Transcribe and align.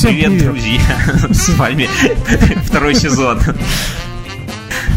Всем 0.00 0.12
привет, 0.12 0.28
привет. 0.30 0.44
друзья! 0.46 0.80
С 1.30 1.48
вами 1.58 1.86
второй 2.64 2.94
сезон. 2.94 3.38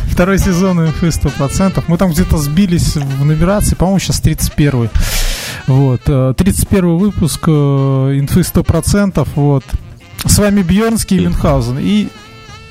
Второй 0.08 0.40
сезон 0.40 0.80
инфы 0.80 1.08
100%. 1.08 1.84
Мы 1.88 1.98
там 1.98 2.12
где-то 2.12 2.38
сбились 2.38 2.96
в 2.96 3.26
нумерации, 3.26 3.76
по-моему, 3.76 4.00
сейчас 4.00 4.22
31 4.22 4.90
Вот. 5.68 6.04
э, 6.08 6.34
31 6.38 6.96
выпуск 6.96 7.44
э, 7.48 7.52
инфы 7.52 8.40
100%. 8.40 9.28
Вот. 9.36 9.66
С 10.26 10.38
вами 10.40 10.62
Бьернский 10.62 11.18
и 11.18 11.26
Мюнхгаузен. 11.26 11.80
И, 11.80 12.08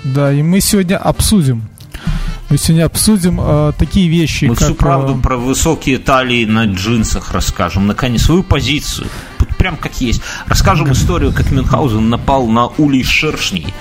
да, 0.02 0.32
и 0.32 0.42
мы 0.42 0.62
сегодня 0.62 0.96
обсудим 0.96 1.68
мы 2.52 2.58
сегодня 2.58 2.84
обсудим 2.84 3.40
э, 3.40 3.72
такие 3.79 4.08
вещи, 4.08 4.44
Мы 4.44 4.54
как... 4.54 4.64
всю 4.64 4.74
правду 4.74 5.16
э, 5.16 5.22
про 5.22 5.38
высокие 5.38 5.98
талии 5.98 6.44
на 6.44 6.66
джинсах 6.66 7.32
расскажем. 7.32 7.86
Наконец, 7.86 8.24
свою 8.24 8.43
позицию. 8.43 9.08
Вот 9.38 9.48
прям 9.56 9.79
как 9.79 9.98
есть. 10.02 10.20
Расскажем 10.46 10.93
историю, 10.93 11.32
как 11.32 11.50
Мюнхгаузен 11.50 12.10
напал 12.10 12.46
на 12.46 12.66
улей 12.66 13.04
шершней. 13.04 13.72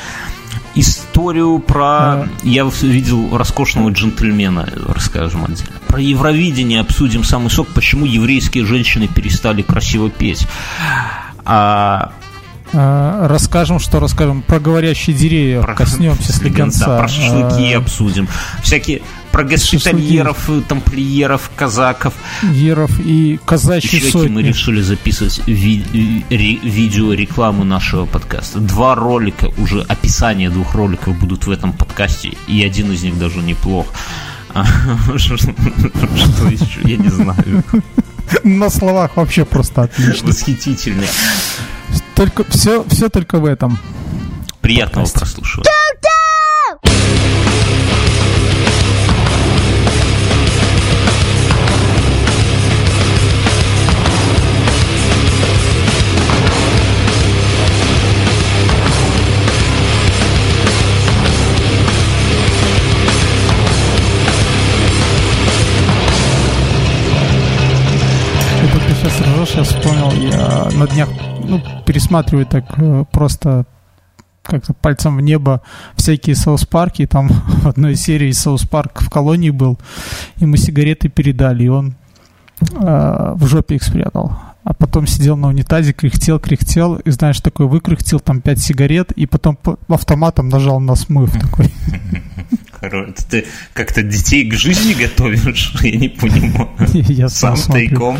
Историю 0.73 1.59
про... 1.59 2.29
Я 2.43 2.63
видел 2.81 3.35
роскошного 3.35 3.89
джентльмена, 3.89 4.69
расскажем 4.87 5.43
отдельно. 5.43 5.73
Про 5.87 5.99
Евровидение 5.99 6.79
обсудим 6.79 7.25
самый 7.25 7.49
сок, 7.49 7.67
почему 7.75 8.05
еврейские 8.05 8.65
женщины 8.65 9.09
перестали 9.09 9.63
красиво 9.63 10.09
петь. 10.09 10.47
А 11.43 12.13
э, 12.73 13.27
расскажем, 13.27 13.79
что 13.79 13.99
расскажем 13.99 14.41
про 14.41 14.59
говорящие 14.59 15.15
деревья, 15.15 15.61
про- 15.61 15.75
коснемся 15.75 16.33
слегонца. 16.33 16.85
Да, 16.87 16.99
про 16.99 17.07
шашлыки 17.07 17.71
Э, 17.73 17.77
обсудим. 17.77 18.27
Всякие 18.63 19.01
про 19.31 19.43
госпитальеров, 19.45 20.49
тамплиеров, 20.67 21.49
казаков. 21.55 22.13
Еров 22.43 22.91
и 22.99 23.39
казачьи 23.45 23.99
Еще 23.99 24.11
сотни. 24.11 24.27
мы 24.29 24.41
решили 24.43 24.81
записывать 24.81 25.41
ви- 25.47 25.85
ре- 26.29 26.59
видеорекламу 26.61 27.63
нашего 27.63 28.05
подкаста. 28.05 28.59
Два 28.59 28.93
ролика, 28.95 29.49
уже 29.57 29.81
описание 29.83 30.49
двух 30.49 30.75
роликов 30.75 31.17
будут 31.17 31.45
в 31.47 31.51
этом 31.51 31.71
подкасте, 31.71 32.33
и 32.47 32.61
один 32.63 32.91
из 32.91 33.03
них 33.03 33.17
даже 33.17 33.37
неплох. 33.39 33.85
А, 34.53 34.65
Что 35.17 35.37
что 35.37 35.47
еще? 36.49 36.81
Я 36.83 36.97
не 36.97 37.07
знаю. 37.09 37.63
На 38.43 38.69
словах 38.69 39.15
вообще 39.15 39.45
просто 39.45 39.83
отлично. 39.83 40.27
Восхитительный. 40.27 41.07
Только 42.21 42.43
все, 42.51 42.83
все 42.87 43.09
только 43.09 43.39
в 43.39 43.45
этом. 43.45 43.79
Приятного 44.61 45.07
прослушивания. 45.07 45.65
Ты 69.45 69.53
сейчас 69.53 69.69
вспомнил, 69.69 70.11
я 70.11 70.69
на 70.77 70.87
днях 70.87 71.09
ну, 71.43 71.61
пересматриваю 71.85 72.45
так 72.45 72.65
э, 72.77 73.05
просто 73.11 73.65
как-то 74.43 74.73
пальцем 74.73 75.17
в 75.17 75.21
небо 75.21 75.61
всякие 75.95 76.35
соус-парки. 76.35 77.07
Там 77.07 77.27
в 77.63 77.67
одной 77.67 77.95
серии 77.95 78.31
соус-парк 78.31 79.01
в 79.01 79.09
колонии 79.09 79.49
был, 79.49 79.79
ему 80.37 80.57
сигареты 80.57 81.09
передали, 81.09 81.63
и 81.63 81.69
он 81.69 81.95
э, 82.61 83.33
в 83.35 83.47
жопе 83.47 83.75
их 83.75 83.83
спрятал. 83.83 84.37
А 84.63 84.75
потом 84.75 85.07
сидел 85.07 85.35
на 85.37 85.47
унитазе, 85.47 85.93
кряхтел, 85.93 86.39
кряхтел, 86.39 86.97
и 86.97 87.09
знаешь, 87.09 87.39
такой 87.39 87.65
выкряхтел 87.65 88.19
там 88.19 88.41
5 88.41 88.59
сигарет, 88.59 89.11
и 89.13 89.25
потом 89.25 89.55
по- 89.55 89.79
автоматом 89.87 90.49
нажал 90.49 90.79
на 90.79 90.95
смыв 90.95 91.31
такой. 91.31 91.73
Это 92.81 93.13
Ты 93.29 93.45
как-то 93.73 94.03
детей 94.03 94.49
к 94.49 94.53
жизни 94.53 94.93
готовишь? 94.93 95.75
Я 95.81 95.97
не 95.97 96.09
понимаю. 96.09 96.69
Я 96.93 97.29
сам 97.29 97.55
тайком. 97.55 98.17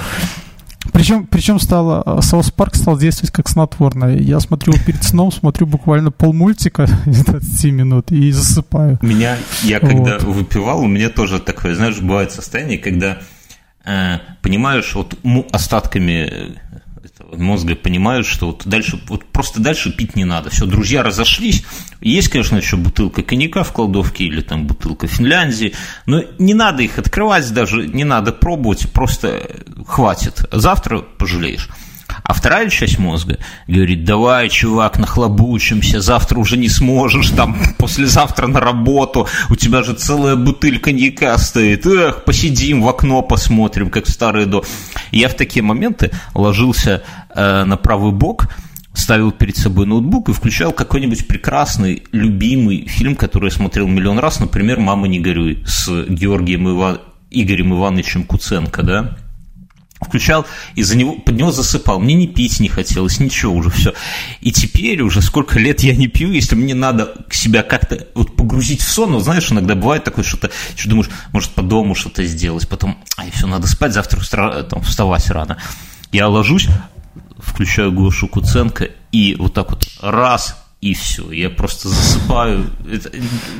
Причем, 0.91 1.25
причем 1.25 1.59
стало, 1.59 2.03
э, 2.05 2.21
South 2.21 2.51
Park 2.51 2.75
стал 2.75 2.97
действовать 2.97 3.31
как 3.31 3.47
снотворное. 3.49 4.17
Я 4.17 4.39
смотрю 4.39 4.73
перед 4.85 5.03
сном, 5.03 5.31
смотрю 5.31 5.67
буквально 5.67 6.11
полмультика 6.11 6.83
из 7.05 7.23
20 7.25 7.65
минут 7.73 8.11
и 8.11 8.31
засыпаю. 8.31 8.99
Меня, 9.01 9.37
я 9.63 9.79
когда 9.79 10.17
Вот. 10.19 10.23
выпивал, 10.23 10.81
у 10.81 10.87
меня 10.87 11.09
тоже 11.09 11.39
такое, 11.39 11.75
знаешь, 11.75 11.99
бывает 11.99 12.31
состояние, 12.31 12.77
когда 12.77 13.19
э, 13.85 14.17
понимаешь, 14.41 14.93
вот 14.95 15.17
остатками 15.51 16.29
э, 16.31 16.70
мозга 17.35 17.75
понимаешь, 17.75 18.25
что 18.25 18.47
вот 18.47 18.63
дальше, 18.65 18.99
вот 19.07 19.25
просто 19.25 19.61
дальше 19.61 19.91
пить 19.91 20.15
не 20.15 20.25
надо. 20.25 20.49
Все, 20.49 20.65
друзья 20.65 21.03
разошлись. 21.03 21.63
Есть, 22.01 22.29
конечно, 22.29 22.57
еще 22.57 22.77
бутылка 22.77 23.23
коньяка 23.23 23.63
в 23.63 23.71
кладовке 23.71 24.25
или 24.25 24.41
там 24.41 24.67
бутылка 24.67 25.07
Финляндии, 25.07 25.73
но 26.05 26.23
не 26.39 26.53
надо 26.53 26.83
их 26.83 26.97
открывать 26.97 27.51
даже, 27.53 27.87
не 27.87 28.03
надо 28.03 28.31
пробовать, 28.31 28.91
просто 28.91 29.41
хватит. 29.87 30.47
Завтра 30.51 30.99
пожалеешь. 30.99 31.69
А 32.23 32.33
вторая 32.33 32.69
часть 32.69 32.99
мозга 32.99 33.39
говорит, 33.67 34.03
давай, 34.03 34.49
чувак, 34.49 34.99
нахлобучимся, 34.99 36.01
завтра 36.01 36.39
уже 36.39 36.57
не 36.57 36.69
сможешь, 36.69 37.29
там, 37.29 37.57
послезавтра 37.77 38.47
на 38.47 38.59
работу, 38.59 39.27
у 39.49 39.55
тебя 39.55 39.83
же 39.83 39.93
целая 39.93 40.35
бутыль 40.35 40.79
коньяка 40.79 41.37
стоит, 41.37 41.85
эх, 41.85 42.23
посидим 42.23 42.81
в 42.81 42.89
окно, 42.89 43.21
посмотрим, 43.21 43.89
как 43.89 44.07
старые 44.07 44.45
до... 44.45 44.63
Я 45.11 45.29
в 45.29 45.33
такие 45.33 45.63
моменты 45.63 46.11
ложился 46.33 47.03
э, 47.35 47.63
на 47.63 47.77
правый 47.77 48.11
бок, 48.11 48.47
ставил 48.93 49.31
перед 49.31 49.57
собой 49.57 49.85
ноутбук 49.85 50.29
и 50.29 50.33
включал 50.33 50.71
какой-нибудь 50.71 51.27
прекрасный, 51.27 52.03
любимый 52.11 52.87
фильм, 52.87 53.15
который 53.15 53.49
я 53.49 53.55
смотрел 53.55 53.87
миллион 53.87 54.19
раз, 54.19 54.39
например, 54.39 54.79
«Мама, 54.79 55.07
не 55.07 55.19
горюй» 55.19 55.63
с 55.65 56.05
Георгием 56.07 56.69
Ива... 56.69 57.01
Игорем 57.33 57.73
Ивановичем 57.73 58.25
Куценко, 58.25 58.83
да, 58.83 59.17
включал 60.01 60.45
и 60.75 60.83
за 60.83 60.97
него, 60.97 61.13
под 61.13 61.35
него 61.35 61.51
засыпал. 61.51 61.99
Мне 61.99 62.15
не 62.15 62.27
пить 62.27 62.59
не 62.59 62.69
хотелось, 62.69 63.19
ничего 63.19 63.53
уже 63.53 63.69
все. 63.69 63.93
И 64.41 64.51
теперь 64.51 65.01
уже 65.01 65.21
сколько 65.21 65.59
лет 65.59 65.81
я 65.81 65.95
не 65.95 66.07
пью, 66.07 66.31
если 66.31 66.55
мне 66.55 66.75
надо 66.75 67.13
себя 67.29 67.63
как-то 67.63 68.07
вот 68.15 68.35
погрузить 68.35 68.81
в 68.81 68.91
сон, 68.91 69.13
вот 69.13 69.23
знаешь, 69.23 69.51
иногда 69.51 69.75
бывает 69.75 70.03
такое, 70.03 70.25
что 70.25 70.37
ты 70.37 70.49
что 70.75 70.89
думаешь, 70.89 71.09
может 71.31 71.51
по 71.51 71.61
дому 71.61 71.95
что-то 71.95 72.23
сделать, 72.25 72.67
потом, 72.67 72.97
ай, 73.17 73.31
все, 73.31 73.47
надо 73.47 73.67
спать, 73.67 73.93
завтра 73.93 74.19
устра- 74.19 74.63
там, 74.63 74.81
вставать 74.81 75.29
рано. 75.29 75.57
Я 76.11 76.27
ложусь, 76.27 76.67
включаю 77.37 77.91
Гошу 77.91 78.27
Куценко 78.27 78.89
и 79.11 79.35
вот 79.35 79.53
так 79.53 79.69
вот 79.69 79.87
раз 80.01 80.60
и 80.81 80.93
все, 80.95 81.31
я 81.31 81.49
просто 81.49 81.89
засыпаю. 81.89 82.65
Это- 82.91 83.11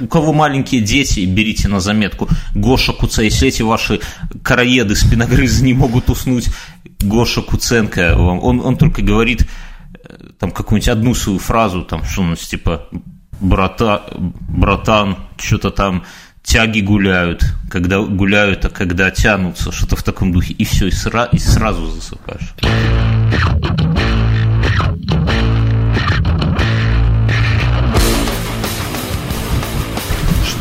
у 0.02 0.08
кого 0.08 0.34
маленькие 0.34 0.82
дети, 0.82 1.20
берите 1.26 1.68
на 1.68 1.80
заметку. 1.80 2.28
Гоша 2.56 2.94
Куценко, 2.94 3.24
если 3.26 3.48
эти 3.48 3.62
ваши 3.62 4.00
караеды, 4.44 4.96
спиногрызы 4.96 5.64
не 5.64 5.74
могут 5.74 6.10
уснуть, 6.10 6.48
Гоша 7.00 7.42
Куценко, 7.42 8.16
вам- 8.18 8.40
он, 8.44 8.60
он 8.66 8.76
только 8.78 9.02
говорит 9.04 9.48
э, 10.04 10.18
там 10.40 10.52
какую-нибудь 10.52 10.90
одну 10.90 11.14
свою 11.16 11.38
фразу, 11.40 11.84
там 11.84 12.04
что-нибудь 12.04 12.40
типа 12.40 12.88
брата, 13.40 14.02
братан, 14.18 15.16
что-то 15.38 15.70
там 15.72 16.04
тяги 16.44 16.82
гуляют, 16.82 17.44
когда 17.70 18.00
гуляют, 18.02 18.66
а 18.66 18.70
когда 18.70 19.12
тянутся, 19.12 19.72
что-то 19.72 19.96
в 19.96 20.02
таком 20.04 20.32
духе, 20.32 20.54
и 20.54 20.64
все, 20.64 20.88
и, 20.88 20.92
сра- 20.92 21.30
и 21.32 21.38
сразу 21.38 21.86
засыпаешь. 21.86 22.54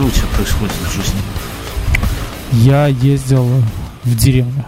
Что 0.00 0.06
у 0.06 0.10
тебя 0.12 0.26
происходит 0.34 0.72
в 0.72 0.94
жизни? 0.94 1.20
Я 2.52 2.86
ездил 2.86 3.46
в 4.02 4.16
деревню. 4.16 4.64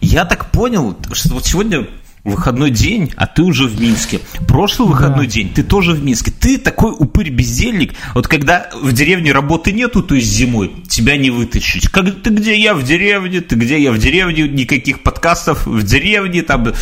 Я 0.00 0.24
так 0.24 0.50
понял, 0.50 0.98
что 1.12 1.34
вот 1.34 1.46
сегодня 1.46 1.86
выходной 2.24 2.70
день, 2.70 3.12
а 3.14 3.28
ты 3.28 3.42
уже 3.42 3.68
в 3.68 3.80
Минске. 3.80 4.18
Прошлый 4.48 4.88
выходной 4.88 5.28
день 5.28 5.54
ты 5.54 5.62
тоже 5.62 5.92
в 5.92 6.02
Минске. 6.02 6.32
Ты 6.32 6.58
такой 6.58 6.90
упырь-бездельник. 6.90 7.94
Вот 8.16 8.26
когда 8.26 8.68
в 8.74 8.92
деревне 8.92 9.30
работы 9.30 9.70
нету, 9.70 10.02
то 10.02 10.16
есть 10.16 10.26
зимой, 10.26 10.72
тебя 10.88 11.16
не 11.16 11.30
вытащить. 11.30 11.88
Как, 11.88 12.22
ты 12.22 12.30
где 12.30 12.60
я 12.60 12.74
в 12.74 12.82
деревне, 12.82 13.42
ты 13.42 13.54
где 13.54 13.80
я 13.80 13.92
в 13.92 13.98
деревне, 13.98 14.48
никаких 14.48 15.04
подкастов 15.04 15.68
в 15.68 15.84
деревне, 15.84 16.42
там 16.42 16.72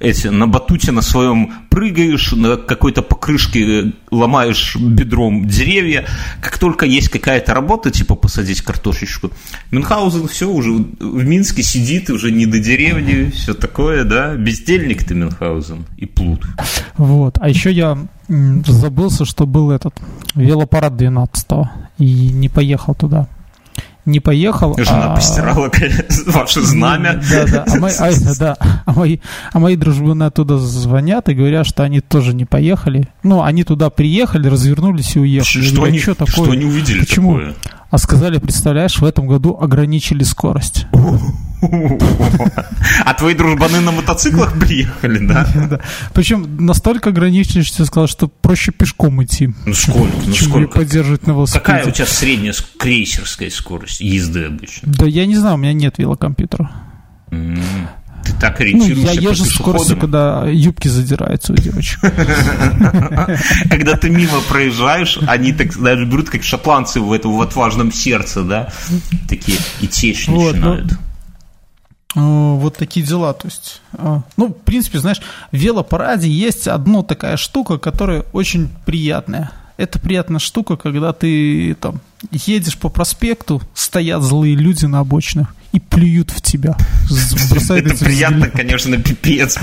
эти, 0.00 0.28
на 0.28 0.48
батуте 0.48 0.92
на 0.92 1.02
своем 1.02 1.52
прыгаешь, 1.68 2.32
на 2.32 2.56
какой-то 2.56 3.02
покрышке 3.02 3.60
э, 3.60 3.92
ломаешь 4.10 4.74
бедром 4.76 5.46
деревья. 5.46 6.06
Как 6.40 6.58
только 6.58 6.86
есть 6.86 7.10
какая-то 7.10 7.52
работа, 7.52 7.90
типа 7.90 8.14
посадить 8.14 8.62
картошечку, 8.62 9.30
Мюнхгаузен 9.70 10.26
все 10.26 10.48
уже 10.48 10.72
в 10.72 11.24
Минске 11.24 11.62
сидит, 11.62 12.08
уже 12.08 12.32
не 12.32 12.46
до 12.46 12.58
деревни, 12.58 13.30
все 13.30 13.52
такое, 13.52 14.04
да, 14.04 14.34
бездельник 14.34 15.04
ты 15.04 15.14
Мюнхгаузен 15.14 15.84
и 15.98 16.06
плут. 16.06 16.46
Вот. 16.96 17.36
А 17.38 17.48
еще 17.48 17.70
я 17.70 17.98
забылся, 18.66 19.26
что 19.26 19.46
был 19.46 19.70
этот 19.70 19.94
велопарад 20.34 20.96
12 20.96 21.46
и 21.98 22.30
не 22.32 22.48
поехал 22.48 22.94
туда. 22.94 23.28
Не 24.10 24.20
поехал. 24.20 24.76
Жена 24.76 25.12
а... 25.12 25.14
постирала 25.14 25.70
ваше 26.26 26.62
знамя. 26.62 27.22
Да, 27.30 27.46
да. 27.46 27.64
А 27.66 27.78
мои, 27.78 27.92
а, 27.98 28.10
да. 28.38 28.56
А 28.84 28.92
мои, 28.92 29.18
а 29.52 29.58
мои 29.58 29.76
дружбаны 29.76 30.24
оттуда 30.24 30.58
звонят 30.58 31.28
и 31.28 31.34
говорят, 31.34 31.66
что 31.66 31.82
они 31.82 32.00
тоже 32.00 32.34
не 32.34 32.44
поехали. 32.44 33.08
Ну, 33.22 33.42
они 33.42 33.64
туда 33.64 33.90
приехали, 33.90 34.48
развернулись 34.48 35.16
и 35.16 35.20
уехали. 35.20 35.62
Что, 35.62 35.76
говорю, 35.76 35.92
они, 35.92 35.98
что, 35.98 36.14
такое? 36.14 36.44
что 36.44 36.50
они 36.50 36.64
увидели 36.64 37.00
Почему? 37.00 37.38
такое? 37.38 37.54
А 37.90 37.98
сказали, 37.98 38.38
представляешь, 38.38 38.98
в 38.98 39.04
этом 39.04 39.26
году 39.26 39.58
ограничили 39.60 40.22
скорость. 40.22 40.86
А 43.04 43.14
твои 43.14 43.34
дружбаны 43.34 43.80
на 43.80 43.92
мотоциклах 43.92 44.58
приехали, 44.58 45.26
да? 45.26 45.80
Причем 46.14 46.64
настолько 46.64 47.10
ограничили, 47.10 47.62
что 47.62 47.82
я 47.82 47.86
сказал, 47.86 48.08
что 48.08 48.28
проще 48.28 48.72
пешком 48.72 49.22
идти. 49.22 49.50
Ну 49.66 49.74
сколько? 49.74 50.16
Ну 50.26 50.34
сколько? 50.34 50.78
поддерживать 50.78 51.26
на 51.26 51.32
велосипеде. 51.32 51.64
Какая 51.64 51.86
у 51.86 51.90
тебя 51.90 52.06
средняя 52.06 52.54
крейсерская 52.78 53.50
скорость 53.50 54.00
езды 54.00 54.44
обычно? 54.44 54.92
Да 54.92 55.06
я 55.06 55.26
не 55.26 55.36
знаю, 55.36 55.54
у 55.54 55.58
меня 55.58 55.72
нет 55.72 55.98
велокомпьютера. 55.98 56.70
Ты 57.30 58.32
так 58.38 58.60
ориентируешься 58.60 59.06
ну, 59.06 59.12
я 59.12 59.30
езжу 59.30 59.44
с 59.44 59.54
скоростью, 59.54 59.96
когда 59.96 60.46
юбки 60.46 60.88
задираются 60.88 61.52
у 61.52 61.56
девочек. 61.56 62.00
Когда 63.70 63.96
ты 63.96 64.10
мимо 64.10 64.40
проезжаешь, 64.48 65.18
они 65.26 65.52
так, 65.52 65.72
знаешь, 65.72 66.06
берут, 66.06 66.28
как 66.28 66.42
шотландцы 66.42 67.00
в 67.00 67.12
этом 67.12 67.34
в 67.34 67.40
отважном 67.40 67.92
сердце, 67.92 68.42
да? 68.42 68.72
Такие 69.26 69.58
и 69.80 69.86
течь 69.86 70.28
начинают. 70.28 70.98
Ну, 72.14 72.56
вот 72.56 72.76
такие 72.76 73.06
дела, 73.06 73.32
то 73.32 73.46
есть, 73.46 73.82
а, 73.92 74.22
ну, 74.36 74.48
в 74.48 74.52
принципе, 74.52 74.98
знаешь, 74.98 75.20
в 75.52 75.56
велопараде 75.56 76.28
есть 76.28 76.66
одна 76.66 77.02
такая 77.02 77.36
штука, 77.36 77.78
которая 77.78 78.24
очень 78.32 78.68
приятная. 78.84 79.52
Это 79.76 79.98
приятная 79.98 80.40
штука, 80.40 80.76
когда 80.76 81.12
ты 81.12 81.74
там 81.74 82.00
едешь 82.32 82.76
по 82.76 82.88
проспекту, 82.88 83.62
стоят 83.74 84.22
злые 84.22 84.56
люди 84.56 84.86
на 84.86 84.98
обочинах, 84.98 85.54
и 85.72 85.80
плюют 85.80 86.30
в 86.30 86.40
тебя. 86.40 86.76
Это 87.70 88.04
приятно, 88.04 88.48
конечно, 88.48 88.96
пипец. 88.96 89.58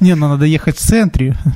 Не, 0.00 0.14
ну 0.14 0.28
надо 0.28 0.46
ехать 0.46 0.76
в 0.76 0.80
центре. 0.80 1.36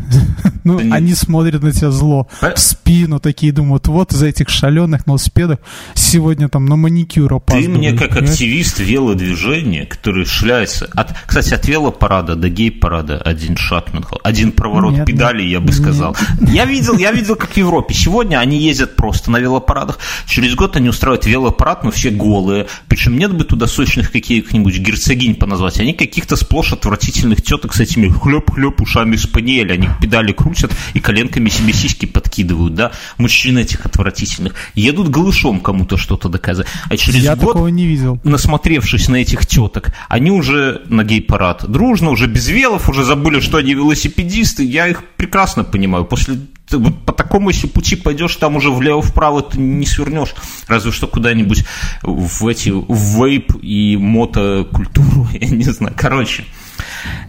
Ну, 0.67 0.79
они 0.79 1.15
смотрят 1.15 1.63
на 1.63 1.71
тебя 1.71 1.93
зло. 1.93 2.27
В 2.41 2.59
спину 2.59 3.21
такие 3.21 3.53
думают, 3.53 3.87
вот 3.87 4.13
из 4.13 4.21
этих 4.25 4.49
шаленых 4.49 5.07
велосипедах 5.07 5.61
сегодня 5.95 6.49
там 6.49 6.67
на 6.67 6.75
маникюр 6.75 7.33
опаздывали. 7.33 7.73
Ты 7.73 7.79
мне 7.79 7.93
как 7.93 8.17
активист 8.17 8.81
велодвижения, 8.81 9.87
который 9.87 10.25
шляется... 10.25 10.87
От, 10.97 11.15
кстати, 11.25 11.55
от 11.55 11.69
велопарада 11.69 12.35
до 12.35 12.49
гей-парада 12.49 13.17
один 13.19 13.57
шаг, 13.57 13.87
один 14.25 14.51
проворот 14.51 15.05
педали, 15.05 15.45
я 15.45 15.61
бы 15.61 15.73
сказал. 15.73 16.17
Я 16.41 16.65
видел, 16.65 16.99
я 16.99 17.13
видел, 17.13 17.37
как 17.37 17.51
в 17.51 17.57
Европе. 17.57 17.95
Сегодня 17.95 18.39
они 18.39 18.59
ездят 18.59 18.97
просто 18.97 19.31
на 19.31 19.37
велопарадах. 19.37 20.01
Через 20.27 20.57
год 20.57 20.75
они 20.75 20.89
устраивают 20.89 21.27
велопарад, 21.27 21.85
но 21.85 21.93
все 21.93 22.11
голые. 22.11 22.67
Причем 22.89 23.06
нет 23.15 23.33
бы 23.33 23.45
туда 23.45 23.67
сочных 23.67 24.11
каких-нибудь 24.11 24.79
герцогинь 24.79 25.35
поназвать. 25.35 25.81
Они 25.81 25.93
каких-то 25.93 26.37
сплошь 26.37 26.73
отвратительных 26.73 27.43
теток 27.43 27.75
с 27.75 27.81
этими 27.81 28.09
хлеб-хлеб 28.09 28.81
ушами 28.81 29.17
спаниеля. 29.17 29.75
Они 29.75 29.89
педали 30.01 30.33
крутят 30.33 30.73
и 30.95 31.01
коленками 31.01 31.49
себе 31.49 31.73
сиськи 31.73 32.07
подкидывают, 32.07 32.75
да. 32.75 32.93
Мужчин 33.19 33.59
этих 33.59 33.87
отвратительных. 33.87 34.55
Едут 34.75 35.09
голышом 35.09 35.61
кому-то 35.61 35.97
что-то 35.97 36.29
доказывать. 36.29 36.69
А 36.89 36.97
через 36.97 37.23
Я 37.23 37.37
год, 37.37 37.53
такого 37.53 37.69
не 37.69 37.87
видел. 37.87 38.21
насмотревшись 38.25 39.09
на 39.09 39.17
этих 39.17 39.47
теток, 39.47 39.93
они 40.09 40.31
уже 40.31 40.83
на 40.89 41.05
гей-парад 41.05 41.65
дружно, 41.71 42.11
уже 42.11 42.27
без 42.27 42.49
велов, 42.49 42.89
уже 42.89 43.05
забыли, 43.05 43.41
что 43.41 43.59
они 43.59 43.75
велосипедисты. 43.75 44.65
Я 44.65 44.89
их 44.89 45.05
прекрасно 45.17 45.65
понимаю. 45.65 46.05
После 46.05 46.39
ты 46.69 46.79
вот 46.79 47.05
по 47.05 47.13
такому, 47.13 47.51
если 47.51 47.69
пути 47.69 47.97
пойдешь, 47.97 48.35
там 48.37 48.57
уже 48.57 48.71
влево-вправо 48.71 49.43
ты 49.43 49.59
не 49.59 49.87
свернешь. 49.87 50.35
Разве 50.67 50.91
что 50.91 51.07
куда-нибудь 51.07 51.65
в 52.03 52.47
эти 52.47 52.71
в 52.71 52.95
вейп 52.95 53.53
и 53.63 53.97
мотокультуру, 53.97 55.29
я 55.33 55.49
не 55.49 55.65
знаю. 55.65 55.95
Короче, 55.97 56.45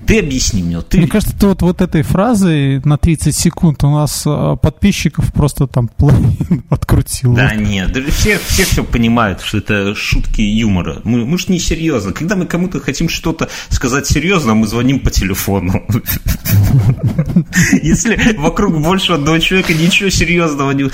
ты 0.05 0.19
объясни 0.19 0.63
мне. 0.63 0.81
Ты... 0.81 0.99
Мне 0.99 1.07
кажется, 1.07 1.37
ты 1.37 1.47
вот, 1.47 1.61
вот 1.61 1.81
этой 1.81 2.01
фразой 2.01 2.81
на 2.85 2.97
30 2.97 3.35
секунд 3.35 3.83
у 3.83 3.91
нас 3.91 4.23
а, 4.25 4.55
подписчиков 4.55 5.33
просто 5.33 5.67
там 5.67 5.87
половину 5.97 6.63
открутил. 6.69 7.33
Да 7.33 7.55
нет, 7.55 7.91
даже 7.91 8.11
все, 8.11 8.39
все 8.39 8.63
все 8.63 8.83
понимают, 8.83 9.41
что 9.41 9.57
это 9.57 9.95
шутки 9.95 10.41
юмора. 10.41 11.01
Мы, 11.03 11.25
мы 11.25 11.37
же 11.37 11.45
не 11.49 11.59
серьезно. 11.59 12.13
Когда 12.13 12.35
мы 12.35 12.45
кому-то 12.45 12.79
хотим 12.79 13.09
что-то 13.09 13.49
сказать 13.69 14.07
серьезно, 14.07 14.53
мы 14.53 14.67
звоним 14.67 14.99
по 14.99 15.11
телефону. 15.11 15.85
Если 17.81 18.37
вокруг 18.37 18.79
больше 18.81 19.13
одного 19.13 19.39
человека 19.39 19.73
ничего 19.73 20.09
серьезного 20.09 20.71
не... 20.71 20.89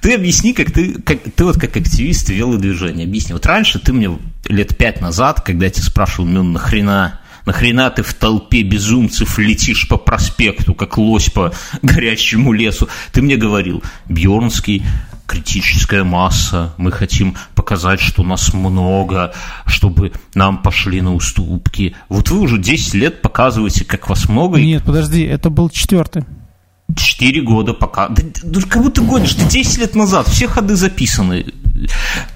Ты 0.00 0.14
объясни, 0.14 0.52
как 0.52 0.70
ты, 0.70 0.94
как, 1.02 1.18
ты 1.34 1.44
вот 1.44 1.58
как 1.58 1.76
активист 1.76 2.30
велодвижения, 2.30 3.04
объясни. 3.04 3.32
Вот 3.32 3.46
раньше 3.46 3.78
ты 3.78 3.92
мне 3.92 4.10
лет 4.48 4.76
пять 4.76 5.00
назад, 5.00 5.40
когда 5.40 5.66
я 5.66 5.70
тебя 5.70 5.84
спрашивал, 5.84 6.28
ну 6.28 6.42
нахрена 6.42 7.20
Нахрена 7.46 7.90
ты 7.90 8.02
в 8.02 8.14
толпе 8.14 8.62
безумцев 8.62 9.38
летишь 9.38 9.86
по 9.88 9.96
проспекту, 9.96 10.74
как 10.74 10.96
лось 10.98 11.28
по 11.30 11.52
горячему 11.82 12.52
лесу? 12.52 12.88
Ты 13.12 13.22
мне 13.22 13.36
говорил, 13.36 13.82
Бьернский, 14.08 14.82
критическая 15.26 16.04
масса, 16.04 16.74
мы 16.76 16.92
хотим 16.92 17.36
показать, 17.54 18.00
что 18.00 18.22
нас 18.22 18.52
много, 18.54 19.34
чтобы 19.66 20.12
нам 20.34 20.62
пошли 20.62 21.00
на 21.00 21.14
уступки. 21.14 21.96
Вот 22.08 22.30
вы 22.30 22.40
уже 22.40 22.58
10 22.58 22.94
лет 22.94 23.22
показываете, 23.22 23.84
как 23.84 24.08
вас 24.08 24.28
много. 24.28 24.60
Нет, 24.60 24.84
подожди, 24.84 25.22
это 25.22 25.50
был 25.50 25.70
четвертый. 25.70 26.24
Четыре 26.96 27.40
года 27.40 27.72
пока. 27.72 28.08
Да, 28.08 28.22
да 28.42 28.60
как 28.68 28.82
будто 28.82 29.00
гонишь, 29.02 29.34
ты 29.34 29.44
10 29.44 29.78
лет 29.78 29.94
назад, 29.94 30.28
все 30.28 30.46
ходы 30.46 30.76
записаны. 30.76 31.46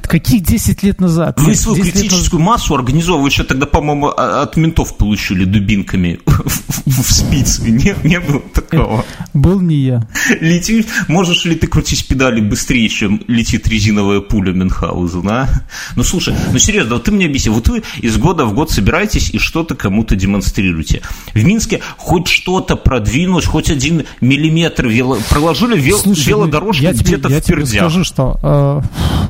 Каких 0.08 0.42
10 0.42 0.82
лет 0.82 1.00
назад? 1.00 1.38
Вы 1.38 1.54
свою 1.54 1.82
критическую 1.82 2.40
назад... 2.40 2.60
массу 2.60 2.74
организовывали, 2.74 3.30
еще 3.30 3.44
тогда, 3.44 3.66
по-моему, 3.66 4.08
а, 4.16 4.42
от 4.42 4.56
ментов 4.56 4.96
получили 4.96 5.44
дубинками 5.44 6.20
в, 6.26 7.12
спицы. 7.12 7.70
Не, 7.70 7.94
не 8.02 8.18
было 8.18 8.40
такого. 8.40 9.04
Был 9.34 9.60
не 9.60 9.76
я. 9.76 10.08
Летишь, 10.40 10.86
можешь 11.08 11.44
ли 11.44 11.54
ты 11.54 11.66
крутить 11.66 12.06
педали 12.08 12.40
быстрее, 12.40 12.88
чем 12.88 13.22
летит 13.28 13.68
резиновая 13.68 14.20
пуля 14.20 14.52
Мюнхгаузена? 14.52 15.48
Ну, 15.94 16.02
слушай, 16.02 16.34
ну 16.52 16.58
серьезно, 16.58 16.94
вот 16.94 17.04
ты 17.04 17.12
мне 17.12 17.26
объясни, 17.26 17.50
вот 17.50 17.68
вы 17.68 17.82
из 18.00 18.16
года 18.16 18.46
в 18.46 18.54
год 18.54 18.70
собираетесь 18.70 19.30
и 19.30 19.38
что-то 19.38 19.74
кому-то 19.74 20.16
демонстрируете. 20.16 21.02
В 21.34 21.44
Минске 21.44 21.80
хоть 21.98 22.28
что-то 22.28 22.76
продвинулось, 22.76 23.44
хоть 23.44 23.70
один 23.70 24.04
миллиметр 24.20 24.86
вело... 24.86 25.18
проложили 25.28 25.78
вел... 25.78 25.98
Слушай, 25.98 26.28
велодорожку 26.28 26.84
где-то 26.84 27.28
в. 27.28 27.30
Я 27.30 27.40
тебе 27.40 27.66
скажу, 27.66 28.04
что 28.04 28.38
э, 28.42 28.80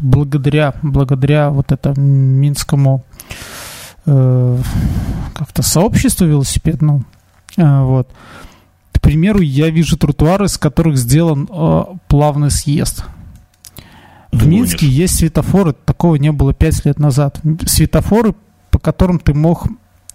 благодаря, 0.01 0.68
благодаря 0.83 1.51
вот 1.51 1.73
этому 1.73 2.05
минскому 2.05 3.05
э, 4.07 4.59
как-то 5.35 5.63
сообществу 5.63 6.27
велосипедному, 6.27 7.05
э, 7.57 7.83
вот, 7.83 8.09
к 8.93 9.01
примеру, 9.01 9.41
я 9.41 9.71
вижу 9.71 9.97
тротуары, 9.97 10.49
с 10.49 10.59
которых 10.59 10.97
сделан 10.97 11.49
э, 11.51 11.85
плавный 12.09 12.51
съезд. 12.51 13.05
В 14.33 14.41
Ты 14.41 14.47
Минске 14.47 14.87
есть 14.87 15.17
светофоры, 15.17 15.73
такого 15.73 16.17
не 16.17 16.33
было 16.33 16.53
пять 16.53 16.85
лет 16.85 16.99
назад. 16.99 17.41
Светофоры, 17.67 18.35
по 18.71 18.79
которым 18.79 19.21
ты 19.21 19.35
мог, 19.35 19.67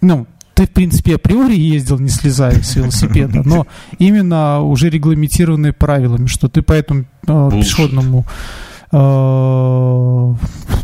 ну, 0.02 0.28
ты, 0.54 0.68
в 0.68 0.72
принципе, 0.72 1.16
априори 1.16 1.56
ездил, 1.56 1.98
не 1.98 2.10
слезая 2.10 2.62
с 2.62 2.76
велосипеда, 2.76 3.42
но 3.44 3.66
именно 4.00 4.62
уже 4.62 4.90
регламентированные 4.90 5.74
правилами, 5.74 6.28
что 6.28 6.48
ты 6.48 6.62
по 6.62 6.74
этому 6.74 7.06
э, 7.28 7.50
пешеходному 7.52 8.26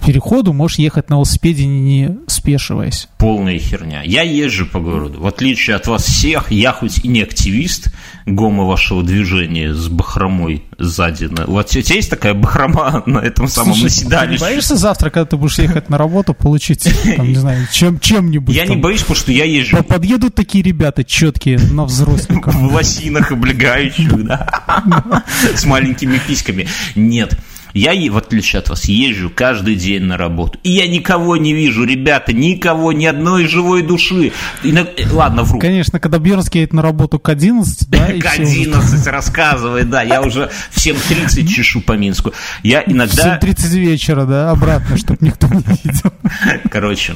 переходу 0.09 0.53
можешь 0.53 0.79
ехать 0.79 1.11
на 1.11 1.15
велосипеде, 1.15 1.67
не 1.67 2.17
спешиваясь. 2.25 3.07
Полная 3.19 3.59
херня. 3.59 4.01
Я 4.03 4.23
езжу 4.23 4.65
по 4.65 4.79
городу. 4.79 5.21
В 5.21 5.27
отличие 5.27 5.75
от 5.75 5.85
вас 5.85 6.05
всех, 6.05 6.51
я 6.51 6.71
хоть 6.71 7.05
и 7.05 7.07
не 7.07 7.21
активист 7.21 7.93
гома 8.25 8.63
вашего 8.63 9.03
движения 9.03 9.71
с 9.71 9.87
бахромой 9.87 10.63
сзади. 10.79 11.29
Вот 11.45 11.67
у 11.67 11.81
тебя 11.81 11.95
есть 11.95 12.09
такая 12.09 12.33
бахрома 12.33 13.03
на 13.05 13.19
этом 13.19 13.47
самом 13.47 13.73
Слушай, 13.73 13.83
наседалище? 13.83 14.39
Ты 14.39 14.45
не 14.45 14.49
боишься 14.51 14.75
завтра, 14.77 15.11
когда 15.11 15.25
ты 15.25 15.37
будешь 15.37 15.59
ехать 15.59 15.89
на 15.89 15.99
работу, 15.99 16.33
получить, 16.33 16.89
там, 17.15 17.27
не 17.27 17.35
знаю, 17.35 17.67
чем, 17.71 17.99
чем-нибудь? 17.99 18.55
Я 18.55 18.65
там. 18.65 18.77
не 18.77 18.81
боюсь, 18.81 19.01
потому 19.01 19.17
что 19.17 19.31
я 19.31 19.45
езжу. 19.45 19.83
Подъедут 19.83 20.33
такие 20.33 20.63
ребята 20.63 21.03
четкие 21.03 21.59
на 21.59 21.85
взрослых. 21.85 22.47
В 22.47 22.73
лосинах 22.73 23.31
облегающих, 23.31 24.25
да? 24.25 25.23
С 25.55 25.65
маленькими 25.65 26.19
письками. 26.25 26.67
Нет. 26.95 27.37
Я, 27.73 27.93
в 28.11 28.17
отличие 28.17 28.59
от 28.59 28.69
вас, 28.69 28.85
езжу 28.85 29.31
каждый 29.33 29.75
день 29.75 30.03
на 30.03 30.17
работу. 30.17 30.59
И 30.63 30.71
я 30.71 30.87
никого 30.87 31.37
не 31.37 31.53
вижу, 31.53 31.83
ребята, 31.83 32.33
никого, 32.33 32.91
ни 32.91 33.05
одной 33.05 33.47
живой 33.47 33.83
души. 33.83 34.31
И, 34.63 34.75
ладно, 35.11 35.43
вру. 35.43 35.59
Конечно, 35.59 35.99
когда 35.99 36.17
Бьернский 36.17 36.61
едет 36.61 36.73
на 36.73 36.81
работу 36.81 37.19
к 37.19 37.29
11, 37.29 37.89
да? 37.89 38.07
К 38.19 38.25
11 38.25 39.07
рассказывает, 39.07 39.89
да. 39.89 40.01
Я 40.01 40.21
уже 40.21 40.49
в 40.71 40.77
7.30 40.77 41.47
чешу 41.47 41.81
по 41.81 41.93
Минску. 41.93 42.33
Я 42.63 42.83
иногда... 42.85 43.39
В 43.39 43.43
7.30 43.43 43.79
вечера, 43.79 44.25
да, 44.25 44.51
обратно, 44.51 44.97
чтобы 44.97 45.19
никто 45.21 45.47
не 45.47 45.63
видел. 45.83 46.13
Короче, 46.71 47.15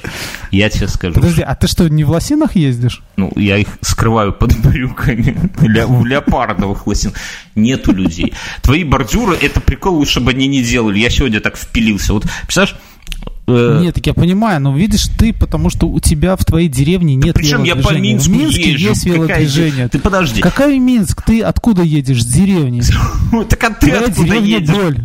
я 0.51 0.69
тебе 0.69 0.87
скажу. 0.87 1.15
Подожди, 1.15 1.41
а 1.41 1.55
ты 1.55 1.67
что, 1.67 1.87
не 1.89 2.03
в 2.03 2.09
лосинах 2.09 2.55
ездишь? 2.55 3.01
Ну, 3.15 3.31
я 3.35 3.57
их 3.57 3.67
скрываю 3.81 4.33
под 4.33 4.57
брюками. 4.59 5.35
В 5.55 6.05
леопардовых 6.05 6.87
лосинах. 6.87 7.15
Нету 7.55 7.93
людей. 7.93 8.33
Твои 8.61 8.83
бордюры, 8.83 9.37
это 9.39 9.61
прикол, 9.61 9.95
лучше 9.95 10.19
бы 10.19 10.31
они 10.31 10.47
не 10.47 10.63
делали. 10.63 10.99
Я 10.99 11.09
сегодня 11.09 11.39
так 11.39 11.57
впилился. 11.57 12.13
Вот, 12.13 12.25
представляешь, 12.43 12.75
э, 13.47 13.79
Нет, 13.81 13.95
так 13.95 14.07
я 14.07 14.13
понимаю, 14.13 14.59
но 14.59 14.75
видишь 14.75 15.07
ты, 15.19 15.33
потому 15.33 15.69
что 15.69 15.87
у 15.87 15.99
тебя 15.99 16.35
в 16.35 16.43
твоей 16.45 16.67
деревне 16.67 17.15
нет 17.15 17.35
Причем 17.35 17.63
я 17.63 17.75
по. 17.75 17.93
Минску 17.93 18.31
В 18.31 18.37
Минске 18.37 18.71
езжу. 18.71 18.89
есть 18.89 19.03
Какая 19.03 19.17
велодвижение. 19.17 19.87
Ты 19.87 19.99
подожди. 19.99 20.41
Какой 20.41 20.79
Минск? 20.79 21.23
Ты 21.23 21.41
откуда 21.41 21.83
едешь? 21.83 22.23
С 22.23 22.25
деревни. 22.25 22.81
Так 23.49 23.63
а 23.63 23.69
ты 23.71 23.91
откуда 23.91 24.35
едешь? 24.35 24.69
боль. 24.69 24.99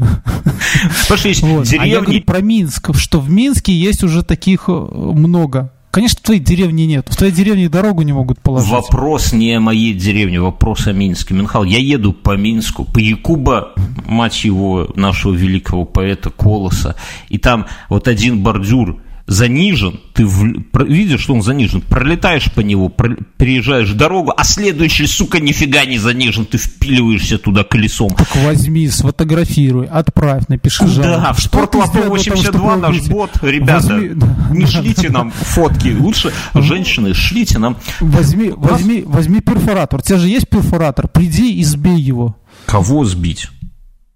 Есть 1.25 1.43
Вот. 1.43 1.67
А 1.73 1.77
я 1.77 1.83
деревни... 1.83 2.05
говорю 2.05 2.23
про 2.23 2.41
Минск, 2.41 2.97
что 2.97 3.21
в 3.21 3.31
Минске 3.31 3.73
есть 3.73 4.05
уже 4.05 4.23
таких 4.23 4.65
э, 4.69 4.73
много. 4.73 5.73
Конечно, 5.91 6.19
в 6.21 6.23
твоей 6.23 6.41
деревне 6.41 6.87
нет. 6.87 7.09
В 7.09 7.17
твоей 7.17 7.33
деревне 7.33 7.69
дорогу 7.69 8.03
не 8.03 8.13
могут 8.13 8.41
положить. 8.41 8.71
Вопрос 8.71 9.33
не 9.33 9.53
о 9.55 9.61
моей 9.61 9.95
деревне, 9.95 10.41
вопрос 10.41 10.87
о 10.87 10.93
Минске. 10.93 11.35
Минхал, 11.35 11.65
я 11.65 11.79
еду 11.79 12.13
по 12.13 12.37
Минску, 12.37 12.85
по 12.85 12.99
Якуба, 12.99 13.73
мать 14.07 14.45
его, 14.45 14.91
нашего 14.95 15.35
великого 15.35 15.85
поэта 15.85 16.31
Колоса, 16.31 16.95
и 17.29 17.39
там 17.39 17.67
вот 17.89 18.07
один 18.07 18.43
бордюр 18.43 19.01
занижен, 19.29 20.01
ты 20.15 20.27
в- 20.27 20.65
видишь, 20.85 21.21
что 21.21 21.35
он 21.35 21.43
занижен, 21.43 21.83
пролетаешь 21.83 22.51
по 22.53 22.61
него, 22.61 22.89
про- 22.89 23.17
переезжаешь 23.37 23.93
дорогу, 23.93 24.33
а 24.37 24.43
следующий, 24.43 25.07
сука, 25.07 25.39
нифига 25.39 25.85
не 25.85 25.99
занижен, 25.99 26.47
ты 26.47 26.57
впиливаешься 26.59 27.39
туда 27.39 27.63
колесом. 27.63 28.11
Так 28.17 28.35
возьми, 28.37 28.89
сфотографируй, 28.89 29.87
отправь, 29.87 30.49
напиши 30.49 30.87
жалобу. 30.89 31.35
В 31.35 31.39
Что 31.41 31.49
ты 31.67 31.79
Спортлото 31.79 31.87
сделал 31.89 31.93
для 31.93 31.93
того, 32.03 32.15
82 32.15 32.51
чтобы 32.51 32.77
наш 32.81 33.07
бот, 33.09 33.31
ребята, 33.43 33.87
Возьми- 33.95 34.09
да, 34.15 34.49
не 34.51 34.61
да, 34.63 34.67
шлите 34.67 35.11
нам 35.11 35.31
фотки, 35.31 35.89
лучше 35.99 36.33
женщины, 36.55 37.13
шлите 37.15 37.59
нам. 37.59 37.77
Возьми, 38.01 38.51
возьми, 38.57 39.03
возьми 39.07 39.41
перфоратор. 39.41 40.01
У 40.01 40.03
тебя 40.03 40.19
же 40.19 40.29
есть 40.29 40.49
перфоратор. 40.49 41.07
Приди 41.07 41.59
и 41.61 41.65
сбей 41.65 42.01
его. 42.01 42.37
Кого 42.67 43.05
сбить? 43.05 43.49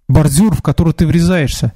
Бордюр, 0.09 0.55
в 0.57 0.63
который 0.63 0.93
ты 0.95 1.07
врезаешься. 1.07 1.73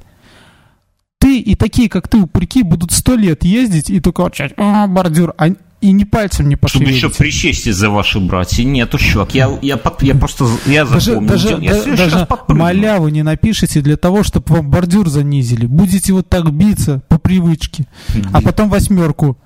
Ты 1.27 1.41
и 1.41 1.57
такие, 1.57 1.89
как 1.89 2.07
ты, 2.07 2.19
упырьки, 2.19 2.63
будут 2.63 2.93
сто 2.93 3.17
лет 3.17 3.43
ездить 3.45 3.91
и 3.91 3.99
только 3.99 4.21
вот 4.23 4.35
«А, 4.59 4.87
бордюр, 4.87 5.35
а, 5.37 5.49
и 5.81 5.91
ни 5.91 6.05
пальцем 6.05 6.49
не 6.49 6.55
Чтобы 6.55 6.85
еще 6.85 7.09
пошевелить. 7.09 7.17
причесть 7.19 7.73
за 7.75 7.91
ваши 7.91 8.21
братья. 8.21 8.63
Нет, 8.63 8.95
чувак, 8.97 9.35
я, 9.35 9.51
я, 9.61 9.77
под- 9.77 10.05
я 10.05 10.15
просто 10.15 10.47
я 10.67 10.85
Даже, 10.85 11.15
запомнил. 11.15 11.29
даже, 11.29 11.59
я 11.61 11.97
даже 11.97 12.29
маляву 12.47 13.09
не 13.09 13.25
напишите 13.25 13.81
для 13.81 13.97
того, 13.97 14.23
чтобы 14.23 14.45
вам 14.55 14.71
бордюр 14.71 15.09
занизили. 15.09 15.67
Будете 15.67 16.13
вот 16.13 16.29
так 16.29 16.53
биться 16.53 17.03
по 17.09 17.19
привычке, 17.19 17.89
а 18.33 18.41
потом 18.41 18.69
восьмерку 18.71 19.37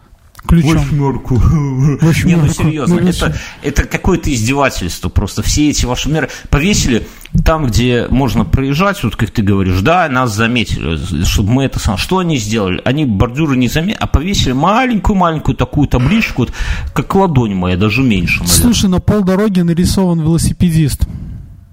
ключом. 0.46 0.78
Восьмерку. 0.78 1.34
Восьмерку. 1.36 2.28
Не, 2.28 2.36
ну 2.36 2.48
серьезно, 2.48 3.00
Ну, 3.00 3.08
это, 3.08 3.36
это 3.62 3.84
какое-то 3.84 4.32
издевательство 4.32 5.08
просто. 5.08 5.42
Все 5.42 5.70
эти 5.70 5.86
ваши 5.86 6.08
меры 6.08 6.28
повесили 6.48 7.06
там, 7.44 7.66
где 7.66 8.06
можно 8.10 8.44
проезжать, 8.44 9.02
вот 9.04 9.16
как 9.16 9.30
ты 9.30 9.42
говоришь, 9.42 9.80
да, 9.80 10.08
нас 10.08 10.34
заметили, 10.34 11.24
чтобы 11.24 11.52
мы 11.52 11.64
это 11.64 11.78
сам. 11.78 11.96
Что 11.96 12.18
они 12.18 12.38
сделали? 12.38 12.80
Они 12.84 13.04
бордюры 13.04 13.56
не 13.56 13.68
заметили, 13.68 13.98
а 14.00 14.06
повесили 14.06 14.52
маленькую-маленькую 14.52 15.56
такую 15.56 15.86
табличку, 15.86 16.42
вот, 16.42 16.52
как 16.92 17.14
ладонь 17.14 17.54
моя, 17.54 17.76
даже 17.76 18.02
меньше, 18.02 18.40
наверное. 18.40 18.62
Слушай, 18.62 18.90
на 18.90 19.00
полдороги 19.00 19.60
нарисован 19.60 20.20
велосипедист. 20.20 21.06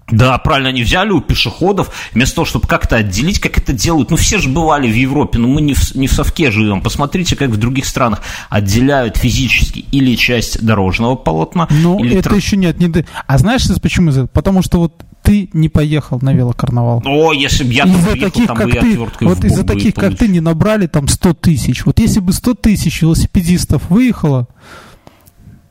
Да, 0.09 0.37
правильно, 0.37 0.69
они 0.69 0.83
взяли 0.83 1.11
у 1.11 1.19
пешеходов, 1.19 1.91
вместо 2.13 2.35
того, 2.35 2.45
чтобы 2.45 2.67
как-то 2.67 2.95
отделить, 2.95 3.39
как 3.39 3.57
это 3.57 3.73
делают. 3.73 4.09
Ну, 4.09 4.15
все 4.15 4.37
же 4.37 4.47
бывали 4.47 4.89
в 4.89 4.95
Европе, 4.95 5.37
но 5.37 5.47
мы 5.49 5.61
не 5.61 5.73
в, 5.73 5.95
не 5.95 6.07
в 6.07 6.13
совке 6.13 6.49
живем. 6.49 6.81
Посмотрите, 6.81 7.35
как 7.35 7.49
в 7.49 7.57
других 7.57 7.85
странах 7.85 8.21
отделяют 8.49 9.17
физически 9.17 9.79
или 9.91 10.15
часть 10.15 10.63
дорожного 10.65 11.15
полотна, 11.15 11.67
Ну, 11.69 11.99
или 12.03 12.17
это 12.17 12.29
тр- 12.29 12.37
еще 12.37 12.55
нет. 12.55 12.79
Не... 12.79 13.05
А 13.27 13.37
знаешь, 13.37 13.63
почему? 13.81 14.27
Потому 14.27 14.61
что 14.61 14.79
вот 14.79 15.03
ты 15.23 15.49
не 15.51 15.67
поехал 15.67 16.19
на 16.21 16.31
велокарнавал. 16.31 17.03
О, 17.05 17.33
если 17.33 17.65
бы 17.65 17.73
я 17.73 17.83
там 17.83 17.97
из-за 17.97 18.11
приехал, 18.11 18.31
таких, 18.31 18.47
там 18.47 18.55
как 18.57 18.67
бы 18.67 18.73
ты, 18.79 18.97
вот 19.25 19.43
из-за 19.43 19.63
таких, 19.65 19.93
как 19.93 20.17
ты, 20.17 20.29
не 20.29 20.39
набрали 20.39 20.87
там 20.87 21.09
100 21.09 21.33
тысяч. 21.33 21.85
Вот 21.85 21.99
если 21.99 22.21
бы 22.21 22.31
100 22.31 22.53
тысяч 22.53 23.01
велосипедистов 23.01 23.89
выехало 23.89 24.47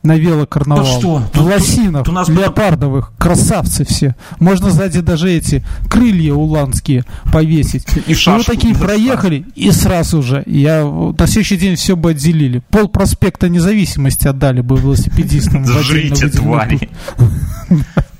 на 0.06 0.16
велокарнавал, 0.16 0.84
Да 0.84 0.90
что? 0.90 1.22
Тут- 1.32 1.42
лосинах, 1.42 2.04
тут 2.04 2.12
у 2.12 2.16
нас 2.16 2.28
леопардовых, 2.28 3.12
красавцы 3.18 3.84
все. 3.84 4.14
Можно 4.38 4.70
сзади 4.70 5.00
даже 5.00 5.30
эти 5.30 5.64
крылья 5.90 6.32
уланские 6.34 7.04
повесить. 7.32 7.84
И 8.06 8.12
И 8.12 8.14
шашку 8.14 8.38
вот 8.38 8.46
такие 8.46 8.74
проехали, 8.74 9.44
и 9.54 9.70
сразу 9.70 10.22
же, 10.22 10.42
я 10.46 10.84
на 10.84 11.26
следующий 11.26 11.56
день 11.56 11.76
все 11.76 11.96
бы 11.96 12.10
отделили. 12.10 12.62
Пол 12.70 12.88
проспекта 12.88 13.48
независимости 13.48 14.26
отдали 14.28 14.60
бы 14.60 14.76
велосипедистам. 14.78 15.64
выделенную 15.64 16.30
твари. 16.30 16.88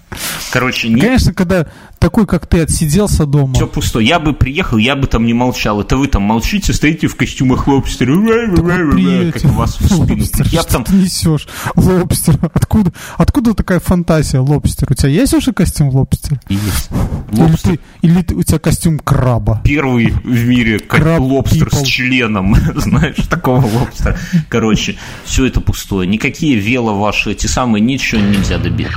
Короче, 0.52 0.88
не, 0.88 1.00
Конечно, 1.00 1.32
когда 1.35 1.66
такой, 1.99 2.26
как 2.26 2.46
ты, 2.46 2.61
отсиделся 2.61 3.26
дома. 3.26 3.54
все 3.54 3.66
пусто. 3.66 3.99
Я 3.99 4.18
бы 4.18 4.32
приехал, 4.32 4.76
я 4.78 4.94
бы 4.96 5.06
там 5.06 5.26
не 5.26 5.35
молчал. 5.35 5.80
Это 5.80 5.96
вы 5.96 6.06
там 6.08 6.23
молчите, 6.23 6.73
стоите 6.73 7.06
в 7.08 7.16
костюмах 7.16 7.66
лобстера, 7.66 8.14
как 8.54 8.92
Приедете. 8.92 9.49
вас 9.49 9.76
в 9.80 9.87
спину. 9.87 10.18
Лобстер, 10.20 10.46
Я 10.50 10.62
там 10.62 10.85
ты 10.85 10.94
несешь? 10.94 11.46
Лобстер. 11.75 12.38
Откуда, 12.54 12.92
откуда 13.16 13.54
такая 13.54 13.80
фантазия 13.80 14.38
лобстер? 14.38 14.88
У 14.90 14.94
тебя 14.94 15.08
есть 15.11 15.35
уже 15.35 15.52
костюм 15.52 15.88
лобстер? 15.88 16.40
Есть. 16.49 16.90
Или, 17.32 17.40
Лобстер 17.40 17.73
ты, 17.73 17.80
или 18.02 18.23
ты- 18.23 18.35
у 18.35 18.42
тебя 18.42 18.58
костюм 18.58 18.99
краба? 18.99 19.61
первый 19.64 20.08
в 20.25 20.46
мире 20.46 20.78
как 20.78 21.00
Crab 21.00 21.20
лобстер 21.20 21.66
people. 21.68 21.85
с 21.85 21.87
членом, 21.87 22.54
знаешь, 22.76 23.16
такого 23.28 23.66
лобстера. 23.66 24.16
Короче, 24.49 24.96
все 25.25 25.46
это 25.46 25.61
пустое. 25.61 26.08
Никакие 26.08 26.56
вело 26.56 26.99
ваши, 26.99 27.32
эти 27.32 27.46
самые, 27.46 27.80
ничего 27.82 28.20
нельзя 28.20 28.58
добить. 28.58 28.88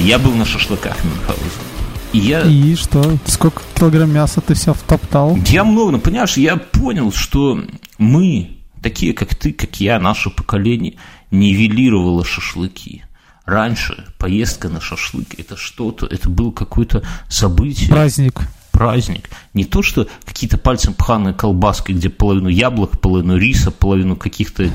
Я 0.00 0.18
был 0.18 0.32
на 0.32 0.44
шашлыках 0.44 0.96
Мюнхгаузен. 1.04 1.76
И 2.12 2.18
я, 2.18 2.42
И 2.42 2.74
что? 2.76 3.18
Сколько 3.26 3.62
килограмм 3.74 4.12
мяса 4.12 4.40
ты 4.40 4.54
себя 4.54 4.72
втоптал? 4.72 5.36
я 5.46 5.64
много, 5.64 5.92
ну, 5.92 5.98
понимаешь, 5.98 6.36
я 6.36 6.56
понял, 6.56 7.12
что 7.12 7.60
мы, 7.98 8.56
такие 8.82 9.12
как 9.12 9.34
ты, 9.34 9.52
как 9.52 9.80
я, 9.80 9.98
наше 9.98 10.30
поколение, 10.30 10.94
нивелировало 11.30 12.24
шашлыки. 12.24 13.04
Раньше 13.44 14.04
поездка 14.18 14.68
на 14.68 14.80
шашлык 14.80 15.38
это 15.38 15.56
что-то, 15.56 16.06
это 16.06 16.28
было 16.28 16.50
какое-то 16.50 17.02
событие. 17.28 17.88
Праздник. 17.88 18.40
праздник. 18.72 19.30
Не 19.54 19.64
то, 19.64 19.82
что 19.82 20.08
какие-то 20.24 20.58
пальцем 20.58 20.94
пханые 20.94 21.32
колбаски, 21.32 21.92
где 21.92 22.08
половину 22.08 22.48
яблок, 22.48 23.00
половину 23.00 23.36
риса, 23.36 23.70
половину 23.70 24.16
каких-то 24.16 24.68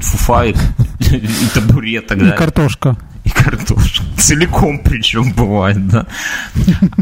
фуфаек 0.00 0.56
и 1.00 1.48
табуреток, 1.54 2.18
И 2.18 2.30
картошка. 2.32 2.96
И 3.26 3.30
картошка. 3.30 4.04
Целиком 4.16 4.78
причем 4.78 5.32
бывает, 5.32 5.88
да. 5.88 6.06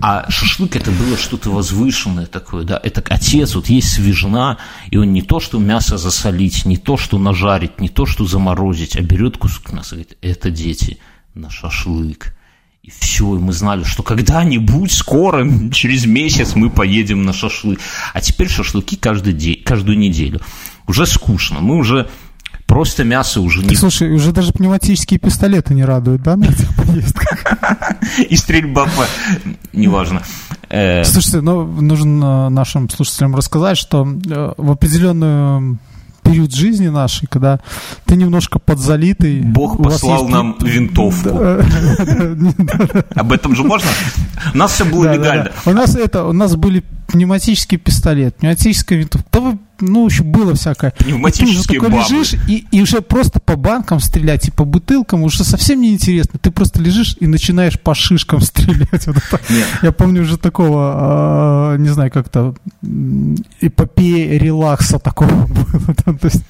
А 0.01 0.31
шашлык 0.31 0.75
это 0.75 0.91
было 0.91 1.19
что-то 1.19 1.51
возвышенное 1.51 2.27
такое, 2.27 2.65
да. 2.65 2.81
Это 2.83 3.05
отец, 3.09 3.55
вот 3.55 3.69
есть 3.69 3.93
свежина, 3.93 4.59
и 4.91 4.97
он 4.97 5.13
не 5.13 5.21
то, 5.21 5.39
что 5.39 5.59
мясо 5.59 5.99
засолить, 5.99 6.65
не 6.65 6.79
то, 6.79 6.97
что 6.97 7.19
нажарить, 7.19 7.79
не 7.79 7.91
то, 7.91 8.07
что 8.07 8.25
заморозить, 8.25 8.97
а 8.97 9.03
берет 9.03 9.37
кусок 9.37 9.73
мяса 9.73 9.97
и 9.97 9.99
говорит, 9.99 10.19
это 10.23 10.51
дети 10.51 10.99
на 11.35 11.51
шашлык. 11.51 12.35
И 12.83 12.91
все, 12.91 13.37
и 13.37 13.39
мы 13.39 13.53
знали, 13.53 13.83
что 13.85 14.03
когда-нибудь 14.03 14.93
скоро, 14.93 15.47
через 15.71 16.07
месяц 16.07 16.55
мы 16.55 16.71
поедем 16.71 17.23
на 17.23 17.33
шашлык. 17.33 17.81
А 18.13 18.21
теперь 18.21 18.49
шашлыки 18.49 18.97
каждый 18.97 19.33
день, 19.33 19.63
каждую 19.63 19.99
неделю. 19.99 20.41
Уже 20.87 21.07
скучно, 21.07 21.61
мы 21.61 21.77
уже 21.77 22.09
просто 22.75 23.05
мясо 23.05 23.41
уже 23.41 23.61
не... 23.65 23.77
Слушай, 23.77 24.11
уже 24.13 24.33
даже 24.33 24.53
пневматические 24.53 25.21
пистолеты 25.21 25.75
не 25.75 25.85
радуют, 25.85 26.23
да, 26.23 26.35
на 26.35 26.47
этих 26.47 26.75
поездках? 26.75 27.45
И 28.29 28.35
стрельба 28.37 28.87
по... 28.87 29.07
Неважно. 29.73 30.23
Э, 30.71 31.05
Слушайте, 31.05 31.41
ну, 31.41 31.65
нужно 31.65 32.49
нашим 32.51 32.91
слушателям 32.91 33.37
рассказать, 33.37 33.79
что 33.79 34.05
э, 34.05 34.55
в 34.57 34.73
определенную 34.73 35.79
период 36.25 36.53
жизни 36.53 36.89
нашей, 36.89 37.29
когда 37.29 37.61
ты 38.07 38.17
немножко 38.17 38.59
подзалитый. 38.59 39.43
Бог 39.43 39.81
послал 39.81 40.23
есть 40.23 40.33
нам 40.33 40.57
винтовку. 40.61 41.29
Об 43.15 43.33
этом 43.33 43.55
же 43.55 43.63
можно? 43.63 43.89
У 44.53 44.57
нас 44.57 44.73
все 44.73 44.85
было 44.85 45.13
легально. 45.13 45.53
У 45.65 45.71
нас 45.71 45.95
это, 45.95 46.25
у 46.25 46.33
нас 46.33 46.57
были 46.57 46.83
пневматический 47.07 47.79
пистолет, 47.79 48.37
пневматическая 48.37 48.99
винтовка. 48.99 49.29
Да 49.33 49.41
вы, 49.41 49.59
ну, 49.81 50.07
еще 50.07 50.23
было 50.23 50.55
всякое. 50.55 50.91
И 50.91 50.93
ты 50.93 51.05
уже 51.05 51.13
Пневматические 51.15 51.81
такой 51.81 51.91
бабы. 51.99 52.03
лежишь, 52.15 52.35
и, 52.49 52.67
и 52.71 52.81
уже 52.83 53.01
просто 53.03 53.41
по 53.41 53.57
банкам 53.57 54.01
стрелять, 54.01 54.49
и 54.49 54.51
по 54.51 54.65
бутылкам 54.65 55.23
уже 55.23 55.45
совсем 55.45 55.81
неинтересно. 55.81 56.39
Ты 56.39 56.51
просто 56.51 56.81
лежишь 56.81 57.17
и 57.21 57.27
начинаешь 57.27 57.79
по 57.79 57.95
шишкам 57.95 58.41
стрелять. 58.43 59.07
Вот 59.07 59.17
это. 59.17 59.41
Нет. 59.51 59.67
Я 59.83 59.93
помню 59.93 60.23
уже 60.23 60.39
такого, 60.39 60.93
а, 60.97 61.77
не 61.77 61.89
знаю, 61.89 62.11
как-то 62.11 62.55
эпопея 63.61 64.39
релакса 64.39 64.99
такого 64.99 65.47
было. 65.47 66.19
то 66.19 66.27
есть 66.27 66.43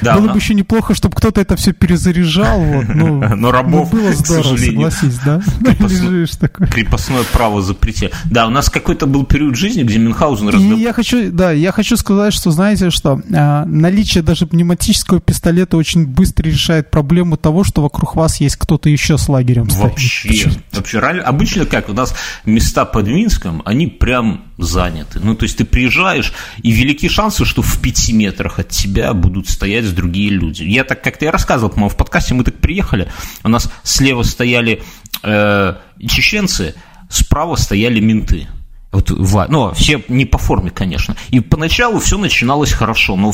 Да, 0.00 0.14
было 0.16 0.26
но- 0.26 0.32
бы 0.32 0.38
еще 0.38 0.54
неплохо, 0.54 0.94
чтобы 0.94 1.14
кто-то 1.16 1.40
это 1.40 1.56
все 1.56 1.72
перезаряжал. 1.72 2.60
Вот, 2.60 2.86
ну, 2.94 3.22
Но 3.36 3.50
рабов, 3.50 3.92
ну, 3.92 4.00
было 4.00 4.10
к 4.10 4.14
здорово, 4.14 4.42
сожалению, 4.56 4.90
согласись, 4.90 5.18
да? 5.24 5.40
крепостно- 5.60 6.10
Лежишь 6.10 6.36
такой. 6.36 6.66
крепостное 6.68 7.22
право 7.32 7.62
запретили. 7.62 8.10
Да, 8.24 8.46
у 8.46 8.50
нас 8.50 8.68
какой-то 8.70 9.06
был 9.06 9.24
период 9.24 9.56
жизни, 9.56 9.82
где 9.82 9.98
Мюнхгаузен 9.98 10.48
И 10.48 10.52
раздав... 10.52 10.78
я 10.78 10.92
хочу, 10.92 11.30
да, 11.30 11.52
я 11.52 11.72
хочу 11.72 11.96
сказать, 11.96 12.32
что 12.34 12.50
знаете 12.50 12.90
что? 12.90 13.20
А, 13.34 13.64
наличие 13.66 14.22
даже 14.22 14.46
пневматического 14.46 15.20
пистолета 15.20 15.76
очень 15.76 16.06
быстро 16.06 16.46
решает 16.48 16.90
проблему 16.90 17.36
того, 17.36 17.64
что 17.64 17.82
вокруг 17.82 18.16
вас 18.16 18.40
есть 18.40 18.56
кто-то 18.56 18.88
еще 18.88 19.18
с 19.18 19.28
лагерем 19.28 19.68
стоит. 19.70 19.82
Вообще. 19.90 20.50
Вообще, 20.72 20.98
обычно 21.00 21.66
как? 21.66 21.88
У 21.88 21.92
нас 21.92 22.14
места 22.44 22.84
под 22.84 23.06
Минском, 23.08 23.62
они 23.64 23.86
прям 23.86 24.44
заняты. 24.58 25.20
Ну, 25.20 25.34
то 25.34 25.44
есть 25.44 25.58
ты 25.58 25.64
приезжаешь, 25.64 26.32
и 26.62 26.70
велики 26.70 27.08
шансы, 27.08 27.44
что 27.44 27.62
в 27.62 27.80
пяти 27.80 28.12
метрах 28.12 28.58
от 28.58 28.68
тебя 28.68 29.12
будут 29.12 29.48
стоять 29.48 29.92
другие 29.94 30.30
люди. 30.30 30.62
Я 30.64 30.84
так 30.84 31.02
как-то 31.02 31.24
я 31.26 31.30
рассказывал, 31.30 31.70
по-моему, 31.70 31.90
в 31.90 31.96
подкасте 31.96 32.34
мы 32.34 32.44
так 32.44 32.56
приехали, 32.56 33.08
у 33.44 33.48
нас 33.48 33.70
слева 33.82 34.22
стояли 34.22 34.82
э, 35.22 35.74
чеченцы, 36.06 36.74
справа 37.08 37.56
стояли 37.56 38.00
менты. 38.00 38.48
Вот, 38.92 39.10
ну, 39.50 39.74
все 39.74 40.02
не 40.08 40.24
по 40.24 40.38
форме, 40.38 40.70
конечно. 40.70 41.16
И 41.28 41.40
поначалу 41.40 41.98
все 41.98 42.16
начиналось 42.16 42.72
хорошо, 42.72 43.16
но 43.16 43.32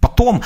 потом 0.00 0.42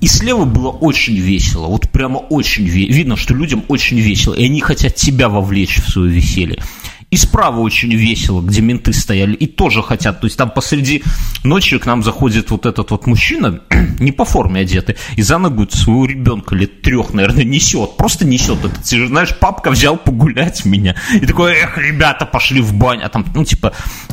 и 0.00 0.06
слева 0.06 0.44
было 0.44 0.70
очень 0.70 1.16
весело, 1.16 1.66
вот 1.66 1.90
прямо 1.90 2.18
очень 2.18 2.64
весело. 2.66 2.96
Видно, 2.96 3.16
что 3.16 3.34
людям 3.34 3.64
очень 3.68 3.98
весело, 3.98 4.34
и 4.34 4.44
они 4.46 4.60
хотят 4.60 4.94
тебя 4.94 5.28
вовлечь 5.28 5.80
в 5.80 5.88
свое 5.88 6.10
веселье. 6.10 6.62
И 7.10 7.16
справа 7.16 7.60
очень 7.60 7.90
весело, 7.94 8.42
где 8.42 8.60
менты 8.60 8.92
стояли, 8.92 9.34
и 9.34 9.46
тоже 9.46 9.82
хотят. 9.82 10.20
То 10.20 10.26
есть 10.26 10.36
там 10.36 10.50
посреди 10.50 11.02
ночи 11.42 11.78
к 11.78 11.86
нам 11.86 12.02
заходит 12.02 12.50
вот 12.50 12.66
этот 12.66 12.90
вот 12.90 13.06
мужчина, 13.06 13.60
не 13.98 14.12
по 14.12 14.26
форме 14.26 14.60
одетый, 14.60 14.96
и 15.16 15.22
за 15.22 15.38
ногу 15.38 15.66
своего 15.70 16.04
ребенка 16.04 16.54
лет 16.54 16.82
трех, 16.82 17.14
наверное, 17.14 17.44
несет. 17.44 17.96
Просто 17.96 18.26
несет. 18.26 18.62
Это, 18.62 18.82
ты 18.82 18.98
же 18.98 19.08
знаешь, 19.08 19.34
папка 19.34 19.70
взял 19.70 19.96
погулять 19.96 20.66
меня. 20.66 20.96
И 21.14 21.24
такой, 21.24 21.54
эх, 21.54 21.78
ребята, 21.78 22.26
пошли 22.26 22.60
в 22.60 22.74
баню. 22.74 23.06
А 23.06 23.08
там, 23.08 23.24
ну, 23.34 23.42
типа, 23.42 23.72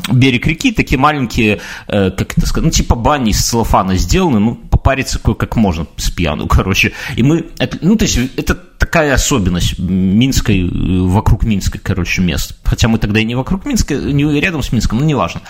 берег 0.10 0.48
реки, 0.48 0.72
такие 0.72 0.98
маленькие, 0.98 1.60
э, 1.88 2.12
как 2.12 2.38
это 2.38 2.48
сказать, 2.48 2.66
ну, 2.66 2.72
типа 2.72 2.96
бани 2.96 3.32
из 3.32 3.42
целлофана 3.42 3.98
сделаны, 3.98 4.40
ну, 4.40 4.56
попариться 4.56 5.20
кое-как 5.20 5.58
можно 5.58 5.86
с 5.98 6.10
пьяну, 6.12 6.48
короче. 6.48 6.94
И 7.18 7.24
мы, 7.24 7.46
ну, 7.82 7.98
то 7.98 8.06
есть, 8.06 8.18
это 8.38 8.56
такая 8.78 9.14
особенность 9.14 9.80
Минской, 9.80 10.62
э, 10.62 11.02
вокруг 11.08 11.44
Минска, 11.44 11.80
короче, 11.80 12.22
мест. 12.22 12.58
Хотя 12.64 12.88
мы 12.88 12.98
тогда 12.98 13.20
и 13.20 13.26
не 13.26 13.36
вокруг 13.36 13.66
Минска, 13.66 13.96
не 13.96 14.40
рядом 14.40 14.64
с 14.64 14.72
Минском, 14.72 15.00
но 15.00 15.06
неважно. 15.06 15.42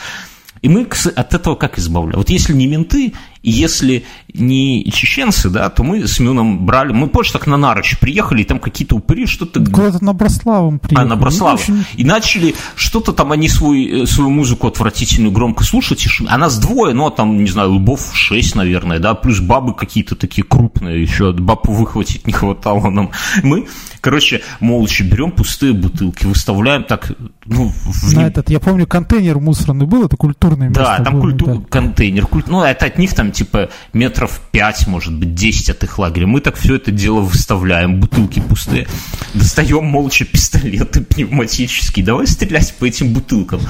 И 0.61 0.69
мы 0.69 0.87
от 1.15 1.33
этого 1.33 1.55
как 1.55 1.77
избавляем? 1.77 2.17
Вот 2.17 2.29
если 2.29 2.53
не 2.53 2.65
менты, 2.65 3.13
если 3.51 4.05
не 4.33 4.83
чеченцы, 4.91 5.49
да, 5.49 5.69
то 5.69 5.83
мы 5.83 6.07
с 6.07 6.19
Мюном 6.19 6.65
брали, 6.65 6.91
мы 6.91 7.07
позже 7.07 7.33
так 7.33 7.47
на 7.47 7.57
Нарочь 7.57 7.97
приехали, 7.99 8.41
и 8.41 8.45
там 8.45 8.59
какие-то 8.59 8.95
упыри, 8.95 9.25
что-то... 9.25 9.63
Куда-то 9.63 10.03
на 10.03 10.13
Брославом 10.13 10.79
приехали. 10.79 11.05
А, 11.05 11.09
на 11.09 11.15
Брославом. 11.15 11.59
Ну, 11.67 11.83
и 11.95 12.03
начали 12.03 12.55
что-то 12.75 13.13
там, 13.13 13.31
они 13.31 13.47
свой, 13.47 14.03
э, 14.03 14.05
свою 14.05 14.29
музыку 14.29 14.67
отвратительную 14.67 15.31
громко 15.31 15.63
слушать, 15.63 16.05
и 16.05 16.09
а 16.27 16.37
нас 16.37 16.57
двое, 16.57 16.93
ну, 16.93 17.07
а 17.07 17.11
там, 17.11 17.37
не 17.43 17.49
знаю, 17.49 17.73
лбов 17.73 18.11
шесть, 18.13 18.55
наверное, 18.55 18.99
да, 18.99 19.13
плюс 19.13 19.39
бабы 19.39 19.73
какие-то 19.73 20.15
такие 20.15 20.43
крупные 20.43 21.01
еще, 21.01 21.31
бабу 21.31 21.71
выхватить 21.71 22.27
не 22.27 22.33
хватало 22.33 22.89
нам. 22.89 23.11
Мы, 23.43 23.67
короче, 24.01 24.41
молча 24.59 25.03
берем 25.03 25.31
пустые 25.31 25.73
бутылки, 25.73 26.25
выставляем 26.25 26.83
так, 26.83 27.11
ну... 27.45 27.71
В... 27.85 28.13
На 28.13 28.27
этот, 28.27 28.49
я 28.49 28.59
помню, 28.59 28.87
контейнер 28.87 29.39
мусорный 29.39 29.85
был, 29.85 30.05
это 30.05 30.17
культурный 30.17 30.67
место. 30.67 30.83
Да, 30.83 31.03
там 31.03 31.21
культу... 31.21 31.45
да. 31.45 31.61
контейнер, 31.69 32.25
куль... 32.27 32.43
ну, 32.47 32.63
это 32.63 32.85
от 32.85 32.97
них 32.97 33.13
там 33.13 33.31
типа 33.35 33.69
метров 33.93 34.41
5, 34.51 34.87
может 34.87 35.13
быть, 35.13 35.35
10 35.35 35.69
от 35.69 35.83
их 35.83 35.99
лагеря. 35.99 36.27
Мы 36.27 36.41
так 36.41 36.57
все 36.57 36.75
это 36.75 36.91
дело 36.91 37.19
выставляем, 37.19 37.99
бутылки 37.99 38.39
пустые, 38.39 38.87
достаем 39.33 39.85
молча 39.85 40.25
пистолеты 40.25 41.01
пневматические, 41.01 42.05
давай 42.05 42.27
стрелять 42.27 42.73
по 42.79 42.85
этим 42.85 43.13
бутылкам. 43.13 43.61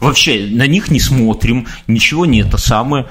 Вообще, 0.00 0.48
на 0.50 0.66
них 0.66 0.90
не 0.90 0.98
смотрим, 0.98 1.68
ничего 1.86 2.26
не 2.26 2.40
это 2.40 2.58
самое. 2.58 3.06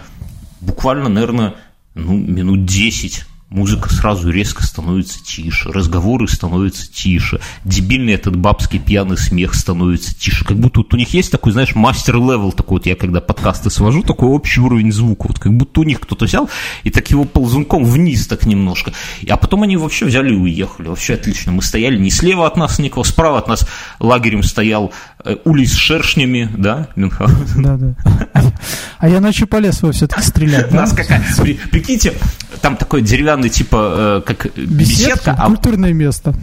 Буквально, 0.59 1.07
наверное, 1.07 1.55
ну, 1.95 2.17
минут 2.17 2.65
10 2.65 3.25
Музыка 3.51 3.93
сразу 3.93 4.31
резко 4.31 4.63
становится 4.63 5.21
тише, 5.21 5.73
разговоры 5.73 6.29
становятся 6.29 6.89
тише, 6.89 7.41
дебильный 7.65 8.13
этот 8.13 8.37
бабский 8.37 8.79
пьяный 8.79 9.17
смех 9.17 9.55
становится 9.55 10.17
тише. 10.17 10.45
Как 10.45 10.57
будто 10.57 10.79
вот 10.79 10.93
у 10.93 10.97
них 10.97 11.13
есть 11.13 11.33
такой, 11.33 11.51
знаешь, 11.51 11.75
master 11.75 12.18
level 12.18 12.53
такой, 12.53 12.77
вот 12.77 12.85
я 12.85 12.95
когда 12.95 13.19
подкасты 13.19 13.69
свожу, 13.69 14.03
такой 14.03 14.29
общий 14.29 14.61
уровень 14.61 14.93
звука. 14.93 15.27
Вот 15.27 15.37
как 15.37 15.51
будто 15.53 15.81
у 15.81 15.83
них 15.83 15.99
кто-то 15.99 16.23
взял 16.23 16.49
и 16.83 16.89
так 16.91 17.11
его 17.11 17.25
ползунком 17.25 17.83
вниз 17.83 18.25
так 18.25 18.45
немножко. 18.45 18.93
А 19.27 19.35
потом 19.35 19.63
они 19.63 19.75
вообще 19.75 20.05
взяли 20.05 20.33
и 20.33 20.37
уехали. 20.37 20.87
Вообще 20.87 21.15
отлично. 21.15 21.51
Мы 21.51 21.61
стояли 21.61 21.97
не 21.97 22.09
слева 22.09 22.47
от 22.47 22.55
нас 22.55 22.79
никого, 22.79 23.03
справа 23.03 23.39
от 23.39 23.49
нас 23.49 23.67
лагерем 23.99 24.43
стоял 24.43 24.93
э, 25.25 25.35
улей 25.43 25.65
с 25.65 25.73
шершнями, 25.73 26.49
да, 26.57 26.87
Мюнхгаузен? 26.95 27.61
Да, 27.61 27.75
да. 27.75 28.53
А 28.97 29.09
я 29.09 29.19
ночью 29.19 29.45
полез 29.45 29.81
его 29.81 29.91
все-таки 29.91 30.21
стрелять. 30.21 30.71
Нас 30.71 30.93
какая... 30.93 31.21
Прикиньте, 31.69 32.13
там 32.61 32.77
такой 32.77 33.01
деревянный 33.01 33.40
типа 33.49 34.21
э, 34.21 34.21
как 34.25 34.55
беседка, 34.55 34.73
беседка 34.75 35.35
а, 35.37 35.47
культурное 35.47 35.93
место. 35.93 36.33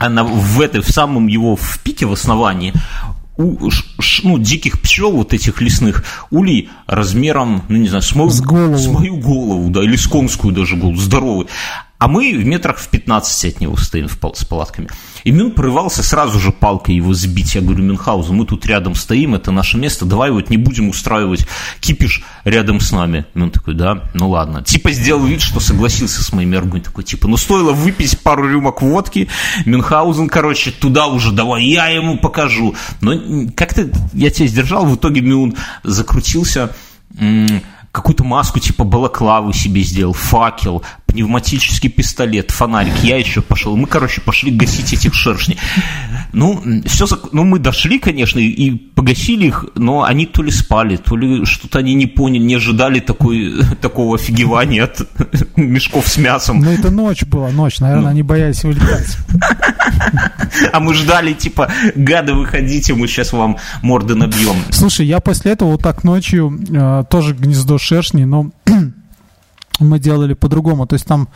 Она 0.00 0.24
в 0.24 0.60
этой 0.60 0.80
в 0.80 0.88
самом 0.88 1.26
его 1.26 1.56
в 1.56 1.78
пике 1.80 2.06
в 2.06 2.12
основании 2.12 2.72
у, 3.36 3.70
ш, 3.70 4.22
ну, 4.22 4.38
диких 4.38 4.80
пчел, 4.80 5.10
вот 5.12 5.32
этих 5.32 5.60
лесных, 5.60 6.04
улей 6.30 6.70
размером, 6.86 7.62
ну, 7.68 7.76
не 7.76 7.88
знаю, 7.88 8.02
с 8.02 8.14
мою, 8.14 8.30
с, 8.30 8.40
голову. 8.40 8.78
с 8.78 8.86
мою 8.86 9.16
голову, 9.16 9.70
да, 9.70 9.82
или 9.82 9.96
с 9.96 10.06
конскую 10.06 10.54
даже 10.54 10.76
голову, 10.76 10.96
здоровый. 10.96 11.46
А 11.98 12.08
мы 12.08 12.36
в 12.36 12.44
метрах 12.44 12.78
в 12.78 12.88
15 12.88 13.54
от 13.54 13.60
него 13.60 13.76
стоим 13.76 14.08
с 14.08 14.44
палатками. 14.44 14.88
И 15.22 15.30
Мюн 15.30 15.52
порывался 15.52 16.02
сразу 16.02 16.38
же 16.38 16.50
палкой 16.50 16.96
его 16.96 17.14
сбить. 17.14 17.54
Я 17.54 17.60
говорю, 17.60 17.84
Мюнхгаузен, 17.84 18.34
мы 18.34 18.46
тут 18.46 18.66
рядом 18.66 18.94
стоим, 18.94 19.34
это 19.34 19.52
наше 19.52 19.78
место, 19.78 20.04
давай 20.04 20.30
вот 20.30 20.50
не 20.50 20.56
будем 20.56 20.88
устраивать 20.88 21.46
кипиш 21.80 22.22
рядом 22.44 22.80
с 22.80 22.90
нами. 22.92 23.24
Мюн 23.34 23.50
такой, 23.50 23.74
да, 23.74 24.10
ну 24.12 24.28
ладно. 24.28 24.62
Типа 24.62 24.92
сделал 24.92 25.24
вид, 25.24 25.40
что 25.40 25.60
согласился 25.60 26.22
с 26.22 26.32
моими 26.32 26.56
аргументами. 26.56 26.84
Такой, 26.84 27.04
типа, 27.04 27.28
ну 27.28 27.36
стоило 27.36 27.72
выпить 27.72 28.18
пару 28.20 28.48
рюмок 28.48 28.82
водки, 28.82 29.28
Мюнхгаузен, 29.64 30.28
короче, 30.28 30.72
туда 30.72 31.06
уже, 31.06 31.32
давай 31.32 31.64
я 31.64 31.86
ему 31.88 32.18
покажу. 32.18 32.74
Но 33.00 33.48
как-то 33.56 33.88
я 34.12 34.30
тебя 34.30 34.48
сдержал, 34.48 34.84
в 34.84 34.96
итоге 34.96 35.20
Мюн 35.20 35.54
закрутился 35.84 36.74
какую-то 37.94 38.24
маску 38.24 38.58
типа 38.58 38.82
балаклавы 38.82 39.54
себе 39.54 39.82
сделал, 39.82 40.12
факел, 40.12 40.82
пневматический 41.06 41.88
пистолет, 41.88 42.50
фонарик. 42.50 42.92
Я 43.04 43.18
еще 43.18 43.40
пошел. 43.40 43.76
Мы, 43.76 43.86
короче, 43.86 44.20
пошли 44.20 44.50
гасить 44.50 44.92
этих 44.92 45.14
шершней. 45.14 45.58
Ну, 46.32 46.60
все, 46.86 47.06
ну, 47.30 47.44
мы 47.44 47.60
дошли, 47.60 48.00
конечно, 48.00 48.40
и 48.40 48.72
погасили 48.72 49.46
их, 49.46 49.64
но 49.76 50.02
они 50.02 50.26
то 50.26 50.42
ли 50.42 50.50
спали, 50.50 50.96
то 50.96 51.16
ли 51.16 51.44
что-то 51.44 51.78
они 51.78 51.94
не 51.94 52.06
поняли, 52.06 52.42
не 52.42 52.56
ожидали 52.56 52.98
такой, 52.98 53.54
такого 53.80 54.16
офигевания 54.16 54.82
от 54.82 55.08
мешков 55.56 56.08
с 56.08 56.16
мясом. 56.16 56.58
Ну, 56.58 56.72
это 56.72 56.90
ночь 56.90 57.22
была, 57.22 57.50
ночь, 57.50 57.78
наверное, 57.78 58.06
ну. 58.06 58.10
они 58.10 58.22
боялись 58.24 58.64
вылетать. 58.64 59.16
А 60.72 60.80
мы 60.80 60.94
ждали, 60.94 61.32
типа, 61.32 61.70
гады, 61.94 62.34
выходите, 62.34 62.94
мы 62.94 63.06
сейчас 63.08 63.32
вам 63.32 63.58
морды 63.82 64.14
набьем. 64.14 64.56
Слушай, 64.70 65.06
я 65.06 65.20
после 65.20 65.52
этого 65.52 65.72
вот 65.72 65.82
так 65.82 66.04
ночью 66.04 66.60
э, 66.70 67.04
тоже 67.08 67.34
гнездо 67.34 67.78
шершней, 67.78 68.24
но 68.24 68.50
мы 69.80 69.98
делали 69.98 70.34
по-другому. 70.34 70.86
То 70.86 70.94
есть 70.94 71.06
там 71.06 71.28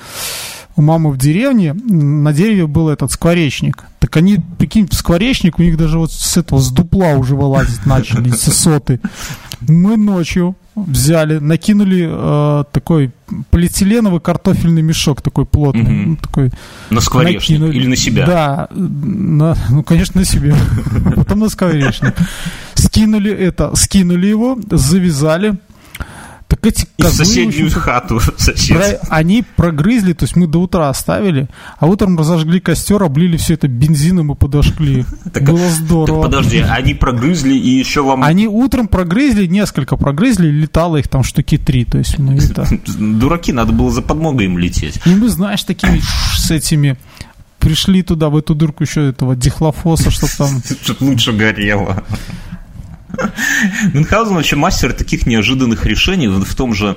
у 0.79 0.83
мамы 0.83 1.11
в 1.11 1.19
деревне 1.19 1.75
на 1.75 2.33
дереве 2.33 2.69
был 2.69 2.89
этот 2.89 3.11
скворечник. 3.11 3.85
Так 3.99 4.17
они, 4.17 4.39
прикинь, 4.59 4.89
скворечник, 4.93 5.59
у 5.59 5.63
них 5.63 5.77
даже 5.77 5.99
вот 5.99 6.13
с 6.13 6.37
этого, 6.37 6.61
с 6.61 6.71
дупла 6.71 7.15
уже 7.15 7.35
вылазить 7.35 7.85
начали, 7.85 8.31
с 8.31 8.43
соты. 8.53 9.01
Мы 9.61 9.97
ночью 9.97 10.57
взяли, 10.75 11.39
накинули 11.39 12.09
э, 12.09 12.65
такой 12.73 13.11
полиэтиленовый 13.51 14.21
картофельный 14.21 14.83
мешок 14.83 15.23
такой 15.23 15.47
плотный. 15.47 16.05
Угу. 16.05 16.17
Такой, 16.23 16.51
на 16.91 17.01
скворечник 17.01 17.59
накинули. 17.61 17.77
или 17.77 17.87
на 17.87 17.97
себя? 17.97 18.27
Да, 18.27 18.69
на, 18.71 19.57
ну, 19.71 19.83
конечно, 19.83 20.21
на 20.21 20.25
себе. 20.25 20.55
Потом 21.17 21.41
на 21.41 21.49
скворечник. 21.49 22.15
Скинули 22.75 23.33
это, 23.33 23.75
скинули 23.75 24.27
его, 24.27 24.59
завязали, 24.71 25.59
так 26.49 26.67
эти 26.67 26.87
козлы, 26.99 27.25
И 27.25 27.27
соседнюю 27.27 27.71
хату 27.71 28.21
про, 28.69 28.85
Они 29.11 29.45
прогрызли, 29.57 30.15
то 30.15 30.25
есть 30.25 30.35
мы 30.35 30.47
до 30.47 30.63
утра 30.63 30.89
оставили, 30.89 31.49
а 31.79 31.87
утром 31.87 32.19
разожгли 32.19 32.59
костер, 32.59 33.03
облили 33.03 33.37
все 33.37 33.55
это 33.55 33.69
бензином 33.69 34.33
и 34.33 34.35
подожгли. 34.35 35.05
Так, 35.33 35.43
Было 35.43 35.69
здорово. 35.69 36.23
Так 36.23 36.31
подожди, 36.31 36.59
они 36.61 36.95
прогрызли 36.95 37.55
и 37.55 37.69
еще 37.79 38.03
вам... 38.03 38.25
Они 38.25 38.49
утром 38.49 38.89
прогрызли, 38.89 39.47
несколько 39.47 39.97
прогрызли, 39.99 40.49
летало 40.49 40.97
их 40.97 41.09
там 41.09 41.23
штуки 41.23 41.59
три, 41.59 41.85
то 41.85 41.99
есть 41.99 42.19
мы 42.19 42.37
это... 42.37 42.67
Дураки, 42.99 43.53
надо 43.53 43.73
было 43.73 43.91
за 43.91 44.01
подмогой 44.01 44.47
им 44.47 44.57
лететь. 44.57 45.01
И 45.05 45.11
мы, 45.11 45.29
знаешь, 45.29 45.63
такими 45.65 46.01
с 46.35 46.51
этими 46.51 46.97
пришли 47.59 48.03
туда, 48.03 48.31
в 48.31 48.37
эту 48.37 48.55
дырку 48.55 48.85
еще 48.85 49.11
этого 49.11 49.37
дихлофоса, 49.37 50.11
чтобы 50.11 50.33
там... 50.39 50.63
Чтобы 50.83 51.05
лучше 51.05 51.33
горело. 51.33 52.03
Мюнхгаузен 53.95 54.35
вообще 54.35 54.57
мастер 54.57 54.93
таких 54.93 55.27
неожиданных 55.27 55.87
решений 55.87 56.29
в 56.29 56.55
том 56.55 56.75
же 56.75 56.97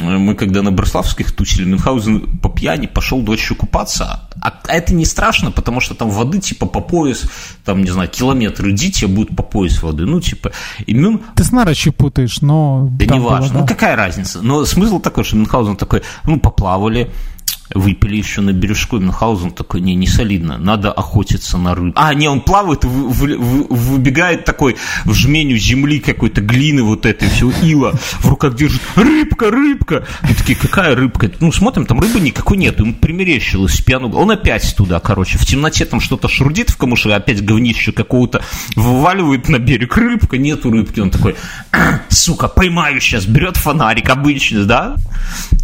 мы 0.00 0.34
когда 0.34 0.62
на 0.62 0.70
Брославских 0.70 1.32
тусили, 1.32 1.64
Мюнхгаузен 1.64 2.38
по 2.38 2.48
пьяни 2.48 2.86
пошел 2.86 3.20
ночью 3.20 3.56
купаться. 3.56 4.28
А 4.40 4.52
это 4.68 4.94
не 4.94 5.04
страшно, 5.04 5.50
потому 5.50 5.80
что 5.80 5.94
там 5.94 6.10
воды 6.10 6.38
типа 6.38 6.66
по 6.66 6.80
пояс, 6.80 7.24
там, 7.64 7.82
не 7.82 7.90
знаю, 7.90 8.08
километр 8.08 8.68
иди, 8.70 8.92
тебе 8.92 9.08
будет 9.08 9.34
по 9.36 9.42
пояс 9.42 9.82
воды. 9.82 10.06
Ну, 10.06 10.20
типа, 10.20 10.52
и 10.86 10.94
Мюн... 10.94 11.20
Ты 11.34 11.44
с 11.44 11.50
Нарочи 11.52 11.90
путаешь, 11.90 12.40
но... 12.40 12.88
Да 12.92 13.06
не 13.06 13.20
важно, 13.20 13.54
да. 13.54 13.60
ну 13.60 13.66
какая 13.66 13.96
разница. 13.96 14.40
Но 14.42 14.64
смысл 14.64 15.00
такой, 15.00 15.24
что 15.24 15.36
Мюнхгаузен 15.36 15.76
такой, 15.76 16.02
ну, 16.24 16.38
поплавали, 16.38 17.10
выпили 17.74 18.16
еще 18.16 18.40
на 18.40 18.52
бережку, 18.52 18.98
Мюнхгаузен 18.98 19.50
такой, 19.50 19.80
не, 19.80 19.94
не 19.94 20.06
солидно, 20.06 20.58
надо 20.58 20.92
охотиться 20.92 21.58
на 21.58 21.74
рыбу. 21.74 21.92
А, 21.96 22.14
не, 22.14 22.28
он 22.28 22.40
плавает, 22.40 22.84
вы, 22.84 23.08
вы, 23.08 23.36
вы, 23.36 23.66
выбегает 23.68 24.44
такой 24.44 24.76
в 25.04 25.12
жменю 25.12 25.56
земли 25.58 26.00
какой-то, 26.00 26.40
глины 26.40 26.82
вот 26.82 27.06
этой, 27.06 27.28
все, 27.28 27.50
ила, 27.62 27.92
в 27.92 28.28
руках 28.28 28.54
держит, 28.54 28.80
рыбка, 28.96 29.50
рыбка. 29.50 30.06
И 30.28 30.34
такие, 30.34 30.56
какая 30.56 30.94
рыбка? 30.94 31.30
Ну, 31.40 31.52
смотрим, 31.52 31.86
там 31.86 32.00
рыбы 32.00 32.20
никакой 32.20 32.56
нет, 32.56 32.78
ему 32.78 32.94
примерещилось 32.94 33.80
пьяну. 33.80 34.10
Он 34.12 34.30
опять 34.30 34.74
туда, 34.76 35.00
короче, 35.00 35.38
в 35.38 35.46
темноте 35.46 35.84
там 35.84 36.00
что-то 36.00 36.28
шурдит 36.28 36.70
в 36.70 36.76
камыше, 36.76 37.10
опять 37.10 37.44
говнище 37.44 37.92
какого-то 37.92 38.42
вываливает 38.76 39.48
на 39.48 39.58
берег, 39.58 39.96
рыбка, 39.96 40.38
нету 40.38 40.70
рыбки. 40.70 41.00
Он 41.00 41.10
такой, 41.10 41.36
сука, 42.08 42.48
поймаю 42.48 43.00
сейчас, 43.00 43.26
берет 43.26 43.56
фонарик 43.56 44.08
обычный, 44.08 44.64
да? 44.64 44.96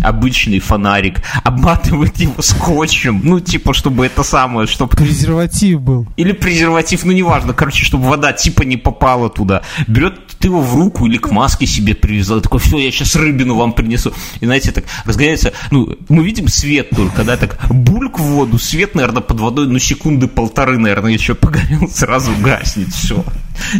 Обычный 0.02 0.58
фонарик, 0.58 1.22
обматывает 1.42 1.93
его 2.02 2.42
скотчем. 2.42 3.20
Ну, 3.22 3.40
типа, 3.40 3.74
чтобы 3.74 4.06
это 4.06 4.22
самое, 4.22 4.66
чтобы... 4.66 4.96
Презерватив 4.96 5.80
был. 5.80 6.06
Или 6.16 6.32
презерватив, 6.32 7.04
ну, 7.04 7.12
неважно. 7.12 7.52
Короче, 7.52 7.84
чтобы 7.84 8.08
вода 8.08 8.32
типа 8.32 8.62
не 8.62 8.76
попала 8.76 9.30
туда. 9.30 9.62
Берет 9.86 10.33
ты 10.44 10.48
его 10.48 10.60
в 10.60 10.74
руку 10.74 11.06
или 11.06 11.16
к 11.16 11.30
маске 11.30 11.66
себе 11.66 11.94
привязал. 11.94 12.42
Такой, 12.42 12.60
все, 12.60 12.76
я 12.76 12.90
сейчас 12.90 13.16
рыбину 13.16 13.54
вам 13.54 13.72
принесу. 13.72 14.12
И, 14.40 14.44
знаете, 14.44 14.72
так 14.72 14.84
разгоняется. 15.06 15.54
Ну, 15.70 15.96
мы 16.10 16.22
видим 16.22 16.48
свет 16.48 16.90
только, 16.90 17.24
да, 17.24 17.38
так 17.38 17.58
бульк 17.70 18.18
в 18.18 18.22
воду, 18.22 18.58
свет, 18.58 18.94
наверное, 18.94 19.22
под 19.22 19.40
водой, 19.40 19.68
ну, 19.68 19.78
секунды 19.78 20.28
полторы, 20.28 20.76
наверное, 20.76 21.12
еще 21.12 21.34
погорел, 21.34 21.88
сразу 21.88 22.30
гаснет, 22.42 22.88
все. 22.88 23.24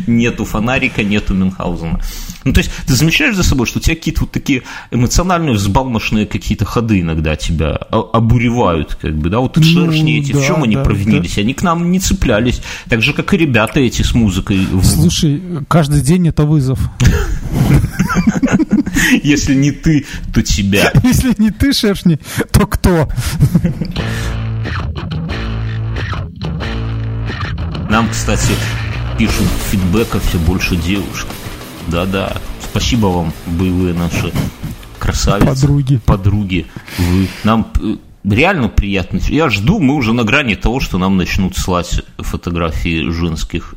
Нету 0.07 0.46
фонарика, 0.46 1.03
нету 1.03 1.35
Мюнхгаузена. 1.35 2.00
Ну, 2.44 2.53
то 2.53 2.61
есть, 2.61 2.70
ты 2.87 2.94
замечаешь 2.94 3.37
за 3.37 3.42
собой, 3.42 3.66
что 3.66 3.79
у 3.79 3.83
тебя 3.83 3.96
какие-то 3.96 4.22
вот 4.22 4.31
такие 4.31 4.62
эмоциональные, 4.90 5.55
взбалмошные 5.55 6.27
какие-то 6.27 6.64
ходы 6.64 7.00
иногда 7.00 7.37
тебя 7.37 7.72
обуревают, 7.72 8.94
как 8.94 9.16
бы, 9.16 9.31
да, 9.31 9.40
вот 9.40 9.57
ну, 9.57 9.62
шершни 9.62 10.20
эти, 10.20 10.33
да, 10.33 10.38
в 10.38 10.46
чем 10.46 10.62
они 10.62 10.77
да, 10.77 10.85
провинились? 10.85 11.35
Да. 11.35 11.40
Они 11.40 11.55
к 11.55 11.62
нам 11.62 11.90
не 11.90 12.00
цеплялись, 12.00 12.61
так 12.88 13.03
же, 13.03 13.12
как 13.12 13.33
и 13.35 13.37
ребята 13.37 13.81
эти 13.81 14.03
с 14.03 14.14
музыкой. 14.14 14.66
Слушай, 14.83 15.42
каждый 15.68 16.03
день 16.03 16.29
это 16.29 16.44
вызов. 16.55 16.79
Если 19.23 19.55
не 19.55 19.73
ты, 19.73 20.07
то 20.33 20.40
тебя. 20.43 20.93
Если 21.03 21.35
не 21.38 21.51
ты, 21.51 21.73
шершни, 21.73 22.19
то 22.53 22.67
кто? 22.67 23.09
Нам, 27.90 28.09
кстати, 28.09 28.53
пишут 29.19 29.49
фидбэка 29.71 30.21
все 30.21 30.38
больше 30.38 30.77
девушек. 30.77 31.29
Да-да. 31.88 32.37
Спасибо 32.62 33.07
вам, 33.07 33.33
боевые 33.47 33.95
наши 33.95 34.33
красавицы. 35.01 35.47
Подруги. 35.47 36.01
Подруги. 36.07 36.67
Вы. 36.99 37.29
Нам 37.43 37.71
э, 37.81 37.97
реально 38.25 38.69
приятно. 38.69 39.19
Я 39.29 39.49
жду, 39.49 39.81
мы 39.81 39.95
уже 39.95 40.12
на 40.12 40.25
грани 40.25 40.55
того, 40.55 40.81
что 40.81 40.99
нам 40.99 41.17
начнут 41.17 41.57
слать 41.57 42.03
фотографии 42.19 43.11
женских 43.11 43.75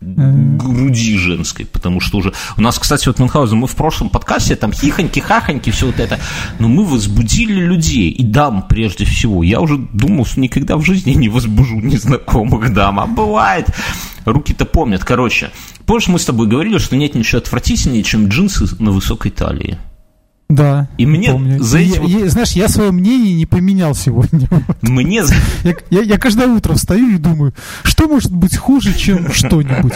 груди 0.00 1.16
женской, 1.16 1.64
потому 1.64 2.00
что 2.00 2.18
уже... 2.18 2.32
У 2.56 2.60
нас, 2.60 2.78
кстати, 2.78 3.08
вот 3.08 3.18
Мюнхгаузен, 3.18 3.56
мы 3.56 3.66
в 3.66 3.74
прошлом 3.74 4.10
подкасте, 4.10 4.54
там 4.56 4.72
хихоньки, 4.72 5.20
хахоньки, 5.20 5.70
все 5.70 5.86
вот 5.86 5.98
это, 5.98 6.18
но 6.58 6.68
мы 6.68 6.84
возбудили 6.84 7.54
людей, 7.54 8.10
и 8.10 8.22
дам 8.22 8.66
прежде 8.68 9.04
всего. 9.04 9.42
Я 9.42 9.60
уже 9.60 9.78
думал, 9.78 10.26
что 10.26 10.40
никогда 10.40 10.76
в 10.76 10.84
жизни 10.84 11.12
не 11.12 11.28
возбужу 11.28 11.76
незнакомых 11.80 12.72
дам, 12.72 13.00
а 13.00 13.06
бывает. 13.06 13.68
Руки-то 14.24 14.64
помнят. 14.64 15.04
Короче, 15.04 15.50
помнишь, 15.86 16.08
мы 16.08 16.18
с 16.18 16.24
тобой 16.24 16.46
говорили, 16.46 16.78
что 16.78 16.96
нет 16.96 17.14
ничего 17.14 17.38
отвратительнее, 17.38 18.02
чем 18.02 18.28
джинсы 18.28 18.66
на 18.78 18.90
высокой 18.90 19.30
талии. 19.30 19.78
Да. 20.48 20.88
И 20.96 21.06
мне 21.06 21.32
помню. 21.32 21.62
за 21.62 21.78
эти... 21.78 21.98
Я, 22.06 22.18
я, 22.20 22.28
знаешь, 22.28 22.52
я 22.52 22.68
свое 22.68 22.92
мнение 22.92 23.34
не 23.34 23.46
поменял 23.46 23.96
сегодня. 23.96 24.48
Мне... 24.82 25.22
Я, 25.64 25.74
я, 25.90 26.02
я 26.02 26.18
каждое 26.18 26.46
утро 26.46 26.74
встаю 26.74 27.08
и 27.08 27.18
думаю, 27.18 27.52
что 27.82 28.06
может 28.06 28.30
быть 28.30 28.56
хуже, 28.56 28.96
чем 28.96 29.32
что-нибудь? 29.32 29.94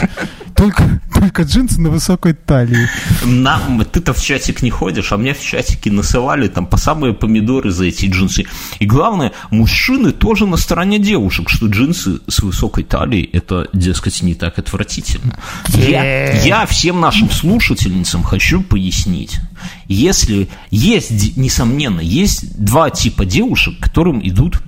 Только, 0.57 1.01
только 1.15 1.43
джинсы 1.45 1.81
на 1.81 1.89
высокой 1.91 2.35
талии. 2.35 2.89
Нам, 3.25 3.85
ты-то 3.85 4.13
в 4.13 4.21
чатик 4.21 4.63
не 4.63 4.71
ходишь, 4.71 5.13
а 5.13 5.17
мне 5.17 5.35
в 5.35 5.41
чатике 5.41 5.93
насывали 5.93 6.49
там 6.49 6.67
по 6.67 6.77
самые 6.77 7.15
помидоры 7.15 7.71
за 7.71 7.85
эти 7.85 8.07
джинсы. 8.07 8.45
И 8.81 8.87
главное, 8.87 9.33
мужчины 9.51 10.11
тоже 10.11 10.47
на 10.47 10.57
стороне 10.57 10.99
девушек, 10.99 11.49
что 11.49 11.67
джинсы 11.67 12.19
с 12.27 12.41
высокой 12.41 12.83
талией, 12.83 13.31
это, 13.33 13.69
дескать, 13.73 14.21
не 14.23 14.35
так 14.35 14.59
отвратительно. 14.59 15.39
Я, 15.69 16.33
я 16.43 16.67
всем 16.67 17.01
нашим 17.01 17.31
слушательницам 17.31 18.25
хочу 18.25 18.63
пояснить. 18.63 19.39
Если 19.87 20.49
есть, 20.71 21.37
несомненно, 21.37 22.01
есть 22.01 22.63
два 22.63 22.91
типа 22.91 23.25
девушек, 23.25 23.79
которым 23.81 24.21
идут 24.27 24.63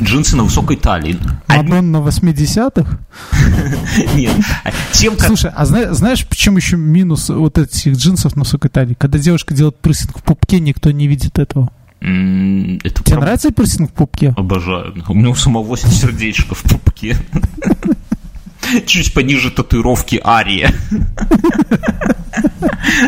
джинсы 0.00 0.36
на 0.36 0.42
высокой 0.44 0.76
талии. 0.76 1.18
Мадонна 1.48 1.98
80-х? 1.98 2.98
Нет. 4.14 4.32
Тем, 4.92 5.16
как... 5.16 5.28
Слушай, 5.28 5.52
а 5.54 5.64
зна- 5.66 5.94
знаешь, 5.94 6.26
почему 6.26 6.56
еще 6.56 6.76
минус 6.76 7.28
вот 7.28 7.58
этих 7.58 7.96
джинсов 7.96 8.34
на 8.36 8.42
высокой 8.42 8.70
талии? 8.70 8.94
Когда 8.94 9.18
девушка 9.18 9.54
делает 9.54 9.78
прессинг 9.78 10.18
в 10.18 10.22
пупке, 10.22 10.60
никто 10.60 10.90
не 10.90 11.06
видит 11.06 11.38
этого. 11.38 11.70
Это 12.00 13.02
Тебе 13.02 13.16
нравится 13.18 13.50
прессинг 13.50 13.90
в 13.90 13.94
пупке? 13.94 14.34
Обожаю. 14.36 14.94
У 15.08 15.14
меня 15.14 15.30
у 15.30 15.34
самого 15.34 15.76
сердечко 15.76 16.54
в 16.54 16.62
пупке. 16.62 17.16
Чуть 18.86 19.12
пониже 19.12 19.50
татуировки 19.50 20.20
Ария. 20.24 20.72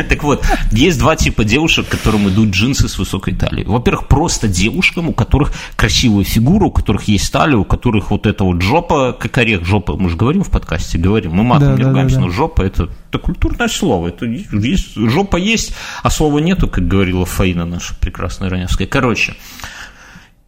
Так 0.09 0.23
вот, 0.23 0.45
есть 0.71 0.99
два 0.99 1.15
типа 1.15 1.43
девушек, 1.43 1.87
которым 1.87 2.27
идут 2.29 2.49
джинсы 2.49 2.87
с 2.87 2.97
высокой 2.97 3.35
талией. 3.35 3.67
Во-первых, 3.67 4.07
просто 4.07 4.47
девушкам, 4.47 5.09
у 5.09 5.13
которых 5.13 5.51
красивая 5.75 6.23
фигура, 6.23 6.65
у 6.65 6.71
которых 6.71 7.03
есть 7.03 7.31
талия, 7.31 7.57
у 7.57 7.63
которых 7.63 8.11
вот 8.11 8.25
эта 8.25 8.43
вот 8.43 8.61
жопа, 8.61 9.13
как 9.13 9.37
орех, 9.37 9.65
жопа. 9.65 9.95
Мы 9.95 10.09
же 10.09 10.17
говорим 10.17 10.43
в 10.43 10.49
подкасте, 10.49 10.97
говорим, 10.97 11.33
мы 11.33 11.43
матом 11.43 11.69
да, 11.69 11.77
не 11.77 11.83
ругаемся, 11.83 12.15
да, 12.15 12.21
но 12.21 12.29
жопа 12.29 12.63
это, 12.63 12.89
это 13.09 13.19
культурное 13.19 13.67
слово. 13.67 14.09
Это 14.09 14.25
есть, 14.25 14.95
жопа 14.95 15.37
есть, 15.37 15.73
а 16.03 16.09
слова 16.09 16.39
нету, 16.39 16.67
как 16.67 16.87
говорила 16.87 17.25
Фаина 17.25 17.65
наша 17.65 17.95
прекрасная 17.95 18.49
Раневская. 18.49 18.87
Короче, 18.87 19.35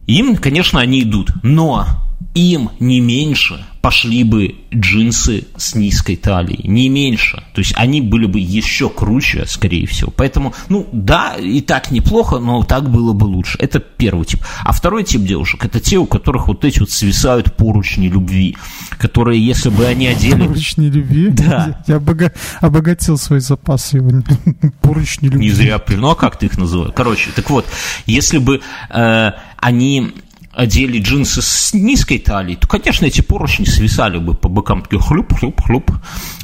им, 0.06 0.36
конечно, 0.36 0.80
они 0.80 1.02
идут, 1.02 1.30
но 1.42 1.86
им 2.34 2.70
не 2.78 3.00
меньше 3.00 3.64
пошли 3.80 4.24
бы 4.24 4.56
джинсы 4.74 5.46
с 5.56 5.74
низкой 5.74 6.16
талией, 6.16 6.68
не 6.68 6.88
меньше. 6.88 7.42
То 7.54 7.60
есть 7.60 7.72
они 7.76 8.00
были 8.00 8.26
бы 8.26 8.38
еще 8.38 8.90
круче, 8.90 9.46
скорее 9.46 9.86
всего. 9.86 10.12
Поэтому, 10.14 10.54
ну 10.68 10.86
да, 10.92 11.36
и 11.36 11.60
так 11.60 11.90
неплохо, 11.90 12.38
но 12.38 12.62
так 12.62 12.90
было 12.90 13.12
бы 13.14 13.24
лучше. 13.24 13.58
Это 13.58 13.80
первый 13.80 14.26
тип. 14.26 14.44
А 14.64 14.72
второй 14.72 15.04
тип 15.04 15.22
девушек, 15.22 15.64
это 15.64 15.80
те, 15.80 15.96
у 15.96 16.06
которых 16.06 16.48
вот 16.48 16.64
эти 16.64 16.80
вот 16.80 16.90
свисают 16.90 17.56
поручни 17.56 18.08
любви, 18.08 18.56
которые, 18.98 19.44
если 19.44 19.70
бы 19.70 19.86
они 19.86 20.06
одели... 20.06 20.46
Поручни 20.46 20.88
любви? 20.88 21.28
Да. 21.30 21.82
Я 21.86 21.96
обога... 21.96 22.32
обогатил 22.60 23.16
свой 23.16 23.40
запас 23.40 23.86
сегодня. 23.86 24.22
поручни 24.82 25.28
любви. 25.28 25.46
Не 25.46 25.50
зря. 25.50 25.82
Ну 25.88 26.10
а 26.10 26.14
как 26.14 26.38
ты 26.38 26.46
их 26.46 26.58
называешь? 26.58 26.92
Короче, 26.94 27.30
так 27.34 27.48
вот, 27.48 27.66
если 28.04 28.38
бы 28.38 28.60
э, 28.90 29.30
они 29.56 30.12
одели 30.60 31.00
джинсы 31.00 31.40
с 31.40 31.72
низкой 31.72 32.18
талией, 32.18 32.56
то, 32.56 32.68
конечно, 32.68 33.06
эти 33.06 33.22
поручни 33.22 33.64
свисали 33.64 34.18
бы 34.18 34.34
по 34.34 34.48
бокам, 34.50 34.82
такие 34.82 35.00
хлюп-хлюп-хлюп. 35.00 35.90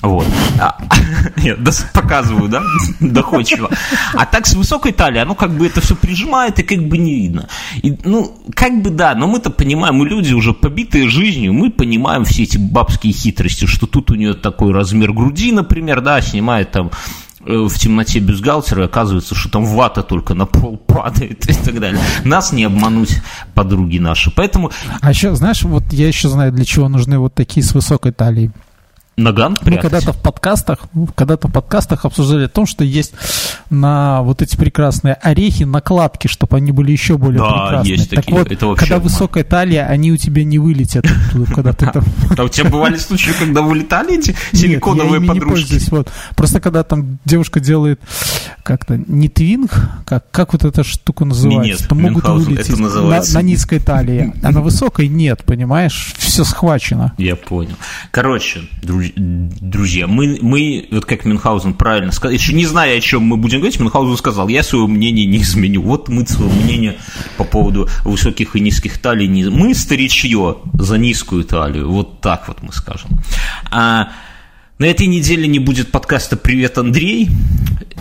Вот. 0.00 0.26
А, 0.58 0.78
я 1.36 1.56
показываю, 1.92 2.48
да, 2.48 2.62
доходчиво. 3.00 3.70
А 4.14 4.24
так 4.24 4.46
с 4.46 4.54
высокой 4.54 4.92
талией, 4.92 5.22
оно 5.22 5.34
как 5.34 5.50
бы 5.50 5.66
это 5.66 5.82
все 5.82 5.94
прижимает 5.94 6.58
и 6.58 6.62
как 6.62 6.88
бы 6.88 6.96
не 6.96 7.14
видно. 7.14 7.48
И, 7.82 7.94
ну, 8.04 8.34
как 8.54 8.80
бы 8.80 8.88
да, 8.88 9.14
но 9.14 9.26
мы-то 9.26 9.50
понимаем, 9.50 9.96
мы 9.96 10.08
люди 10.08 10.32
уже 10.32 10.54
побитые 10.54 11.10
жизнью, 11.10 11.52
мы 11.52 11.70
понимаем 11.70 12.24
все 12.24 12.44
эти 12.44 12.56
бабские 12.56 13.12
хитрости, 13.12 13.66
что 13.66 13.86
тут 13.86 14.10
у 14.10 14.14
нее 14.14 14.32
такой 14.32 14.72
размер 14.72 15.12
груди, 15.12 15.52
например, 15.52 16.00
да, 16.00 16.22
снимает 16.22 16.70
там 16.70 16.90
в 17.46 17.78
темноте 17.78 18.18
бюстгальтера, 18.18 18.84
оказывается, 18.84 19.34
что 19.34 19.50
там 19.50 19.64
вата 19.64 20.02
только 20.02 20.34
на 20.34 20.46
пол 20.46 20.76
падает 20.86 21.48
и 21.48 21.54
так 21.54 21.80
далее. 21.80 22.00
Нас 22.24 22.52
не 22.52 22.64
обмануть, 22.64 23.20
подруги 23.54 23.98
наши. 23.98 24.30
Поэтому... 24.30 24.70
А 25.00 25.10
еще, 25.10 25.34
знаешь, 25.34 25.62
вот 25.62 25.84
я 25.92 26.08
еще 26.08 26.28
знаю, 26.28 26.52
для 26.52 26.64
чего 26.64 26.88
нужны 26.88 27.18
вот 27.18 27.34
такие 27.34 27.64
с 27.64 27.74
высокой 27.74 28.12
талией. 28.12 28.50
Наган 29.16 29.56
Мы 29.62 29.78
когда-то 29.78 30.12
в 30.12 30.20
подкастах, 30.20 30.80
когда-то 31.14 31.48
в 31.48 31.52
подкастах 31.52 32.04
обсуждали 32.04 32.44
о 32.44 32.48
том, 32.48 32.66
что 32.66 32.84
есть 32.84 33.14
на 33.70 34.20
вот 34.22 34.42
эти 34.42 34.56
прекрасные 34.56 35.14
орехи 35.14 35.62
накладки, 35.62 36.28
чтобы 36.28 36.58
они 36.58 36.70
были 36.70 36.92
еще 36.92 37.16
более 37.16 37.38
Да, 37.40 37.50
прекрасные. 37.62 37.94
есть 37.96 38.10
так 38.10 38.18
такие. 38.24 38.38
вот, 38.38 38.52
Это 38.52 38.66
вообще 38.66 38.84
когда 38.86 38.98
высокая 39.02 39.42
талия, 39.44 39.86
они 39.86 40.12
у 40.12 40.18
тебя 40.18 40.44
не 40.44 40.58
вылетят 40.58 41.06
оттуда, 41.06 41.50
когда 41.54 41.72
ты 41.72 41.86
там... 41.90 42.04
А 42.36 42.42
у 42.44 42.48
тебя 42.48 42.68
бывали 42.68 42.98
случаи, 42.98 43.30
когда 43.38 43.62
вылетали 43.62 44.18
эти 44.18 44.36
силиконовые 44.52 45.22
подружки? 45.22 45.80
вот. 45.90 46.12
Просто 46.36 46.60
когда 46.60 46.82
там 46.82 47.18
девушка 47.24 47.58
делает 47.60 47.98
как-то 48.62 48.98
не 49.06 49.28
твинг, 49.30 49.70
как, 50.04 50.30
как 50.30 50.52
вот 50.52 50.64
эта 50.64 50.84
штука 50.84 51.24
называется, 51.24 51.84
Минет, 51.84 51.88
то 51.88 51.94
могут 51.94 52.28
вылететь 52.28 52.78
на, 52.78 53.40
низкой 53.42 53.78
талии, 53.78 54.34
а 54.42 54.50
на 54.50 54.60
высокой 54.60 55.08
нет, 55.08 55.42
понимаешь? 55.44 56.12
Все 56.18 56.44
схвачено. 56.44 57.14
Я 57.16 57.34
понял. 57.36 57.76
Короче, 58.10 58.60
друз- 58.82 59.05
друзья, 59.16 60.06
мы, 60.06 60.38
мы, 60.40 60.88
вот 60.90 61.04
как 61.04 61.24
Мюнхгаузен 61.24 61.74
правильно 61.74 62.12
сказал, 62.12 62.32
еще 62.32 62.52
не 62.52 62.66
зная, 62.66 62.98
о 62.98 63.00
чем 63.00 63.22
мы 63.22 63.36
будем 63.36 63.58
говорить, 63.58 63.78
Мюнхгаузен 63.78 64.16
сказал, 64.16 64.48
я 64.48 64.62
свое 64.62 64.86
мнение 64.86 65.26
не 65.26 65.38
изменю. 65.38 65.82
Вот 65.82 66.08
мы 66.08 66.26
свое 66.26 66.50
мнение 66.50 66.96
по 67.36 67.44
поводу 67.44 67.88
высоких 68.04 68.56
и 68.56 68.60
низких 68.60 68.98
талий 68.98 69.26
не... 69.26 69.44
Мы 69.44 69.74
старичье 69.74 70.56
за 70.74 70.98
низкую 70.98 71.44
талию, 71.44 71.90
вот 71.90 72.20
так 72.20 72.48
вот 72.48 72.62
мы 72.62 72.72
скажем. 72.72 73.10
А 73.70 74.10
на 74.78 74.84
этой 74.84 75.06
неделе 75.06 75.48
не 75.48 75.58
будет 75.58 75.90
подкаста 75.90 76.36
«Привет, 76.36 76.76
Андрей». 76.76 77.30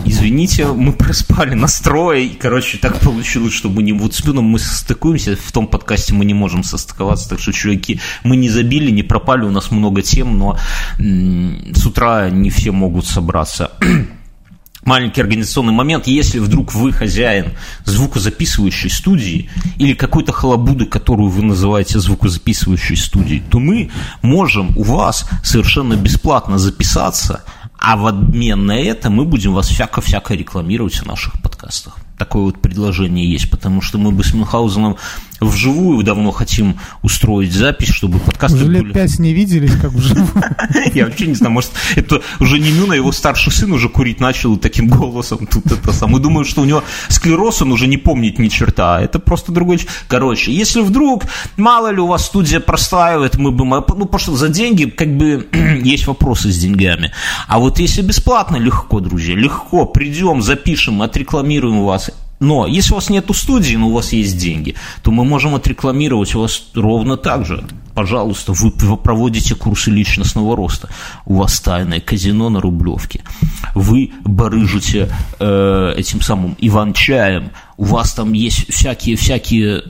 Извините, 0.04 0.66
мы 0.66 0.92
проспали 0.92 1.54
настрой. 1.54 2.26
И, 2.26 2.34
короче, 2.34 2.76
так 2.76 3.00
получилось, 3.00 3.54
что 3.54 3.70
мы 3.70 3.82
не... 3.82 3.92
Вот 3.94 4.14
с 4.14 4.20
Пюном 4.20 4.44
мы 4.44 4.58
состыкуемся, 4.58 5.36
в 5.36 5.52
том 5.52 5.68
подкасте 5.68 6.12
мы 6.12 6.26
не 6.26 6.34
можем 6.34 6.62
состыковаться. 6.62 7.30
Так 7.30 7.40
что, 7.40 7.52
чуваки, 7.52 7.98
мы 8.24 8.36
не 8.36 8.50
забили, 8.50 8.90
не 8.90 9.02
пропали, 9.02 9.44
у 9.44 9.50
нас 9.50 9.70
много 9.70 10.02
тем, 10.02 10.38
но 10.38 10.58
м, 10.98 11.72
с 11.74 11.86
утра 11.86 12.28
не 12.28 12.50
все 12.50 12.72
могут 12.72 13.06
собраться. 13.06 13.72
маленький 14.86 15.20
организационный 15.20 15.72
момент. 15.72 16.06
Если 16.06 16.38
вдруг 16.38 16.72
вы 16.72 16.92
хозяин 16.92 17.52
звукозаписывающей 17.84 18.88
студии 18.88 19.50
или 19.76 19.92
какой-то 19.92 20.32
халабуды, 20.32 20.86
которую 20.86 21.28
вы 21.28 21.42
называете 21.42 21.98
звукозаписывающей 21.98 22.96
студией, 22.96 23.42
то 23.50 23.58
мы 23.58 23.90
можем 24.22 24.76
у 24.78 24.82
вас 24.82 25.28
совершенно 25.42 25.94
бесплатно 25.94 26.56
записаться, 26.58 27.44
а 27.78 27.96
в 27.96 28.06
обмен 28.06 28.64
на 28.64 28.78
это 28.78 29.10
мы 29.10 29.24
будем 29.24 29.52
вас 29.52 29.68
всяко-всяко 29.68 30.34
рекламировать 30.34 30.94
в 30.94 31.06
наших 31.06 31.40
подкастах. 31.42 31.96
Такое 32.18 32.44
вот 32.44 32.62
предложение 32.62 33.30
есть, 33.30 33.50
потому 33.50 33.82
что 33.82 33.98
мы 33.98 34.10
бы 34.10 34.24
с 34.24 34.32
Мюнхгаузеном 34.32 34.96
вживую 35.40 36.02
давно 36.02 36.30
хотим 36.30 36.78
устроить 37.02 37.52
запись, 37.52 37.88
чтобы 37.88 38.18
подкасты 38.18 38.58
Уже 38.58 38.68
лет 38.68 38.82
были... 38.82 38.92
пять 38.92 39.18
не 39.18 39.32
виделись, 39.32 39.74
как 39.80 39.94
уже. 39.94 40.14
Я 40.94 41.06
вообще 41.06 41.26
не 41.26 41.34
знаю, 41.34 41.52
может, 41.52 41.72
это 41.94 42.22
уже 42.40 42.58
не 42.58 42.70
Мюна, 42.70 42.94
его 42.94 43.12
старший 43.12 43.52
сын 43.52 43.72
уже 43.72 43.88
курить 43.88 44.20
начал 44.20 44.56
таким 44.56 44.88
голосом. 44.88 45.46
Тут 45.46 45.66
это 45.66 45.92
сам. 45.92 46.10
Мы 46.10 46.20
думаем, 46.20 46.46
что 46.46 46.62
у 46.62 46.64
него 46.64 46.82
склероз, 47.08 47.62
он 47.62 47.72
уже 47.72 47.86
не 47.86 47.96
помнит 47.96 48.38
ни 48.38 48.48
черта. 48.48 49.00
Это 49.00 49.18
просто 49.18 49.52
другой... 49.52 49.80
Короче, 50.08 50.52
если 50.52 50.80
вдруг, 50.80 51.24
мало 51.56 51.90
ли 51.90 52.00
у 52.00 52.06
вас 52.06 52.26
студия 52.26 52.60
простаивает, 52.60 53.36
мы 53.36 53.50
бы... 53.50 53.64
Ну, 53.64 53.82
потому 53.82 54.18
что 54.18 54.36
за 54.36 54.48
деньги, 54.48 54.84
как 54.84 55.16
бы, 55.16 55.48
есть 55.82 56.06
вопросы 56.06 56.50
с 56.50 56.58
деньгами. 56.58 57.12
А 57.48 57.58
вот 57.58 57.78
если 57.78 58.02
бесплатно, 58.02 58.56
легко, 58.56 59.00
друзья, 59.00 59.34
легко. 59.34 59.86
Придем, 59.86 60.42
запишем, 60.42 61.02
отрекламируем 61.02 61.82
вас. 61.82 62.10
Но 62.40 62.66
если 62.66 62.92
у 62.92 62.96
вас 62.96 63.10
нету 63.10 63.34
студии, 63.34 63.76
но 63.76 63.88
у 63.88 63.92
вас 63.92 64.12
есть 64.12 64.38
деньги, 64.38 64.74
то 65.02 65.10
мы 65.10 65.24
можем 65.24 65.54
отрекламировать 65.54 66.34
вас 66.34 66.68
ровно 66.74 67.16
так 67.16 67.46
же. 67.46 67.64
Пожалуйста, 67.94 68.52
вы, 68.52 68.70
проводите 68.70 69.54
курсы 69.54 69.90
личностного 69.90 70.54
роста. 70.54 70.90
У 71.24 71.36
вас 71.36 71.58
тайное 71.60 71.98
казино 71.98 72.50
на 72.50 72.60
Рублевке. 72.60 73.22
Вы 73.74 74.12
барыжите 74.22 75.08
э, 75.38 75.94
этим 75.96 76.20
самым 76.20 76.56
Иван-чаем. 76.60 77.52
У 77.78 77.84
вас 77.84 78.12
там 78.12 78.34
есть 78.34 78.70
всякие-всякие 78.70 79.82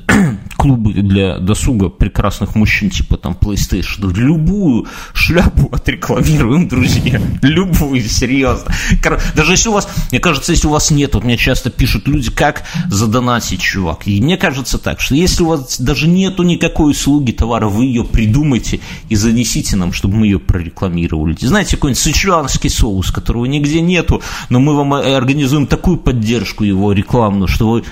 клубы 0.66 0.94
для 0.94 1.38
досуга 1.38 1.88
прекрасных 1.88 2.56
мужчин, 2.56 2.90
типа 2.90 3.16
там 3.16 3.36
PlayStation. 3.40 4.12
Любую 4.12 4.86
шляпу 5.14 5.68
отрекламируем, 5.72 6.66
друзья. 6.66 7.20
Любую, 7.42 8.02
серьезно. 8.02 8.74
Даже 9.36 9.52
если 9.52 9.68
у 9.68 9.72
вас, 9.72 9.88
мне 10.10 10.18
кажется, 10.18 10.50
если 10.50 10.66
у 10.66 10.70
вас 10.70 10.90
нет, 10.90 11.14
вот 11.14 11.22
мне 11.22 11.36
часто 11.36 11.70
пишут 11.70 12.08
люди, 12.08 12.30
как 12.32 12.64
задонатить, 12.90 13.60
чувак. 13.60 14.08
И 14.08 14.20
мне 14.20 14.36
кажется 14.36 14.78
так, 14.78 15.00
что 15.00 15.14
если 15.14 15.44
у 15.44 15.46
вас 15.46 15.80
даже 15.80 16.08
нету 16.08 16.42
никакой 16.42 16.90
услуги, 16.90 17.30
товара, 17.30 17.68
вы 17.68 17.84
ее 17.84 18.02
придумайте 18.02 18.80
и 19.08 19.14
занесите 19.14 19.76
нам, 19.76 19.92
чтобы 19.92 20.16
мы 20.16 20.26
ее 20.26 20.40
прорекламировали. 20.40 21.36
Знаете, 21.38 21.76
какой-нибудь 21.76 22.02
сычуанский 22.02 22.70
соус, 22.70 23.12
которого 23.12 23.44
нигде 23.44 23.80
нету, 23.80 24.20
но 24.48 24.58
мы 24.58 24.74
вам 24.74 24.94
э, 24.94 25.14
организуем 25.14 25.68
такую 25.68 25.98
поддержку 25.98 26.64
его 26.64 26.92
рекламную, 26.92 27.46
что 27.46 27.70
вы 27.70 27.84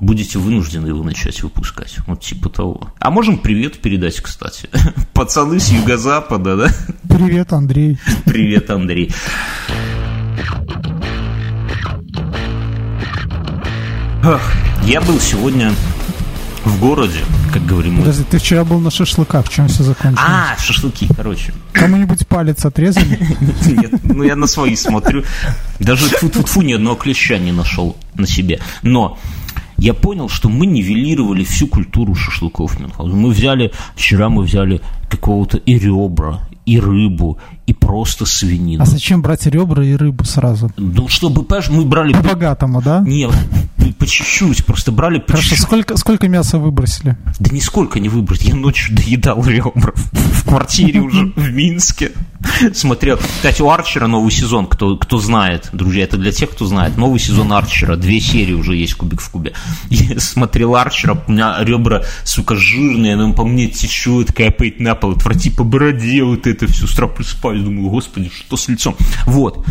будете 0.00 0.38
вынуждены 0.38 0.88
его 0.88 1.04
начать 1.04 1.42
выпускать. 1.42 1.98
Вот 2.06 2.20
типа 2.20 2.48
того. 2.48 2.88
А 2.98 3.10
можем 3.10 3.38
привет 3.38 3.80
передать, 3.80 4.20
кстати. 4.20 4.68
Пацаны 5.12 5.60
с 5.60 5.68
юго-запада, 5.68 6.56
да? 6.56 6.68
Привет, 7.08 7.52
Андрей. 7.52 7.98
Привет, 8.24 8.70
Андрей. 8.70 9.12
Ах, 14.22 14.52
я 14.84 15.00
был 15.00 15.18
сегодня 15.20 15.72
в 16.64 16.78
городе, 16.78 17.20
как 17.52 17.64
говорим. 17.64 17.98
Подожди, 17.98 18.24
ты 18.24 18.38
вчера 18.38 18.64
был 18.64 18.80
на 18.80 18.90
шашлыках, 18.90 19.48
чем 19.48 19.68
все 19.68 19.82
закончилось? 19.82 20.28
А, 20.28 20.56
шашлыки, 20.58 21.08
короче. 21.14 21.54
Кому-нибудь 21.72 22.26
палец 22.26 22.64
отрезали? 22.64 23.18
Нет, 23.66 23.92
ну 24.04 24.22
я 24.22 24.36
на 24.36 24.46
свои 24.46 24.76
смотрю. 24.76 25.24
Даже 25.78 26.06
фу 26.06 26.62
ни 26.62 26.74
одного 26.74 26.96
клеща 26.96 27.38
не 27.38 27.52
нашел 27.52 27.96
на 28.14 28.26
себе. 28.26 28.60
Но 28.82 29.18
я 29.80 29.94
понял, 29.94 30.28
что 30.28 30.48
мы 30.50 30.66
нивелировали 30.66 31.42
всю 31.42 31.66
культуру 31.66 32.14
шашлыков 32.14 32.78
Мюнхгаузена. 32.78 33.16
Мы 33.16 33.30
взяли, 33.30 33.72
вчера 33.96 34.28
мы 34.28 34.42
взяли 34.42 34.82
какого-то 35.08 35.56
и 35.56 35.78
ребра, 35.78 36.40
и 36.66 36.78
рыбу, 36.78 37.38
и 37.70 37.72
просто 37.72 38.26
свинину. 38.26 38.82
А 38.82 38.86
зачем 38.86 39.22
брать 39.22 39.46
ребра 39.46 39.84
и 39.84 39.94
рыбу 39.94 40.24
сразу? 40.24 40.70
Ну, 40.76 41.08
чтобы, 41.08 41.44
понимаешь, 41.44 41.70
мы 41.70 41.84
брали... 41.84 42.12
По-богатому, 42.12 42.82
да? 42.82 43.00
Не, 43.00 43.28
по 43.98 44.06
чуть-чуть, 44.06 44.64
просто 44.64 44.92
брали 44.92 45.18
по 45.18 45.32
Хорошо, 45.32 45.50
чуть-чуть. 45.50 45.66
сколько, 45.66 45.96
сколько 45.96 46.28
мяса 46.28 46.58
выбросили? 46.58 47.16
Да 47.38 47.50
нисколько 47.50 48.00
не 48.00 48.08
выбрать. 48.08 48.42
Я 48.42 48.54
ночью 48.54 48.96
доедал 48.96 49.44
ребра 49.44 49.92
в 49.94 50.44
квартире 50.44 51.00
уже 51.00 51.32
в 51.36 51.52
Минске. 51.52 52.12
Смотрел. 52.72 53.18
Кстати, 53.18 53.60
у 53.60 53.68
Арчера 53.70 54.06
новый 54.06 54.32
сезон, 54.32 54.66
кто, 54.66 54.96
кто 54.96 55.18
знает, 55.18 55.68
друзья, 55.72 56.04
это 56.04 56.16
для 56.16 56.32
тех, 56.32 56.50
кто 56.50 56.66
знает. 56.66 56.96
Новый 56.96 57.20
сезон 57.20 57.52
Арчера, 57.52 57.96
две 57.96 58.18
серии 58.20 58.54
уже 58.54 58.74
есть 58.76 58.94
кубик 58.94 59.20
в 59.20 59.30
кубе. 59.30 59.52
Я 59.90 60.18
смотрел 60.18 60.74
Арчера, 60.74 61.22
у 61.26 61.30
меня 61.30 61.56
ребра, 61.60 62.02
сука, 62.24 62.56
жирные, 62.56 63.14
оно 63.14 63.34
по 63.34 63.44
мне 63.44 63.68
течет, 63.68 64.32
капает 64.32 64.80
на 64.80 64.94
пол, 64.94 65.12
отврати 65.12 65.50
по 65.50 65.64
бороде, 65.64 66.24
вот 66.24 66.46
это 66.46 66.66
все, 66.66 66.86
с 66.86 66.92
утра 66.94 67.08
просыпаюсь, 67.60 67.64
думаю, 67.64 67.90
господи, 67.90 68.30
что 68.30 68.56
с 68.56 68.68
лицом? 68.68 68.96
Вот. 69.26 69.64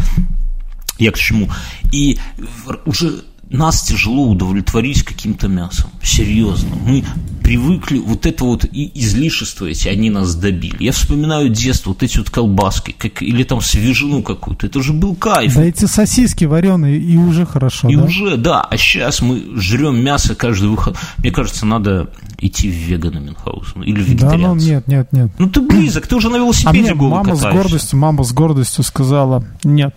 Я 0.97 1.11
к 1.11 1.17
чему? 1.17 1.49
И 1.91 2.17
уже 2.85 3.23
нас 3.49 3.81
тяжело 3.81 4.27
удовлетворить 4.27 5.03
каким-то 5.03 5.47
мясом. 5.47 5.89
Серьезно. 6.03 6.75
Мы 6.75 7.03
привыкли, 7.41 7.97
вот 7.97 8.25
это 8.27 8.43
вот 8.43 8.65
и 8.65 8.91
излишество 8.93 9.65
эти, 9.65 9.87
они 9.87 10.11
нас 10.11 10.35
добили. 10.35 10.75
Я 10.79 10.91
вспоминаю 10.91 11.49
детство, 11.49 11.89
вот 11.89 12.03
эти 12.03 12.19
вот 12.19 12.29
колбаски, 12.29 12.91
как, 12.91 13.23
или 13.23 13.43
там 13.43 13.61
свежину 13.61 14.21
какую-то. 14.21 14.67
Это 14.67 14.83
же 14.83 14.93
был 14.93 15.15
кайф. 15.15 15.55
Да 15.55 15.63
эти 15.63 15.85
сосиски 15.85 16.45
вареные, 16.45 16.99
и 16.99 17.17
уже 17.17 17.45
хорошо, 17.45 17.89
И 17.89 17.95
да? 17.95 18.03
уже, 18.03 18.37
да, 18.37 18.61
а 18.61 18.77
сейчас 18.77 19.21
мы 19.21 19.41
жрем 19.55 19.97
мясо 19.97 20.35
каждый 20.35 20.69
выход. 20.69 20.97
Мне 21.17 21.31
кажется, 21.31 21.65
надо 21.65 22.11
идти 22.41 22.69
в 22.69 22.73
вегана 22.73 23.19
Мюнхгаузена 23.19 23.83
или 23.83 24.01
в 24.01 24.05
Да, 24.19 24.31
ну 24.31 24.55
вегетарианца. 24.55 24.65
нет, 24.67 24.87
нет, 24.87 25.11
нет. 25.13 25.31
Ну 25.37 25.49
ты 25.49 25.61
близок, 25.61 26.07
ты 26.07 26.15
уже 26.15 26.29
на 26.29 26.35
А 26.35 26.39
велосипеде 26.39 26.79
мне 26.81 26.95
голый 26.95 27.11
мама 27.17 27.35
с 27.35 27.39
катаешься. 27.39 27.61
гордостью, 27.63 27.99
мама 27.99 28.23
с 28.23 28.31
гордостью 28.33 28.83
сказала, 28.83 29.43
нет, 29.63 29.95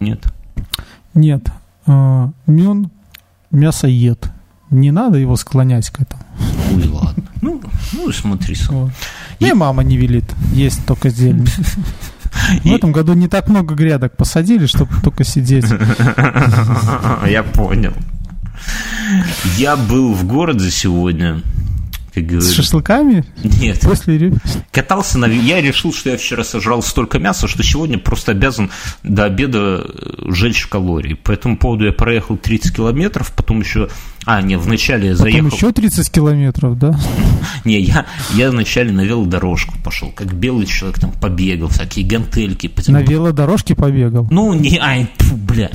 Нет. 0.00 0.24
нет, 1.14 1.46
э, 1.86 2.28
Мюн 2.46 2.90
мясо 3.50 3.86
ед. 3.88 4.30
Не 4.70 4.90
надо 4.90 5.18
его 5.18 5.36
склонять 5.36 5.90
к 5.90 6.00
этому. 6.00 6.22
Ой, 6.74 6.88
ладно. 6.88 7.24
Ну, 7.42 7.60
ну 7.92 8.08
и 8.08 8.12
смотри 8.12 8.54
сам. 8.54 8.76
Вот. 8.84 8.92
Мне 9.38 9.54
мама 9.54 9.82
не 9.82 9.98
велит 9.98 10.24
есть 10.52 10.86
только 10.86 11.10
зелень. 11.10 11.46
В 12.62 12.64
И- 12.66 12.70
этом 12.70 12.92
году 12.92 13.12
не 13.12 13.28
так 13.28 13.48
много 13.48 13.74
грядок 13.74 14.16
посадили, 14.16 14.64
чтобы 14.64 14.90
только 15.02 15.24
сидеть. 15.24 15.66
Я 17.28 17.42
понял. 17.42 17.92
Я 19.58 19.76
был 19.76 20.14
в 20.14 20.24
городе 20.24 20.70
сегодня. 20.70 21.42
Как 22.14 22.42
С 22.42 22.52
шашлыками? 22.52 23.24
Нет. 23.42 23.80
После 23.80 24.16
ре- 24.18 24.32
Катался 24.70 25.18
на... 25.18 25.26
Я 25.26 25.60
решил, 25.60 25.92
что 25.92 26.10
я 26.10 26.16
вчера 26.16 26.44
сожрал 26.44 26.82
столько 26.82 27.18
мяса, 27.18 27.48
что 27.48 27.62
сегодня 27.62 27.98
просто 27.98 28.32
обязан 28.32 28.70
до 29.02 29.24
обеда 29.24 29.84
э, 29.84 30.30
жечь 30.32 30.66
калорий. 30.66 31.14
По 31.16 31.32
этому 31.32 31.56
поводу 31.56 31.84
я 31.86 31.92
проехал 31.92 32.36
30 32.36 32.74
километров, 32.76 33.32
потом 33.34 33.60
еще... 33.60 33.88
А, 34.24 34.40
не, 34.40 34.56
вначале 34.56 35.08
я 35.08 35.12
Потом 35.16 35.30
заехал... 35.32 35.48
еще 35.56 35.72
30 35.72 36.10
километров, 36.12 36.78
да? 36.78 36.96
Не, 37.64 37.80
я, 37.80 38.06
я 38.34 38.50
вначале 38.50 38.92
на 38.92 39.00
велодорожку 39.00 39.74
пошел, 39.82 40.10
как 40.12 40.32
белый 40.32 40.66
человек 40.66 40.98
там 41.00 41.10
побегал, 41.12 41.68
всякие 41.68 42.06
гантельки. 42.06 42.68
потом- 42.68 42.94
На 42.94 43.02
велодорожке 43.02 43.74
побегал. 43.74 44.28
Ну, 44.30 44.54
не, 44.54 44.78
ай, 44.78 45.08
бля, 45.32 45.70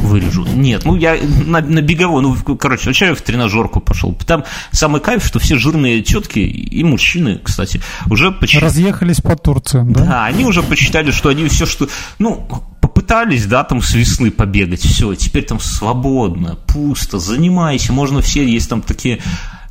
вырежу. 0.00 0.44
Нет, 0.46 0.84
ну 0.84 0.96
я 0.96 1.16
на, 1.46 1.60
на 1.60 1.82
беговой, 1.82 2.22
ну, 2.22 2.36
короче, 2.56 2.84
вначале 2.84 3.14
в 3.14 3.22
тренажерку 3.22 3.80
пошел. 3.80 4.14
Там 4.26 4.44
самый 4.72 5.00
кайф, 5.00 5.24
что 5.24 5.38
все 5.38 5.56
жирные 5.56 6.02
тетки 6.02 6.38
и 6.38 6.82
мужчины, 6.84 7.40
кстати, 7.42 7.80
уже 8.08 8.32
почти... 8.32 8.58
Разъехались 8.58 9.20
по 9.20 9.36
Турциям, 9.36 9.92
да? 9.92 10.04
Да, 10.04 10.24
они 10.26 10.44
уже 10.44 10.62
посчитали, 10.62 11.10
что 11.10 11.28
они 11.28 11.48
все, 11.48 11.66
что... 11.66 11.88
Ну, 12.18 12.46
попытались, 12.80 13.46
да, 13.46 13.64
там 13.64 13.82
с 13.82 13.94
весны 13.94 14.30
побегать, 14.30 14.80
все, 14.80 15.14
теперь 15.14 15.44
там 15.44 15.60
свободно, 15.60 16.58
пусто, 16.66 17.18
занимайся, 17.18 17.92
можно 17.92 18.20
все, 18.20 18.44
есть 18.44 18.68
там 18.68 18.82
такие 18.82 19.20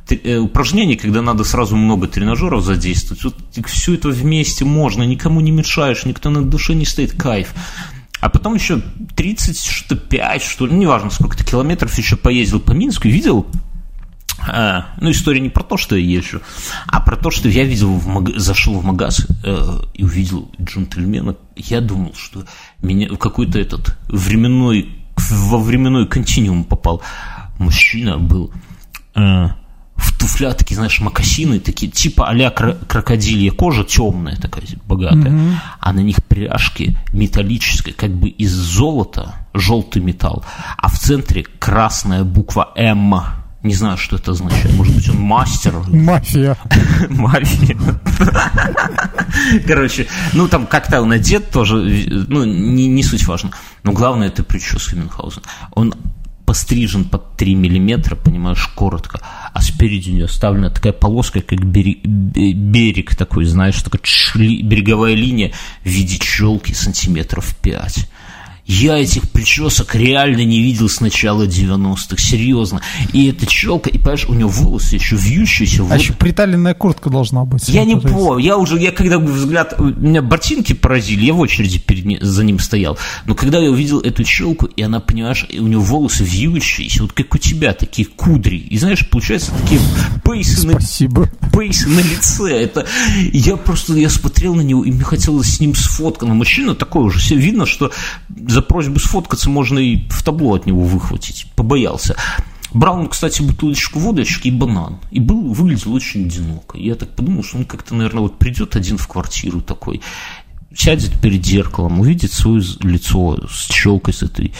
э, 0.08 0.38
упражнения, 0.38 0.96
когда 0.96 1.22
надо 1.22 1.44
сразу 1.44 1.76
много 1.76 2.06
тренажеров 2.06 2.64
задействовать, 2.64 3.24
вот 3.24 3.36
все 3.66 3.94
это 3.94 4.08
вместе 4.08 4.64
можно, 4.64 5.02
никому 5.02 5.40
не 5.40 5.50
мешаешь, 5.50 6.04
никто 6.04 6.30
на 6.30 6.42
душе 6.42 6.74
не 6.74 6.84
стоит, 6.84 7.12
кайф. 7.12 7.54
А 8.20 8.28
потом 8.28 8.54
еще 8.54 8.80
35, 9.16 10.42
что 10.42 10.66
ли, 10.66 10.72
ну, 10.72 10.78
неважно, 10.78 11.10
сколько-то 11.10 11.44
километров 11.44 11.96
еще 11.96 12.16
поездил 12.16 12.60
по 12.60 12.72
Минску 12.72 13.08
и 13.08 13.10
видел, 13.10 13.46
а, 14.46 14.86
ну, 15.00 15.10
история 15.10 15.40
не 15.40 15.50
про 15.50 15.62
то, 15.62 15.76
что 15.76 15.96
я 15.96 16.18
езжу, 16.18 16.40
а 16.86 17.00
про 17.00 17.16
то, 17.16 17.30
что 17.30 17.48
я 17.48 17.64
видел, 17.64 17.92
в 17.92 18.06
маг... 18.06 18.30
зашел 18.36 18.78
в 18.78 18.84
магаз 18.84 19.26
э, 19.44 19.78
и 19.94 20.04
увидел 20.04 20.50
джентльмена. 20.60 21.36
Я 21.56 21.80
думал, 21.80 22.14
что 22.14 22.44
меня 22.82 23.08
в 23.08 23.18
какой-то 23.18 23.58
этот 23.58 23.98
временной, 24.08 24.88
во 25.16 25.58
временной 25.58 26.06
континуум 26.06 26.64
попал. 26.64 27.02
Мужчина 27.58 28.18
был 28.18 28.50
э, 29.14 29.46
в 30.00 30.12
туфлях, 30.18 30.56
такие, 30.56 30.76
знаешь, 30.76 31.00
мокасины, 31.00 31.60
такие, 31.60 31.90
типа 31.92 32.28
а-ля 32.28 32.48
кро- 32.48 32.76
крокодилья 32.86 33.52
кожа, 33.52 33.84
темная 33.84 34.36
такая, 34.36 34.64
богатая, 34.86 35.60
а 35.78 35.92
на 35.92 36.00
них 36.00 36.16
пряжки 36.24 36.96
металлические, 37.12 37.94
как 37.94 38.10
бы 38.10 38.28
из 38.28 38.52
золота, 38.52 39.34
желтый 39.54 40.02
металл, 40.02 40.44
а 40.78 40.88
в 40.88 40.98
центре 40.98 41.44
красная 41.58 42.24
буква 42.24 42.72
«М». 42.76 43.14
Не 43.62 43.74
знаю, 43.74 43.98
что 43.98 44.16
это 44.16 44.30
означает. 44.30 44.74
Может 44.74 44.94
быть, 44.94 45.08
он 45.10 45.20
мастер. 45.20 45.74
Мафия. 45.88 46.56
Мафия. 47.10 47.76
Короче, 49.66 50.06
ну 50.32 50.48
там 50.48 50.66
как-то 50.66 51.02
он 51.02 51.12
одет 51.12 51.50
тоже, 51.50 51.74
ну 52.28 52.44
не, 52.44 52.86
не 52.86 53.02
суть 53.02 53.26
важно. 53.26 53.50
Но 53.82 53.92
главное 53.92 54.28
это 54.28 54.44
прическа 54.44 54.96
Мюнхгаузен. 54.96 55.42
Он 55.72 55.92
пострижен 56.50 57.04
под 57.04 57.36
3 57.36 57.54
миллиметра, 57.54 58.16
понимаешь, 58.16 58.66
коротко, 58.74 59.20
а 59.54 59.62
спереди 59.62 60.10
у 60.10 60.14
него 60.14 60.24
оставлена 60.24 60.68
такая 60.68 60.92
полоска, 60.92 61.40
как 61.42 61.64
берег, 61.64 62.04
берег 62.04 63.14
такой, 63.14 63.44
знаешь, 63.44 63.80
такая 63.80 64.02
береговая 64.60 65.14
линия 65.14 65.52
в 65.84 65.86
виде 65.86 66.18
челки 66.18 66.72
сантиметров 66.72 67.54
5. 67.62 68.10
Я 68.72 68.98
этих 68.98 69.28
причесок 69.28 69.96
реально 69.96 70.44
не 70.44 70.62
видел 70.62 70.88
с 70.88 71.00
начала 71.00 71.42
90-х, 71.42 72.22
серьезно. 72.22 72.80
И 73.12 73.26
эта 73.26 73.44
челка, 73.44 73.90
и 73.90 73.98
понимаешь, 73.98 74.26
у 74.26 74.34
него 74.34 74.48
волосы 74.48 74.94
еще 74.94 75.16
вьющиеся. 75.16 75.82
А 75.82 75.86
вот 75.86 75.98
еще 75.98 76.12
приталенная 76.12 76.74
куртка 76.74 77.10
должна 77.10 77.44
быть. 77.44 77.68
я 77.68 77.84
не 77.84 77.96
помню, 77.96 78.38
я 78.38 78.56
уже, 78.56 78.78
я 78.78 78.92
когда 78.92 79.18
взгляд, 79.18 79.76
меня 79.80 80.22
ботинки 80.22 80.72
поразили, 80.72 81.24
я 81.24 81.34
в 81.34 81.40
очереди 81.40 81.80
перед 81.80 82.04
ним, 82.04 82.18
за 82.20 82.44
ним 82.44 82.60
стоял. 82.60 82.96
Но 83.26 83.34
когда 83.34 83.58
я 83.58 83.72
увидел 83.72 83.98
эту 83.98 84.22
челку, 84.22 84.66
и 84.66 84.82
она, 84.82 85.00
понимаешь, 85.00 85.44
и 85.48 85.58
у 85.58 85.66
нее 85.66 85.80
волосы 85.80 86.22
вьющиеся, 86.22 87.02
вот 87.02 87.12
как 87.12 87.34
у 87.34 87.38
тебя, 87.38 87.72
такие 87.72 88.06
кудри. 88.06 88.58
И 88.58 88.78
знаешь, 88.78 89.08
получается, 89.08 89.50
такие 89.62 89.80
пейсы 90.22 90.64
на, 90.64 90.78
пейсы 91.52 91.88
на 91.88 91.98
лице. 91.98 92.52
Это 92.52 92.86
я 93.32 93.56
просто, 93.56 93.94
я 93.94 94.08
смотрел 94.08 94.54
на 94.54 94.60
него, 94.60 94.84
и 94.84 94.92
мне 94.92 95.02
хотелось 95.02 95.56
с 95.56 95.58
ним 95.58 95.74
сфоткаться. 95.74 96.28
Но 96.28 96.34
мужчина 96.34 96.76
такой 96.76 97.02
уже, 97.02 97.18
все 97.18 97.34
видно, 97.34 97.66
что 97.66 97.90
за 98.46 98.59
просьбу 98.62 98.98
сфоткаться 98.98 99.50
можно 99.50 99.78
и 99.78 100.08
в 100.08 100.22
табло 100.22 100.54
от 100.54 100.66
него 100.66 100.82
выхватить. 100.82 101.46
Побоялся. 101.56 102.16
Брал 102.72 103.00
он, 103.00 103.08
кстати, 103.08 103.42
бутылочку 103.42 103.98
водочки 103.98 104.48
и 104.48 104.52
банан. 104.52 104.98
И 105.10 105.18
был, 105.18 105.52
выглядел 105.52 105.92
очень 105.92 106.26
одиноко. 106.26 106.78
Я 106.78 106.94
так 106.94 107.10
подумал, 107.10 107.42
что 107.42 107.58
он 107.58 107.64
как-то, 107.64 107.94
наверное, 107.94 108.22
вот 108.22 108.38
придет 108.38 108.76
один 108.76 108.96
в 108.96 109.08
квартиру 109.08 109.60
такой, 109.60 110.00
сядет 110.74 111.20
перед 111.20 111.44
зеркалом, 111.44 112.00
увидит 112.00 112.32
свое 112.32 112.62
лицо 112.80 113.38
с 113.48 113.66
челкой 113.66 114.14
с 114.14 114.22
этой, 114.22 114.54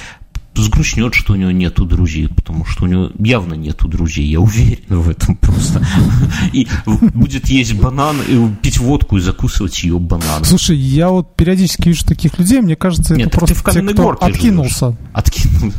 сгрустнет, 0.54 1.14
что 1.14 1.32
у 1.32 1.36
него 1.36 1.50
нету 1.50 1.84
друзей, 1.84 2.28
потому 2.28 2.64
что 2.64 2.84
у 2.84 2.86
него 2.86 3.10
явно 3.18 3.54
нету 3.54 3.88
друзей, 3.88 4.26
я 4.26 4.40
уверен 4.40 4.84
в 4.88 5.08
этом 5.08 5.36
просто. 5.36 5.84
И 6.52 6.66
будет 6.86 7.46
есть 7.48 7.74
банан, 7.74 8.16
и 8.28 8.48
пить 8.62 8.78
водку 8.78 9.16
и 9.16 9.20
закусывать 9.20 9.82
ее 9.82 9.98
бананом. 9.98 10.44
Слушай, 10.44 10.76
я 10.76 11.10
вот 11.10 11.34
периодически 11.36 11.88
вижу 11.88 12.04
таких 12.04 12.38
людей, 12.38 12.60
мне 12.60 12.76
кажется, 12.76 13.14
Нет, 13.14 13.28
это 13.28 13.40
так 13.40 13.48
ты 13.48 13.54
просто 13.62 13.80
в 13.82 13.86
те, 13.86 13.92
кто 13.92 14.10
откинулся. 14.20 14.86
живешь. 14.86 14.98
Откинул. 15.12 15.72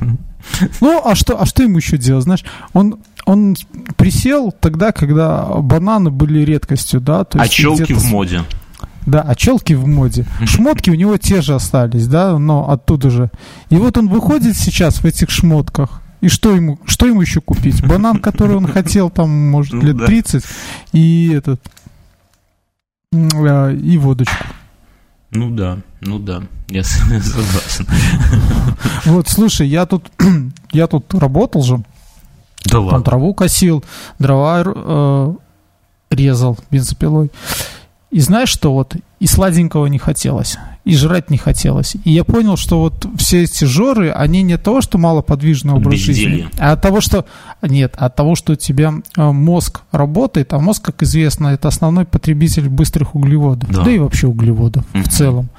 Ну, 0.79 1.01
а 1.05 1.15
что, 1.15 1.39
а 1.39 1.45
что 1.45 1.63
ему 1.63 1.77
еще 1.77 1.97
делать? 1.97 2.23
Знаешь, 2.23 2.43
он, 2.73 2.97
он 3.25 3.55
присел 3.95 4.51
тогда, 4.51 4.91
когда 4.91 5.45
бананы 5.45 6.09
были 6.09 6.39
редкостью, 6.39 6.99
да? 6.99 7.23
То 7.25 7.39
А 7.39 7.43
есть 7.43 7.53
челки 7.53 7.83
где-то 7.83 7.99
в 7.99 8.05
моде. 8.05 8.43
Да, 9.05 9.21
а 9.21 9.35
челки 9.35 9.73
в 9.73 9.87
моде. 9.87 10.25
Шмотки 10.45 10.89
у 10.89 10.95
него 10.95 11.17
те 11.17 11.41
же 11.41 11.55
остались, 11.55 12.07
да, 12.07 12.37
но 12.37 12.69
оттуда 12.69 13.09
же. 13.09 13.31
И 13.69 13.75
вот 13.75 13.97
он 13.97 14.07
выходит 14.09 14.55
сейчас 14.55 14.99
в 14.99 15.05
этих 15.05 15.29
шмотках. 15.29 16.01
И 16.21 16.27
что 16.27 16.55
ему, 16.55 16.79
что 16.85 17.07
ему 17.07 17.21
еще 17.21 17.41
купить? 17.41 17.83
Банан, 17.87 18.19
который 18.19 18.55
он 18.55 18.67
хотел 18.67 19.09
там, 19.09 19.29
может, 19.49 19.73
Ну 19.73 19.81
лет 19.81 19.97
да. 19.97 20.05
30, 20.05 20.43
и 20.93 21.31
этот, 21.35 21.59
а, 23.13 23.69
и 23.71 23.97
водочку. 23.97 24.35
Ну 25.31 25.49
да, 25.49 25.79
ну 26.01 26.19
да, 26.19 26.43
я 26.67 26.83
согласен. 26.83 27.87
Вот, 29.05 29.29
слушай, 29.29 29.67
я 29.67 29.85
тут, 29.85 30.11
я 30.71 30.87
тут 30.87 31.13
работал 31.13 31.63
же, 31.63 31.77
Да 32.65 32.71
там 32.71 32.85
ладно. 32.85 33.01
траву 33.01 33.33
косил, 33.33 33.83
дрова 34.19 34.61
э, 34.65 35.33
резал 36.11 36.57
бензопилой. 36.69 37.31
И 38.11 38.19
знаешь, 38.19 38.49
что 38.49 38.73
вот 38.73 38.95
и 39.19 39.25
сладенького 39.27 39.85
не 39.85 39.97
хотелось, 39.97 40.57
и 40.83 40.95
жрать 40.97 41.29
не 41.29 41.37
хотелось. 41.37 41.95
И 42.03 42.11
я 42.11 42.25
понял, 42.25 42.57
что 42.57 42.79
вот 42.81 43.05
все 43.17 43.43
эти 43.43 43.63
жоры, 43.63 44.11
они 44.11 44.41
не 44.41 44.53
от 44.53 44.63
того, 44.63 44.81
что 44.81 44.97
малоподвижный 44.97 45.73
образ 45.73 45.93
Безделье. 45.93 46.29
жизни, 46.29 46.49
а 46.59 46.73
от 46.73 46.81
того, 46.81 46.99
что... 46.99 47.25
Нет, 47.61 47.93
от 47.95 48.15
того, 48.15 48.35
что 48.35 48.53
у 48.53 48.55
тебя 48.57 48.95
э, 49.15 49.31
мозг 49.31 49.81
работает, 49.93 50.51
а 50.51 50.59
мозг, 50.59 50.83
как 50.83 51.03
известно, 51.03 51.47
это 51.49 51.69
основной 51.69 52.03
потребитель 52.05 52.67
быстрых 52.67 53.15
углеводов. 53.15 53.69
Да. 53.71 53.83
Да, 53.83 53.91
и 53.91 53.99
вообще 53.99 54.27
углеводов 54.27 54.83
Мгм. 54.93 55.03
в 55.05 55.09
целом. 55.09 55.49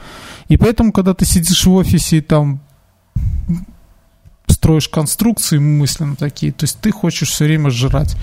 И 0.49 0.59
поэтому, 0.59 0.93
когда 0.93 1.15
ты 1.15 1.25
сидишь 1.25 1.65
в 1.65 1.73
офисе 1.73 2.19
и 2.19 2.21
там 2.21 2.61
строишь 4.47 4.89
конструкции 4.89 5.57
мысленно 5.59 6.17
такие, 6.17 6.53
то 6.53 6.65
есть 6.65 6.79
ты 6.81 6.91
хочешь 6.93 7.31
все 7.31 7.45
время 7.47 7.71
жрать. 7.71 8.17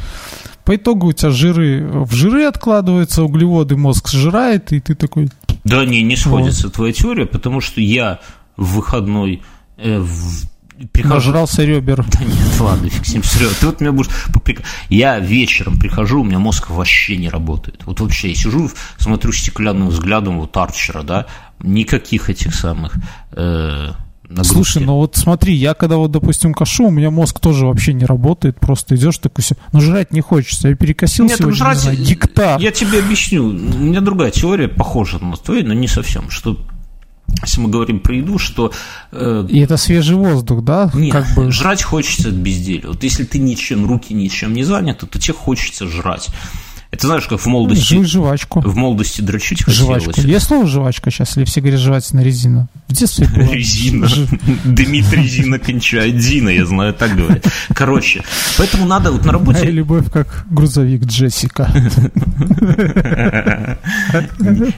По 0.66 0.76
итогу 0.76 1.08
у 1.08 1.14
тебя 1.14 1.32
жиры 1.32 1.88
в 1.88 2.14
жиры 2.14 2.46
откладываются, 2.46 3.24
углеводы 3.24 3.76
мозг 3.76 4.10
сжирает, 4.10 4.72
и 4.72 4.80
ты 4.80 4.96
такой, 4.96 5.30
Да 5.64 5.86
не, 5.86 6.02
не 6.02 6.16
сходится 6.16 6.70
твоя 6.70 6.94
теория, 6.94 7.26
потому 7.26 7.62
что 7.62 7.82
я 7.82 8.20
в 8.56 8.76
выходной 8.76 9.42
э, 9.78 10.00
в- 10.00 10.50
прихожу... 10.92 11.16
нажрался 11.16 11.64
ребер. 11.64 12.06
Да 12.12 12.20
нет, 12.24 12.38
ладно, 12.60 12.90
фиг 12.90 13.06
с 13.06 13.14
ним. 13.14 13.22
Ты 13.60 13.66
вот 13.66 13.82
меня 13.82 13.92
будешь 13.92 14.12
Я 14.90 15.20
вечером 15.20 15.78
прихожу, 15.78 16.22
у 16.22 16.24
меня 16.24 16.40
мозг 16.40 16.70
вообще 16.70 17.18
не 17.18 17.30
работает. 17.30 17.82
Вот 17.86 18.00
вообще, 18.00 18.30
я 18.30 18.36
сижу, 18.36 18.70
смотрю 18.98 19.32
стеклянным 19.32 19.90
взглядом 19.90 20.40
вот 20.40 20.56
Арчера, 20.56 21.04
да, 21.04 21.26
никаких 21.60 22.30
этих 22.30 22.54
самых 22.54 22.96
э, 23.32 23.92
нагрузки. 24.30 24.54
Слушай, 24.54 24.84
ну 24.84 24.96
вот 24.96 25.16
смотри, 25.16 25.54
я 25.54 25.74
когда 25.74 25.98
вот, 25.98 26.12
допустим, 26.12 26.54
кашу, 26.54 26.86
у 26.86 26.92
меня 26.92 27.12
мозг 27.12 27.40
тоже 27.40 27.66
вообще 27.66 27.94
не 27.94 28.06
работает, 28.06 28.60
просто 28.60 28.96
идешь 28.96 29.18
такой, 29.18 29.44
все, 29.44 29.56
ну 29.74 29.82
жрать 29.82 30.14
не 30.14 30.22
хочется, 30.22 30.70
я 30.70 30.76
перекосил 30.76 31.26
Нет, 31.26 31.38
сегодня, 31.38 31.56
жрать, 31.56 31.78
не 31.78 31.82
знаю, 31.82 31.98
гектар. 31.98 32.60
Я 32.60 32.72
тебе 32.72 33.00
объясню. 33.00 33.46
У 33.48 33.52
меня 33.52 34.02
другая 34.02 34.32
теория, 34.32 34.68
похожа 34.68 35.20
на 35.20 35.36
твою, 35.36 35.66
но 35.66 35.74
не 35.74 35.88
совсем. 35.88 36.30
Что 36.30 36.58
если 37.44 37.62
мы 37.62 37.70
говорим 37.70 38.00
про 38.00 38.16
еду, 38.16 38.38
что 38.38 38.72
э, 39.12 39.46
И 39.50 39.60
это 39.60 39.78
свежий 39.78 40.16
воздух, 40.16 40.64
да? 40.64 40.92
Нет, 40.94 41.14
как 41.14 41.28
бы. 41.36 41.52
жрать 41.52 41.84
хочется 41.84 42.30
от 42.30 42.36
безделия. 42.36 42.88
Вот 42.88 43.04
если 43.04 43.24
ты 43.24 43.40
ничем, 43.40 43.86
руки 43.86 44.14
ничем 44.14 44.54
не 44.54 44.64
заняты, 44.64 45.06
то 45.06 45.20
тебе 45.20 45.34
хочется 45.34 45.88
жрать. 45.88 46.30
Это 46.92 47.06
знаешь, 47.06 47.28
как 47.28 47.40
в 47.40 47.46
молодости... 47.46 47.94
Жуй 47.94 48.06
жвачку. 48.06 48.62
В 48.62 48.76
молодости 48.76 49.22
дрочить 49.22 49.64
хотелось. 49.64 50.04
Жвачку. 50.04 50.22
Есть 50.22 50.48
слово 50.48 50.66
жвачка 50.66 51.12
сейчас, 51.12 51.38
или 51.38 51.46
все 51.46 51.62
говорят 51.62 51.80
жевательная 51.80 52.24
резина? 52.24 52.68
В 52.88 52.94
детстве 52.94 53.28
было. 53.28 53.44
Резина. 53.54 54.08
Дымит 54.66 55.14
резина, 55.14 55.60
кончает 55.60 56.20
Зина, 56.20 56.50
я 56.50 56.66
знаю, 56.66 56.96
так 56.96 57.16
говорят. 57.16 57.46
Короче, 57.76 58.24
поэтому 58.58 58.88
надо 58.88 59.12
вот 59.12 59.24
на 59.24 59.34
Моя 59.34 59.40
работе... 59.40 59.70
любовь 59.70 60.10
как 60.12 60.46
грузовик 60.50 61.06
Джессика. 61.06 61.72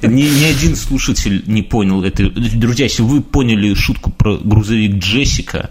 Ни, 0.02 0.24
ни 0.24 0.44
один 0.44 0.76
слушатель 0.76 1.44
не 1.48 1.62
понял 1.62 2.04
это. 2.04 2.30
Друзья, 2.30 2.86
если 2.86 3.04
вы 3.04 3.22
поняли 3.22 3.74
шутку 3.74 4.12
про 4.12 4.38
грузовик 4.38 4.96
Джессика, 4.96 5.70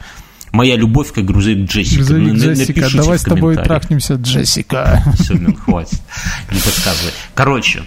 моя 0.53 0.77
любовь 0.77 1.13
как 1.13 1.25
грузовик 1.25 1.69
Джессика. 1.71 1.97
Грузовик 1.99 2.35
Джессика. 2.35 2.81
напишите 2.81 2.97
Давай 2.97 3.19
с 3.19 3.23
тобой 3.23 3.57
трахнемся, 3.57 4.15
Джессика. 4.15 5.03
Все, 5.19 5.35
Мин, 5.35 5.57
хватит. 5.57 6.01
Не 6.51 6.59
подсказывай. 6.61 7.13
Короче, 7.35 7.83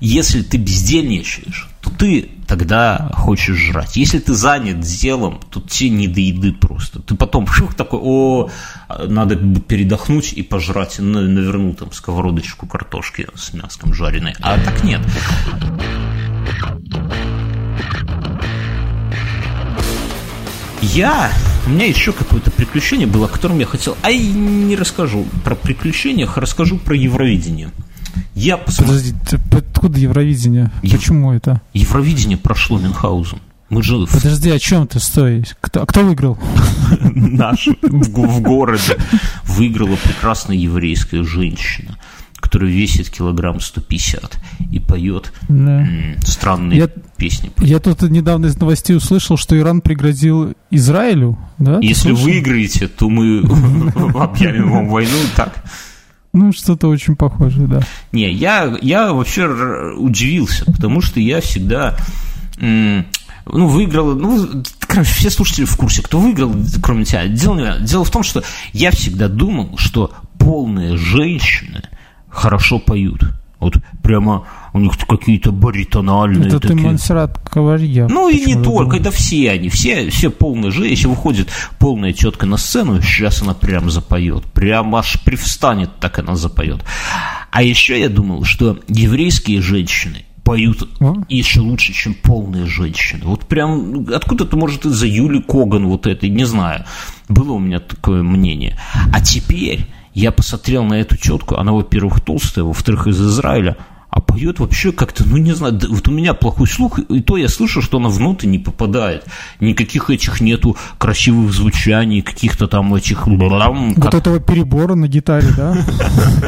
если 0.00 0.42
ты 0.42 0.58
бездельничаешь, 0.58 1.68
то 1.80 1.90
ты 1.90 2.28
тогда 2.46 3.10
хочешь 3.14 3.56
жрать. 3.56 3.96
Если 3.96 4.18
ты 4.18 4.34
занят 4.34 4.80
делом, 4.80 5.40
то 5.50 5.60
тебе 5.60 5.90
не 5.90 6.08
до 6.08 6.20
еды 6.20 6.52
просто. 6.52 7.00
Ты 7.00 7.14
потом 7.14 7.46
шух 7.50 7.74
такой, 7.74 8.00
о, 8.02 8.50
надо 9.06 9.36
передохнуть 9.36 10.32
и 10.32 10.42
пожрать. 10.42 10.98
На- 10.98 11.22
Наверну 11.22 11.74
там 11.74 11.92
сковородочку 11.92 12.66
картошки 12.66 13.26
с 13.34 13.52
мяском 13.54 13.94
жареной. 13.94 14.34
А 14.40 14.58
так 14.58 14.84
нет. 14.84 15.00
Я, 20.92 21.30
у 21.66 21.70
меня 21.70 21.86
еще 21.86 22.12
какое-то 22.12 22.50
приключение 22.50 23.06
было, 23.06 23.26
о 23.26 23.28
котором 23.28 23.58
я 23.58 23.66
хотел, 23.66 23.96
ай, 24.02 24.18
не 24.18 24.76
расскажу 24.76 25.24
про 25.44 25.54
приключениях, 25.54 26.36
а 26.36 26.40
расскажу 26.40 26.78
про 26.78 26.94
Евровидение. 26.94 27.70
Я 28.34 28.56
посмотрел, 28.58 28.98
Подожди, 28.98 29.14
откуда 29.56 29.98
Евровидение? 29.98 30.70
Ев- 30.82 30.98
Почему 30.98 31.32
это? 31.32 31.60
Евровидение 31.72 32.36
прошло 32.36 32.78
Мюнхгаузен. 32.78 33.38
Мы 33.70 33.82
же 33.82 34.06
Подожди, 34.06 34.50
о 34.50 34.58
чем 34.58 34.86
ты? 34.86 35.00
Стой. 35.00 35.44
Кто, 35.60 35.86
кто 35.86 36.02
выиграл? 36.02 36.38
наш 37.00 37.66
в 37.82 38.40
городе 38.40 38.96
выиграла 39.44 39.96
прекрасная 39.96 40.56
еврейская 40.56 41.24
женщина, 41.24 41.96
которая 42.54 42.70
весит 42.70 43.10
килограмм 43.10 43.58
150 43.58 44.38
и 44.70 44.78
поет 44.78 45.32
Да. 45.48 45.84
странные 46.24 46.78
Я- 46.78 46.88
песни. 47.16 47.50
Я 47.58 47.80
тут 47.80 48.02
недавно 48.02 48.46
из 48.46 48.56
новостей 48.60 48.94
услышал, 48.96 49.36
что 49.36 49.58
Иран 49.58 49.80
пригрозил 49.80 50.54
Израилю, 50.70 51.36
да? 51.58 51.80
Если 51.82 52.12
выиграете, 52.12 52.86
то 52.86 53.08
мы 53.10 53.40
объявим 54.14 54.70
вам 54.70 54.88
войну. 54.88 55.16
Так, 55.34 55.64
Ну, 56.32 56.52
что-то 56.52 56.86
очень 56.86 57.16
похоже, 57.16 57.62
да. 57.62 57.80
Не, 58.12 58.30
я, 58.32 58.72
я 58.80 59.12
вообще 59.12 59.46
удивился, 59.96 60.64
потому 60.66 61.00
что 61.00 61.18
я 61.18 61.40
всегда 61.40 61.96
ну, 62.60 63.04
выиграл, 63.66 64.14
ну, 64.14 64.62
короче, 64.78 65.10
все 65.12 65.30
слушатели 65.30 65.64
в 65.64 65.76
курсе, 65.76 66.02
кто 66.02 66.20
выиграл, 66.20 66.54
кроме 66.80 67.04
тебя. 67.04 67.26
Дело, 67.26 67.78
дело 67.80 68.04
в 68.04 68.10
том, 68.12 68.22
что 68.22 68.44
я 68.72 68.92
всегда 68.92 69.26
думал, 69.26 69.76
что 69.76 70.12
полные 70.38 70.96
женщины 70.96 71.82
хорошо 72.34 72.78
поют. 72.78 73.22
Вот 73.60 73.78
прямо 74.02 74.44
у 74.74 74.78
них 74.78 74.92
какие-то 75.08 75.50
баритональные 75.50 76.48
Это 76.48 76.60
ты 76.60 76.68
такие. 76.68 76.86
Монсеррат 76.86 77.38
Каварья. 77.48 78.08
Ну 78.08 78.28
и 78.28 78.44
не 78.44 78.62
только, 78.62 78.98
это 78.98 79.10
все 79.10 79.52
они, 79.52 79.70
все, 79.70 80.10
все 80.10 80.28
полные 80.28 80.70
же. 80.70 80.86
Если 80.86 81.06
выходит 81.06 81.48
полная 81.78 82.12
тетка 82.12 82.44
на 82.44 82.58
сцену, 82.58 83.00
сейчас 83.00 83.40
она 83.40 83.54
прям 83.54 83.88
запоет, 83.88 84.44
прям 84.52 84.94
аж 84.94 85.22
привстанет, 85.24 85.90
так 85.98 86.18
она 86.18 86.36
запоет. 86.36 86.84
А 87.50 87.62
еще 87.62 87.98
я 87.98 88.10
думал, 88.10 88.44
что 88.44 88.80
еврейские 88.88 89.62
женщины 89.62 90.26
поют 90.42 90.86
О. 91.00 91.14
еще 91.30 91.60
лучше, 91.60 91.94
чем 91.94 92.12
полные 92.14 92.66
женщины. 92.66 93.22
Вот 93.24 93.46
прям 93.46 94.06
откуда-то, 94.12 94.56
может, 94.58 94.84
из-за 94.84 95.06
Юли 95.06 95.40
Коган 95.40 95.86
вот 95.86 96.06
этой, 96.06 96.28
не 96.28 96.44
знаю. 96.44 96.84
Было 97.28 97.52
у 97.52 97.58
меня 97.58 97.80
такое 97.80 98.22
мнение. 98.22 98.78
А 99.10 99.22
теперь 99.22 99.86
я 100.14 100.30
посмотрел 100.30 100.84
на 100.84 100.94
эту 100.94 101.16
тетку, 101.16 101.56
она, 101.56 101.72
во-первых, 101.72 102.20
толстая, 102.20 102.64
во-вторых, 102.64 103.08
из 103.08 103.20
Израиля, 103.20 103.76
а 104.14 104.20
поет 104.20 104.60
вообще 104.60 104.92
как-то, 104.92 105.24
ну 105.26 105.38
не 105.38 105.56
знаю, 105.56 105.76
вот 105.88 106.06
у 106.06 106.12
меня 106.12 106.34
плохой 106.34 106.68
слух, 106.68 107.00
и 107.00 107.20
то 107.20 107.36
я 107.36 107.48
слышу, 107.48 107.82
что 107.82 107.96
она 107.96 108.08
в 108.08 108.20
ноты 108.20 108.46
не 108.46 108.60
попадает. 108.60 109.24
Никаких 109.58 110.08
этих 110.08 110.40
нету 110.40 110.76
красивых 110.98 111.52
звучаний, 111.52 112.22
каких-то 112.22 112.68
там 112.68 112.94
этих 112.94 113.26
блам, 113.26 113.92
Вот 113.94 114.14
этого 114.14 114.38
перебора 114.38 114.94
на 114.94 115.08
гитаре, 115.08 115.48
да? 115.56 115.76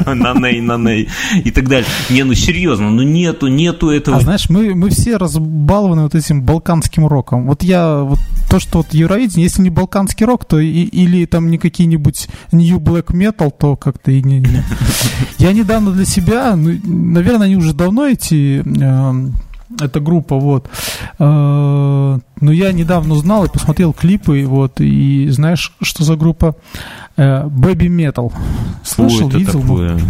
наней, 0.14 0.60
наней 0.60 1.08
и 1.42 1.50
так 1.50 1.68
далее. 1.68 1.88
Не, 2.08 2.22
ну 2.22 2.34
серьезно, 2.34 2.90
ну 2.90 3.02
нету, 3.02 3.48
нету 3.48 3.90
этого. 3.90 4.18
А 4.18 4.20
знаешь, 4.20 4.48
мы, 4.48 4.72
мы 4.76 4.90
все 4.90 5.16
разбалованы 5.16 6.02
вот 6.02 6.14
этим 6.14 6.42
балканским 6.42 7.08
роком. 7.08 7.48
Вот 7.48 7.64
я, 7.64 7.96
вот 7.96 8.20
то, 8.48 8.60
что 8.60 8.78
вот 8.78 8.94
Евровидение, 8.94 9.42
если 9.42 9.62
не 9.62 9.70
балканский 9.70 10.24
рок, 10.24 10.44
то 10.44 10.60
и, 10.60 10.68
или 10.68 11.26
там 11.26 11.50
не 11.50 11.58
какие-нибудь 11.58 12.28
New 12.52 12.78
Black 12.78 13.06
Metal, 13.06 13.52
то 13.58 13.74
как-то 13.74 14.12
и 14.12 14.22
не... 14.22 14.38
не. 14.38 14.62
Я 15.38 15.52
недавно 15.52 15.90
для 15.90 16.04
себя, 16.04 16.54
ну, 16.54 16.78
наверное, 16.84 17.55
они 17.56 17.64
уже 17.64 17.72
давно 17.72 18.06
эти... 18.06 18.60
эм, 18.60 19.34
эта 19.80 19.98
группа, 19.98 20.36
вот. 20.36 20.68
Э, 21.18 22.18
Но 22.40 22.52
я 22.52 22.72
недавно 22.72 23.14
узнал 23.14 23.44
и 23.44 23.48
посмотрел 23.50 23.92
клипы, 23.92 24.44
вот, 24.46 24.80
и 24.80 25.28
знаешь, 25.30 25.72
что 25.82 26.04
за 26.04 26.16
группа? 26.16 26.54
Baby 27.16 27.88
Metal. 27.88 28.32
Слышал, 28.84 29.28
это 29.28 29.38
видел? 29.38 29.54
Ну, 29.54 29.60
такое? 29.62 30.00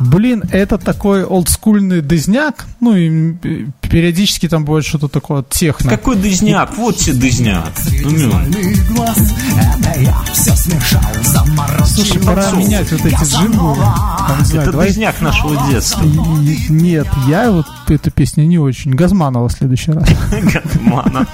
Блин, 0.00 0.42
это 0.50 0.76
такой 0.76 1.24
олдскульный 1.24 2.00
дызняк, 2.00 2.66
ну 2.80 2.96
и 2.96 3.34
периодически 3.82 4.48
там 4.48 4.64
бывает 4.64 4.84
что-то 4.84 5.08
такое 5.08 5.44
техно. 5.48 5.88
Какой 5.88 6.16
дызняк? 6.16 6.76
Вот 6.76 6.96
тебе 6.96 7.14
дызняк. 7.14 7.70
Ну, 8.02 8.10
мил. 8.10 8.32
Слушай, 11.92 12.22
пора 12.24 12.50
менять 12.52 12.90
вот 12.90 13.04
эти 13.04 13.24
джинглы. 13.24 13.76
Там, 13.76 14.38
не 14.38 14.44
знаю, 14.44 14.62
Это 14.62 14.72
давай- 14.72 15.14
нашего 15.20 15.70
детства. 15.70 16.02
Нет, 16.70 17.06
я 17.28 17.50
вот 17.50 17.66
эту 17.88 18.10
песню 18.10 18.44
не 18.44 18.58
очень. 18.58 18.92
Газманова 18.92 19.48
в 19.48 19.52
следующий 19.52 19.92
раз. 19.92 20.08
Гатмана. 20.30 21.26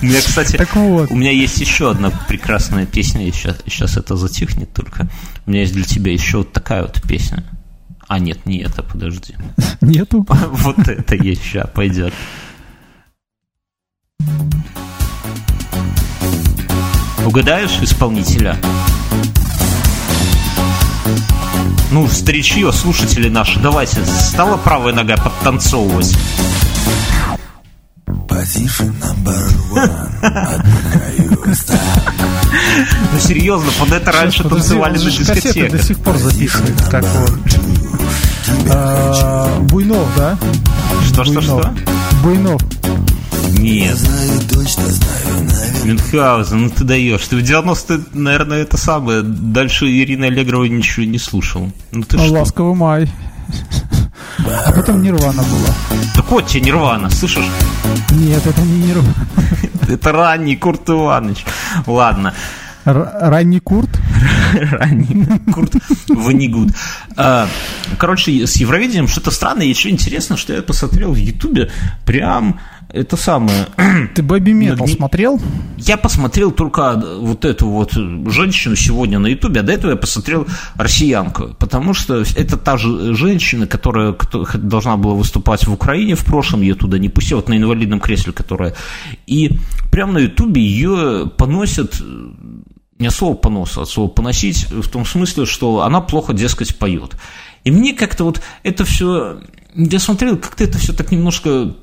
У 0.00 0.04
меня, 0.04 0.18
кстати, 0.18 0.56
Так 0.56 0.74
вот, 0.74 1.10
у 1.10 1.14
меня 1.14 1.30
есть 1.30 1.60
еще 1.60 1.90
одна 1.90 2.10
прекрасная 2.28 2.86
песня, 2.86 3.26
и 3.26 3.32
сейчас, 3.32 3.56
сейчас 3.66 3.96
это 3.96 4.16
затихнет 4.16 4.72
только. 4.72 5.08
У 5.46 5.50
меня 5.50 5.60
есть 5.60 5.74
для 5.74 5.84
тебя 5.84 6.12
еще 6.12 6.38
вот 6.38 6.52
такая 6.52 6.82
вот 6.82 7.00
песня. 7.02 7.44
А, 8.08 8.18
нет, 8.18 8.44
не 8.44 8.58
это, 8.58 8.82
подожди. 8.82 9.34
нету. 9.80 10.26
Вот 10.50 10.78
это 10.88 11.14
есть, 11.14 11.42
сейчас 11.42 11.68
пойдет. 11.72 12.12
Угадаешь 17.24 17.78
исполнителя? 17.80 18.56
Ну, 21.90 22.08
старичье, 22.08 22.72
слушатели 22.72 23.28
наши, 23.28 23.58
давайте, 23.58 24.04
стала 24.04 24.56
правая 24.56 24.94
нога 24.94 25.16
подтанцовывать. 25.16 26.16
Position 28.28 28.92
number 29.00 29.36
one. 29.72 30.12
Ну, 33.12 33.18
серьезно, 33.20 33.70
под 33.78 33.92
это 33.92 34.12
раньше 34.12 34.42
танцевали 34.48 34.98
на 34.98 35.10
дискотеках. 35.10 35.72
до 35.72 35.82
сих 35.82 35.98
пор 35.98 36.16
записывает. 36.16 36.82
Как. 36.90 37.04
А, 38.70 39.58
Буйнов, 39.60 40.08
да? 40.16 40.38
Что, 41.08 41.24
что, 41.24 41.40
что? 41.40 41.74
Буйнов. 42.22 42.60
Нет, 43.58 43.96
Знаю, 43.96 44.40
точно 44.50 44.86
знаю, 44.86 45.44
наверное. 45.44 45.84
Мюнхгаузен, 45.84 46.62
ну 46.62 46.70
ты 46.70 46.84
даешь. 46.84 47.26
Ты 47.28 47.36
в 47.36 47.40
90-е, 47.40 48.00
наверное, 48.14 48.62
это 48.62 48.76
самое. 48.76 49.22
Дальше 49.22 49.86
Ирина 49.86 50.26
Аллегрова 50.26 50.64
ничего 50.64 51.04
не 51.06 51.18
слушал. 51.18 51.70
Ну 51.92 52.02
ты 52.02 52.16
А, 52.16 52.20
что? 52.24 52.32
Ласковый 52.32 52.74
май. 52.74 53.10
А 54.66 54.72
потом 54.72 55.02
Нирвана 55.02 55.42
была. 55.42 55.74
Так 56.14 56.30
вот 56.30 56.46
тебе 56.46 56.62
Нирвана, 56.62 57.10
слышишь? 57.10 57.44
Нет, 58.10 58.44
это 58.46 58.60
не 58.62 58.86
Нирвана. 58.86 59.14
Это 59.88 60.12
ранний 60.12 60.56
Курт 60.56 60.88
Иванович. 60.88 61.44
Ладно, 61.86 62.32
Р- 62.84 63.10
Ранний 63.20 63.60
Курт. 63.60 63.90
ранний 64.72 65.26
Курт 65.52 65.74
Ванигуд. 66.08 66.70
А, 67.16 67.46
Короче, 67.98 68.46
с 68.46 68.56
Евровидением 68.56 69.06
что-то 69.08 69.30
странное. 69.30 69.66
И 69.66 69.68
еще 69.68 69.90
интересно, 69.90 70.36
что 70.36 70.52
я 70.54 70.62
посмотрел 70.62 71.12
в 71.12 71.16
Ютубе 71.16 71.70
прям 72.06 72.58
это 72.92 73.16
самое... 73.16 73.66
Ты 74.14 74.22
Бэби 74.22 74.52
Метал 74.52 74.86
не- 74.86 74.92
смотрел? 74.92 75.40
Я 75.78 75.96
посмотрел 75.96 76.50
только 76.50 77.02
вот 77.20 77.44
эту 77.44 77.66
вот 77.68 77.92
женщину 77.92 78.76
сегодня 78.76 79.18
на 79.18 79.28
Ютубе, 79.28 79.60
а 79.60 79.62
до 79.62 79.72
этого 79.72 79.92
я 79.92 79.96
посмотрел 79.96 80.46
россиянку, 80.74 81.54
потому 81.58 81.94
что 81.94 82.22
это 82.36 82.56
та 82.56 82.76
же 82.76 83.14
женщина, 83.14 83.66
которая 83.66 84.14
должна 84.54 84.96
была 84.96 85.14
выступать 85.14 85.66
в 85.66 85.72
Украине 85.72 86.14
в 86.14 86.24
прошлом, 86.24 86.60
ее 86.60 86.74
туда 86.74 86.98
не 86.98 87.08
пустили, 87.08 87.36
вот 87.36 87.48
на 87.48 87.56
инвалидном 87.56 88.00
кресле, 88.00 88.32
которая... 88.32 88.74
И 89.26 89.58
прямо 89.90 90.14
на 90.14 90.18
Ютубе 90.18 90.62
ее 90.62 91.30
поносят 91.36 92.02
не 92.98 93.06
от 93.06 93.14
слова 93.14 93.34
поноса, 93.34 93.80
а 93.80 93.82
от 93.84 93.88
слова 93.88 94.08
поносить, 94.08 94.70
в 94.70 94.88
том 94.88 95.06
смысле, 95.06 95.46
что 95.46 95.82
она 95.82 96.00
плохо, 96.00 96.34
дескать, 96.34 96.76
поет. 96.76 97.16
И 97.64 97.70
мне 97.70 97.94
как-то 97.94 98.24
вот 98.24 98.42
это 98.62 98.84
все, 98.84 99.40
я 99.74 99.98
смотрел, 99.98 100.36
как-то 100.36 100.64
это 100.64 100.78
все 100.78 100.92
так 100.92 101.10
немножко 101.10 101.74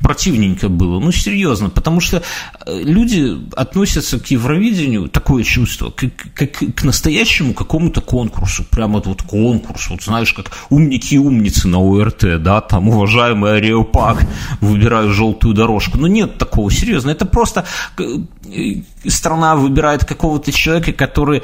противненько 0.00 0.68
было, 0.68 1.00
ну 1.00 1.12
серьезно, 1.12 1.70
потому 1.70 2.00
что 2.00 2.22
э, 2.66 2.82
люди 2.82 3.36
относятся 3.56 4.18
к 4.18 4.26
Евровидению, 4.26 5.08
такое 5.08 5.44
чувство, 5.44 5.90
как, 5.90 6.12
как 6.34 6.52
к 6.52 6.84
настоящему 6.84 7.54
какому-то 7.54 8.00
конкурсу, 8.00 8.64
прямо 8.64 9.00
вот 9.00 9.22
конкурс, 9.22 9.88
вот 9.88 10.02
знаешь, 10.02 10.32
как 10.32 10.50
умники 10.70 11.14
и 11.14 11.18
умницы 11.18 11.68
на 11.68 11.78
ОРТ, 11.78 12.42
да, 12.42 12.60
там 12.60 12.88
уважаемый 12.88 13.56
Ареопак, 13.56 14.26
выбираю 14.60 15.12
желтую 15.12 15.54
дорожку, 15.54 15.98
но 15.98 16.06
нет 16.06 16.38
такого, 16.38 16.70
серьезно, 16.70 17.10
это 17.10 17.24
просто 17.24 17.64
э, 17.98 18.82
страна 19.10 19.56
выбирает 19.56 20.04
какого-то 20.04 20.52
человека, 20.52 20.92
который, 20.92 21.42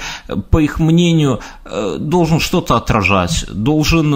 по 0.50 0.58
их 0.58 0.78
мнению, 0.78 1.40
э, 1.64 1.96
должен 1.98 2.40
что-то 2.40 2.76
отражать, 2.76 3.46
должен, 3.52 4.11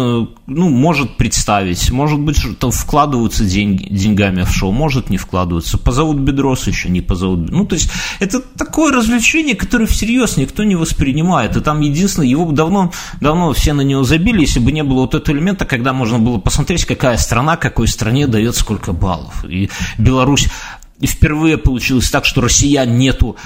ну, 0.46 0.68
может 0.68 1.16
представить, 1.16 1.90
может 1.90 2.20
быть, 2.20 2.38
что 2.38 2.70
вкладываются 2.70 3.44
деньги, 3.44 3.88
деньгами 3.92 4.42
в 4.42 4.50
шоу, 4.50 4.72
может 4.72 5.10
не 5.10 5.16
вкладываться. 5.16 5.78
Позовут 5.78 6.18
Бедрос 6.18 6.66
еще, 6.66 6.88
не 6.88 7.00
позовут. 7.00 7.50
Ну, 7.50 7.66
то 7.66 7.74
есть, 7.74 7.90
это 8.20 8.40
такое 8.40 8.92
развлечение, 8.92 9.54
которое 9.54 9.86
всерьез 9.86 10.36
никто 10.36 10.64
не 10.64 10.76
воспринимает. 10.76 11.56
И 11.56 11.60
там 11.60 11.80
единственное, 11.80 12.28
его 12.28 12.50
давно, 12.52 12.92
давно 13.20 13.52
все 13.52 13.72
на 13.72 13.82
него 13.82 14.02
забили, 14.02 14.40
если 14.40 14.60
бы 14.60 14.72
не 14.72 14.82
было 14.82 15.02
вот 15.02 15.14
этого 15.14 15.34
элемента, 15.34 15.64
когда 15.64 15.92
можно 15.92 16.18
было 16.18 16.38
посмотреть, 16.38 16.84
какая 16.84 17.16
страна, 17.16 17.56
какой 17.56 17.88
стране 17.88 18.26
дает 18.26 18.56
сколько 18.56 18.92
баллов. 18.92 19.44
И 19.44 19.70
Беларусь 19.98 20.48
и 21.00 21.06
впервые 21.06 21.58
получилось 21.58 22.10
так, 22.10 22.24
что 22.24 22.40
россиян 22.40 22.96
нету 22.96 23.36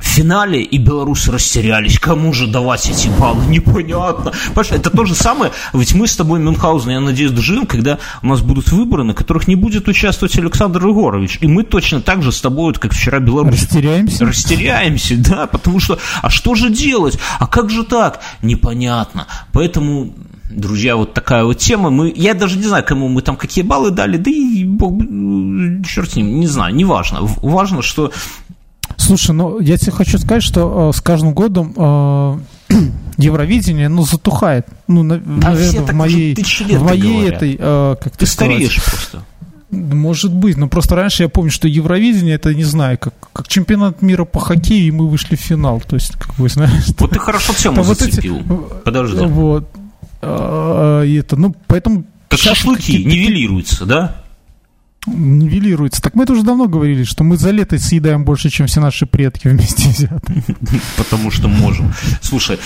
в 0.00 0.04
финале, 0.04 0.62
и 0.62 0.78
белорусы 0.78 1.30
растерялись. 1.30 1.98
Кому 1.98 2.32
же 2.32 2.46
давать 2.46 2.88
эти 2.88 3.08
баллы? 3.08 3.44
Непонятно. 3.46 4.32
Понимаешь, 4.54 4.72
это 4.72 4.90
то 4.90 5.04
же 5.04 5.14
самое. 5.14 5.52
Ведь 5.74 5.92
мы 5.92 6.06
с 6.06 6.16
тобой, 6.16 6.40
Мюнхгаузен, 6.40 6.90
я 6.90 7.00
надеюсь, 7.00 7.32
доживем, 7.32 7.66
когда 7.66 7.98
у 8.22 8.26
нас 8.26 8.40
будут 8.40 8.72
выборы, 8.72 9.04
на 9.04 9.12
которых 9.12 9.46
не 9.46 9.56
будет 9.56 9.88
участвовать 9.88 10.36
Александр 10.38 10.86
Егорович. 10.86 11.38
И 11.42 11.46
мы 11.46 11.64
точно 11.64 12.00
так 12.00 12.22
же 12.22 12.32
с 12.32 12.40
тобой, 12.40 12.66
вот 12.66 12.78
как 12.78 12.92
вчера 12.92 13.20
Беларусь. 13.20 13.60
Растеряемся? 13.60 14.24
Растеряемся, 14.24 15.16
да, 15.18 15.46
потому 15.46 15.80
что, 15.80 15.98
а 16.22 16.30
что 16.30 16.54
же 16.54 16.70
делать? 16.70 17.18
А 17.38 17.46
как 17.46 17.68
же 17.70 17.84
так? 17.84 18.20
Непонятно. 18.40 19.26
Поэтому 19.52 20.14
друзья, 20.50 20.96
вот 20.96 21.14
такая 21.14 21.44
вот 21.44 21.58
тема. 21.58 21.90
Мы, 21.90 22.12
я 22.14 22.34
даже 22.34 22.58
не 22.58 22.64
знаю, 22.64 22.84
кому 22.84 23.08
мы 23.08 23.22
там 23.22 23.36
какие 23.36 23.64
баллы 23.64 23.90
дали, 23.90 24.16
да 24.16 24.30
и 24.30 24.64
бог, 24.64 25.00
черт 25.86 26.10
с 26.10 26.16
ним, 26.16 26.40
не 26.40 26.46
знаю, 26.46 26.74
не 26.74 26.84
важно. 26.84 27.20
Важно, 27.22 27.82
что 27.82 28.12
Слушай, 28.96 29.32
ну 29.32 29.60
я 29.60 29.76
тебе 29.76 29.92
хочу 29.92 30.18
сказать, 30.18 30.42
что 30.42 30.90
э, 30.90 30.96
с 30.96 31.00
каждым 31.00 31.32
годом 31.32 31.72
э, 31.76 32.38
Евровидение, 33.16 33.88
ну, 33.88 34.04
затухает. 34.04 34.66
Ну, 34.88 35.02
на, 35.02 35.14
а 35.14 35.50
наверное, 35.50 35.86
в 35.86 35.94
моей, 35.94 36.34
в 36.34 36.82
моей 36.82 37.28
этой, 37.28 37.56
э, 37.58 37.96
как 38.00 38.16
ты 38.16 38.26
стареешь 38.26 38.80
сказать, 38.80 38.90
просто. 38.90 39.24
Может 39.70 40.34
быть, 40.34 40.56
но 40.56 40.68
просто 40.68 40.96
раньше 40.96 41.22
я 41.22 41.28
помню, 41.28 41.50
что 41.50 41.68
Евровидение, 41.68 42.34
это, 42.34 42.52
не 42.52 42.64
знаю, 42.64 42.98
как, 42.98 43.14
как 43.32 43.46
чемпионат 43.46 44.02
мира 44.02 44.24
по 44.24 44.40
хоккею, 44.40 44.88
и 44.88 44.90
мы 44.90 45.08
вышли 45.08 45.36
в 45.36 45.40
финал. 45.40 45.80
То 45.80 45.94
есть, 45.94 46.12
как 46.16 46.38
вы 46.38 46.48
знаете... 46.48 46.94
Вот 46.98 47.10
ты 47.10 47.18
хорошо 47.18 47.52
тему 47.56 47.84
зацепил. 47.84 48.40
Вот 48.40 48.72
эти, 48.72 48.82
Подожди. 48.84 49.24
Вот. 49.26 49.68
А, 50.20 51.02
это, 51.04 51.36
ну, 51.36 51.54
поэтому... 51.66 52.04
Как 52.28 52.38
шашлыки 52.38 53.04
нивелируются, 53.04 53.86
да? 53.86 54.20
нивелируется. 55.06 56.02
Так 56.02 56.14
мы 56.14 56.24
это 56.24 56.32
уже 56.32 56.42
давно 56.42 56.68
говорили, 56.68 57.04
что 57.04 57.24
мы 57.24 57.36
за 57.36 57.50
лето 57.50 57.78
съедаем 57.78 58.24
больше, 58.24 58.50
чем 58.50 58.66
все 58.66 58.80
наши 58.80 59.06
предки 59.06 59.48
вместе 59.48 59.88
взятые. 59.88 60.44
Потому 60.96 61.30
что 61.30 61.48
можем. 61.48 61.92
Слушай, 62.20 62.58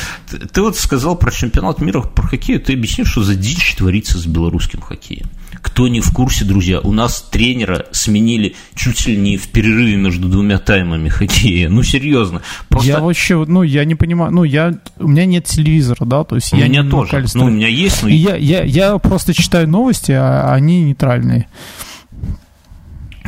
ты 0.53 0.61
вот 0.61 0.77
сказал 0.77 1.17
про 1.17 1.31
чемпионат 1.31 1.81
мира 1.81 2.01
по 2.01 2.23
хоккею, 2.23 2.61
ты 2.61 2.73
объяснишь, 2.73 3.11
что 3.11 3.23
за 3.23 3.35
дичь 3.35 3.77
творится 3.77 4.19
с 4.19 4.27
белорусским 4.27 4.81
хоккеем. 4.81 5.29
Кто 5.65 5.89
не 5.89 6.01
в 6.01 6.13
курсе, 6.13 6.45
друзья, 6.45 6.79
у 6.81 6.93
нас 6.93 7.23
тренера 7.23 7.87
сменили 7.91 8.55
чуть 8.75 9.07
ли 9.07 9.17
не 9.17 9.39
в 9.39 9.49
перерыве 9.49 9.97
между 9.97 10.29
двумя 10.29 10.59
таймами 10.59 11.09
хоккея. 11.09 11.71
Ну, 11.71 11.83
серьезно. 11.83 12.43
Просто... 12.69 12.89
Я 12.91 13.01
вообще, 13.01 13.43
ну, 13.49 13.63
я 13.63 13.87
не 13.87 13.95
понимаю, 13.95 14.31
ну, 14.31 14.45
я, 14.45 14.75
у 14.99 15.09
меня 15.09 15.25
нет 15.25 15.47
телевизора, 15.47 16.05
да, 16.05 16.23
то 16.23 16.37
есть 16.37 16.53
у 16.53 16.57
я 16.57 16.69
меня 16.69 16.85
тоже, 16.85 17.25
ну, 17.33 17.47
у 17.47 17.49
меня 17.49 17.69
есть, 17.69 18.03
но... 18.03 18.11
я, 18.11 18.37
я, 18.37 18.63
я 18.63 18.99
просто 18.99 19.33
читаю 19.33 19.67
новости, 19.67 20.13
а 20.13 20.53
они 20.53 20.83
нейтральные. 20.83 21.49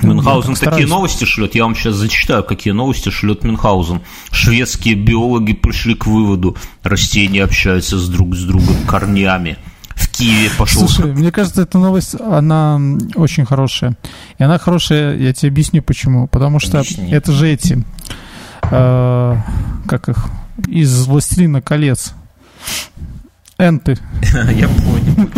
Мюнхгаузен 0.03 0.53
такие 0.53 0.57
стараюсь. 0.57 0.91
новости 0.91 1.24
шлет, 1.24 1.55
я 1.55 1.64
вам 1.64 1.74
сейчас 1.74 1.95
зачитаю, 1.95 2.45
какие 2.45 2.74
новости 2.74 3.09
шлет 3.09 3.45
Мюнхгаузен. 3.45 4.03
Шведские 4.30 4.95
биологи 4.95 5.55
пришли 5.55 5.95
к 5.95 6.07
выводу, 6.07 6.55
растения 6.82 7.43
общаются 7.43 7.99
с 7.99 8.07
друг 8.11 8.37
с 8.37 8.45
другом 8.45 8.76
корнями. 8.87 9.57
В 9.97 10.09
Киеве 10.09 10.51
пошел... 10.59 10.86
Слушай, 10.86 11.12
мне 11.12 11.32
кажется, 11.32 11.62
эта 11.62 11.78
новость, 11.78 12.14
она 12.20 12.78
очень 13.14 13.47
хорошая. 13.47 13.97
И 14.38 14.42
она 14.42 14.59
хорошая, 14.59 15.16
я 15.16 15.32
тебе 15.32 15.51
объясню 15.51 15.82
почему. 15.82 16.28
Потому 16.28 16.61
что 16.61 16.80
Объясни. 16.80 17.11
это 17.11 17.32
же 17.32 17.49
эти, 17.49 17.82
э, 18.70 19.36
как 19.88 20.09
их, 20.09 20.26
из 20.68 21.07
«Властелина 21.07 21.62
колец». 21.62 22.14
Энты. 23.59 23.99
Я 24.53 24.68
понял. 24.68 25.30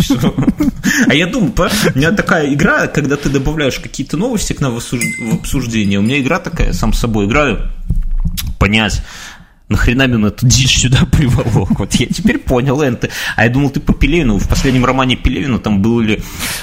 А 1.09 1.15
я 1.15 1.27
думаю, 1.29 1.53
у 1.57 1.99
меня 1.99 2.11
такая 2.11 2.53
игра, 2.53 2.89
когда 2.89 3.17
ты 3.17 3.29
добавляешь 3.29 3.79
какие-то 3.79 4.17
новости 4.17 4.55
к 4.55 4.61
нам 4.61 4.77
в 4.77 5.35
обсуждение, 5.35 6.01
у 6.01 6.03
меня 6.03 6.19
игра 6.19 6.41
такая, 6.41 6.73
сам 6.73 6.93
с 6.93 6.99
собой 6.99 7.27
играю, 7.27 7.71
понять, 8.59 9.03
нахрена 9.69 10.07
мне 10.09 10.29
эту 10.29 10.47
дичь 10.47 10.81
сюда 10.81 11.05
приволок? 11.11 11.79
Вот 11.79 11.95
я 11.95 12.07
теперь 12.07 12.39
понял, 12.39 12.83
Энты. 12.83 13.11
А 13.37 13.45
я 13.45 13.51
думал, 13.51 13.71
ты 13.71 13.81
по 13.81 13.93
Пелевину. 13.93 14.39
В 14.39 14.49
последнем 14.49 14.85
романе 14.85 15.17
Пелевина 15.17 15.59
там 15.59 15.83
были 15.83 16.23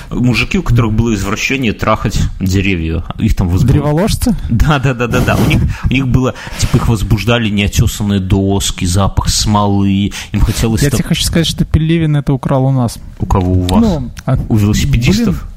мужики, 0.09 0.57
у 0.57 0.63
которых 0.63 0.93
было 0.93 1.13
извращение 1.13 1.73
трахать 1.73 2.19
деревья. 2.39 3.03
Их 3.19 3.35
там 3.35 3.49
возбуждали. 3.49 3.79
Древоложцы? 3.79 4.35
Да, 4.49 4.79
да, 4.79 4.93
да, 4.93 5.07
да, 5.07 5.19
да. 5.21 5.35
У 5.35 5.47
них, 5.47 5.61
у 5.89 5.93
них 5.93 6.07
было, 6.07 6.33
типа, 6.59 6.77
их 6.77 6.87
возбуждали 6.87 7.49
неотесанные 7.49 8.19
доски, 8.19 8.85
запах 8.85 9.29
смолы. 9.29 10.11
Им 10.31 10.39
хотелось... 10.39 10.81
Я 10.81 10.89
там... 10.89 10.99
тебе 10.99 11.09
хочу 11.09 11.23
сказать, 11.23 11.47
что 11.47 11.65
Пелевин 11.65 12.15
это 12.15 12.33
украл 12.33 12.65
у 12.65 12.71
нас. 12.71 12.97
У 13.19 13.25
кого 13.25 13.51
у 13.53 13.61
вас? 13.61 13.81
Ну, 13.81 14.11
а... 14.25 14.37
У 14.49 14.57
велосипедистов? 14.57 15.41
Блин. 15.41 15.54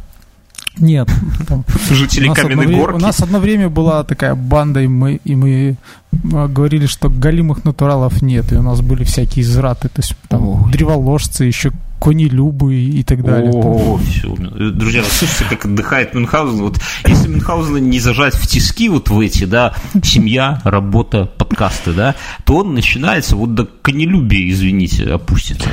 Нет. 0.78 1.08
Там, 1.46 1.64
Жители 1.90 2.32
Каменной 2.32 2.66
Горки? 2.66 2.96
У 2.96 2.98
нас 2.98 3.20
одно 3.20 3.38
время 3.38 3.68
была 3.68 4.04
такая 4.04 4.34
банда, 4.34 4.80
и 4.80 4.88
мы, 4.88 5.20
и 5.24 5.34
мы 5.34 5.76
а, 6.32 6.48
говорили, 6.48 6.86
что 6.86 7.08
галимых 7.08 7.64
натуралов 7.64 8.22
нет, 8.22 8.52
и 8.52 8.56
у 8.56 8.62
нас 8.62 8.80
были 8.80 9.04
всякие 9.04 9.44
извраты, 9.44 9.88
то 9.88 10.00
есть 10.00 10.14
там 10.28 10.70
древоложцы, 10.70 11.44
еще 11.44 11.72
конелюбы 12.00 12.74
и 12.74 13.02
так 13.02 13.24
далее. 13.24 13.50
О, 13.52 13.98
все. 13.98 14.34
Друзья, 14.36 15.02
вы 15.02 15.08
слышите, 15.08 15.44
как 15.50 15.64
отдыхает 15.64 16.14
Мюнхгаузен? 16.14 16.62
Вот 16.62 16.80
если 17.06 17.28
Мюнхгаузена 17.28 17.78
не 17.78 17.98
зажать 17.98 18.34
в 18.34 18.46
тиски 18.46 18.88
вот 18.88 19.10
в 19.10 19.18
эти, 19.18 19.44
да, 19.44 19.74
семья, 20.02 20.60
работа, 20.64 21.26
подкасты, 21.26 21.92
да, 21.92 22.14
то 22.44 22.58
он 22.58 22.74
начинается 22.74 23.36
вот 23.36 23.54
до 23.54 23.66
конелюбия, 23.66 24.48
извините, 24.50 25.12
опустится. 25.12 25.68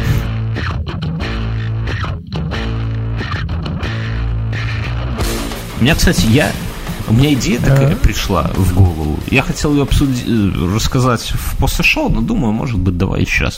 Меня, 5.86 5.94
кстати, 5.94 6.26
я 6.26 6.52
у 7.08 7.14
меня 7.14 7.32
идея 7.36 7.60
такая 7.60 7.90
да. 7.92 7.96
пришла 7.98 8.50
в 8.56 8.74
голову. 8.74 9.20
Я 9.30 9.44
хотел 9.44 9.72
ее 9.72 9.84
обсудить, 9.84 10.24
э, 10.26 10.74
рассказать 10.74 11.22
в 11.22 11.58
после 11.58 11.84
шоу, 11.84 12.10
но 12.10 12.22
думаю, 12.22 12.54
может 12.54 12.80
быть, 12.80 12.98
давай 12.98 13.24
сейчас 13.26 13.58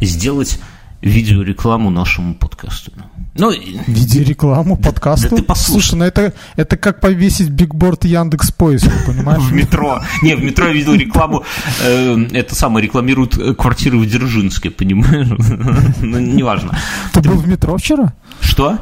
сделать 0.00 0.58
видеорекламу 1.02 1.90
нашему 1.90 2.34
подкасту. 2.34 2.90
Ну, 3.34 3.50
Видеорекламу 3.86 4.78
подкасту? 4.78 5.28
Да 5.28 5.36
ты 5.36 5.42
послушай. 5.42 5.72
Слушай, 5.72 5.98
ну 5.98 6.04
это, 6.06 6.32
это 6.56 6.78
как 6.78 7.00
повесить 7.00 7.50
бигборд 7.50 8.06
Яндекс 8.06 8.50
Поиск, 8.52 8.88
понимаешь? 9.04 9.42
В 9.50 9.52
метро. 9.52 10.00
Не, 10.22 10.36
в 10.36 10.42
метро 10.42 10.68
я 10.68 10.72
видел 10.72 10.94
рекламу, 10.94 11.44
э, 11.82 12.28
это 12.32 12.54
самое, 12.54 12.86
рекламируют 12.86 13.36
квартиры 13.58 13.98
в 13.98 14.06
Дзержинске, 14.06 14.70
понимаешь? 14.70 15.28
Ну, 16.00 16.18
неважно. 16.18 16.78
Ты 17.12 17.20
был 17.20 17.36
в 17.36 17.46
метро 17.46 17.76
вчера? 17.76 18.14
Что? 18.40 18.78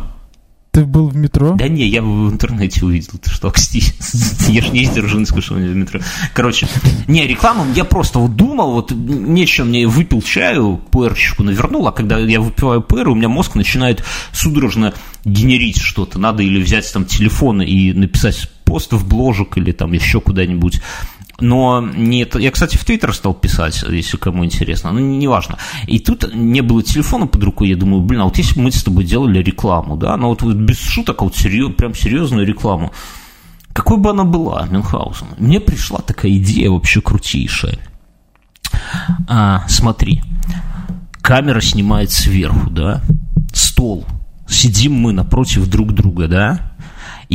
Ты 0.72 0.86
был 0.86 1.08
в 1.08 1.16
метро? 1.16 1.54
Да 1.54 1.68
не, 1.68 1.86
я 1.86 2.00
в 2.00 2.30
интернете 2.30 2.86
увидел. 2.86 3.18
Ты 3.18 3.28
что? 3.28 3.52
Я 4.48 4.62
ж 4.62 4.70
не 4.70 4.84
из 4.84 4.90
Дзержинска, 4.90 5.42
что 5.42 5.54
в 5.54 5.58
метро. 5.58 6.00
Короче, 6.32 6.66
не, 7.06 7.26
рекламу 7.26 7.66
я 7.74 7.84
просто 7.84 8.18
вот 8.18 8.36
думал, 8.36 8.72
вот 8.72 8.90
нечем 8.90 9.68
мне 9.68 9.86
выпил 9.86 10.22
чаю, 10.22 10.80
пэрчику 10.90 11.42
навернул, 11.42 11.86
а 11.86 11.92
когда 11.92 12.18
я 12.18 12.40
выпиваю 12.40 12.80
пэр, 12.80 13.10
у 13.10 13.14
меня 13.14 13.28
мозг 13.28 13.54
начинает 13.54 14.02
судорожно 14.32 14.94
генерить 15.26 15.78
что-то. 15.78 16.18
Надо 16.18 16.42
или 16.42 16.62
взять 16.62 16.90
там 16.90 17.04
телефон 17.04 17.60
и 17.60 17.92
написать 17.92 18.48
пост 18.64 18.94
в 18.94 19.06
бложек 19.06 19.58
или 19.58 19.72
там 19.72 19.92
еще 19.92 20.22
куда-нибудь 20.22 20.80
но 21.42 21.80
не 21.80 22.22
это. 22.22 22.38
Я, 22.38 22.50
кстати, 22.50 22.76
в 22.76 22.84
Твиттер 22.84 23.14
стал 23.14 23.34
писать, 23.34 23.82
если 23.88 24.16
кому 24.16 24.44
интересно, 24.44 24.92
но 24.92 25.00
неважно. 25.00 25.58
И 25.86 25.98
тут 25.98 26.32
не 26.34 26.60
было 26.60 26.82
телефона 26.82 27.26
под 27.26 27.42
рукой, 27.42 27.68
я 27.68 27.76
думаю, 27.76 28.02
блин, 28.02 28.22
а 28.22 28.24
вот 28.24 28.38
если 28.38 28.54
бы 28.54 28.62
мы 28.62 28.72
с 28.72 28.82
тобой 28.82 29.04
делали 29.04 29.42
рекламу, 29.42 29.96
да, 29.96 30.16
ну 30.16 30.28
вот, 30.28 30.42
вот 30.42 30.54
без 30.54 30.78
шуток, 30.78 31.20
а 31.20 31.24
вот 31.24 31.36
серьез, 31.36 31.74
прям 31.74 31.94
серьезную 31.94 32.46
рекламу, 32.46 32.92
какой 33.72 33.96
бы 33.96 34.10
она 34.10 34.24
была, 34.24 34.66
Мюнхгаузен, 34.70 35.26
мне 35.38 35.60
пришла 35.60 35.98
такая 36.00 36.32
идея 36.32 36.70
вообще 36.70 37.00
крутейшая. 37.00 37.78
А, 39.28 39.64
смотри, 39.68 40.22
камера 41.22 41.60
снимает 41.60 42.10
сверху, 42.10 42.70
да, 42.70 43.02
стол, 43.52 44.06
сидим 44.48 44.94
мы 44.94 45.12
напротив 45.12 45.68
друг 45.68 45.92
друга, 45.92 46.28
да, 46.28 46.71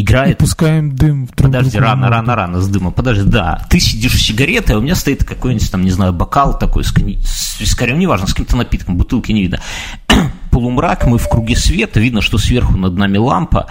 играет... 0.02 0.38
Пускаем 0.38 0.96
дым 0.96 1.28
в 1.28 1.32
Подожди, 1.32 1.78
рано, 1.78 2.10
рано, 2.10 2.36
рано 2.36 2.62
с 2.62 2.68
дымом. 2.68 2.94
Подожди, 2.94 3.24
да. 3.24 3.66
Ты 3.70 3.80
сидишь 3.80 4.14
с 4.14 4.28
сигаретой, 4.28 4.76
а 4.76 4.80
у 4.80 4.82
меня 4.82 4.96
стоит 4.96 5.24
какой-нибудь 5.24 5.72
там, 5.72 5.84
не 5.84 5.92
знаю, 5.92 6.14
бокал 6.14 6.58
такой 6.58 6.84
с, 6.84 6.94
с 6.94 7.60
вискарем, 7.60 8.00
неважно, 8.00 8.28
с 8.28 8.34
каким-то 8.34 8.58
напитком, 8.58 8.98
бутылки 8.98 9.32
не 9.32 9.42
видно. 9.44 9.60
Полумрак, 10.52 11.06
мы 11.06 11.18
в 11.18 11.28
круге 11.28 11.56
света, 11.56 12.00
видно, 12.00 12.22
что 12.22 12.38
сверху 12.38 12.78
над 12.78 12.94
нами 12.94 13.18
лампа, 13.18 13.68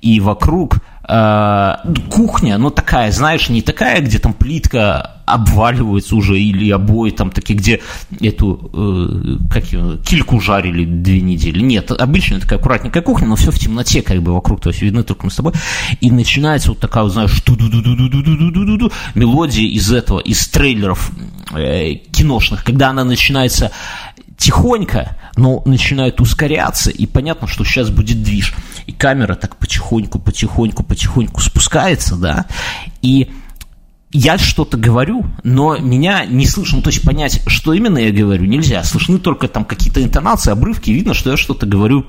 и 0.00 0.20
вокруг 0.20 0.78
кухня, 1.04 2.58
ну 2.58 2.70
такая, 2.70 3.10
знаешь, 3.10 3.48
не 3.48 3.60
такая, 3.60 4.00
где 4.02 4.18
там 4.18 4.32
плитка 4.32 5.22
обваливается 5.24 6.14
уже, 6.16 6.38
или 6.40 6.70
обои 6.70 7.10
там 7.10 7.30
такие, 7.30 7.58
где 7.58 7.80
эту, 8.20 8.70
э, 8.72 9.38
как 9.50 9.64
ее, 9.72 9.98
кильку 10.04 10.40
жарили 10.40 10.84
две 10.84 11.20
недели. 11.20 11.60
Нет, 11.60 11.90
обычная 11.90 12.40
такая 12.40 12.58
аккуратненькая 12.58 13.02
кухня, 13.02 13.28
но 13.28 13.36
все 13.36 13.50
в 13.50 13.58
темноте 13.58 14.02
как 14.02 14.22
бы 14.22 14.32
вокруг, 14.34 14.60
то 14.60 14.70
есть 14.70 14.82
видны 14.82 15.02
только 15.02 15.24
мы 15.24 15.30
с 15.30 15.36
тобой. 15.36 15.52
И 16.00 16.10
начинается 16.10 16.70
вот 16.70 16.80
такая, 16.80 17.08
знаешь, 17.08 17.42
ду-ду-ду-ду-ду-ду-ду-ду-ду, 17.42 18.92
мелодия 19.14 19.66
из 19.66 19.92
этого, 19.92 20.20
из 20.20 20.46
трейлеров 20.48 21.10
э, 21.52 21.94
киношных, 21.94 22.64
когда 22.64 22.90
она 22.90 23.04
начинается 23.04 23.72
тихонько, 24.36 25.16
но 25.36 25.62
начинает 25.64 26.20
ускоряться, 26.20 26.90
и 26.90 27.06
понятно, 27.06 27.46
что 27.46 27.64
сейчас 27.64 27.90
будет 27.90 28.22
движ. 28.22 28.54
И 28.86 28.92
камера 28.92 29.34
так 29.34 29.56
потихоньку, 29.56 30.18
потихоньку, 30.18 30.82
потихоньку 30.82 31.40
спускается, 31.40 32.16
да, 32.16 32.46
и 33.00 33.30
я 34.12 34.36
что-то 34.36 34.76
говорю, 34.76 35.24
но 35.42 35.78
меня 35.78 36.26
не 36.26 36.46
слышно, 36.46 36.78
ну, 36.78 36.82
то 36.82 36.90
есть 36.90 37.02
понять, 37.02 37.42
что 37.46 37.72
именно 37.72 37.98
я 37.98 38.12
говорю, 38.12 38.44
нельзя. 38.44 38.84
Слышны 38.84 39.18
только 39.18 39.48
там 39.48 39.64
какие-то 39.64 40.02
интонации, 40.02 40.50
обрывки, 40.50 40.90
видно, 40.90 41.14
что 41.14 41.30
я 41.30 41.38
что-то 41.38 41.64
говорю 41.64 42.04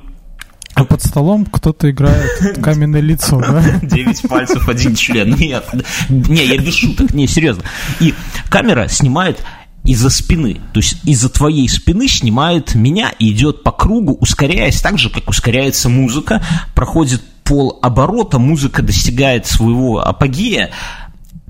А 0.76 0.84
под 0.84 1.02
столом 1.02 1.46
кто-то 1.46 1.90
играет 1.90 2.60
каменное 2.62 3.00
лицо, 3.00 3.40
да? 3.40 3.64
Девять 3.82 4.22
пальцев, 4.28 4.68
один 4.68 4.96
член. 4.96 5.34
Нет, 5.36 5.64
не, 6.10 6.46
я 6.46 6.58
без 6.58 6.74
шуток, 6.74 7.14
не, 7.14 7.26
серьезно. 7.26 7.64
И 8.02 8.14
камера 8.50 8.90
снимает 8.90 9.42
из-за 9.84 10.10
спины, 10.10 10.62
то 10.74 10.80
есть 10.80 10.98
из-за 11.04 11.30
твоей 11.30 11.68
спины 11.68 12.08
снимает 12.08 12.74
меня 12.74 13.12
и 13.20 13.32
идет 13.32 13.64
по 13.64 13.72
кругу, 13.72 14.18
ускоряясь 14.20 14.82
так 14.82 14.98
же, 14.98 15.10
как 15.10 15.30
ускоряется 15.30 15.90
музыка, 15.90 16.44
проходит 16.74 17.22
пол 17.44 17.80
оборота, 17.82 18.40
музыка 18.40 18.82
достигает 18.82 19.46
своего 19.46 20.00
апогея, 20.00 20.72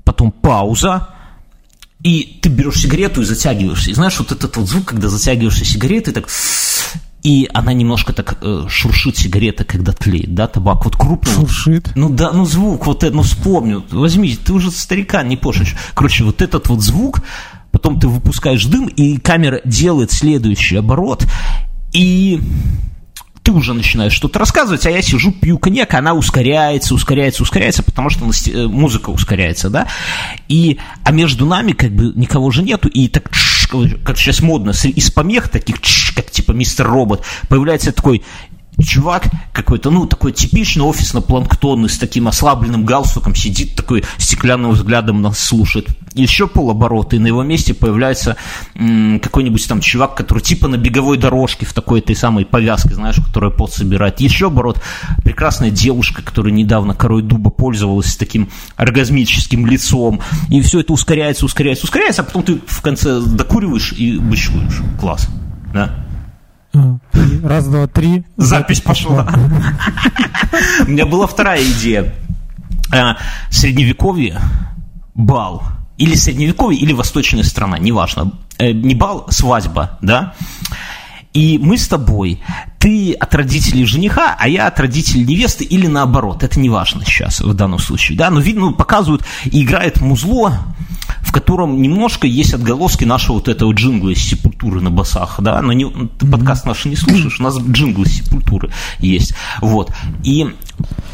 потом 0.02 0.32
пауза, 0.32 1.08
и 2.02 2.38
ты 2.42 2.48
берешь 2.48 2.80
сигарету 2.82 3.22
и 3.22 3.24
затягиваешься. 3.24 3.90
И 3.90 3.94
знаешь, 3.94 4.18
вот 4.18 4.32
этот 4.32 4.56
вот 4.56 4.68
звук, 4.68 4.86
когда 4.86 5.08
затягиваешься 5.08 5.64
сигаретой, 5.64 6.12
так 6.12 6.28
и 7.22 7.48
она 7.54 7.72
немножко 7.72 8.12
так 8.12 8.36
э, 8.42 8.66
шуршит 8.68 9.16
сигарета, 9.16 9.64
когда 9.64 9.92
тлеет, 9.92 10.34
да, 10.34 10.46
табак, 10.46 10.84
вот 10.84 10.96
крупный. 10.96 11.32
Шуршит. 11.32 11.92
Ну 11.94 12.10
да, 12.10 12.32
ну 12.32 12.44
звук, 12.44 12.86
вот 12.86 13.02
это, 13.02 13.16
ну 13.16 13.22
вспомню, 13.22 13.82
возьми, 13.90 14.36
ты 14.36 14.52
уже 14.52 14.70
старикан, 14.70 15.26
не 15.26 15.38
пошешь. 15.38 15.74
Короче, 15.94 16.24
вот 16.24 16.42
этот 16.42 16.68
вот 16.68 16.82
звук, 16.82 17.22
потом 17.74 17.98
ты 17.98 18.06
выпускаешь 18.06 18.64
дым, 18.66 18.86
и 18.86 19.18
камера 19.18 19.60
делает 19.64 20.12
следующий 20.12 20.76
оборот, 20.76 21.26
и 21.92 22.40
ты 23.42 23.50
уже 23.50 23.74
начинаешь 23.74 24.12
что-то 24.12 24.38
рассказывать, 24.38 24.86
а 24.86 24.90
я 24.90 25.02
сижу, 25.02 25.32
пью 25.32 25.58
коньяк, 25.58 25.92
она 25.94 26.14
ускоряется, 26.14 26.94
ускоряется, 26.94 27.42
ускоряется, 27.42 27.82
потому 27.82 28.10
что 28.10 28.26
э, 28.26 28.66
музыка 28.68 29.10
ускоряется, 29.10 29.70
да, 29.70 29.88
и, 30.46 30.78
а 31.02 31.10
между 31.10 31.46
нами 31.46 31.72
как 31.72 31.90
бы 31.90 32.12
никого 32.14 32.52
же 32.52 32.62
нету, 32.62 32.86
и 32.86 33.08
так, 33.08 33.28
как 34.04 34.18
сейчас 34.18 34.40
модно, 34.40 34.70
из 34.70 35.10
помех 35.10 35.48
таких, 35.48 35.78
как 36.14 36.30
типа 36.30 36.52
мистер 36.52 36.86
робот, 36.86 37.24
появляется 37.48 37.90
такой 37.90 38.22
чувак 38.82 39.24
какой-то, 39.52 39.90
ну, 39.90 40.06
такой 40.06 40.32
типичный 40.32 40.84
офисно-планктонный 40.84 41.88
с 41.88 41.98
таким 41.98 42.28
ослабленным 42.28 42.84
галстуком, 42.84 43.34
сидит 43.34 43.76
такой 43.76 44.04
стеклянным 44.18 44.72
взглядом 44.72 45.22
нас 45.22 45.38
слушает. 45.38 45.88
Еще 46.14 46.46
полоборота, 46.46 47.16
и 47.16 47.18
на 47.18 47.26
его 47.26 47.42
месте 47.42 47.74
появляется 47.74 48.36
м, 48.74 49.20
какой-нибудь 49.20 49.66
там 49.66 49.80
чувак, 49.80 50.16
который 50.16 50.40
типа 50.40 50.68
на 50.68 50.76
беговой 50.76 51.18
дорожке 51.18 51.66
в 51.66 51.72
такой 51.72 52.00
этой 52.00 52.16
самой 52.16 52.44
повязке, 52.44 52.94
знаешь, 52.94 53.16
которая 53.16 53.50
пот 53.50 53.72
собирает. 53.72 54.20
Еще 54.20 54.46
оборот, 54.46 54.80
прекрасная 55.24 55.70
девушка, 55.70 56.22
которая 56.22 56.52
недавно 56.52 56.94
корой 56.94 57.22
дуба 57.22 57.50
пользовалась 57.50 58.16
таким 58.16 58.50
оргазмическим 58.76 59.66
лицом. 59.66 60.20
И 60.50 60.60
все 60.60 60.80
это 60.80 60.92
ускоряется, 60.92 61.44
ускоряется, 61.44 61.84
ускоряется, 61.84 62.22
а 62.22 62.24
потом 62.24 62.42
ты 62.42 62.60
в 62.66 62.80
конце 62.80 63.20
докуриваешь 63.20 63.92
и 63.92 64.18
бычкуешь. 64.18 64.82
Класс. 65.00 65.28
Да? 65.72 65.94
А, 66.74 66.98
Раз, 67.42 67.66
два, 67.66 67.86
три. 67.86 68.24
Запись 68.36 68.80
пошла. 68.80 69.28
У 70.86 70.90
меня 70.90 71.06
была 71.06 71.26
вторая 71.26 71.62
идея. 71.62 72.14
А, 72.92 73.16
Средневековье, 73.50 74.40
бал. 75.14 75.62
Или 75.96 76.14
средневековье, 76.16 76.80
или 76.80 76.92
восточная 76.92 77.44
страна, 77.44 77.78
неважно. 77.78 78.32
Э, 78.58 78.72
Не 78.72 78.94
бал, 78.94 79.26
свадьба, 79.30 79.98
да? 80.02 80.34
И 81.34 81.58
мы 81.58 81.76
с 81.76 81.88
тобой, 81.88 82.40
ты 82.78 83.12
от 83.12 83.34
родителей 83.34 83.84
жениха, 83.84 84.36
а 84.38 84.48
я 84.48 84.68
от 84.68 84.78
родителей 84.78 85.24
невесты, 85.24 85.64
или 85.64 85.88
наоборот, 85.88 86.44
это 86.44 86.60
не 86.60 86.70
важно 86.70 87.04
сейчас 87.04 87.40
в 87.40 87.52
данном 87.54 87.80
случае, 87.80 88.16
да, 88.16 88.30
но 88.30 88.38
видно, 88.38 88.72
показывают, 88.72 89.24
и 89.44 89.64
играет 89.64 90.00
музло, 90.00 90.60
в 91.22 91.32
котором 91.32 91.82
немножко 91.82 92.28
есть 92.28 92.54
отголоски 92.54 93.02
нашего 93.02 93.34
вот 93.34 93.48
этого 93.48 93.72
джингла 93.72 94.10
из 94.10 94.20
сепультуры 94.20 94.80
на 94.80 94.92
басах, 94.92 95.40
да, 95.40 95.60
но 95.60 95.72
не, 95.72 95.86
ты 96.20 96.24
подкаст 96.24 96.66
наш 96.66 96.84
не 96.84 96.94
слушаешь, 96.94 97.40
у 97.40 97.42
нас 97.42 97.58
джингл 97.58 98.04
из 98.04 98.16
сепультуры 98.16 98.70
есть, 99.00 99.34
вот, 99.60 99.92
и 100.22 100.54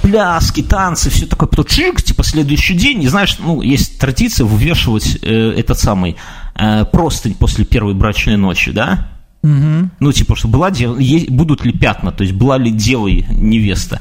пляски, 0.02 0.62
танцы, 0.62 1.08
все 1.08 1.24
такое, 1.24 1.48
потом 1.48 1.64
чик, 1.64 2.02
типа 2.02 2.24
следующий 2.24 2.74
день, 2.74 3.02
и 3.02 3.08
знаешь, 3.08 3.38
ну, 3.38 3.62
есть 3.62 3.98
традиция 3.98 4.44
вывешивать 4.44 5.18
э, 5.22 5.54
этот 5.56 5.78
самый 5.78 6.16
э, 6.56 6.84
простынь 6.84 7.32
после 7.32 7.64
первой 7.64 7.94
брачной 7.94 8.36
ночи, 8.36 8.70
да, 8.70 9.08
Мгм. 9.42 9.90
ну, 10.00 10.12
типа, 10.12 10.36
что 10.36 10.48
была 10.48 10.70
дева, 10.70 10.98
е- 10.98 11.26
будут 11.30 11.64
ли 11.64 11.72
пятна, 11.72 12.12
то 12.12 12.22
есть 12.24 12.34
была 12.34 12.58
ли 12.58 12.70
дева 12.70 13.06
и 13.08 13.24
невеста. 13.30 14.00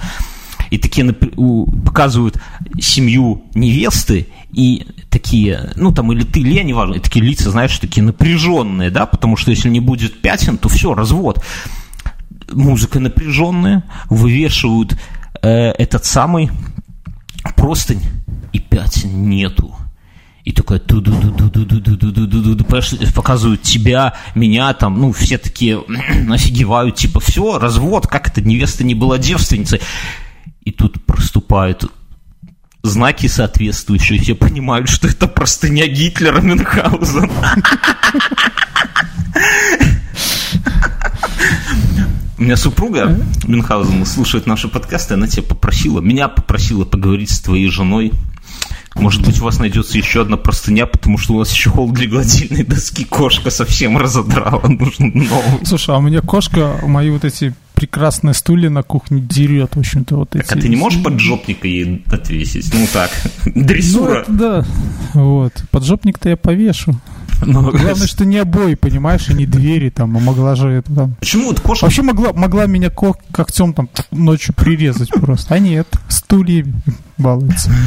И 0.70 0.78
такие 0.78 1.14
показывают 1.14 2.40
семью 2.80 3.44
невесты, 3.56 4.28
и 4.52 4.86
такие, 5.10 5.72
ну, 5.76 5.92
там, 5.92 6.12
или 6.12 6.24
ты, 6.24 6.42
или 6.42 6.54
я, 6.54 6.64
неважно, 6.64 6.96
и 6.96 7.00
такие 7.00 7.26
лица, 7.26 7.50
знаешь, 7.50 7.78
такие 7.80 8.04
напряженные, 8.04 8.92
да, 8.92 9.06
потому 9.06 9.36
что 9.38 9.50
если 9.52 9.70
не 9.70 9.80
будет 9.80 10.22
пятен, 10.22 10.58
то 10.58 10.70
все, 10.70 10.94
развод. 10.94 11.44
Музыка 12.52 13.00
напряженная, 13.00 13.84
вывешивают 14.10 14.96
э, 15.42 15.50
этот 15.72 16.06
самый 16.06 16.52
простынь, 17.56 18.02
и 18.54 18.60
пятен 18.60 19.30
нету. 19.30 19.76
И 20.50 20.52
такая 20.52 20.80
ту 20.80 21.00
ду 21.00 21.12
ду 21.12 21.30
ду 21.30 21.48
ду 21.48 21.64
ду 21.64 21.80
ду 21.80 21.96
ду 21.96 22.12
ду 22.12 22.42
ду 22.42 22.56
ду 22.56 22.64
понимаешь, 22.64 23.14
показывают 23.14 23.62
тебя, 23.62 24.16
меня 24.34 24.74
там, 24.74 25.00
ну, 25.00 25.12
все 25.12 25.38
такие 25.38 25.78
офигевают, 26.28 26.96
типа, 26.96 27.20
все, 27.20 27.60
развод, 27.60 28.08
как 28.08 28.30
это, 28.30 28.42
невеста 28.42 28.84
не 28.84 28.96
была 28.96 29.20
девственницей. 29.20 29.80
И 30.64 30.72
тут 30.72 31.06
проступают 31.06 31.92
знаки 32.82 33.28
соответствующие, 33.28 34.20
все 34.20 34.34
понимают, 34.34 34.90
что 34.90 35.08
это 35.08 35.28
простыня 35.28 35.86
Гитлера 35.86 36.42
Мюнхгаузена. 36.42 37.30
У 42.40 42.42
меня 42.42 42.58
супруга 42.58 43.20
Мюнхгаузена 43.46 44.04
слушает 44.04 44.48
наши 44.48 44.68
подкасты, 44.68 45.14
она 45.14 45.28
тебя 45.28 45.44
попросила, 45.44 46.02
меня 46.02 46.28
попросила 46.28 46.86
поговорить 46.86 47.30
с 47.30 47.40
твоей 47.40 47.70
женой. 47.70 48.14
Может 48.96 49.26
быть, 49.26 49.40
у 49.40 49.46
вас 49.46 49.60
найдется 49.60 49.98
еще 49.98 50.22
одна 50.22 50.36
простыня, 50.38 50.86
потому 50.86 51.18
что 51.18 51.34
у 51.36 51.40
нас 51.40 51.50
чехол 51.52 51.92
для 51.92 52.08
гладильной 52.08 52.64
доски 52.64 53.06
кошка 53.06 53.50
совсем 53.50 53.98
разодрала, 53.98 54.68
нужно 54.68 55.08
новый. 55.08 55.66
Слушай, 55.66 55.96
а 55.96 56.00
у 56.00 56.02
меня 56.02 56.22
кошка 56.22 56.80
мои 56.86 57.10
вот 57.10 57.24
эти 57.24 57.54
прекрасные 57.76 58.34
стулья 58.34 58.70
на 58.70 58.84
кухне 58.84 59.22
дерет, 59.22 59.76
в 59.76 59.80
общем-то, 59.80 60.18
вот 60.18 60.36
эти. 60.36 60.44
Так, 60.46 60.58
а 60.58 60.60
ты 60.60 60.68
не 60.68 60.76
можешь 60.76 61.02
поджопника 61.02 61.66
ей 61.68 62.04
отвесить? 62.08 62.74
Ну 62.74 62.86
так, 62.92 63.10
Ну, 63.46 63.64
дрессура. 63.64 64.22
это 64.22 64.32
да. 64.34 64.66
Вот. 65.14 65.54
Поджопник-то 65.72 66.28
я 66.30 66.36
повешу. 66.36 67.00
Ну, 67.46 67.62
Главное, 67.72 67.96
что 68.08 68.26
не 68.26 68.38
обои, 68.40 68.74
понимаешь, 68.74 69.30
и 69.30 69.34
не 69.34 69.46
двери 69.46 69.90
там, 69.92 70.18
а 70.18 70.20
могла 70.20 70.56
же 70.56 70.68
это 70.72 70.94
там. 70.94 71.16
Почему 71.22 71.46
вот 71.46 71.62
кошка 71.62 71.86
Вообще 71.86 72.02
могла, 72.02 72.34
могла 72.34 72.66
меня 72.66 72.90
ко- 72.90 73.16
когтем 73.32 73.74
там 73.74 73.88
ночью 74.12 74.54
прирезать 74.56 75.10
просто. 75.12 75.54
А 75.54 75.60
нет, 75.60 75.88
стульями 76.10 76.74
балуется. 77.20 77.72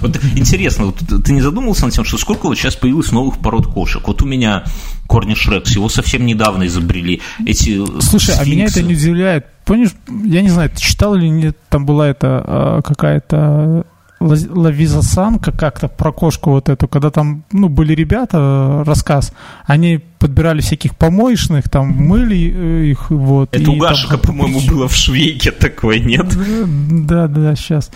Вот 0.00 0.20
интересно, 0.36 0.86
вот 0.86 0.96
ты 1.24 1.32
не 1.32 1.40
задумывался 1.40 1.86
над 1.86 1.94
тем, 1.94 2.04
что 2.04 2.18
сколько 2.18 2.46
вот 2.46 2.58
сейчас 2.58 2.76
появилось 2.76 3.10
новых 3.10 3.38
пород 3.38 3.68
кошек? 3.68 4.06
Вот 4.06 4.20
у 4.20 4.26
меня 4.26 4.64
Корни 5.06 5.34
Шрекс, 5.34 5.74
его 5.76 5.88
совсем 5.88 6.26
недавно 6.26 6.66
изобрели. 6.66 7.22
Эти 7.46 7.82
Слушай, 8.02 8.34
а 8.38 8.44
меня 8.44 8.64
это 8.64 8.72
сфинксы. 8.74 8.82
не 8.82 8.94
удивляет. 8.94 9.46
Помнишь, 9.64 9.94
я 10.24 10.42
не 10.42 10.50
знаю, 10.50 10.68
ты 10.68 10.78
читал 10.78 11.14
или 11.14 11.28
нет, 11.28 11.56
там 11.70 11.86
была 11.86 12.08
это 12.08 12.44
а, 12.46 12.82
какая-то 12.82 13.86
Лавизасанка 14.20 15.52
как-то 15.52 15.88
про 15.88 16.12
кошку 16.12 16.50
вот 16.50 16.68
эту, 16.68 16.88
когда 16.88 17.10
там, 17.10 17.44
ну, 17.52 17.68
были 17.68 17.94
ребята, 17.94 18.38
э, 18.38 18.82
рассказ, 18.86 19.32
они 19.66 20.00
подбирали 20.18 20.60
всяких 20.60 20.96
помоечных, 20.96 21.68
там, 21.68 21.88
мыли 21.88 22.52
э, 22.54 22.84
их, 22.86 23.10
вот. 23.10 23.54
Это 23.54 23.70
у 23.70 23.76
Гашика, 23.76 24.16
по-моему, 24.16 24.60
было 24.60 24.88
в 24.88 24.94
Швейке 24.94 25.50
такое, 25.50 25.98
нет? 25.98 26.26
Да, 26.28 27.26
да, 27.26 27.28
да, 27.28 27.56
сейчас. 27.56 27.90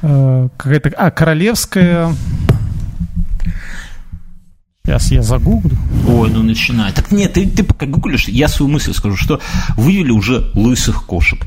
Какая-то, 0.00 0.90
а, 0.96 1.10
королевская... 1.10 2.14
Сейчас 4.84 5.12
я 5.12 5.22
загуглю. 5.22 5.76
Ой, 6.08 6.30
ну 6.30 6.42
начинай. 6.42 6.92
Так 6.92 7.12
нет, 7.12 7.34
ты, 7.34 7.46
ты 7.46 7.62
пока 7.62 7.86
гуглишь, 7.86 8.26
я 8.28 8.48
свою 8.48 8.72
мысль 8.72 8.92
скажу, 8.92 9.16
что 9.16 9.40
вывели 9.76 10.10
уже 10.10 10.50
лысых 10.54 11.04
кошек, 11.04 11.38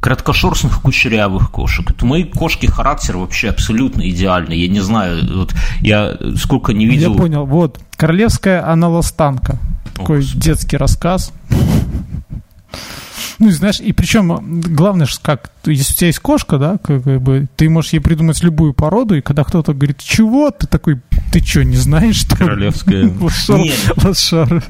краткошерстных 0.00 0.80
кучерявых 0.80 1.50
кошек. 1.52 1.88
Это 1.88 2.04
мои 2.04 2.24
кошки 2.24 2.66
характер 2.66 3.18
вообще 3.18 3.50
абсолютно 3.50 4.08
идеальный. 4.08 4.58
Я 4.58 4.68
не 4.68 4.80
знаю, 4.80 5.22
вот 5.32 5.54
я 5.82 6.16
сколько 6.36 6.72
не 6.72 6.86
видел. 6.86 7.12
Я 7.12 7.18
понял, 7.18 7.46
вот, 7.46 7.78
королевская 7.96 8.66
аналостанка. 8.66 9.58
Такой 9.94 10.20
Господи. 10.20 10.40
детский 10.40 10.76
рассказ. 10.76 11.32
Ну, 13.38 13.50
знаешь, 13.50 13.80
и 13.80 13.92
причем 13.92 14.60
главное, 14.60 15.06
ж 15.06 15.18
как, 15.20 15.50
если 15.64 15.92
у 15.92 15.96
тебя 15.96 16.06
есть 16.08 16.18
кошка, 16.20 16.58
да, 16.58 16.78
как, 16.78 17.02
бы, 17.20 17.48
ты 17.56 17.68
можешь 17.68 17.92
ей 17.92 18.00
придумать 18.00 18.42
любую 18.42 18.72
породу, 18.72 19.16
и 19.16 19.20
когда 19.20 19.44
кто-то 19.44 19.72
говорит, 19.74 19.98
чего, 19.98 20.50
ты 20.50 20.66
такой, 20.66 21.00
ты 21.32 21.44
что, 21.44 21.64
не 21.64 21.76
знаешь, 21.76 22.16
что 22.16 22.36
ли?» 22.36 22.44
Королевская. 22.44 23.12
Лошар. 24.02 24.64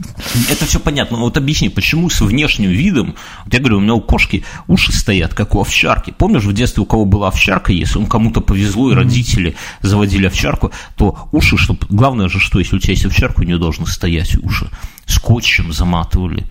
Это 0.50 0.66
все 0.66 0.80
понятно, 0.80 1.16
но 1.16 1.24
вот 1.24 1.36
объясни, 1.36 1.68
почему 1.68 2.10
с 2.10 2.20
внешним 2.20 2.70
видом, 2.70 3.14
вот 3.44 3.54
я 3.54 3.60
говорю, 3.60 3.78
у 3.78 3.80
меня 3.80 3.94
у 3.94 4.00
кошки 4.00 4.44
уши 4.66 4.92
стоят, 4.92 5.34
как 5.34 5.54
у 5.54 5.60
овчарки. 5.60 6.14
Помнишь, 6.16 6.44
в 6.44 6.52
детстве 6.52 6.82
у 6.82 6.86
кого 6.86 7.04
была 7.04 7.28
овчарка, 7.28 7.72
если 7.72 7.98
он 7.98 8.06
кому-то 8.06 8.40
повезло, 8.40 8.90
и 8.90 8.94
родители 8.94 9.56
заводили 9.80 10.26
овчарку, 10.26 10.72
то 10.96 11.28
уши, 11.32 11.56
чтобы... 11.56 11.86
Главное 11.88 12.28
же, 12.28 12.38
что 12.38 12.58
если 12.58 12.76
у 12.76 12.78
тебя 12.78 12.92
есть 12.92 13.06
овчарка, 13.06 13.40
у 13.40 13.44
нее 13.44 13.58
должны 13.58 13.86
стоять 13.86 14.36
уши. 14.36 14.70
Скотчем 15.06 15.72
заматывали. 15.72 16.46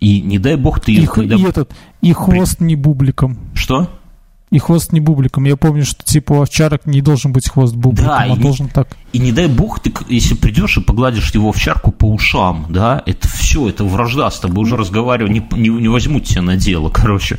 И 0.00 0.20
не 0.20 0.38
дай 0.38 0.56
бог 0.56 0.80
ты... 0.80 0.92
И, 0.92 1.04
и 1.04 1.46
этот, 1.46 1.74
и 2.00 2.12
хвост 2.12 2.60
не 2.60 2.76
бубликом. 2.76 3.38
Что? 3.54 3.88
И 4.50 4.60
хвост 4.60 4.92
не 4.92 5.00
бубликом. 5.00 5.44
Я 5.44 5.56
помню, 5.56 5.84
что 5.84 6.04
типа 6.04 6.34
у 6.34 6.42
овчарок 6.42 6.86
не 6.86 7.00
должен 7.00 7.32
быть 7.32 7.48
хвост 7.48 7.74
бубликом, 7.74 8.06
Да, 8.06 8.18
а 8.20 8.26
и 8.28 8.38
должен 8.38 8.68
так. 8.68 8.96
И 9.12 9.18
не 9.18 9.32
дай 9.32 9.48
бог 9.48 9.80
ты, 9.80 9.92
если 10.08 10.34
придешь 10.34 10.76
и 10.76 10.80
погладишь 10.80 11.32
его 11.32 11.48
овчарку 11.48 11.90
по 11.90 12.04
ушам, 12.04 12.66
да, 12.68 13.02
это 13.06 13.26
все, 13.26 13.68
это 13.68 13.82
вражда, 13.82 14.30
с 14.30 14.38
тобой 14.38 14.64
уже 14.64 14.76
разговариваю, 14.76 15.32
не, 15.32 15.44
не, 15.58 15.68
не 15.68 15.88
возьмут 15.88 16.24
тебя 16.24 16.42
на 16.42 16.56
дело, 16.56 16.90
короче. 16.94 17.38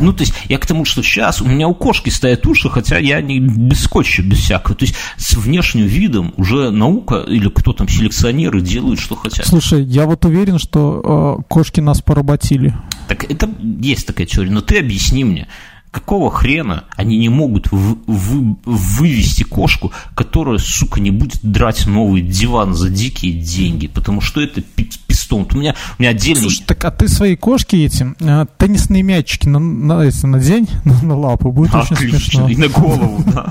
Ну, 0.00 0.12
то 0.12 0.22
есть, 0.22 0.34
я 0.48 0.58
к 0.58 0.66
тому, 0.66 0.84
что 0.84 1.00
сейчас 1.02 1.40
у 1.40 1.46
меня 1.46 1.68
у 1.68 1.74
кошки 1.74 2.10
стоят 2.10 2.44
уши, 2.46 2.68
хотя 2.70 2.98
я 2.98 3.20
не 3.20 3.38
без 3.38 3.84
скотча, 3.84 4.22
без 4.22 4.38
всякого. 4.38 4.74
То 4.74 4.84
есть, 4.84 4.96
с 5.16 5.34
внешним 5.34 5.86
видом 5.86 6.34
уже 6.36 6.70
наука 6.70 7.24
или 7.28 7.48
кто 7.48 7.72
там, 7.72 7.88
селекционеры 7.88 8.60
делают, 8.62 8.98
что 8.98 9.14
хотят. 9.14 9.46
Слушай, 9.46 9.84
я 9.84 10.06
вот 10.06 10.24
уверен, 10.24 10.58
что 10.58 11.38
э, 11.38 11.42
кошки 11.48 11.80
нас 11.80 12.02
поработили. 12.02 12.74
Так 13.06 13.30
это 13.30 13.48
есть 13.80 14.06
такая 14.06 14.26
теория, 14.26 14.50
но 14.50 14.60
ты 14.60 14.78
объясни 14.80 15.22
мне, 15.24 15.46
какого 15.90 16.30
хрена 16.30 16.84
они 16.96 17.16
не 17.18 17.28
могут 17.28 17.70
в- 17.72 17.96
вы- 18.06 18.56
вывести 18.64 19.42
кошку, 19.44 19.92
которая, 20.14 20.58
сука, 20.58 21.00
не 21.00 21.10
будет 21.10 21.38
драть 21.42 21.86
новый 21.86 22.20
диван 22.22 22.74
за 22.74 22.90
дикие 22.90 23.32
деньги, 23.32 23.86
потому 23.86 24.20
что 24.20 24.40
это 24.40 24.60
пи- 24.60 24.90
пистон. 25.06 25.46
У 25.52 25.56
меня, 25.58 25.74
у 25.98 26.02
меня 26.02 26.10
отдельный... 26.10 26.42
Слушай, 26.42 26.64
так 26.66 26.84
а 26.84 26.90
ты 26.90 27.08
своей 27.08 27.36
кошке 27.36 27.84
этим 27.84 28.16
э, 28.20 28.46
теннисные 28.58 29.02
мячики 29.02 29.48
на, 29.48 29.58
на, 29.58 30.02
эти, 30.02 30.26
надень 30.26 30.68
на, 30.84 31.02
на 31.02 31.16
лапу, 31.16 31.50
будет 31.52 31.74
очень 31.74 31.94
Отлично, 31.96 32.18
смешно. 32.18 32.48
и 32.48 32.56
на 32.56 32.68
голову, 32.68 33.22
да. 33.32 33.48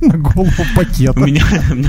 На 0.00 0.18
голову 0.18 0.50
пакет. 0.74 1.16
У 1.16 1.20
меня, 1.20 1.44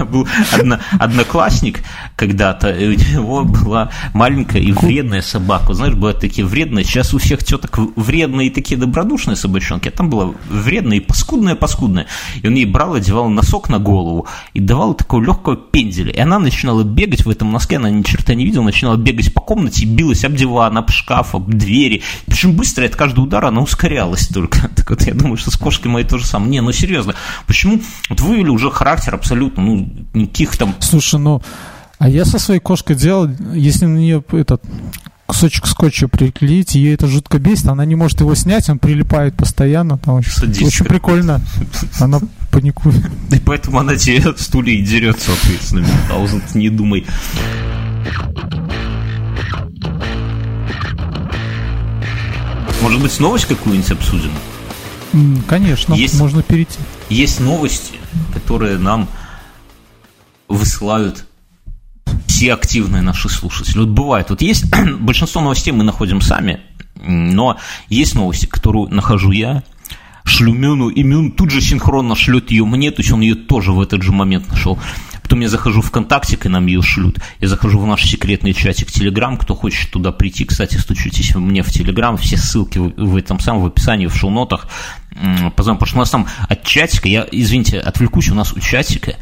был 0.05 0.27
одно- 0.51 0.79
одноклассник 0.99 1.83
когда-то, 2.15 2.69
у 2.69 2.91
него 2.91 3.43
была 3.45 3.89
маленькая 4.13 4.61
и 4.61 4.71
вредная 4.71 5.21
собака. 5.21 5.73
Знаешь, 5.73 5.93
бывают 5.95 6.19
такие 6.19 6.45
вредные. 6.45 6.85
Сейчас 6.85 7.13
у 7.13 7.17
всех 7.17 7.43
теток 7.43 7.77
вредные 7.95 8.47
и 8.47 8.49
такие 8.49 8.79
добродушные 8.79 9.35
собачонки, 9.61 9.87
а 9.87 9.91
там 9.91 10.09
была 10.09 10.33
вредная 10.49 10.97
и 10.97 10.99
паскудная-паскудная. 10.99 12.07
И 12.41 12.47
он 12.47 12.55
ей 12.55 12.65
брал, 12.65 12.95
одевал 12.95 13.29
носок 13.29 13.69
на 13.69 13.79
голову 13.79 14.27
и 14.53 14.59
давал 14.59 14.93
такого 14.93 15.23
легкого 15.23 15.55
пенделя. 15.55 16.11
И 16.11 16.19
она 16.19 16.39
начинала 16.39 16.83
бегать 16.83 17.25
в 17.25 17.29
этом 17.29 17.51
носке, 17.51 17.77
она 17.77 17.89
ни 17.89 18.01
черта 18.03 18.33
не 18.33 18.45
видела, 18.45 18.63
начинала 18.63 18.97
бегать 18.97 19.33
по 19.33 19.41
комнате, 19.41 19.85
билась 19.85 20.25
об 20.25 20.33
диван, 20.33 20.77
об 20.77 20.89
шкаф, 20.89 21.35
об 21.35 21.49
двери. 21.49 22.01
Причем 22.25 22.53
быстро 22.53 22.85
от 22.85 22.95
каждого 22.95 23.25
удара 23.25 23.47
она 23.47 23.61
ускорялась 23.61 24.27
только. 24.27 24.69
Так 24.81 24.89
вот, 24.89 25.03
я 25.03 25.13
думаю, 25.13 25.37
что 25.37 25.51
с 25.51 25.57
кошкой 25.57 25.91
моей 25.91 26.07
то 26.07 26.17
же 26.17 26.25
самое. 26.25 26.49
Не, 26.49 26.61
ну 26.61 26.71
серьезно, 26.71 27.13
почему? 27.45 27.81
Вот 28.09 28.19
вывели 28.19 28.49
уже 28.49 28.71
характер 28.71 29.13
абсолютно, 29.13 29.63
ну, 29.63 29.89
никаких 30.13 30.57
там 30.57 30.73
Слушай, 30.79 31.19
ну, 31.19 31.41
а 31.99 32.09
я 32.09 32.25
со 32.25 32.39
своей 32.39 32.59
кошкой 32.59 32.95
делал, 32.95 33.29
если 33.53 33.85
на 33.85 33.97
нее 33.97 34.23
этот 34.31 34.63
кусочек 35.31 35.65
скотча 35.65 36.09
приклеить, 36.09 36.75
ее 36.75 36.93
это 36.93 37.07
жутко 37.07 37.39
бесит, 37.39 37.67
она 37.67 37.85
не 37.85 37.95
может 37.95 38.19
его 38.19 38.35
снять, 38.35 38.69
он 38.69 38.79
прилипает 38.79 39.33
постоянно, 39.37 39.97
там 39.97 40.15
очень, 40.15 40.65
очень 40.65 40.85
прикольно, 40.85 41.39
она 42.01 42.19
паникует. 42.51 43.09
И 43.31 43.39
поэтому 43.39 43.79
она 43.79 43.95
тебе 43.95 44.33
в 44.33 44.41
стуле 44.41 44.75
и 44.75 44.81
дерет, 44.81 45.21
соответственно, 45.21 45.85
Мюнхгаузен, 45.87 46.43
не 46.55 46.69
думай. 46.69 47.05
Может 52.81 53.01
быть, 53.01 53.19
новость 53.21 53.45
какую-нибудь 53.45 53.91
обсудим? 53.91 54.31
Конечно, 55.47 55.93
Есть- 55.93 56.19
можно 56.19 56.43
перейти. 56.43 56.77
Есть 57.09 57.39
новости, 57.39 57.93
которые 58.33 58.77
нам 58.77 59.07
высылают 60.49 61.25
все 62.41 62.55
активные 62.55 63.03
наши 63.03 63.29
слушатели. 63.29 63.77
Вот 63.77 63.89
бывает, 63.89 64.31
вот 64.31 64.41
есть 64.41 64.65
большинство 64.99 65.41
новостей 65.41 65.71
мы 65.71 65.83
находим 65.83 66.21
сами, 66.21 66.59
но 66.95 67.57
есть 67.87 68.15
новости, 68.15 68.47
которую 68.47 68.89
нахожу 68.89 69.29
я, 69.29 69.61
шлю 70.23 70.51
Мюну, 70.51 70.89
и 70.89 71.03
Мюн 71.03 71.33
тут 71.33 71.51
же 71.51 71.61
синхронно 71.61 72.15
шлет 72.15 72.49
ее 72.49 72.65
мне, 72.65 72.89
то 72.89 73.01
есть 73.01 73.11
он 73.11 73.21
ее 73.21 73.35
тоже 73.35 73.73
в 73.73 73.79
этот 73.79 74.01
же 74.01 74.11
момент 74.11 74.49
нашел. 74.49 74.79
Потом 75.21 75.39
я 75.39 75.49
захожу 75.49 75.81
в 75.81 75.85
ВКонтакте, 75.85 76.37
и 76.43 76.47
нам 76.47 76.65
ее 76.65 76.81
шлют. 76.81 77.19
Я 77.39 77.47
захожу 77.47 77.77
в 77.77 77.85
наш 77.85 78.03
секретный 78.03 78.53
чатик 78.53 78.91
Телеграм. 78.91 79.37
Кто 79.37 79.55
хочет 79.55 79.91
туда 79.91 80.11
прийти, 80.11 80.43
кстати, 80.43 80.75
стучитесь 80.75 81.33
мне 81.35 81.61
в 81.61 81.69
Телеграм. 81.71 82.17
Все 82.17 82.35
ссылки 82.35 82.79
в, 82.79 82.89
в 82.97 83.15
этом 83.15 83.39
самом 83.39 83.61
в 83.61 83.67
описании, 83.67 84.07
в 84.07 84.15
шоу-нотах. 84.15 84.67
Позвоним, 85.55 85.77
потому 85.79 85.85
что 85.85 85.95
у 85.95 85.99
нас 85.99 86.09
там 86.09 86.27
от 86.49 86.63
чатика, 86.63 87.07
я, 87.07 87.25
извините, 87.31 87.79
отвлекусь, 87.79 88.29
у 88.29 88.35
нас 88.35 88.51
у 88.51 88.59
чатика 88.59 89.15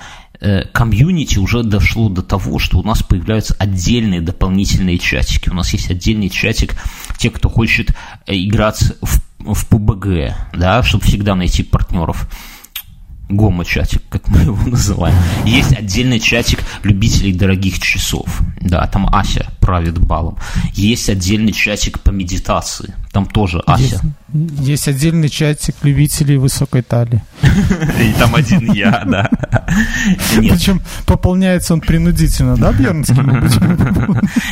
комьюнити 0.71 1.37
уже 1.37 1.63
дошло 1.63 2.09
до 2.09 2.21
того, 2.21 2.59
что 2.59 2.79
у 2.79 2.83
нас 2.83 3.03
появляются 3.03 3.55
отдельные 3.59 4.21
дополнительные 4.21 4.97
чатики. 4.97 5.49
У 5.49 5.53
нас 5.53 5.73
есть 5.73 5.91
отдельный 5.91 6.29
чатик, 6.29 6.75
те, 7.17 7.29
кто 7.29 7.49
хочет 7.49 7.91
э, 8.25 8.35
играть 8.35 8.81
в, 9.01 9.19
в 9.39 9.69
PUBG, 9.69 10.33
да, 10.53 10.81
чтобы 10.83 11.03
всегда 11.03 11.35
найти 11.35 11.63
партнеров. 11.63 12.29
Гомо-чатик, 13.29 14.01
как 14.09 14.27
мы 14.27 14.41
его 14.41 14.57
называем. 14.67 15.15
Есть 15.45 15.73
отдельный 15.73 16.19
чатик 16.19 16.59
любителей 16.83 17.31
дорогих 17.31 17.79
часов. 17.79 18.41
Да, 18.59 18.85
там 18.87 19.07
Ася 19.13 19.51
правит 19.59 19.99
балом. 19.99 20.37
Есть 20.73 21.09
отдельный 21.09 21.53
чатик 21.53 21.99
по 21.99 22.09
медитации. 22.09 22.95
Там 23.11 23.25
тоже 23.25 23.59
Ася. 23.65 23.83
Есть, 23.83 24.59
есть 24.59 24.87
отдельный 24.87 25.29
чатик 25.29 25.75
любителей 25.83 26.37
высокой 26.37 26.81
талии. 26.83 27.23
И 27.43 28.13
там 28.19 28.35
один 28.35 28.71
я, 28.73 29.03
да. 29.05 29.29
Нет, 30.37 30.53
Причем 30.53 30.81
пополняется 31.05 31.73
он 31.73 31.81
принудительно, 31.81 32.55
да, 32.55 32.71
Бьернский? 32.71 33.15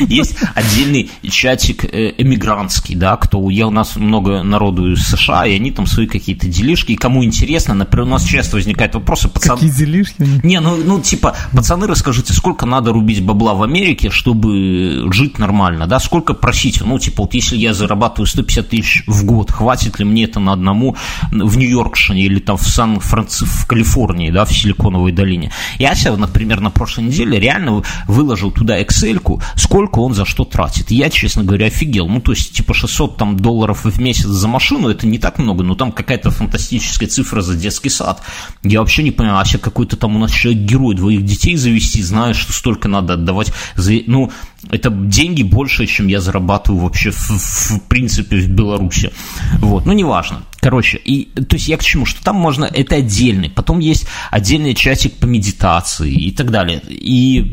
Есть 0.06 0.36
отдельный 0.54 1.10
чатик 1.28 1.84
э, 1.84 2.14
эмигрантский, 2.18 2.96
да, 2.96 3.16
кто 3.16 3.48
я 3.50 3.66
у 3.68 3.70
нас 3.70 3.96
много 3.96 4.42
народу 4.42 4.92
из 4.92 5.06
США, 5.06 5.46
и 5.46 5.54
они 5.54 5.70
там 5.70 5.86
свои 5.86 6.06
какие-то 6.06 6.48
делишки. 6.48 6.92
И 6.92 6.96
кому 6.96 7.24
интересно, 7.24 7.74
например, 7.74 8.06
у 8.06 8.10
нас 8.10 8.24
часто 8.24 8.56
возникают 8.68 8.94
вопросы, 8.94 9.28
пацан. 9.28 9.56
Какие 9.56 9.70
делишки? 9.70 10.14
Не, 10.42 10.60
ну, 10.60 10.76
ну, 10.76 11.00
типа, 11.00 11.34
пацаны, 11.52 11.86
расскажите, 11.86 12.32
сколько 12.32 12.66
надо 12.66 12.92
рубить 12.92 13.24
бабла 13.24 13.54
в 13.54 13.62
Америке, 13.62 14.10
чтобы 14.10 15.10
жить 15.10 15.38
нормально, 15.38 15.86
да? 15.86 15.98
Сколько 15.98 16.34
просите? 16.34 16.84
Ну, 16.84 16.98
типа, 16.98 17.22
вот 17.22 17.34
если 17.34 17.56
я 17.56 17.72
зарабатываю 17.72 18.26
150 18.26 18.68
тысяч 18.68 19.04
в 19.06 19.24
год, 19.24 19.50
хватит 19.50 19.98
ли 19.98 20.04
мне 20.04 20.24
это 20.24 20.38
на 20.40 20.52
одному 20.52 20.96
в 21.32 21.56
Нью-Йоркшине 21.56 22.22
или 22.22 22.40
там 22.40 22.56
в 22.56 22.66
Сан-Франциско, 22.66 23.46
в 23.46 23.66
Калифорнии, 23.66 24.30
да, 24.30 24.44
в 24.44 24.52
Силиконовой 24.52 25.12
долине? 25.12 25.50
Я 25.78 25.94
себя, 25.94 26.16
например, 26.16 26.60
на 26.60 26.70
прошлой 26.70 27.04
неделе 27.04 27.40
реально 27.40 27.82
выложил 28.06 28.50
туда 28.50 28.80
excel 28.80 29.18
сколько 29.56 29.98
он 30.00 30.14
за 30.14 30.24
что 30.24 30.44
тратит. 30.44 30.90
Я, 30.90 31.10
честно 31.10 31.44
говоря, 31.44 31.66
офигел. 31.66 32.08
Ну, 32.08 32.20
то 32.20 32.32
есть, 32.32 32.52
типа, 32.52 32.74
600 32.74 33.16
там 33.16 33.36
долларов 33.36 33.84
в 33.84 34.00
месяц 34.00 34.26
за 34.26 34.48
машину, 34.48 34.88
это 34.88 35.06
не 35.06 35.18
так 35.18 35.38
много, 35.38 35.64
но 35.64 35.74
там 35.74 35.92
какая-то 35.92 36.30
фантастическая 36.30 37.08
цифра 37.08 37.40
за 37.40 37.54
детский 37.54 37.88
сад. 37.88 38.22
Я 38.62 38.80
вообще 38.80 39.02
не 39.02 39.12
понимаю, 39.12 39.38
а 39.38 39.42
если 39.44 39.58
какой-то 39.58 39.96
там 39.96 40.16
у 40.16 40.18
нас 40.18 40.32
человек-герой, 40.32 40.96
двоих 40.96 41.24
детей 41.24 41.56
завести, 41.56 42.02
знаешь, 42.02 42.36
что 42.36 42.52
столько 42.52 42.88
надо 42.88 43.14
отдавать. 43.14 43.52
За... 43.76 43.92
Ну, 44.06 44.32
это 44.70 44.90
деньги 44.90 45.42
больше, 45.42 45.86
чем 45.86 46.08
я 46.08 46.20
зарабатываю 46.20 46.82
вообще 46.82 47.10
в, 47.10 47.18
в 47.18 47.80
принципе 47.88 48.36
в 48.36 48.48
Беларуси. 48.48 49.12
Вот, 49.60 49.86
ну, 49.86 49.92
неважно. 49.92 50.42
Короче, 50.60 50.98
и, 50.98 51.26
то 51.26 51.54
есть 51.54 51.68
я 51.68 51.76
к 51.76 51.84
чему? 51.84 52.04
Что 52.04 52.22
там 52.24 52.36
можно, 52.36 52.64
это 52.64 52.96
отдельный, 52.96 53.48
потом 53.48 53.78
есть 53.78 54.06
отдельный 54.30 54.74
чатик 54.74 55.14
по 55.14 55.26
медитации 55.26 56.12
и 56.12 56.32
так 56.32 56.50
далее. 56.50 56.82
И 56.88 57.52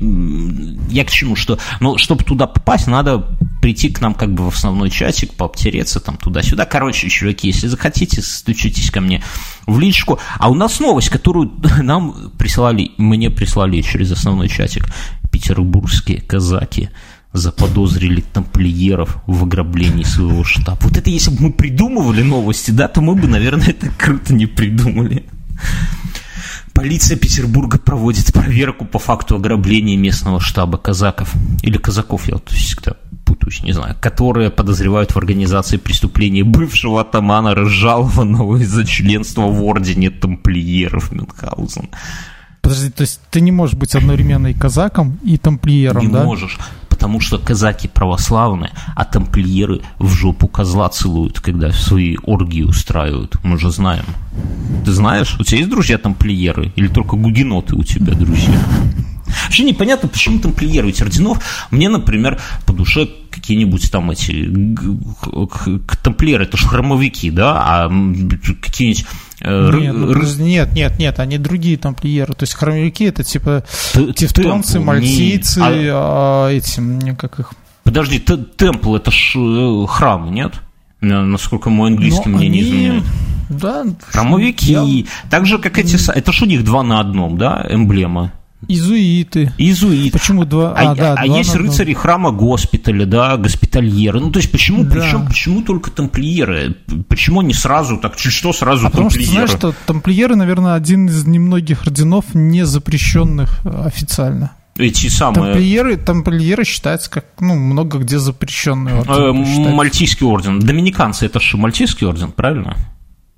я 0.89 1.06
к 1.06 1.12
чему? 1.12 1.36
Что, 1.36 1.60
ну, 1.82 1.99
чтобы 1.99 2.24
туда 2.24 2.47
попасть, 2.47 2.88
надо 2.88 3.38
прийти 3.66 3.89
к 3.89 3.99
нам 3.99 4.13
как 4.13 4.32
бы 4.32 4.43
в 4.43 4.53
основной 4.53 4.91
чатик, 4.91 5.34
пообтереться 5.34 5.99
там 5.99 6.18
туда-сюда. 6.18 6.68
Короче, 6.68 7.09
чуваки, 7.09 7.47
если 7.47 7.66
захотите, 7.66 8.22
стучитесь 8.22 8.91
ко 8.91 9.01
мне 9.01 9.24
в 9.66 9.80
личку. 9.80 10.20
А 10.38 10.51
у 10.51 10.53
нас 10.53 10.80
новость, 10.80 11.09
которую 11.09 11.51
нам 11.82 12.32
прислали, 12.38 12.91
мне 12.97 13.32
прислали 13.32 13.82
через 13.82 14.11
основной 14.11 14.49
чатик. 14.49 14.86
Петербургские 15.32 16.22
казаки 16.22 16.89
заподозрили 17.34 18.22
тамплиеров 18.22 19.18
в 19.26 19.45
ограблении 19.45 20.03
своего 20.03 20.43
штаба. 20.43 20.78
Вот 20.82 20.95
это 20.95 21.09
если 21.09 21.32
бы 21.32 21.45
мы 21.45 21.51
придумывали 21.51 22.22
новости, 22.22 22.70
да, 22.70 22.88
то 22.88 23.01
мы 23.01 23.16
бы, 23.16 23.28
наверное, 23.28 23.70
это 23.70 23.89
круто 23.97 24.32
не 24.36 24.45
придумали. 24.45 25.26
Полиция 26.76 27.18
Петербурга 27.18 27.80
проводит 27.80 28.32
проверку 28.32 28.86
по 28.86 28.99
факту 28.99 29.38
ограбления 29.38 29.97
местного 29.97 30.39
штаба 30.39 30.78
казаков. 30.78 31.34
Или 31.63 31.80
казаков, 31.80 32.28
я 32.28 32.36
вот 32.36 32.49
всегда 32.49 32.97
путаюсь, 33.26 33.63
не 33.63 33.73
знаю, 33.73 33.95
которые 33.99 34.49
подозревают 34.49 35.11
в 35.11 35.17
организации 35.17 35.78
преступления 35.78 36.43
бывшего 36.43 37.01
атамана, 37.01 37.55
разжалованного 37.55 38.57
из-за 38.57 38.86
членства 38.86 39.47
в 39.47 39.63
ордене 39.63 40.09
тамплиеров 40.11 41.11
Мюнхгаузен. 41.11 41.89
Подожди, 42.61 42.89
то 42.89 43.01
есть 43.01 43.19
ты 43.30 43.41
не 43.41 43.51
можешь 43.51 43.76
быть 43.76 43.93
одновременно 43.95 44.47
и 44.47 44.53
казаком, 44.53 45.19
и 45.23 45.38
тамплиером, 45.38 46.01
не 46.01 46.11
да? 46.11 46.21
Не 46.21 46.26
можешь, 46.26 46.57
потому 46.89 47.19
что 47.19 47.38
казаки 47.38 47.88
православные, 47.88 48.71
а 48.95 49.05
тамплиеры 49.05 49.82
в 49.99 50.09
жопу 50.09 50.47
козла 50.47 50.89
целуют, 50.89 51.39
когда 51.39 51.71
свои 51.71 52.17
оргии 52.23 52.63
устраивают. 52.63 53.36
Мы 53.43 53.59
же 53.59 53.69
знаем. 53.69 54.05
Ты 54.84 54.91
знаешь, 54.91 55.36
у 55.39 55.43
тебя 55.43 55.59
есть 55.59 55.69
друзья 55.69 55.99
тамплиеры? 55.99 56.71
Или 56.76 56.88
только 56.88 57.15
гугеноты 57.15 57.76
у 57.76 57.84
тебя 57.84 58.13
друзья? 58.13 58.59
Вообще 59.45 59.63
непонятно, 59.63 60.07
почему 60.07 60.39
тамплиеры 60.39 60.88
ведь 60.88 61.01
орденов. 61.01 61.43
Мне, 61.71 61.89
например, 61.89 62.39
по 62.65 62.73
душе 62.73 63.07
какие-нибудь 63.32 63.91
там 63.91 64.11
эти 64.11 64.49
тамплиеры, 66.03 66.45
это 66.45 66.57
же 66.57 66.67
хромовики, 66.67 67.32
да, 67.32 67.53
а 67.57 67.89
какие-нибудь 68.61 69.05
э, 69.41 69.71
нет, 69.73 69.95
ну, 69.95 70.45
нет, 70.45 70.73
нет, 70.73 70.99
нет, 70.99 71.19
они 71.19 71.38
другие 71.38 71.78
тамплиеры. 71.78 72.34
То 72.34 72.43
есть 72.43 72.53
хромовики 72.53 73.05
это 73.05 73.23
типа 73.23 73.63
тевтонцы, 74.15 74.80
мальтийцы, 74.80 75.59
а 75.61 76.49
эти, 76.49 77.15
как 77.15 77.39
их... 77.39 77.53
Подожди, 77.84 78.19
темпл 78.19 78.95
это 78.95 79.11
ж 79.11 79.36
э, 79.36 79.86
храм, 79.88 80.34
нет? 80.34 80.53
Насколько 81.01 81.69
мой 81.69 81.91
английский 81.91 82.30
мне 82.30 82.49
не 82.49 82.61
изменяет. 82.61 83.03
Да. 83.49 83.86
Хромовики. 84.07 84.71
Я... 84.71 85.05
Так 85.30 85.45
же, 85.45 85.59
как 85.59 85.78
эти... 85.78 85.97
Это 86.09 86.32
ж 86.32 86.41
у 86.41 86.45
них 86.45 86.63
два 86.63 86.82
на 86.82 86.99
одном, 86.99 87.38
да, 87.38 87.65
эмблема? 87.69 88.32
Изуиты. 88.68 89.53
Изуиты. 89.57 90.18
Почему 90.18 90.45
два? 90.45 90.74
А, 90.74 90.91
а, 90.91 90.95
да, 90.95 91.16
а 91.18 91.26
есть 91.26 91.55
рыцари 91.55 91.93
храма 91.93 92.32
госпиталя, 92.32 93.05
да, 93.05 93.38
госпитальеры. 93.38 94.20
Ну, 94.20 94.32
то 94.32 94.39
есть, 94.39 94.51
почему, 94.51 94.84
да. 94.84 94.91
причем, 94.91 95.28
почему 95.28 95.61
только 95.61 95.91
тамплиеры? 95.91 96.76
Почему 97.07 97.41
не 97.41 97.53
сразу 97.53 97.97
так? 97.97 98.18
Что 98.18 98.53
сразу 98.53 98.88
а 98.88 98.89
тамплиеры? 98.89 99.09
Потому 99.09 99.24
что, 99.24 99.32
знаешь, 99.32 99.49
что 99.49 99.74
тамплиеры, 99.86 100.36
наверное, 100.36 100.74
один 100.74 101.07
из 101.07 101.26
немногих 101.26 101.84
орденов, 101.84 102.34
не 102.34 102.66
запрещенных 102.66 103.66
официально. 103.66 104.51
Эти 104.78 105.07
самые... 105.07 105.53
Тамплиеры, 105.53 105.95
тамплиеры 105.95 106.66
считаются 106.66 107.09
как, 107.09 107.26
ну, 107.39 107.55
много 107.55 107.99
где 107.99 108.20
запрещенный 108.20 108.93
орден. 108.99 109.70
Э, 109.70 109.72
мальтийский 109.72 110.26
орден. 110.26 110.59
Доминиканцы 110.59 111.26
это 111.26 111.39
же 111.39 111.55
мальтийский 111.55 112.05
орден, 112.05 112.34
правильно? 112.34 112.76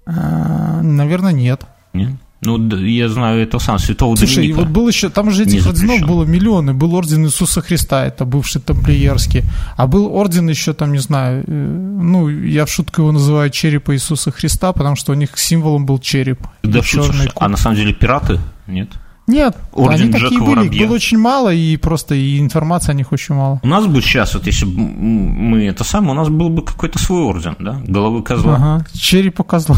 А, 0.07 0.82
наверное, 0.82 1.34
нет. 1.34 1.63
Нет? 1.93 2.13
Ну, 2.41 2.69
я 2.85 3.09
знаю 3.09 3.41
это 3.41 3.57
сам, 3.57 3.79
святого 3.79 4.15
Слушай, 4.15 4.35
Доминика. 4.35 4.59
вот 4.59 4.67
был 4.67 4.88
еще, 4.88 5.09
там 5.09 5.31
же 5.31 5.43
этих 5.43 5.65
орденов 5.65 6.07
было 6.07 6.23
миллионы. 6.23 6.73
Был 6.73 6.93
орден 6.93 7.25
Иисуса 7.25 7.61
Христа, 7.61 8.05
это 8.05 8.25
бывший 8.25 8.61
тамплиерский. 8.61 9.43
А 9.75 9.88
был 9.88 10.13
орден 10.15 10.47
еще, 10.47 10.73
там, 10.73 10.91
не 10.91 10.99
знаю, 10.99 11.43
э, 11.47 11.51
ну, 11.51 12.29
я 12.29 12.65
в 12.65 12.69
шутку 12.69 13.01
его 13.01 13.11
называю 13.11 13.49
черепа 13.49 13.95
Иисуса 13.95 14.31
Христа, 14.31 14.71
потому 14.71 14.95
что 14.95 15.13
у 15.13 15.15
них 15.15 15.38
символом 15.38 15.85
был 15.85 15.97
череп. 15.97 16.39
Да, 16.61 16.83
шутишь, 16.83 17.31
а 17.35 17.49
на 17.49 17.57
самом 17.57 17.77
деле 17.77 17.93
пираты? 17.93 18.39
Нет? 18.67 18.89
Нет, 19.28 19.57
Орден 19.73 20.03
они 20.03 20.11
такие 20.11 20.30
Джека 20.30 20.43
были, 20.45 20.55
Воробья. 20.55 20.82
их 20.82 20.88
было 20.88 20.95
очень 20.95 21.17
мало, 21.17 21.53
и 21.53 21.75
просто 21.75 22.15
и 22.15 22.39
информации 22.39 22.91
о 22.91 22.93
них 22.93 23.11
очень 23.11 23.36
мало. 23.36 23.59
У 23.61 23.67
нас 23.67 23.86
бы 23.86 24.01
сейчас, 24.01 24.34
вот 24.34 24.47
если 24.47 24.63
бы 24.65 24.80
мы 24.80 25.65
это 25.65 25.84
самое, 25.84 26.11
у 26.13 26.15
нас 26.15 26.30
был 26.30 26.47
бы 26.49 26.63
какой-то 26.63 26.97
свой 26.97 27.23
орден, 27.23 27.57
да? 27.59 27.82
Головы 27.86 28.23
козла. 28.23 28.55
Ага, 28.55 28.86
черепа 28.93 29.43
козла. 29.43 29.75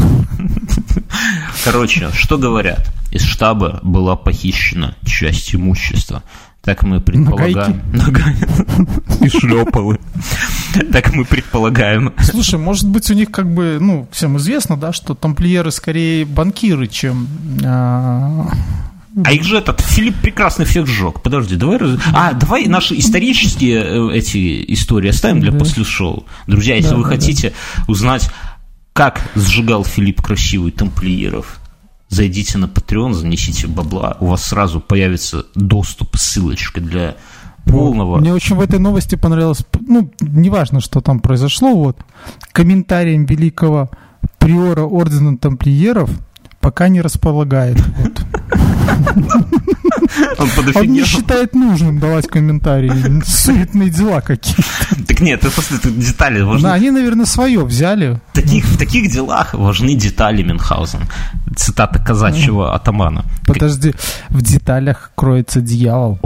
Короче, 1.64 2.10
что 2.14 2.38
говорят? 2.38 2.92
Из 3.10 3.22
штаба 3.22 3.80
была 3.82 4.14
похищена 4.14 4.94
часть 5.04 5.52
имущества. 5.52 6.22
Так 6.62 6.82
мы 6.82 7.00
предполагаем. 7.00 7.80
И 9.20 9.28
шлепалы. 9.30 9.98
Так 10.92 11.12
мы 11.14 11.24
предполагаем. 11.24 12.12
Слушай, 12.22 12.60
может 12.60 12.86
быть, 12.86 13.10
у 13.10 13.14
них 13.14 13.30
как 13.30 13.52
бы, 13.52 13.78
ну, 13.80 14.06
всем 14.12 14.36
известно, 14.36 14.76
да, 14.76 14.92
что 14.92 15.14
тамплиеры 15.14 15.70
скорее 15.70 16.26
банкиры, 16.26 16.86
чем 16.86 17.26
а, 19.24 19.32
их 19.32 19.42
же 19.44 19.58
этот 19.58 19.80
Филипп 19.80 20.16
прекрасно 20.16 20.64
всех 20.64 20.86
сжег. 20.86 21.20
Подожди, 21.20 21.56
давай 21.56 21.78
раз... 21.78 21.98
А, 22.12 22.32
давай 22.32 22.66
наши 22.66 22.96
исторические 22.96 23.82
э, 23.82 24.16
эти 24.16 24.72
истории 24.72 25.10
оставим 25.10 25.40
для 25.40 25.52
после 25.52 25.84
шоу. 25.84 26.26
Друзья, 26.46 26.76
если 26.76 26.90
да, 26.90 26.96
вы 26.96 27.02
да, 27.02 27.08
хотите 27.08 27.50
да. 27.50 27.84
узнать, 27.88 28.30
как 28.92 29.20
сжигал 29.34 29.84
Филипп 29.84 30.22
красивый 30.22 30.70
тамплиеров, 30.70 31.60
зайдите 32.08 32.58
на 32.58 32.66
Patreon, 32.66 33.14
занесите 33.14 33.66
бабла, 33.66 34.16
у 34.20 34.26
вас 34.26 34.44
сразу 34.44 34.80
появится 34.80 35.46
доступ, 35.54 36.16
ссылочка 36.16 36.80
для 36.80 37.16
полного. 37.64 38.18
Мне 38.18 38.32
очень 38.32 38.56
в 38.56 38.60
этой 38.60 38.78
новости 38.78 39.16
понравилось, 39.16 39.64
ну, 39.80 40.10
неважно, 40.20 40.80
что 40.80 41.00
там 41.00 41.20
произошло, 41.20 41.74
вот, 41.74 41.98
комментарием 42.52 43.26
великого 43.26 43.90
приора 44.38 44.82
Ордена 44.82 45.36
Тамплиеров 45.36 46.10
пока 46.60 46.88
не 46.88 47.00
располагает. 47.00 47.78
Вот. 47.96 48.24
Он, 50.38 50.48
Он 50.74 50.86
не 50.86 51.04
считает 51.04 51.54
нужным 51.54 51.98
давать 51.98 52.26
комментарии. 52.26 53.22
Суетные 53.24 53.90
дела 53.90 54.20
какие-то. 54.20 55.04
Так 55.06 55.20
нет, 55.20 55.40
это 55.40 55.50
просто 55.52 55.76
это 55.76 55.90
детали 55.90 56.40
важны. 56.42 56.62
Да, 56.62 56.74
они, 56.74 56.90
наверное, 56.90 57.26
свое 57.26 57.64
взяли. 57.64 58.20
В 58.32 58.34
таких, 58.34 58.64
в 58.64 58.78
таких 58.78 59.10
делах 59.10 59.54
важны 59.54 59.94
детали 59.94 60.42
Мюнхгаузен. 60.42 61.00
Цитата 61.56 61.98
казачьего 61.98 62.74
атамана. 62.74 63.24
Подожди, 63.46 63.94
в 64.28 64.42
деталях 64.42 65.12
кроется 65.14 65.60
дьявол. 65.60 66.18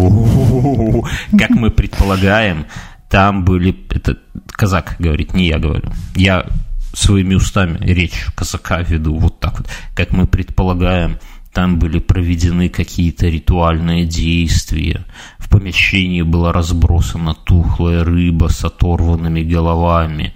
Как 1.39 1.51
мы 1.51 1.71
предполагаем, 1.71 2.67
там 3.09 3.45
были... 3.45 3.77
Это 3.91 4.17
казак 4.47 4.97
говорит, 4.99 5.35
не 5.35 5.47
я 5.47 5.59
говорю. 5.59 5.93
Я 6.15 6.47
своими 6.95 7.35
устами 7.35 7.79
речь 7.81 8.27
казака 8.35 8.81
веду 8.81 9.17
вот 9.17 9.41
так 9.41 9.59
вот. 9.59 9.69
Как 9.95 10.13
мы 10.13 10.27
предполагаем, 10.27 11.19
там 11.53 11.79
были 11.79 12.01
проведены 12.01 12.69
какие-то 12.69 13.29
ритуальные 13.29 14.07
действия. 14.07 15.05
В 15.39 15.49
помещении 15.49 16.23
была 16.23 16.53
разбросана 16.53 17.35
тухлая 17.35 18.03
рыба 18.03 18.49
с 18.49 18.65
оторванными 18.65 19.43
головами. 19.43 20.35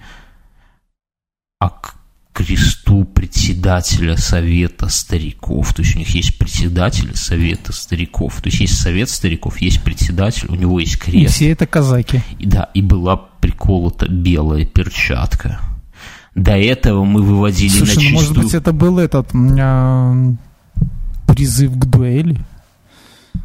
А 1.59 1.71
к 1.71 1.97
кресту 2.33 3.05
председателя 3.05 4.17
совета 4.17 4.89
стариков, 4.89 5.75
то 5.75 5.83
есть 5.83 5.97
у 5.97 5.99
них 5.99 6.09
есть 6.11 6.39
председатель 6.39 7.17
совета 7.17 7.73
стариков, 7.73 8.41
то 8.41 8.49
есть 8.49 8.61
есть 8.61 8.81
совет 8.81 9.11
стариков, 9.11 9.61
есть 9.61 9.83
председатель, 9.83 10.47
у 10.49 10.55
него 10.55 10.79
есть 10.79 10.99
крест. 10.99 11.25
И 11.25 11.27
все 11.27 11.51
это 11.51 11.67
казаки. 11.67 12.23
И, 12.39 12.47
да, 12.47 12.71
и 12.75 12.81
была 12.81 13.17
приколота 13.17 14.07
белая 14.07 14.65
перчатка. 14.65 15.59
До 16.39 16.57
этого 16.57 17.05
мы 17.05 17.23
выводили 17.23 17.69
Слушай, 17.69 17.97
на 17.97 18.01
чистую... 18.01 18.13
ну, 18.13 18.19
может 18.21 18.39
быть, 18.39 18.55
это 18.55 18.73
был 18.73 18.99
этот 19.01 19.29
а, 19.35 20.15
призыв 21.27 21.73
к 21.73 21.85
дуэли? 21.85 22.39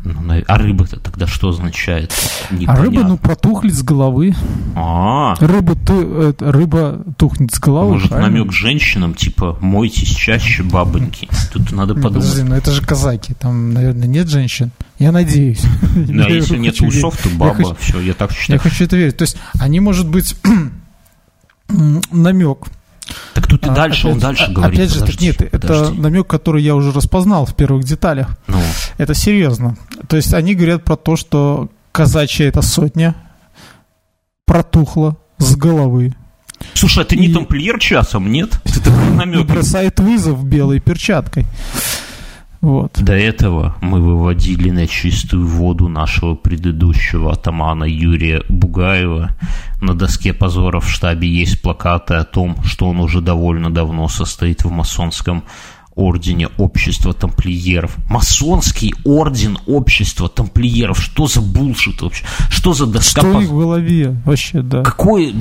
Ну, 0.03 0.43
а 0.47 0.57
рыба-то 0.57 0.99
тогда 0.99 1.25
что 1.25 1.49
означает? 1.49 2.13
Непонятно. 2.51 2.73
А 2.73 2.85
рыба, 2.85 3.03
ну, 3.03 3.17
протухнет 3.17 3.73
с 3.73 3.81
головы. 3.81 4.35
А, 4.75 5.33
рыба, 5.39 5.75
ту, 5.75 5.93
э, 6.03 6.33
рыба 6.39 7.03
тухнет 7.17 7.51
с 7.51 7.59
головы. 7.59 7.93
Может, 7.93 8.09
правильно? 8.09 8.29
намек 8.29 8.51
женщинам, 8.53 9.15
типа, 9.15 9.57
мойтесь 9.59 10.09
чаще, 10.09 10.61
бабоньки. 10.61 11.29
Тут 11.51 11.71
надо 11.71 11.95
подумать. 11.95 12.15
Подожди, 12.15 12.43
ну 12.43 12.53
это 12.53 12.71
же 12.71 12.81
казаки, 12.83 13.33
там, 13.33 13.73
наверное, 13.73 14.07
нет 14.07 14.27
женщин. 14.27 14.71
Я 14.99 15.11
надеюсь. 15.11 15.63
Да, 15.95 16.27
если 16.29 16.57
нет 16.57 16.79
усов, 16.81 17.17
то 17.17 17.29
баба. 17.29 17.75
Все, 17.79 17.99
я 18.01 18.13
так 18.13 18.33
считаю. 18.33 18.59
Я 18.59 18.69
хочу 18.69 18.83
это 18.83 18.97
верить. 18.97 19.17
То 19.17 19.23
есть, 19.23 19.37
они, 19.59 19.79
может 19.79 20.07
быть, 20.07 20.35
намек 22.11 22.67
так 23.33 23.47
тут 23.47 23.65
и 23.65 23.69
А, 23.69 23.73
дальше, 23.73 24.07
он 24.07 24.13
опять- 24.13 24.23
дальше 24.23 24.43
а- 24.45 24.51
говорит. 24.53 24.79
Опять 24.79 24.89
же, 24.89 24.99
так 24.99 25.05
подожди, 25.07 25.25
нет, 25.27 25.41
это 25.41 25.59
подожди. 25.59 25.99
намек, 25.99 26.27
который 26.27 26.63
я 26.63 26.75
уже 26.75 26.91
распознал 26.91 27.45
в 27.45 27.55
первых 27.55 27.83
деталях. 27.83 28.37
Ну, 28.47 28.57
Это 28.97 29.13
серьезно. 29.13 29.75
То 30.07 30.15
есть 30.15 30.33
они 30.33 30.55
говорят 30.55 30.83
про 30.83 30.95
то, 30.95 31.15
что 31.15 31.69
казачья 31.91 32.47
эта 32.47 32.61
сотня 32.61 33.15
протухла 34.45 35.17
с 35.37 35.55
головы 35.55 36.15
слушай, 36.75 37.03
а 37.03 37.05
ты 37.05 37.17
не 37.17 37.27
И- 37.27 37.33
тамплиер 37.33 37.77
часом, 37.79 38.31
нет? 38.31 38.59
Ты 38.63 38.79
такой 38.79 39.07
и 39.07 39.11
намек. 39.11 39.45
бросает 39.47 39.99
вызов 39.99 40.43
белой 40.45 40.79
перчаткой. 40.79 41.45
Вот. 42.63 42.97
До 42.97 43.11
этого 43.11 43.75
мы 43.81 43.99
выводили 43.99 44.69
на 44.69 44.87
чистую 44.87 45.45
воду 45.45 45.89
нашего 45.89 46.33
предыдущего 46.33 47.33
атамана 47.33 47.83
Юрия 47.83 48.41
Бугаева. 48.47 49.35
На 49.81 49.93
доске 49.93 50.33
позора 50.33 50.79
в 50.79 50.89
штабе 50.89 51.27
есть 51.27 51.61
плакаты 51.61 52.13
о 52.13 52.23
том, 52.23 52.55
что 52.63 52.87
он 52.87 53.01
уже 53.01 53.19
довольно 53.19 53.69
давно 53.69 54.07
состоит 54.07 54.63
в 54.63 54.71
масонском 54.71 55.43
ордене 55.93 56.47
общества 56.57 57.13
тамплиеров. 57.13 57.97
Масонский 58.09 58.93
орден 59.03 59.57
общества 59.67 60.29
тамплиеров. 60.29 61.01
Что 61.01 61.27
за 61.27 61.41
булшит 61.41 62.01
вообще? 62.01 62.23
Что 62.49 62.73
за 62.73 62.85
доска 62.85 63.19
Что 63.19 63.39
в 63.39 63.49
голове 63.49 64.15
вообще, 64.23 64.61
да? 64.61 64.83
Какой... 64.83 65.35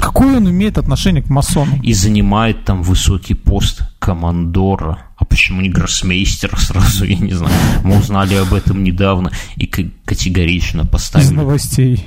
Какое 0.00 0.36
он 0.36 0.48
имеет 0.48 0.78
отношение 0.78 1.24
к 1.24 1.28
масонам? 1.28 1.82
И 1.82 1.92
занимает 1.92 2.64
там 2.64 2.82
высокий 2.84 3.34
пост 3.34 3.82
командора. 3.98 5.09
А 5.20 5.24
почему 5.26 5.60
не 5.60 5.68
гроссмейстера 5.68 6.56
сразу, 6.58 7.04
я 7.04 7.16
не 7.16 7.34
знаю. 7.34 7.52
Мы 7.84 7.98
узнали 7.98 8.34
об 8.34 8.54
этом 8.54 8.82
недавно 8.82 9.30
и 9.56 9.66
категорично 9.66 10.82
Из 10.82 10.88
поставили. 10.88 11.34
новостей. 11.34 12.06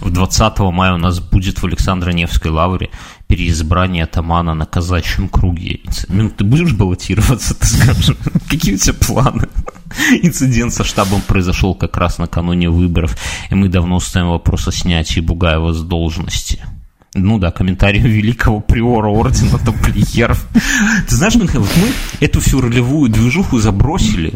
В 0.00 0.10
20 0.10 0.58
мая 0.58 0.94
у 0.94 0.98
нас 0.98 1.20
будет 1.20 1.62
в 1.62 1.66
Александро-Невской 1.66 2.50
лавре 2.50 2.90
переизбрание 3.28 4.04
атамана 4.04 4.54
на 4.54 4.66
казачьем 4.66 5.28
круге. 5.28 5.80
Ну, 6.08 6.30
ты 6.30 6.44
будешь 6.44 6.72
баллотироваться, 6.74 7.54
ты 7.54 7.66
скажешь? 7.66 8.16
Какие 8.48 8.74
у 8.74 8.78
тебя 8.78 8.94
планы? 8.94 9.48
Инцидент 10.22 10.74
со 10.74 10.84
штабом 10.84 11.22
произошел 11.22 11.74
как 11.74 11.96
раз 11.96 12.18
накануне 12.18 12.70
выборов, 12.70 13.16
и 13.50 13.54
мы 13.54 13.68
давно 13.68 13.98
ставим 14.00 14.30
вопрос 14.30 14.68
о 14.68 14.72
снятии 14.72 15.20
Бугаева 15.20 15.72
с 15.72 15.82
должности. 15.82 16.62
Ну 17.16 17.38
да, 17.38 17.50
комментарий 17.50 18.00
великого 18.00 18.60
приора 18.60 19.08
ордена 19.08 19.58
тамплиеров. 19.58 20.46
Ты 21.08 21.16
знаешь, 21.16 21.34
Михаил, 21.34 21.62
вот 21.62 21.72
мы 21.76 21.88
эту 22.20 22.40
всю 22.40 22.60
ролевую 22.60 23.10
движуху 23.10 23.58
забросили, 23.58 24.34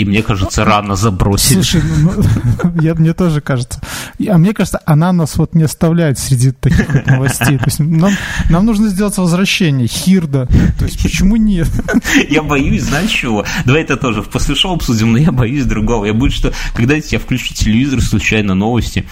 и 0.00 0.04
мне 0.06 0.22
кажется, 0.22 0.64
рано 0.64 0.96
забросили. 0.96 1.60
Слушай, 1.60 1.82
ну, 1.98 2.12
ну, 2.16 2.80
я, 2.80 2.94
мне 2.94 3.12
тоже 3.12 3.42
кажется. 3.42 3.82
А 4.26 4.38
мне 4.38 4.54
кажется, 4.54 4.80
она 4.86 5.12
нас 5.12 5.36
вот 5.36 5.54
не 5.54 5.64
оставляет 5.64 6.18
среди 6.18 6.52
таких 6.52 6.90
вот 6.90 7.06
новостей. 7.06 7.58
То 7.58 7.64
есть 7.66 7.80
нам, 7.80 8.12
нам 8.48 8.64
нужно 8.64 8.88
сделать 8.88 9.18
возвращение. 9.18 9.86
Хирда. 9.88 10.48
То 10.78 10.86
есть 10.86 11.02
почему 11.02 11.36
нет? 11.36 11.68
Я 12.30 12.42
боюсь, 12.42 12.84
знаешь 12.84 13.10
чего? 13.10 13.44
Давай 13.66 13.82
это 13.82 13.98
тоже 13.98 14.22
в 14.22 14.30
после 14.30 14.54
шоу 14.54 14.76
обсудим, 14.76 15.12
но 15.12 15.18
я 15.18 15.32
боюсь 15.32 15.66
другого. 15.66 16.06
Я 16.06 16.14
боюсь, 16.14 16.32
что 16.32 16.50
когда 16.74 16.94
я 16.94 17.18
включу 17.18 17.52
телевизор, 17.52 18.00
случайно 18.00 18.54
новости, 18.54 19.04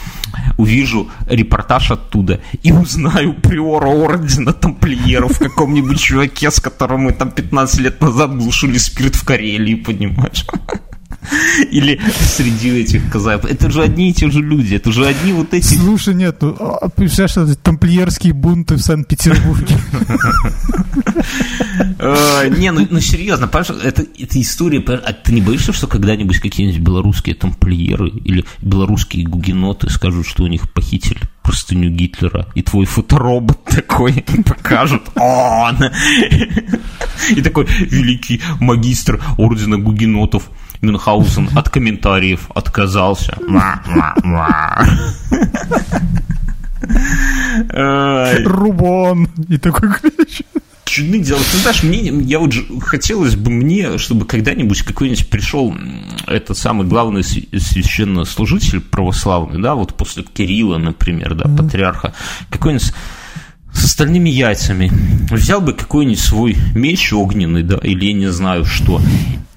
увижу 0.57 1.11
репортаж 1.28 1.91
оттуда 1.91 2.41
и 2.62 2.72
узнаю 2.72 3.34
приора 3.34 3.89
ордена 3.89 4.55
тамплиеров 4.55 5.32
в 5.32 5.39
каком-нибудь 5.39 6.01
чуваке, 6.01 6.51
с 6.51 6.61
которым 6.61 7.03
мы 7.03 7.12
там 7.12 7.30
15 7.30 7.80
лет 7.80 8.01
назад 8.01 8.34
глушили 8.39 8.78
спирт 8.78 9.16
в 9.16 9.24
Карелии, 9.24 9.74
понимаешь? 9.74 10.47
Или 11.71 12.01
среди 12.21 12.71
этих 12.81 13.11
казаев. 13.11 13.45
Это 13.45 13.71
же 13.71 13.83
одни 13.83 14.11
и 14.11 14.12
те 14.14 14.31
же 14.31 14.41
люди, 14.41 14.75
это 14.75 14.93
же 14.93 15.07
одни 15.07 15.33
вот 15.33 15.53
эти... 15.53 15.75
Слушай, 15.75 16.14
нет, 16.14 16.37
ну, 16.41 16.57
а, 16.59 16.89
представляешь, 16.89 17.33
что 17.33 17.43
это 17.43 17.57
тамплиерские 17.57 18.33
бунты 18.33 18.77
в 18.77 18.81
Санкт-Петербурге. 18.81 19.77
Э, 21.99 22.49
Не, 22.49 22.73
ну, 22.73 22.87
ну 22.91 23.01
серьезно, 23.01 23.51
это, 23.83 24.05
история, 24.41 24.79
а 24.81 25.12
ты 25.12 25.33
не 25.33 25.41
боишься, 25.41 25.73
что 25.73 25.87
когда-нибудь 25.87 26.39
какие-нибудь 26.39 26.81
белорусские 26.81 27.35
тамплиеры 27.35 28.09
или 28.09 28.45
белорусские 28.62 29.27
гугеноты 29.27 29.91
скажут, 29.91 30.27
что 30.27 30.45
у 30.45 30.47
них 30.47 30.71
похитили 30.73 31.21
простыню 31.49 31.88
Гитлера, 31.88 32.46
и 32.55 32.61
твой 32.61 32.84
фоторобот 32.84 33.64
такой 33.64 34.22
покажут, 34.46 35.03
он! 35.16 35.78
И 37.30 37.40
такой 37.40 37.64
великий 37.64 38.42
магистр 38.61 39.18
ордена 39.38 39.78
гугенотов 39.78 40.51
Мюнхгаузен 40.82 41.49
от 41.57 41.70
комментариев 41.70 42.51
отказался. 42.55 43.38
Рубон. 48.44 49.28
И 49.49 49.57
такой 49.57 49.88
кричит. 49.94 50.46
чудных 50.89 51.22
дел. 51.22 51.36
Ты 51.39 51.59
знаешь, 51.59 51.82
мне, 51.82 52.09
я 52.24 52.39
вот 52.39 52.55
хотелось 52.80 53.36
бы 53.36 53.51
мне, 53.51 53.99
чтобы 53.99 54.26
когда-нибудь 54.26 54.82
какой-нибудь 54.82 55.28
пришел 55.28 55.74
этот 56.26 56.57
самый 56.57 56.86
главный 56.86 57.22
св- 57.22 57.47
священнослужитель 57.53 58.80
православный, 58.80 59.61
да, 59.61 59.74
вот 59.74 59.95
после 59.95 60.22
Кирилла, 60.22 60.78
например, 60.78 61.34
да, 61.34 61.49
патриарха, 61.49 62.14
какой-нибудь 62.51 62.93
с- 63.79 63.85
остальными 63.85 64.31
яйцами, 64.31 64.91
взял 65.31 65.61
бы 65.61 65.72
какой-нибудь 65.72 66.20
свой 66.20 66.57
меч 66.74 67.12
огненный, 67.12 67.62
да, 67.62 67.79
или 67.83 68.07
я 68.07 68.12
не 68.12 68.31
знаю 68.33 68.64
что, 68.64 69.01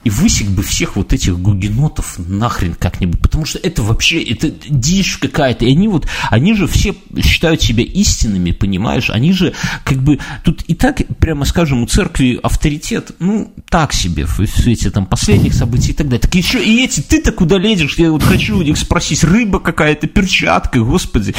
и 0.03 0.09
высек 0.09 0.47
бы 0.47 0.63
всех 0.63 0.95
вот 0.95 1.13
этих 1.13 1.37
гугенотов 1.37 2.15
нахрен 2.17 2.73
как-нибудь, 2.73 3.19
потому 3.21 3.45
что 3.45 3.59
это 3.59 3.83
вообще, 3.83 4.19
это 4.23 4.51
дичь 4.67 5.17
какая-то, 5.17 5.63
и 5.65 5.71
они 5.73 5.87
вот, 5.87 6.07
они 6.31 6.55
же 6.55 6.65
все 6.65 6.95
считают 7.23 7.61
себя 7.61 7.83
истинными, 7.83 8.49
понимаешь, 8.49 9.11
они 9.11 9.31
же 9.31 9.53
как 9.83 9.99
бы, 9.99 10.17
тут 10.43 10.63
и 10.63 10.73
так, 10.73 11.03
прямо 11.19 11.45
скажем, 11.45 11.83
у 11.83 11.85
церкви 11.85 12.39
авторитет, 12.41 13.11
ну, 13.19 13.53
так 13.69 13.93
себе 13.93 14.25
в 14.25 14.43
свете 14.47 14.89
там 14.89 15.05
последних 15.05 15.53
событий 15.53 15.91
и 15.91 15.93
так 15.93 16.07
далее, 16.07 16.21
так 16.21 16.33
еще 16.33 16.63
и 16.65 16.83
эти, 16.83 17.01
ты-то 17.01 17.31
куда 17.31 17.59
лезешь, 17.59 17.99
я 17.99 18.09
вот 18.11 18.23
хочу 18.23 18.57
у 18.57 18.63
них 18.63 18.79
спросить, 18.79 19.23
рыба 19.23 19.59
какая-то, 19.59 20.07
перчатка, 20.07 20.79
господи, 20.79 21.35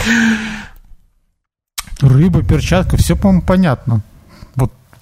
Рыба, 2.03 2.43
перчатка, 2.43 2.97
все, 2.97 3.17
по-моему, 3.17 3.43
понятно. 3.43 4.03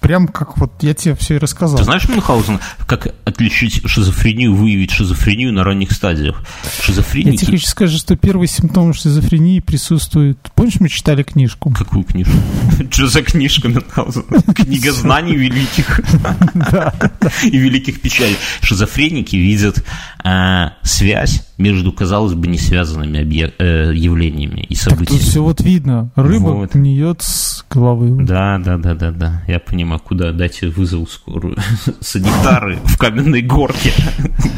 Прям 0.01 0.27
как 0.27 0.57
вот 0.57 0.71
я 0.81 0.95
тебе 0.95 1.13
все 1.13 1.35
и 1.35 1.37
рассказал. 1.37 1.77
Ты 1.77 1.83
знаешь, 1.83 2.09
Мюнхгаузен, 2.09 2.59
как 2.87 3.13
отличить 3.23 3.87
шизофрению, 3.87 4.55
выявить 4.55 4.89
шизофрению 4.89 5.53
на 5.53 5.63
ранних 5.63 5.91
стадиях? 5.91 6.41
Я 6.63 6.83
Шизофреники... 6.83 7.37
тебе 7.45 7.51
хочу 7.53 7.67
сказать, 7.67 7.95
что 7.95 8.15
первые 8.15 8.47
симптомы 8.47 8.95
шизофрении 8.95 9.59
присутствуют. 9.59 10.39
Помнишь, 10.55 10.79
мы 10.79 10.89
читали 10.89 11.21
книжку? 11.21 11.71
Какую 11.71 12.03
книжку? 12.03 12.33
Что 12.91 13.07
за 13.07 13.21
книжка 13.21 13.67
Мюнхгаузена? 13.67 14.41
Книга 14.55 14.91
знаний 14.91 15.35
великих 15.35 16.01
и 17.43 17.57
великих 17.57 18.01
печалей. 18.01 18.37
Шизофреники 18.61 19.35
видят 19.35 19.83
э, 20.23 20.69
связь 20.81 21.43
между, 21.57 21.91
казалось 21.93 22.33
бы, 22.33 22.47
не 22.47 22.57
связанными 22.57 23.17
э, 23.19 23.93
явлениями 23.93 24.61
и 24.61 24.73
Тут 24.75 24.83
событиями. 24.83 25.19
все 25.19 25.43
вот 25.43 25.61
видно. 25.61 26.11
Рыба 26.15 26.49
Вот. 26.49 26.73
гниет 26.73 27.21
с 27.21 27.63
головы. 27.69 28.25
Да, 28.25 28.57
да, 28.57 28.77
да, 28.77 28.95
да, 28.95 29.11
да. 29.11 29.43
Я 29.47 29.59
понимаю, 29.59 29.90
куда 29.99 30.31
дайте 30.31 30.69
вызову 30.69 31.07
скорую. 31.07 31.57
Санитары 31.99 32.77
в 32.85 32.97
каменной 32.97 33.41
горке. 33.41 33.93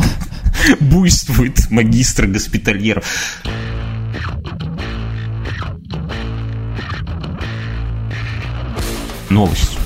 Буйствует 0.79 1.69
магистр 1.69 2.27
госпитальеров. 2.27 3.41
Новость. 9.29 9.77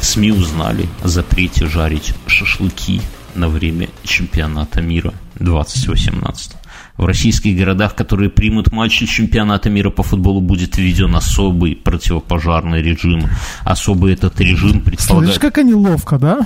СМИ 0.00 0.30
узнали 0.30 0.88
о 1.02 1.08
запрете 1.08 1.66
жарить 1.66 2.14
шашлыки 2.26 3.00
на 3.34 3.48
время 3.48 3.88
чемпионата 4.04 4.80
мира 4.80 5.12
2018. 5.34 6.52
В 6.96 7.04
российских 7.04 7.56
городах, 7.56 7.94
которые 7.94 8.30
примут 8.30 8.72
матчи 8.72 9.04
чемпионата 9.06 9.68
мира 9.68 9.90
по 9.90 10.02
футболу, 10.02 10.40
будет 10.40 10.78
введен 10.78 11.14
особый 11.14 11.76
противопожарный 11.76 12.82
режим. 12.82 13.28
Особый 13.64 14.14
этот 14.14 14.40
режим 14.40 14.70
Слышишь, 14.70 14.84
предполагает... 14.84 15.38
как 15.38 15.58
они 15.58 15.74
ловко, 15.74 16.18
да? 16.18 16.40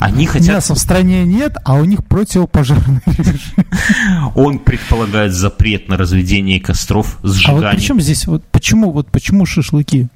Они 0.00 0.26
хотят... 0.26 0.56
Мяса 0.56 0.74
в 0.74 0.78
стране 0.78 1.24
нет, 1.24 1.56
а 1.64 1.74
у 1.74 1.84
них 1.84 2.04
противопожарный 2.04 3.00
режим. 3.06 4.32
Он 4.34 4.58
предполагает 4.58 5.32
запрет 5.32 5.88
на 5.88 5.96
разведение 5.96 6.60
костров, 6.60 7.18
А 7.18 7.26
вот 7.26 7.34
сжигание... 7.34 7.70
при 7.70 7.80
чем 7.80 8.00
здесь, 8.00 8.26
вот 8.26 8.44
почему, 8.50 8.90
вот 8.90 9.10
почему 9.10 9.46
шашлыки? 9.46 10.08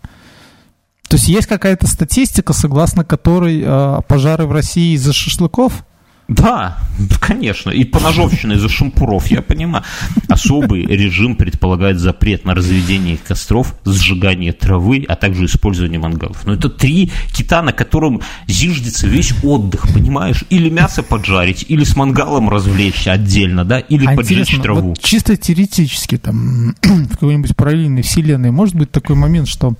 То 1.08 1.16
есть 1.16 1.28
есть 1.28 1.46
какая-то 1.46 1.86
статистика, 1.86 2.52
согласно 2.52 3.04
которой 3.04 3.62
э, 3.64 4.00
пожары 4.06 4.46
в 4.46 4.52
России 4.52 4.94
из-за 4.94 5.12
шашлыков? 5.12 5.84
Да, 6.30 6.78
конечно. 7.20 7.70
И 7.70 7.82
поножовщина 7.82 8.52
из-за 8.52 8.68
шампуров, 8.68 9.26
я 9.32 9.42
понимаю. 9.42 9.82
Особый 10.28 10.86
режим 10.86 11.34
предполагает 11.34 11.98
запрет 11.98 12.44
на 12.44 12.54
разведение 12.54 13.16
костров, 13.16 13.74
сжигание 13.84 14.52
травы, 14.52 15.04
а 15.08 15.16
также 15.16 15.46
использование 15.46 15.98
мангалов. 15.98 16.46
Но 16.46 16.54
это 16.54 16.68
три 16.70 17.10
кита, 17.32 17.62
на 17.62 17.72
котором 17.72 18.20
зиждется 18.46 19.08
весь 19.08 19.34
отдых, 19.42 19.92
понимаешь? 19.92 20.44
Или 20.50 20.70
мясо 20.70 21.02
поджарить, 21.02 21.66
или 21.68 21.82
с 21.82 21.96
мангалом 21.96 22.48
развлечься 22.48 23.10
отдельно, 23.10 23.64
да, 23.64 23.80
или 23.80 24.06
А 24.06 24.14
поджечь 24.14 24.56
траву. 24.62 24.90
вот 24.90 25.00
чисто 25.02 25.36
теоретически, 25.36 26.16
там, 26.16 26.76
в 26.82 27.08
какой-нибудь 27.08 27.56
параллельной 27.56 28.02
вселенной, 28.02 28.52
может 28.52 28.76
быть 28.76 28.92
такой 28.92 29.16
момент, 29.16 29.48
что 29.48 29.74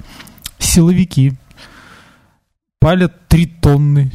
силовики 0.58 1.34
палят 2.80 3.28
три 3.28 3.46
тонны 3.46 4.10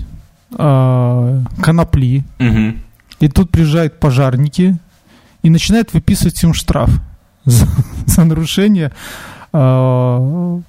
а, 0.58 1.42
конопли, 1.62 2.24
Мгм. 2.40 2.80
и 3.20 3.28
тут 3.30 3.52
приезжают 3.52 4.00
пожарники 4.00 4.78
и 5.44 5.50
начинают 5.50 5.94
выписывать 5.94 6.42
им 6.44 6.54
штраф 6.54 6.90
за, 7.46 7.68
за 8.06 8.24
нарушение 8.24 8.92
а, 9.54 10.60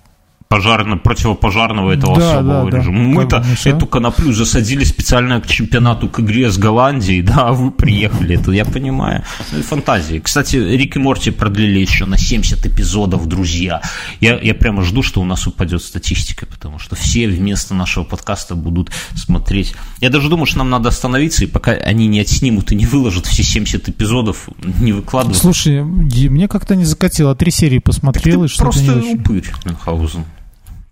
Пожарно, 0.49 0.97
противопожарного 0.97 1.91
этого 1.91 2.17
Да, 2.19 2.39
особого 2.39 2.65
да, 2.67 2.71
да. 2.71 2.79
режима. 2.79 2.99
Мы-то 3.01 3.37
Как 3.39 3.45
бы, 3.45 3.57
ну, 3.65 3.71
эту 3.77 3.87
коноплю 3.87 4.33
засадили 4.33 4.85
специально 4.85 5.41
к 5.41 5.47
чемпионату 5.49 6.09
к 6.09 6.21
игре 6.21 6.51
с 6.53 6.57
Голландией, 6.57 7.21
да, 7.23 7.49
а 7.49 7.53
вы 7.53 7.73
приехали, 7.73 8.39
это 8.39 8.53
я 8.53 8.65
понимаю. 8.65 9.25
Ну, 9.51 9.63
фантазии. 9.63 10.21
Кстати, 10.21 10.57
Рик 10.57 10.95
и 10.97 10.99
Морти 11.01 11.31
продлили 11.33 11.81
еще 11.81 12.05
на 12.07 12.17
70 12.17 12.65
эпизодов, 12.65 13.27
друзья. 13.27 13.83
Я, 14.21 14.39
я 14.39 14.55
прямо 14.55 14.83
жду, 14.83 15.03
что 15.03 15.21
у 15.21 15.25
нас 15.25 15.47
упадет 15.49 15.83
статистика, 15.83 16.47
потому 16.47 16.79
что 16.79 16.95
все 16.95 17.27
вместо 17.27 17.75
нашего 17.75 18.05
подкаста 18.05 18.55
будут 18.55 18.93
смотреть. 19.17 19.75
Я 20.01 20.11
даже 20.11 20.29
думаю, 20.29 20.47
что 20.47 20.59
нам 20.59 20.71
надо 20.71 20.91
остановиться, 20.91 21.43
и 21.43 21.49
пока 21.49 21.73
они 21.73 22.07
не 22.07 22.21
отснимут 22.21 22.71
и 22.71 22.77
не 22.77 22.87
выложат 22.87 23.27
все 23.27 23.43
70 23.43 23.89
эпизодов, 23.89 24.49
не 24.81 24.93
выкладывать. 24.93 25.39
Слушай, 25.39 25.83
мне 25.83 26.47
как-то 26.47 26.77
не 26.77 26.85
закатило. 26.85 27.35
Три 27.35 27.51
серии 27.51 27.79
посмотрел, 27.81 28.45
и 28.45 28.49
что-то 28.49 28.79
не 28.79 28.87
просто 28.87 28.99
очень. 29.09 29.21
упырь, 29.21 29.53
Мюнхгаузен. 29.65 30.25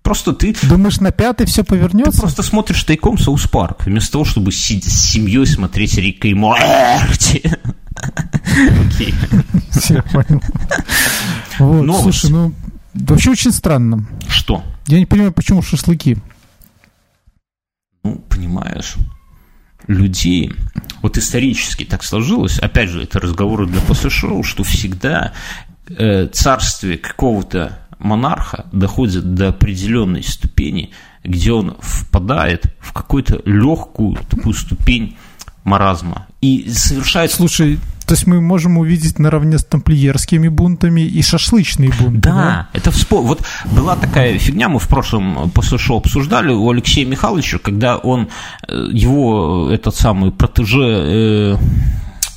Просто 0.05 0.35
ты 0.35 0.55
Думаешь, 0.63 1.01
на 1.01 1.13
пятый 1.13 1.47
все 1.47 1.65
Ты 1.65 1.71
повернется? 1.71 2.21
просто 2.21 2.43
смотришь 2.43 2.85
тайком 2.85 3.17
Соус 3.17 3.49
Парк, 3.49 3.87
вместо 3.87 4.13
того, 4.13 4.27
чтобы 4.27 4.53
сидеть 4.53 4.93
с 4.93 5.13
семьей 5.13 5.47
смотреть 5.47 5.97
Рика 5.97 6.29
и 6.29 6.35
Морти. 6.35 7.43
Окей. 8.87 9.15
Все, 9.71 10.03
понял. 10.03 10.43
Вот, 11.59 12.03
слушай, 12.03 12.31
ну, 12.31 12.53
вообще 12.93 13.31
очень 13.31 13.51
странно. 13.51 14.07
Что? 14.29 14.63
Я 14.89 14.99
не 14.99 15.07
понимаю, 15.07 15.33
почему 15.33 15.63
шашлыки. 15.63 16.19
Ну, 18.03 18.17
понимаешь, 18.29 18.97
людей, 19.87 20.53
вот 21.01 21.17
исторически 21.17 21.87
так 21.87 22.05
сложилось, 22.05 22.59
опять 22.59 22.91
же, 22.91 23.03
это 23.03 23.21
разговоры 23.21 23.67
для 23.67 23.81
после 23.81 24.11
шоу, 24.11 24.43
что 24.43 24.65
всегда 24.65 25.33
э, 25.89 26.27
царствие 26.27 26.99
какого-то 26.99 27.84
монарха 28.05 28.67
доходит 28.73 29.35
до 29.35 29.49
определенной 29.49 30.23
ступени, 30.23 30.91
где 31.25 31.53
он 31.53 31.77
впадает 31.81 32.67
в 32.79 32.93
какую-то 32.93 33.41
легкую 33.45 34.17
такую 34.29 34.55
ступень 34.55 35.17
маразма 35.65 36.27
и 36.41 36.69
совершает 36.71 37.33
Слушай, 37.33 37.81
то 38.07 38.13
есть 38.13 38.27
мы 38.27 38.41
можем 38.41 38.77
увидеть 38.77 39.19
наравне 39.19 39.59
с 39.59 39.65
тамплиерскими 39.65 40.49
бунтами 40.49 41.01
и 41.01 41.23
шашлычные 41.23 41.91
бунты. 41.99 42.29
Да, 42.29 42.69
это 42.75 42.91
вспо... 42.91 43.23
Вот 43.23 43.43
была 43.65 43.97
такая 43.97 44.39
фигня, 44.39 44.69
мы 44.69 44.79
в 44.79 44.89
прошлом 44.89 45.51
после 45.51 45.79
шоу 45.79 45.99
обсуждали 45.99 46.53
у 46.53 46.71
Алексея 46.71 47.07
Михайловича, 47.07 47.59
когда 47.59 47.97
он, 47.97 48.29
э, 48.69 48.89
его 48.93 49.71
э, 49.71 49.75
этот 49.75 49.97
самый 49.97 50.33
протеже, 50.33 50.83
э, 50.83 51.57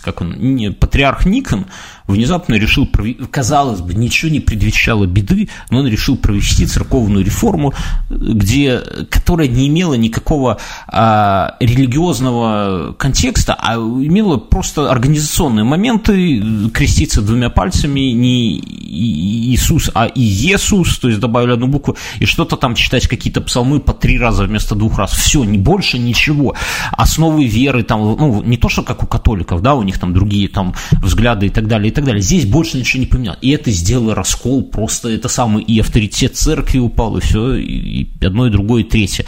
как 0.01 0.21
он, 0.21 0.35
не, 0.37 0.71
патриарх 0.71 1.25
Никон, 1.25 1.65
внезапно 2.07 2.55
решил, 2.55 2.89
казалось 3.29 3.81
бы, 3.81 3.93
ничего 3.93 4.31
не 4.31 4.39
предвещало 4.39 5.05
беды, 5.05 5.49
но 5.69 5.79
он 5.79 5.87
решил 5.87 6.17
провести 6.17 6.65
церковную 6.65 7.23
реформу, 7.23 7.73
где, 8.09 8.81
которая 9.09 9.47
не 9.47 9.67
имела 9.67 9.93
никакого 9.95 10.57
а, 10.87 11.55
религиозного 11.59 12.93
контекста, 12.97 13.55
а 13.59 13.75
имела 13.75 14.37
просто 14.37 14.89
организационные 14.89 15.63
моменты, 15.63 16.69
креститься 16.73 17.21
двумя 17.21 17.49
пальцами, 17.49 17.99
не 18.11 18.59
Иисус, 18.59 19.91
а 19.93 20.09
Иисус, 20.13 20.97
то 20.99 21.09
есть 21.09 21.19
добавили 21.19 21.53
одну 21.53 21.67
букву, 21.67 21.97
и 22.19 22.25
что-то 22.25 22.55
там 22.55 22.75
читать 22.75 23.07
какие-то 23.07 23.41
псалмы 23.41 23.79
по 23.79 23.93
три 23.93 24.17
раза 24.17 24.45
вместо 24.45 24.75
двух 24.75 24.97
раз. 24.97 25.11
Все, 25.11 25.43
не 25.43 25.57
больше 25.57 25.99
ничего. 25.99 26.55
Основы 26.91 27.45
веры, 27.45 27.83
там, 27.83 27.99
ну, 27.99 28.41
не 28.43 28.57
то, 28.57 28.69
что 28.69 28.83
как 28.83 29.03
у 29.03 29.07
католиков, 29.07 29.61
да, 29.61 29.75
у 29.75 29.83
них 29.83 29.99
там 29.99 30.13
другие 30.13 30.47
там 30.47 30.73
взгляды 31.03 31.47
и 31.47 31.49
так 31.49 31.67
далее, 31.67 31.91
так 31.97 32.05
далее. 32.05 32.21
Здесь 32.21 32.45
больше 32.45 32.77
ничего 32.77 32.99
не 32.99 33.07
поменялось. 33.07 33.39
И 33.41 33.49
это 33.49 33.71
сделало 33.71 34.13
раскол, 34.13 34.61
просто 34.63 35.09
это 35.09 35.27
самый 35.29 35.63
и 35.63 35.79
авторитет 35.79 36.37
церкви 36.37 36.77
упал, 36.77 37.17
и 37.17 37.21
все, 37.21 37.55
и 37.55 38.07
одно, 38.23 38.45
и 38.45 38.51
другое, 38.51 38.83
и 38.83 38.85
третье. 38.85 39.25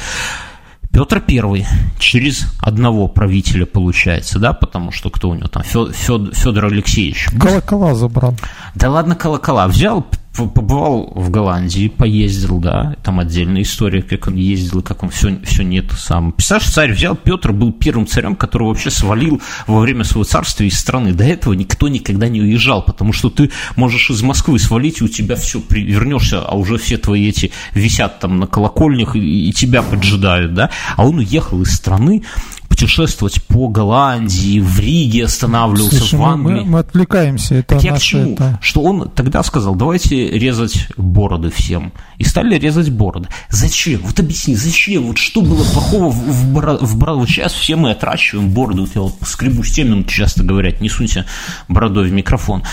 Петр 0.91 1.19
Первый 1.19 1.65
через 1.97 2.45
одного 2.59 3.07
правителя 3.07 3.65
получается, 3.65 4.37
да, 4.37 4.53
потому 4.53 4.91
что 4.91 5.09
кто 5.09 5.29
у 5.29 5.33
него 5.33 5.47
там, 5.47 5.63
Федор 5.63 6.65
Алексеевич. 6.65 7.27
Колокола 7.39 7.95
забрал. 7.95 8.35
Да 8.75 8.91
ладно, 8.91 9.15
колокола. 9.15 9.67
Взял, 9.67 10.05
побывал 10.35 11.11
в 11.15 11.29
Голландии, 11.29 11.89
поездил, 11.89 12.59
да, 12.59 12.95
там 13.03 13.19
отдельная 13.19 13.63
история, 13.63 14.01
как 14.01 14.27
он 14.27 14.35
ездил, 14.35 14.81
как 14.81 15.03
он 15.03 15.09
все, 15.09 15.39
все 15.43 15.63
не 15.63 15.79
это 15.79 15.95
сам. 15.95 16.31
Представляешь, 16.31 16.71
царь 16.71 16.91
взял, 16.93 17.15
Петр 17.15 17.51
был 17.51 17.73
первым 17.73 18.07
царем, 18.07 18.35
который 18.35 18.67
вообще 18.67 18.89
свалил 18.89 19.41
во 19.67 19.79
время 19.79 20.03
своего 20.03 20.23
царствия 20.23 20.67
из 20.67 20.79
страны. 20.79 21.13
До 21.13 21.23
этого 21.23 21.53
никто 21.53 21.87
никогда 21.87 22.29
не 22.29 22.41
уезжал, 22.41 22.83
потому 22.83 23.11
что 23.11 23.29
ты 23.29 23.51
можешь 23.75 24.09
из 24.09 24.21
Москвы 24.21 24.59
свалить, 24.59 25.01
и 25.01 25.03
у 25.03 25.07
тебя 25.07 25.35
все, 25.35 25.61
вернешься, 25.69 26.41
а 26.41 26.55
уже 26.55 26.77
все 26.77 26.97
твои 26.97 27.27
эти 27.27 27.51
висят 27.73 28.19
там 28.19 28.39
на 28.39 28.47
колокольнях 28.47 29.15
и, 29.15 29.49
и 29.49 29.51
тебя 29.51 29.81
поджидают, 29.81 30.53
да. 30.53 30.69
А 30.95 31.05
он 31.05 31.17
уехал 31.17 31.61
из 31.61 31.73
страны, 31.73 32.23
путешествовать 32.79 33.43
по 33.43 33.67
Голландии, 33.67 34.59
в 34.59 34.79
Риге 34.79 35.25
останавливался, 35.25 35.97
Слушай, 35.97 36.19
в 36.19 36.23
Англии. 36.23 36.59
мы- 36.61 36.65
мы 36.65 36.79
отвлекаемся. 36.79 37.55
Это 37.55 37.75
Так 37.75 37.83
я 37.83 37.95
к 37.95 37.99
чему? 37.99 38.33
это- 38.33 38.57
Что 38.61 38.81
он 38.83 39.09
тогда 39.09 39.43
сказал, 39.43 39.75
давайте 39.75 40.29
резать 40.31 40.87
бороды 40.97 41.49
всем. 41.49 41.91
И 42.17 42.23
стали 42.23 42.57
резать 42.57 42.89
бороды. 42.89 43.27
Зачем? 43.49 44.01
Вот 44.03 44.19
объясни, 44.19 44.55
зачем? 44.55 45.03
Вот 45.07 45.17
что 45.17 45.41
было 45.41 45.63
плохого 45.63 46.09
в, 46.09 46.15
в, 46.15 46.53
боро- 46.53 46.77
в 46.83 46.97
бороду? 46.97 47.19
Вот 47.19 47.29
сейчас 47.29 47.53
все 47.53 47.75
мы 47.75 47.91
отращиваем 47.91 48.49
бороду. 48.51 48.81
Вот 48.83 48.95
я 48.95 49.01
вот 49.01 49.15
скребу 49.25 49.63
стену, 49.63 50.03
часто 50.05 50.43
говорят, 50.43 50.79
не 50.81 50.89
сунься 50.89 51.25
бородой 51.67 52.09
в 52.09 52.13
микрофон. 52.13 52.63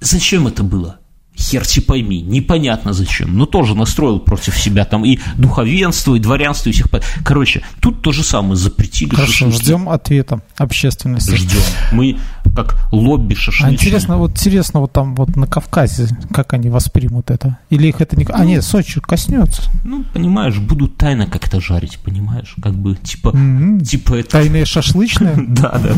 Зачем 0.00 0.46
это 0.46 0.62
было? 0.62 0.98
Херти 1.38 1.80
пойми, 1.80 2.20
непонятно 2.20 2.92
зачем, 2.92 3.38
но 3.38 3.46
тоже 3.46 3.76
настроил 3.76 4.18
против 4.18 4.58
себя 4.58 4.84
там 4.84 5.04
и 5.04 5.18
духовенство, 5.36 6.16
и 6.16 6.18
дворянство, 6.18 6.68
и 6.68 6.72
всех. 6.72 6.88
Короче, 7.24 7.62
тут 7.80 8.02
то 8.02 8.10
же 8.12 8.24
самое 8.24 8.56
запретили 8.56 9.14
Хорошо, 9.14 9.32
шашлыки. 9.32 9.62
ждем 9.62 9.88
ответа 9.88 10.42
общественности. 10.56 11.36
Ждем. 11.36 11.60
Мы 11.92 12.18
как 12.64 12.76
лобби 12.92 13.34
А 13.34 13.36
шашлычное. 13.36 13.72
интересно, 13.72 14.16
вот 14.18 14.32
интересно, 14.32 14.80
вот 14.80 14.92
там 14.92 15.14
вот 15.14 15.36
на 15.36 15.46
Кавказе, 15.46 16.08
как 16.32 16.52
они 16.52 16.70
воспримут 16.70 17.30
это? 17.30 17.58
Или 17.70 17.88
их 17.88 18.00
это 18.00 18.16
не... 18.16 18.26
А 18.32 18.44
нет, 18.44 18.64
Сочи 18.64 19.00
коснется. 19.00 19.62
Ну, 19.84 20.04
понимаешь, 20.12 20.58
будут 20.58 20.96
тайно 20.96 21.26
как-то 21.26 21.60
жарить, 21.60 21.98
понимаешь? 22.04 22.54
Как 22.62 22.74
бы, 22.74 22.94
типа, 22.96 23.30
М. 23.34 23.80
типа 23.80 24.14
это... 24.16 24.30
Тайные 24.30 24.64
шашлычные. 24.64 25.34
Да, 25.48 25.78
да. 25.78 25.94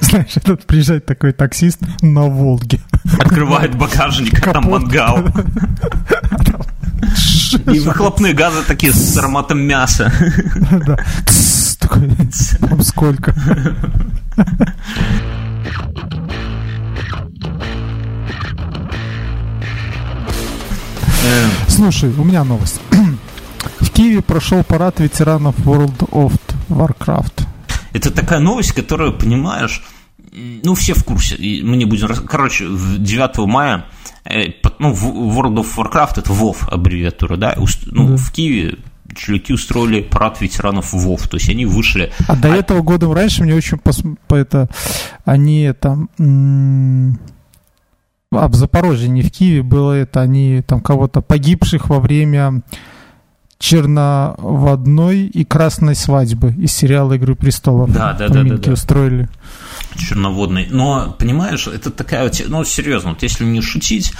Знаешь, 0.00 0.36
этот 0.36 0.64
приезжает 0.66 1.06
такой 1.06 1.32
таксист 1.32 1.80
на 2.02 2.22
Волге. 2.22 2.80
Открывает 3.18 3.76
багажник, 3.76 4.46
а 4.46 4.52
там 4.52 4.70
мангал. 4.70 5.18
И 7.72 7.78
выхлопные 7.80 8.32
газы 8.32 8.58
такие 8.66 8.92
с 8.92 9.16
ароматом 9.18 9.60
мяса. 9.60 10.10
Такой, 11.84 12.10
сколько? 12.82 13.34
Э, 21.24 21.48
Слушай, 21.68 22.12
у 22.16 22.24
меня 22.24 22.44
новость. 22.44 22.80
В 23.80 23.90
Киеве 23.90 24.22
прошел 24.22 24.62
парад 24.64 25.00
ветеранов 25.00 25.56
World 25.60 26.08
of 26.10 26.38
Warcraft. 26.68 27.46
Это 27.92 28.10
такая 28.10 28.40
новость, 28.40 28.72
которую, 28.72 29.16
понимаешь, 29.16 29.82
ну, 30.32 30.74
все 30.74 30.94
в 30.94 31.04
курсе. 31.04 31.36
И 31.36 31.62
мы 31.62 31.76
не 31.76 31.84
будем... 31.84 32.08
Короче, 32.26 32.66
в 32.66 32.98
9 32.98 33.38
мая, 33.46 33.86
э, 34.24 34.46
ну, 34.78 34.92
World 34.92 35.64
of 35.64 35.66
Warcraft, 35.76 36.20
это 36.20 36.32
WoW 36.32 36.56
аббревиатура, 36.68 37.36
да, 37.36 37.54
ну, 37.86 38.08
Да. 38.10 38.16
в 38.16 38.32
Киеве 38.32 38.78
чуваки 39.14 39.52
устроили 39.52 40.02
парад 40.02 40.40
ветеранов 40.40 40.94
WoW, 40.94 41.28
то 41.28 41.36
есть 41.36 41.48
они 41.48 41.66
вышли... 41.66 42.12
А 42.28 42.36
до 42.36 42.48
этого 42.48 42.82
годом 42.82 43.12
раньше 43.12 43.42
мне 43.42 43.54
очень 43.54 43.78
пос... 43.78 44.02
по 44.28 44.34
это 44.34 44.68
они 45.24 45.72
там 45.78 46.08
а 48.36 48.48
в 48.48 48.54
Запорожье, 48.54 49.08
не 49.08 49.22
в 49.22 49.30
Киеве 49.30 49.62
было 49.62 49.92
это, 49.92 50.20
они 50.20 50.62
там 50.66 50.80
кого-то 50.80 51.20
погибших 51.20 51.88
во 51.88 52.00
время 52.00 52.62
черноводной 53.58 55.26
и 55.26 55.44
красной 55.44 55.94
свадьбы 55.94 56.52
из 56.52 56.72
сериала 56.72 57.14
«Игры 57.14 57.34
престолов». 57.34 57.92
Да, 57.92 58.12
да, 58.12 58.28
да, 58.28 58.42
да, 58.42 58.56
да. 58.56 58.72
устроили. 58.72 59.28
черноводный. 59.96 60.68
Но, 60.70 61.16
понимаешь, 61.18 61.66
это 61.66 61.90
такая 61.90 62.24
вот... 62.24 62.42
Ну, 62.46 62.64
серьезно, 62.64 63.10
вот 63.10 63.22
если 63.22 63.44
не 63.44 63.62
шутить... 63.62 64.12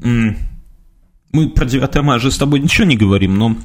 Мы 0.00 1.50
про 1.50 1.66
9 1.66 2.02
мая 2.02 2.18
же 2.18 2.30
с 2.30 2.38
тобой 2.38 2.60
ничего 2.60 2.86
не 2.86 2.96
говорим, 2.96 3.36
но 3.36 3.56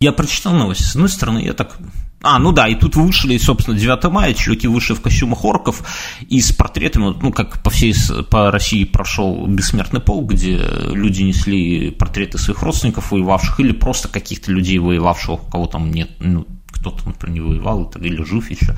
я 0.00 0.12
прочитал 0.12 0.52
новости. 0.52 0.84
С 0.84 0.94
одной 0.94 1.08
стороны, 1.08 1.38
я 1.40 1.54
так... 1.54 1.76
А, 2.22 2.38
ну 2.38 2.52
да, 2.52 2.66
и 2.66 2.74
тут 2.74 2.96
вышли, 2.96 3.38
собственно, 3.38 3.78
9 3.78 4.04
мая, 4.10 4.34
чуваки 4.34 4.66
вышли 4.66 4.94
в 4.94 5.00
костюмах 5.00 5.44
орков 5.44 5.84
и 6.28 6.40
с 6.40 6.52
портретами, 6.52 7.14
ну, 7.20 7.32
как 7.32 7.62
по 7.62 7.70
всей 7.70 7.94
по 8.28 8.50
России 8.50 8.84
прошел 8.84 9.46
бессмертный 9.46 10.00
пол, 10.00 10.26
где 10.26 10.56
люди 10.56 11.22
несли 11.22 11.90
портреты 11.90 12.38
своих 12.38 12.62
родственников, 12.62 13.12
воевавших, 13.12 13.60
или 13.60 13.72
просто 13.72 14.08
каких-то 14.08 14.50
людей, 14.50 14.78
воевавших, 14.78 15.40
кого 15.50 15.66
там 15.66 15.92
нет, 15.92 16.10
ну, 16.18 16.46
кто-то, 16.72 17.06
например, 17.06 17.34
не 17.34 17.40
воевал 17.40 17.92
или 18.00 18.22
жив 18.24 18.50
еще. 18.50 18.76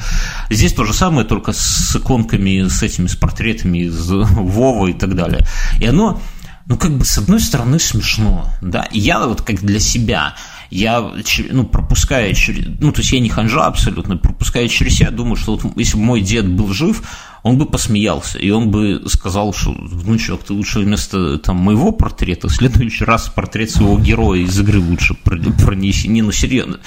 Здесь 0.50 0.74
то 0.74 0.84
же 0.84 0.92
самое, 0.92 1.26
только 1.26 1.52
с 1.52 1.96
иконками, 1.96 2.68
с 2.68 2.82
этими, 2.82 3.06
с 3.06 3.16
портретами 3.16 3.78
из 3.78 4.10
Вова 4.10 4.86
и 4.86 4.92
так 4.92 5.14
далее. 5.14 5.46
И 5.80 5.86
оно, 5.86 6.20
ну, 6.66 6.76
как 6.76 6.96
бы, 6.96 7.04
с 7.04 7.18
одной 7.18 7.40
стороны, 7.40 7.78
смешно, 7.78 8.48
да, 8.60 8.84
и 8.84 8.98
я 8.98 9.26
вот 9.26 9.42
как 9.42 9.60
для 9.60 9.80
себя, 9.80 10.34
я, 10.70 11.12
ну, 11.50 11.64
пропуская 11.64 12.32
через, 12.32 12.66
ну, 12.80 12.92
то 12.92 13.00
есть 13.00 13.12
я 13.12 13.20
не 13.20 13.28
ханжа 13.28 13.66
абсолютно, 13.66 14.16
пропуская 14.16 14.68
через 14.68 14.96
себя, 14.96 15.10
думаю, 15.10 15.36
что 15.36 15.56
вот 15.56 15.76
если 15.76 15.96
бы 15.96 16.04
мой 16.04 16.20
дед 16.20 16.48
был 16.48 16.72
жив, 16.72 17.02
он 17.42 17.58
бы 17.58 17.66
посмеялся, 17.66 18.38
и 18.38 18.50
он 18.50 18.70
бы 18.70 19.02
сказал, 19.06 19.52
что, 19.52 19.72
внучок, 19.72 20.44
ты 20.44 20.52
лучше 20.52 20.80
вместо 20.80 21.38
там, 21.38 21.56
моего 21.56 21.90
портрета 21.90 22.48
в 22.48 22.52
следующий 22.52 23.04
раз 23.04 23.28
портрет 23.28 23.70
своего 23.70 23.98
героя 23.98 24.40
из 24.40 24.58
игры 24.60 24.78
лучше 24.78 25.14
про- 25.14 25.38
пронеси. 25.38 26.06
Не, 26.06 26.22
ну 26.22 26.32
серьезно, 26.32 26.80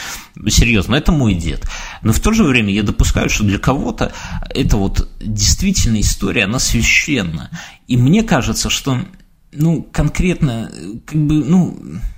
серьезно, 0.48 0.96
это 0.96 1.12
мой 1.12 1.34
дед. 1.34 1.68
Но 2.04 2.14
в 2.14 2.20
то 2.20 2.32
же 2.34 2.44
время 2.44 2.72
я 2.72 2.84
допускаю, 2.84 3.30
что 3.30 3.44
для 3.44 3.58
кого-то 3.58 4.14
это 4.50 4.78
вот 4.78 5.10
действительно 5.20 6.00
история, 6.00 6.44
она 6.46 6.60
священна. 6.60 7.50
И 7.88 7.98
мне 7.98 8.24
кажется, 8.24 8.70
что 8.70 9.00
ну, 9.56 9.88
конкретно, 9.92 10.70
э, 10.74 10.94
как 11.06 11.20
бы, 11.20 11.36
ну, 11.36 11.78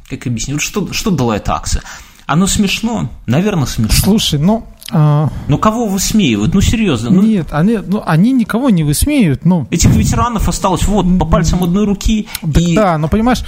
как 0.10 0.28
объяснить, 0.28 0.56
вот 0.56 0.62
что, 0.62 0.94
что 0.94 1.12
дала 1.12 1.38
эта 1.38 1.53
акция? 1.53 1.84
Оно 2.26 2.48
смешно? 2.48 3.10
Наверное, 3.28 3.68
смешно. 3.68 3.95
Слушай, 3.95 4.40
ну... 4.40 4.66
а, 4.91 5.30
Но 5.48 5.57
кого 5.57 5.88
высмеивают? 5.88 6.53
Ну, 6.53 6.62
серьезно. 6.62 7.12
Ну, 7.12 7.22
нет, 7.22 7.48
они, 7.52 7.78
ну, 7.78 8.02
они 8.06 8.32
никого 8.32 8.70
не 8.72 8.84
высмеют, 8.84 9.45
ну... 9.45 9.68
Этих 9.70 9.91
ветеранов 9.91 10.49
осталось 10.49 10.84
вот 10.86 11.06
по 11.20 11.26
пальцам 11.26 11.64
одной 11.64 11.86
руки. 11.86 12.28
Так 12.41 12.57
и... 12.57 12.76
Да, 12.76 12.98
но 12.98 13.07
понимаешь, 13.07 13.44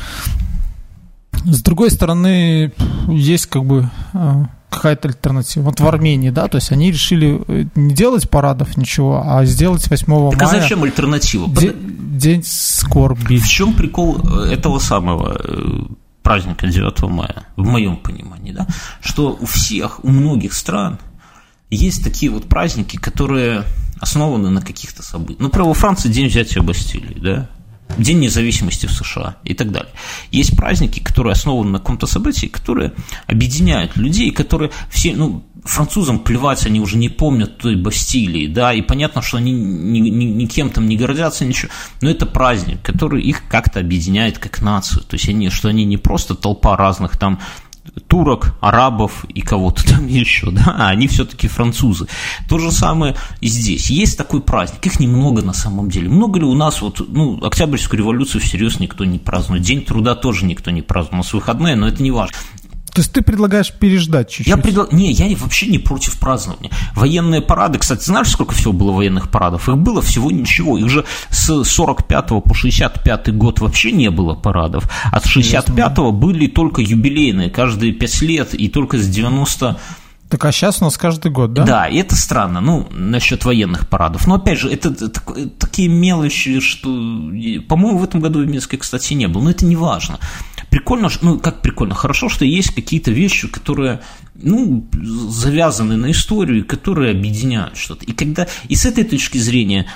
с 1.46 1.62
другой 1.62 1.90
стороны, 1.92 2.72
есть 3.08 3.48
как 3.48 3.66
бы 3.66 3.90
а, 4.14 4.46
какая-то 4.70 5.08
альтернатива. 5.08 5.64
Вот 5.64 5.80
в 5.80 5.88
Армении, 5.88 6.30
да, 6.30 6.48
то 6.48 6.58
есть 6.58 6.72
они 6.72 6.92
решили 6.92 7.42
э, 7.48 7.66
не 7.76 7.94
делать 7.94 8.30
парадов, 8.30 8.78
ничего, 8.78 9.24
а 9.26 9.46
сделать 9.46 9.90
8 9.90 10.32
Так 10.32 10.42
а 10.42 10.46
мая 10.46 10.62
зачем 10.62 10.84
альтернатива? 10.84 11.48
де- 11.50 11.74
день 11.74 12.44
скорби. 12.46 13.38
В 13.38 13.48
чем 13.48 13.74
прикол 13.74 14.18
э, 14.20 14.52
этого 14.52 14.80
самого 14.80 15.38
э, 15.40 15.84
праздника 16.22 16.68
9 16.68 17.02
мая, 17.04 17.44
в 17.56 17.66
моем 17.66 17.98
понимании, 17.98 18.52
да? 18.52 18.68
Что 19.02 19.38
у 19.40 19.46
всех, 19.46 20.04
у 20.04 20.10
многих 20.10 20.54
стран 20.54 21.00
есть 21.70 22.04
такие 22.04 22.32
вот 22.32 22.48
праздники, 22.48 22.98
которые 22.98 23.64
основаны 24.00 24.50
на 24.50 24.62
каких-то 24.62 25.04
событиях. 25.04 25.40
Например, 25.40 25.68
во 25.70 25.74
Франции 25.74 26.10
день 26.10 26.28
взятия 26.28 26.62
Бастилии, 26.62 27.18
да? 27.20 27.50
День 27.98 28.20
независимости 28.20 28.86
в 28.86 28.92
США 28.92 29.38
и 29.44 29.54
так 29.54 29.72
далее. 29.72 29.92
Есть 30.32 30.56
праздники, 30.56 31.00
которые 31.00 31.34
основаны 31.34 31.72
на 31.72 31.80
каком-то 31.80 32.06
событии, 32.06 32.48
которые 32.48 32.94
объединяют 33.28 33.98
людей, 33.98 34.32
которые 34.32 34.72
все, 34.90 35.16
ну, 35.16 35.44
французам 35.64 36.20
плевать, 36.20 36.66
они 36.66 36.80
уже 36.80 36.98
не 36.98 37.10
помнят 37.10 37.58
той 37.58 37.76
Бастилии, 37.76 38.48
да, 38.48 38.74
и 38.74 38.82
понятно, 38.82 39.22
что 39.22 39.38
они 39.38 39.52
ни, 39.52 40.00
ни- 40.00 40.70
там 40.70 40.88
не 40.88 40.96
гордятся, 40.96 41.46
ничего, 41.46 41.72
но 42.02 42.10
это 42.10 42.26
праздник, 42.26 42.82
который 42.82 43.22
их 43.22 43.48
как-то 43.48 43.80
объединяет 43.80 44.38
как 44.38 44.62
нацию, 44.62 45.04
то 45.04 45.16
есть 45.16 45.28
они, 45.30 45.50
что 45.50 45.70
они 45.70 45.86
не 45.86 45.98
просто 45.98 46.36
толпа 46.36 46.76
разных 46.78 47.18
там 47.18 47.40
турок, 48.08 48.56
арабов 48.62 49.26
и 49.30 49.42
кого-то 49.42 49.88
там 49.88 50.08
еще, 50.08 50.52
да, 50.52 50.76
а 50.78 50.90
они 50.90 51.08
все-таки 51.08 51.48
французы. 51.48 52.08
То 52.48 52.58
же 52.58 52.72
самое 52.72 53.16
и 53.42 53.48
здесь. 53.48 53.90
Есть 53.90 54.18
такой 54.18 54.42
праздник, 54.42 54.86
их 54.86 55.00
немного 55.00 55.42
на 55.42 55.54
самом 55.54 55.90
деле. 55.90 56.10
Много 56.10 56.40
ли 56.40 56.46
у 56.46 56.54
нас 56.54 56.82
вот, 56.82 57.02
ну, 57.08 57.44
Октябрьскую 57.44 58.00
революцию 58.00 58.42
всерьез 58.42 58.80
никто 58.80 59.06
не 59.06 59.20
празднует, 59.20 59.64
День 59.64 59.84
труда 59.84 60.16
тоже 60.16 60.46
никто 60.46 60.72
не 60.72 60.82
празднует, 60.82 61.14
у 61.14 61.18
нас 61.18 61.34
выходные, 61.34 61.76
но 61.76 61.88
это 61.88 62.04
не 62.04 62.12
важно. 62.12 62.36
То 62.98 63.02
есть 63.02 63.14
ты 63.14 63.22
предлагаешь 63.22 63.72
переждать 63.72 64.28
чуть-чуть. 64.28 64.48
Я 64.48 64.58
предла... 64.58 64.88
Не, 64.92 65.12
я 65.12 65.38
вообще 65.38 65.68
не 65.68 65.78
против 65.78 66.20
празднования. 66.20 66.72
Военные 66.96 67.42
парады, 67.42 67.78
кстати, 67.78 68.04
знаешь, 68.04 68.28
сколько 68.28 68.56
всего 68.56 68.74
было 68.74 68.92
военных 68.92 69.30
парадов? 69.30 69.70
Их 69.70 69.78
было 69.78 70.02
всего 70.02 70.32
ничего. 70.32 70.80
Их 70.80 70.90
же 70.90 71.06
с 71.30 71.64
45 71.64 72.28
по 72.44 72.56
65 72.56 73.38
год 73.38 73.60
вообще 73.60 73.92
не 73.92 74.10
было 74.10 74.34
парадов. 74.34 74.90
С 75.14 75.28
65 75.28 76.00
были 76.14 76.48
только 76.48 76.82
юбилейные, 76.82 77.52
каждые 77.52 77.94
5 77.94 78.22
лет, 78.24 78.56
и 78.56 78.68
только 78.68 78.98
с 78.98 79.08
90... 79.08 79.78
Так 80.30 80.44
а 80.44 80.52
сейчас 80.52 80.82
у 80.82 80.86
нас 80.86 80.98
каждый 80.98 81.30
год, 81.30 81.54
да? 81.54 81.64
Да, 81.64 81.88
и 81.88 81.98
это 81.98 82.16
странно, 82.16 82.62
ну, 82.62 82.88
насчет 82.90 83.46
военных 83.46 83.88
парадов. 83.88 84.26
Но, 84.26 84.36
опять 84.36 84.58
же, 84.58 84.70
это, 84.72 84.90
это 84.90 85.22
такие 85.60 85.88
мелочи, 85.88 86.60
что, 86.62 86.90
по-моему, 87.70 88.00
в 88.00 88.04
этом 88.04 88.22
году 88.22 88.44
в 88.44 88.48
Минске, 88.48 88.78
кстати, 88.78 89.14
не 89.14 89.28
было, 89.28 89.44
но 89.44 89.52
это 89.52 89.66
не 89.66 89.76
важно. 89.76 90.18
Прикольно, 90.70 91.10
ну, 91.22 91.40
как 91.40 91.62
прикольно, 91.62 91.96
хорошо, 91.96 92.28
что 92.30 92.44
есть 92.44 92.76
какие-то 92.76 93.12
вещи, 93.12 93.48
которые, 93.48 94.02
ну, 94.36 94.86
завязаны 94.94 95.96
на 95.96 96.12
историю, 96.12 96.66
которые 96.66 97.12
объединяют 97.12 97.78
что-то. 97.78 98.06
И 98.06 98.12
когда, 98.12 98.48
и 98.68 98.76
с 98.76 98.86
этой 98.86 99.06
точки 99.06 99.38
зрения, 99.38 99.88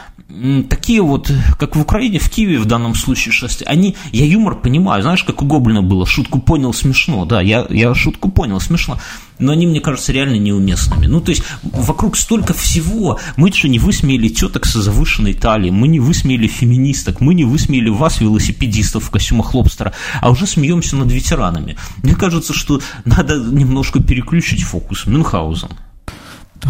такие 0.69 1.02
вот, 1.02 1.31
как 1.60 1.76
в 1.76 1.81
Украине, 1.81 2.19
в 2.19 2.30
Киеве 2.30 2.57
в 2.60 2.65
данном 2.65 2.95
случае 2.95 3.34
шествия, 3.34 3.68
они, 3.68 3.95
я 4.11 4.26
юмор 4.26 4.56
понимаю, 4.56 5.02
знаешь, 5.02 5.23
как 5.23 5.41
у 5.41 5.45
Гоблина 5.45 5.81
было, 5.81 6.06
шутку 6.06 6.39
понял, 6.39 6.73
смешно, 6.73 7.26
да, 7.26 7.41
я, 7.41 7.65
я 7.69 7.93
шутку 7.93 8.30
понял, 8.30 8.60
смешно, 8.60 8.98
но 9.41 9.51
они, 9.51 9.68
мне 9.68 9.81
кажется, 9.81 10.11
реально 10.11 10.35
неуместными. 10.35 11.07
Ну, 11.07 11.19
то 11.19 11.31
есть, 11.31 11.43
вокруг 11.63 12.15
столько 12.15 12.53
всего. 12.53 13.19
Мы 13.35 13.51
что, 13.51 13.68
не 13.68 13.80
высмеяли 13.80 14.30
теток 14.30 14.65
с 14.65 14.73
завышенной 14.73 15.34
талией, 15.34 15.72
мы 15.72 15.88
не 15.88 15.99
высмеяли 15.99 16.47
феминисток, 16.47 17.19
мы 17.19 17.34
не 17.34 17.43
высмеяли 17.43 17.89
вас, 17.89 18.22
велосипедистов 18.22 19.05
в 19.05 19.09
костюмах 19.09 19.53
лобстера, 19.53 19.93
а 20.22 20.30
уже 20.30 20.47
смеемся 20.47 20.95
над 20.95 21.11
ветеранами. 21.11 21.77
Мне 22.03 22.15
кажется, 22.15 22.53
что 22.53 22.81
надо 23.05 23.38
немножко 23.38 24.01
переключить 24.01 24.63
фокус. 24.63 25.05
Мюнхгаузен. 25.05 25.69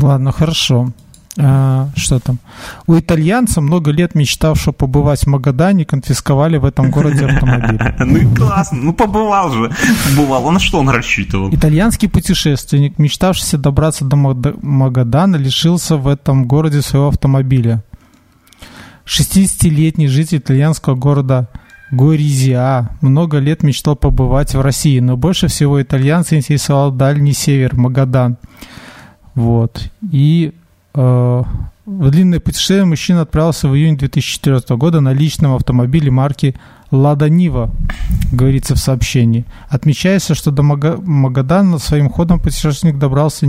Ладно, 0.01 0.31
хорошо. 0.31 0.93
А, 1.37 1.89
что 1.95 2.19
там? 2.19 2.39
У 2.87 2.97
итальянца, 2.97 3.61
много 3.61 3.91
лет 3.91 4.15
мечтавшего 4.15 4.73
побывать 4.73 5.23
в 5.23 5.27
Магадане, 5.27 5.85
конфисковали 5.85 6.57
в 6.57 6.65
этом 6.65 6.91
городе 6.91 7.25
автомобиль. 7.25 7.79
Ну 7.99 8.17
и 8.17 8.35
классно, 8.35 8.77
ну 8.79 8.93
побывал 8.93 9.51
же. 9.51 9.71
Побывал. 10.09 10.49
А 10.49 10.51
на 10.51 10.59
что 10.59 10.79
он 10.79 10.89
рассчитывал? 10.89 11.53
Итальянский 11.53 12.09
путешественник, 12.09 12.97
мечтавшийся 12.99 13.57
добраться 13.57 14.03
до 14.03 14.15
Магадана, 14.15 15.37
лишился 15.37 15.97
в 15.97 16.07
этом 16.07 16.45
городе 16.45 16.81
своего 16.81 17.09
автомобиля. 17.09 17.83
60-летний 19.05 20.07
житель 20.07 20.39
итальянского 20.39 20.95
города 20.95 21.47
Горизиа 21.91 22.89
много 23.01 23.37
лет 23.39 23.63
мечтал 23.63 23.95
побывать 23.95 24.53
в 24.53 24.61
России, 24.61 24.99
но 24.99 25.17
больше 25.17 25.47
всего 25.47 25.81
итальянца 25.81 26.37
интересовал 26.37 26.91
дальний 26.91 27.33
север, 27.33 27.75
Магадан. 27.75 28.37
Вот. 29.35 29.89
И 30.11 30.53
в 30.93 32.09
длинное 32.09 32.39
путешествие 32.39 32.85
мужчина 32.85 33.21
отправился 33.21 33.67
в 33.67 33.75
июне 33.75 33.97
2004 33.97 34.77
года 34.77 35.01
на 35.01 35.13
личном 35.13 35.55
автомобиле 35.55 36.11
марки 36.11 36.55
Лада 36.91 37.29
Нива, 37.29 37.71
говорится 38.31 38.75
в 38.75 38.79
сообщении. 38.79 39.45
Отмечается, 39.69 40.35
что 40.35 40.51
до 40.51 40.61
Мага- 40.63 40.99
Магадана 41.01 41.79
своим 41.79 42.09
ходом 42.09 42.39
путешественник 42.39 42.97
добрался, 42.97 43.47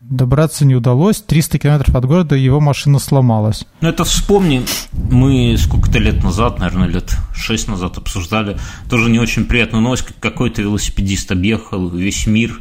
добраться 0.00 0.64
не 0.64 0.76
удалось. 0.76 1.20
300 1.22 1.58
километров 1.58 1.96
от 1.96 2.04
города 2.04 2.36
его 2.36 2.60
машина 2.60 2.98
сломалась. 2.98 3.64
Ну, 3.80 3.88
это 3.88 4.04
вспомни, 4.04 4.62
мы 4.92 5.56
сколько-то 5.58 5.98
лет 5.98 6.22
назад, 6.22 6.58
наверное, 6.60 6.86
лет 6.88 7.16
шесть 7.34 7.66
назад 7.66 7.98
обсуждали, 7.98 8.56
тоже 8.88 9.10
не 9.10 9.18
очень 9.18 9.44
приятную 9.44 9.82
новость, 9.82 10.04
как 10.04 10.18
какой-то 10.20 10.62
велосипедист 10.62 11.32
объехал 11.32 11.88
весь 11.88 12.26
мир 12.26 12.60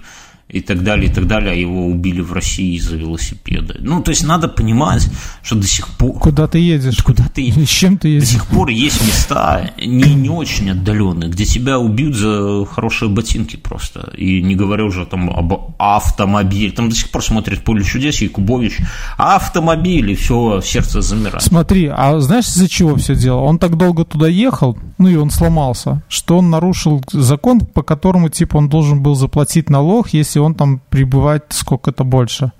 и 0.51 0.61
так 0.61 0.83
далее, 0.83 1.09
и 1.09 1.13
так 1.13 1.27
далее, 1.27 1.51
а 1.51 1.55
его 1.55 1.87
убили 1.87 2.21
в 2.21 2.33
России 2.33 2.75
из-за 2.75 2.97
велосипеда. 2.97 3.75
Ну, 3.79 4.01
то 4.01 4.11
есть 4.11 4.25
надо 4.25 4.47
понимать, 4.47 5.09
что 5.43 5.55
до 5.55 5.67
сих 5.67 5.87
пор... 5.87 6.19
Куда 6.19 6.47
ты 6.47 6.59
едешь? 6.59 7.01
Куда 7.01 7.25
ты 7.33 7.51
С 7.51 7.69
чем 7.69 7.97
ты 7.97 8.09
до 8.09 8.13
едешь? 8.15 8.29
сих 8.29 8.45
пор 8.47 8.69
есть 8.69 9.01
места 9.05 9.71
не, 9.77 10.13
не 10.13 10.29
очень 10.29 10.71
отдаленные, 10.71 11.29
где 11.29 11.45
тебя 11.45 11.79
убьют 11.79 12.15
за 12.15 12.65
хорошие 12.65 13.09
ботинки 13.09 13.55
просто. 13.55 14.11
И 14.17 14.41
не 14.41 14.55
говоря 14.55 14.85
уже 14.85 15.05
там 15.05 15.29
об 15.29 15.75
автомобиле. 15.79 16.71
Там 16.71 16.89
до 16.89 16.95
сих 16.95 17.09
пор 17.09 17.23
смотрит 17.23 17.63
«Поле 17.63 17.83
чудес» 17.83 18.21
и 18.21 18.27
Кубович. 18.27 18.77
Автомобиль, 19.17 20.11
и 20.11 20.15
все, 20.15 20.61
сердце 20.61 21.01
замирает. 21.01 21.43
Смотри, 21.43 21.87
а 21.87 22.19
знаешь, 22.19 22.47
из-за 22.47 22.67
чего 22.67 22.95
все 22.95 23.15
дело? 23.15 23.39
Он 23.39 23.57
так 23.57 23.77
долго 23.77 24.03
туда 24.03 24.27
ехал, 24.27 24.77
ну 24.97 25.07
и 25.07 25.15
он 25.15 25.29
сломался, 25.29 26.01
что 26.09 26.37
он 26.37 26.49
нарушил 26.49 27.03
закон, 27.11 27.61
по 27.61 27.83
которому, 27.83 28.29
типа, 28.29 28.57
он 28.57 28.69
должен 28.69 29.01
был 29.01 29.15
заплатить 29.15 29.69
налог, 29.69 30.09
если 30.09 30.40
он 30.41 30.55
там 30.55 30.79
прибывает 30.89 31.45
сколько-то 31.49 32.03
больше 32.03 32.51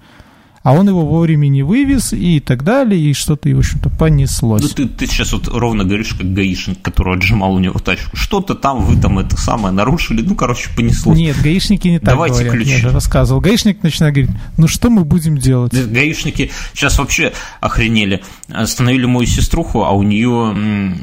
а 0.63 0.73
он 0.73 0.87
его 0.87 1.05
вовремя 1.05 1.47
не 1.47 1.63
вывез 1.63 2.13
и 2.13 2.39
так 2.39 2.63
далее, 2.63 3.01
и 3.01 3.13
что-то, 3.13 3.49
и, 3.49 3.53
в 3.53 3.59
общем-то, 3.59 3.89
понеслось. 3.89 4.61
Ну, 4.61 4.67
ты, 4.69 4.87
ты 4.87 5.07
сейчас 5.07 5.33
вот 5.33 5.47
ровно 5.47 5.83
говоришь, 5.85 6.13
как 6.13 6.33
гаишник, 6.33 6.81
который 6.81 7.15
отжимал 7.17 7.53
у 7.53 7.59
него 7.59 7.79
тачку. 7.79 8.15
Что-то 8.15 8.53
там 8.55 8.83
вы 8.85 8.99
там 9.01 9.17
это 9.19 9.35
самое 9.37 9.73
нарушили, 9.73 10.21
ну, 10.21 10.35
короче, 10.35 10.69
понеслось. 10.75 11.17
Нет, 11.17 11.37
гаишники 11.41 11.87
не 11.87 11.99
так 11.99 12.09
Давайте 12.09 12.35
говорят, 12.43 12.53
ключи. 12.53 12.71
я 12.71 12.77
же 12.77 12.89
рассказывал. 12.91 13.41
Гаишник 13.41 13.81
начинает 13.81 14.13
говорить, 14.13 14.35
ну, 14.57 14.67
что 14.67 14.89
мы 14.89 15.03
будем 15.03 15.37
делать? 15.37 15.73
Гаишники 15.73 16.51
сейчас 16.73 16.99
вообще 16.99 17.33
охренели. 17.59 18.21
Остановили 18.49 19.05
мою 19.05 19.25
сеструху, 19.25 19.83
а 19.83 19.91
у 19.91 20.03
нее 20.03 20.53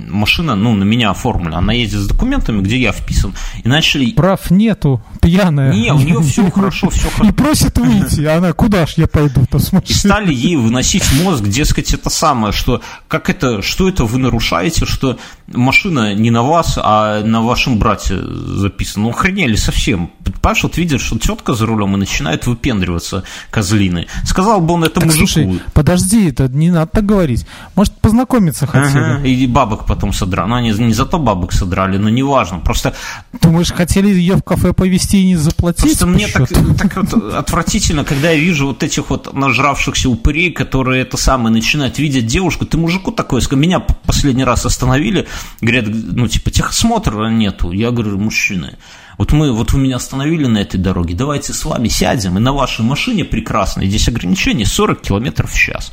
машина, 0.09 0.55
ну, 0.55 0.75
на 0.75 0.85
меня 0.85 1.11
оформлена. 1.11 1.59
Она 1.59 1.73
ездит 1.73 2.01
с 2.01 2.07
документами, 2.07 2.61
где 2.63 2.79
я 2.79 2.93
вписан. 2.93 3.35
И 3.65 3.69
начали... 3.69 4.13
Прав 4.13 4.51
нету, 4.51 5.03
пьяная. 5.21 5.73
Не, 5.73 5.93
у 5.93 5.99
нее 5.99 6.21
все 6.23 6.49
хорошо, 6.51 6.91
все 6.91 7.09
И 7.09 7.11
хорошо. 7.11 7.33
просит 7.33 7.79
выйти, 7.79 8.21
а 8.25 8.37
она, 8.39 8.53
куда 8.53 8.87
ж 8.87 8.95
я 8.97 9.07
пойду 9.09 9.45
там 9.51 9.61
с 9.61 9.73
И 9.73 9.93
стали 9.93 10.33
ей 10.33 10.57
выносить 10.57 11.05
мозг, 11.23 11.45
дескать, 11.45 11.95
это 11.95 12.11
самое, 12.11 12.53
что 12.53 12.83
как 13.09 13.31
это, 13.31 13.63
что 13.63 13.89
это 13.89 14.05
вы 14.05 14.19
нарушаете, 14.19 14.85
что 14.85 15.19
машина 15.53 16.15
не 16.15 16.31
на 16.31 16.43
вас, 16.43 16.79
а 16.81 17.23
на 17.23 17.43
вашем 17.43 17.79
брате 17.79 18.19
записана. 18.19 19.05
Ну, 19.07 19.11
охренели 19.11 19.57
совсем. 19.57 20.11
Понимаешь, 20.25 20.63
вот 20.63 20.77
видишь, 20.77 21.03
что 21.03 21.19
тетка 21.19 21.55
за 21.55 21.67
рулем 21.67 21.95
и 21.95 21.99
начинает 21.99 22.47
выпендриваться 22.47 23.25
козлины. 23.51 24.07
Сказал 24.25 24.61
бы 24.61 24.75
он 24.75 24.85
это 24.85 25.01
Так, 25.01 25.05
мужику. 25.07 25.27
слушай, 25.27 25.63
подожди, 25.73 26.29
это 26.29 26.49
не 26.49 26.71
надо 26.71 26.91
так 26.93 27.07
говорить. 27.07 27.47
Может, 27.75 27.95
познакомиться 27.95 28.67
хотели? 28.67 28.99
Ага, 28.99 29.27
и 29.27 29.47
бабок 29.47 29.87
потом 29.87 30.13
содрали. 30.13 30.49
Ну, 30.49 30.55
они 30.57 30.73
не 30.73 30.93
зато 30.93 31.19
бабок 31.19 31.53
содрали, 31.53 31.99
но 31.99 32.09
неважно. 32.09 32.59
Просто, 32.61 32.95
Думаешь, 33.41 33.73
хотели 33.73 34.09
ее 34.09 34.37
в 34.37 34.43
кафе 34.43 34.73
повезти 34.73 35.23
и 35.23 35.27
не 35.27 35.37
заплатить? 35.37 35.83
просто 35.83 36.07
по 36.07 36.11
мне 36.11 36.29
так, 36.29 36.49
счету? 36.49 36.75
так 36.75 36.97
вот 36.97 37.35
отвратительно, 37.35 38.05
когда 38.05 38.31
я 38.31 38.39
вижу 38.39 38.67
вот 38.67 38.83
этих 38.83 39.11
вот 39.11 39.33
нажравшихся 39.35 40.09
упырей, 40.09 40.53
которые 40.53 41.03
это 41.03 41.17
самое 41.17 41.53
начинают 41.55 41.99
видеть 41.99 42.27
девушку. 42.27 42.67
Ты 42.67 42.77
мужику 42.77 43.13
такой, 43.13 43.41
сказал, 43.43 43.63
меня 43.63 43.81
последний 43.81 44.45
раз 44.45 44.67
остановили, 44.67 45.27
говорят, 45.61 45.87
ну, 45.89 46.29
типа, 46.29 46.51
техосмотра 46.51 47.29
нету. 47.29 47.73
Я 47.73 47.91
говорю, 47.91 48.19
мужчины, 48.19 48.77
вот 49.19 49.33
мы, 49.33 49.53
вот 49.53 49.73
вы 49.73 49.81
меня 49.81 49.97
остановили 49.97 50.47
на 50.47 50.59
этой 50.59 50.79
дороге, 50.79 51.15
давайте 51.15 51.53
с 51.53 51.65
вами 51.65 51.89
сядем, 51.89 52.37
и 52.37 52.41
на 52.41 52.53
вашей 52.53 52.85
машине 52.85 53.25
прекрасной, 53.25 53.89
здесь 53.89 54.09
ограничение 54.09 54.67
40 54.67 55.01
километров 55.01 55.51
в 55.51 55.59
час. 55.59 55.93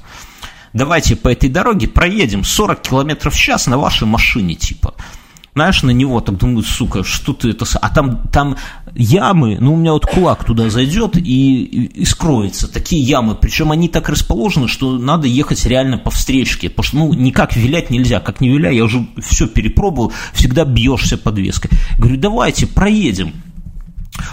Давайте 0.73 1.15
по 1.15 1.30
этой 1.30 1.49
дороге 1.49 1.88
проедем 1.88 2.43
40 2.43 2.81
километров 2.81 3.34
в 3.34 3.39
час 3.39 3.67
на 3.67 3.77
вашей 3.77 4.07
машине, 4.07 4.55
типа. 4.55 4.93
Знаешь, 5.56 5.84
на 5.84 5.91
него 5.91 6.19
так 6.19 6.38
думаю, 6.38 6.64
сука, 6.64 7.06
что 7.06 7.32
ты 7.32 7.52
это... 7.52 7.65
А 7.82 7.90
там, 7.90 8.23
там 8.30 8.57
ямы, 8.94 9.57
ну, 9.61 9.76
у 9.76 9.77
меня 9.77 9.94
вот 9.94 10.06
кулак 10.06 10.44
туда 10.44 10.69
зайдет 10.69 11.15
и, 11.15 11.64
и, 11.64 12.03
скроется. 12.03 12.68
Такие 12.68 13.02
ямы, 13.02 13.36
причем 13.36 13.72
они 13.72 13.88
так 13.88 14.10
расположены, 14.10 14.68
что 14.68 14.98
надо 14.98 15.27
ехать 15.27 15.65
реально 15.65 15.98
по 15.98 16.11
встречке. 16.11 16.69
Потому 16.69 16.84
что, 16.84 16.98
ну, 16.98 17.14
никак 17.14 17.56
вилять 17.56 17.90
нельзя. 17.90 18.19
Как 18.19 18.41
не 18.41 18.49
виляй, 18.49 18.76
я 18.76 18.84
уже 18.84 19.07
все 19.22 19.48
перепробовал, 19.48 20.11
всегда 20.34 20.65
бьешься 20.65 21.18
подвеской. 21.18 21.72
Говорю, 21.98 22.18
давайте, 22.18 22.68
проедем. 22.68 23.32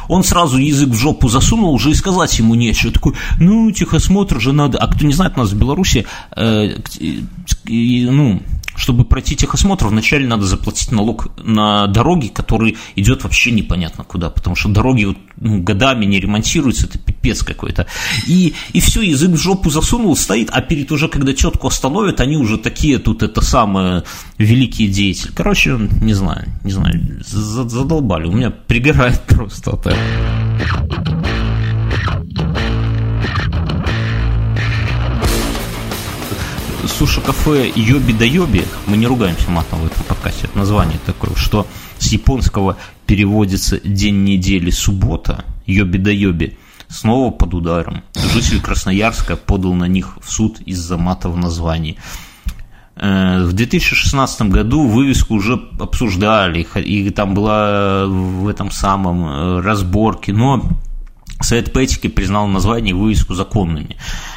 Он 0.09 0.25
сразу 0.25 0.59
язык 0.59 0.89
в 0.89 0.97
жопу 0.97 1.29
засунул, 1.29 1.73
уже 1.73 1.93
и 1.93 1.95
сказать 1.95 2.37
ему 2.37 2.57
нечего. 2.57 2.93
Такой, 2.93 3.15
ну, 3.39 3.71
техосмотр 3.71 4.41
же 4.41 4.53
надо. 4.53 4.79
А 4.79 4.89
кто 4.89 5.07
не 5.07 5.13
знает, 5.13 5.35
у 5.37 5.41
нас 5.41 5.51
в 5.53 5.57
Беларуси, 5.57 6.05
э, 6.37 6.81
к- 6.81 6.97
и, 7.67 8.09
ну, 8.11 8.43
чтобы 8.77 9.05
пройти 9.05 9.37
техосмотр, 9.37 9.87
вначале 9.87 10.27
надо 10.27 10.45
заплатить 10.45 10.93
налог 10.93 11.29
на 11.43 11.87
дороги, 11.87 12.29
который 12.29 12.77
идет 12.97 13.25
вообще 13.25 13.51
непонятно 13.51 14.05
куда, 14.05 14.31
потому 14.31 14.57
что 14.57 14.69
дороги 14.69 15.05
вот, 15.05 15.19
ну, 15.37 15.63
годами 15.63 16.05
не 16.05 16.21
ремонтируются, 16.21 16.87
это 16.87 16.99
пипец 16.99 17.43
какой-то. 17.43 17.87
И, 18.27 18.55
и 18.73 18.81
все, 18.81 19.03
язык 19.03 19.31
в 19.31 19.37
жопу 19.37 19.71
засунул, 19.71 20.17
стоит, 20.17 20.51
а 20.53 20.61
перед 20.61 20.91
уже, 20.93 21.09
когда 21.09 21.33
тетку 21.33 21.69
остановят, 21.69 22.21
они 22.21 22.37
уже 22.37 22.59
такие 22.59 22.99
тут 22.99 23.23
это 23.23 23.41
самое 23.41 24.05
великие 24.39 24.89
деятели. 24.89 25.33
Короче, 25.35 25.79
не 26.01 26.15
знаю, 26.15 26.49
не 26.65 26.73
знаю, 26.73 27.23
за- 27.27 27.69
задолбали, 27.69 28.27
у 28.27 28.33
меня 28.33 28.51
пригорает 28.51 29.23
просто 29.27 29.73
от. 29.73 29.87
Суши-кафе 37.03 37.73
Йоби 37.75 38.13
да 38.13 38.25
Йоби, 38.25 38.65
мы 38.87 38.97
не 38.97 39.09
ругаемся 39.09 39.51
матом 39.51 39.81
в 39.81 39.87
этом 39.87 40.05
подкасте, 40.05 40.47
это 40.47 40.57
название 40.57 41.01
такое, 41.05 41.35
что 41.35 41.67
с 41.99 42.13
японского 42.13 42.77
переводится 43.07 43.81
день 43.81 44.23
недели 44.23 44.71
суббота, 44.71 45.45
Йоби 45.67 45.99
да 45.99 46.13
Йоби, 46.13 46.57
снова 46.87 47.33
под 47.33 47.55
ударом. 47.55 48.05
Житель 48.33 48.61
Красноярска 48.61 49.35
подал 49.35 49.75
на 49.75 49.87
них 49.87 50.17
в 50.23 50.31
суд 50.31 50.61
из-за 50.61 50.97
мата 50.97 51.29
в 51.29 51.37
названии. 51.37 51.99
Э, 52.95 53.47
В 53.47 53.53
2016 53.53 54.43
году 54.43 54.87
вывеску 54.87 55.35
уже 55.35 55.61
обсуждали, 55.81 56.65
и 56.77 57.11
там 57.11 57.35
была 57.35 58.07
в 58.07 58.47
этом 58.47 58.71
самом 58.71 59.27
э, 59.27 59.61
разборке, 59.61 60.33
но 60.33 60.63
Совет 61.43 61.73
по 61.73 61.81
этике 61.81 62.09
признал 62.09 62.47
название 62.47 62.95
вывеску 62.95 63.35
законными. 63.35 63.97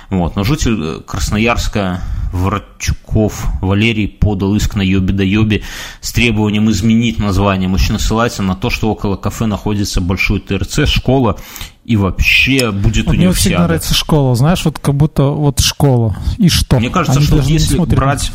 Вот. 0.10 0.36
Но 0.36 0.44
житель 0.44 0.77
э, 0.82 0.99
Красноярска 1.06 2.02
Воротчуков 2.32 3.48
Валерий 3.61 4.07
подал 4.07 4.56
иск 4.56 4.76
на 4.76 4.82
Йоби 4.82 5.14
да 5.14 5.23
Йоби 5.23 5.64
с 6.02 6.11
требованием 6.11 6.69
изменить 6.69 7.19
название. 7.19 7.69
Мужчина 7.69 7.98
ссылается 7.98 8.44
на 8.44 8.56
то, 8.56 8.69
что 8.69 8.91
около 8.91 9.15
кафе 9.15 9.45
находится 9.45 10.02
большой 10.02 10.40
ТРЦ, 10.41 10.88
школа 10.88 11.38
и 11.86 11.95
вообще 11.95 12.72
будет 12.72 13.07
мне 13.07 13.27
вот 13.27 13.38
всегда 13.38 13.64
нравится 13.64 13.94
школа, 13.94 14.36
знаешь, 14.36 14.65
вот 14.65 14.80
как 14.80 14.95
будто 14.95 15.26
вот 15.26 15.60
школа. 15.60 16.15
И 16.38 16.49
что? 16.49 16.80
Мне 16.80 16.90
кажется, 16.90 17.19
Они 17.19 17.27
что 17.27 17.38
если 17.40 17.77
брать 17.77 18.32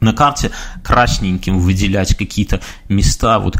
На 0.00 0.12
карте 0.12 0.50
красненьким 0.82 1.58
выделять 1.58 2.16
какие-то 2.16 2.60
места, 2.88 3.38
вот 3.38 3.56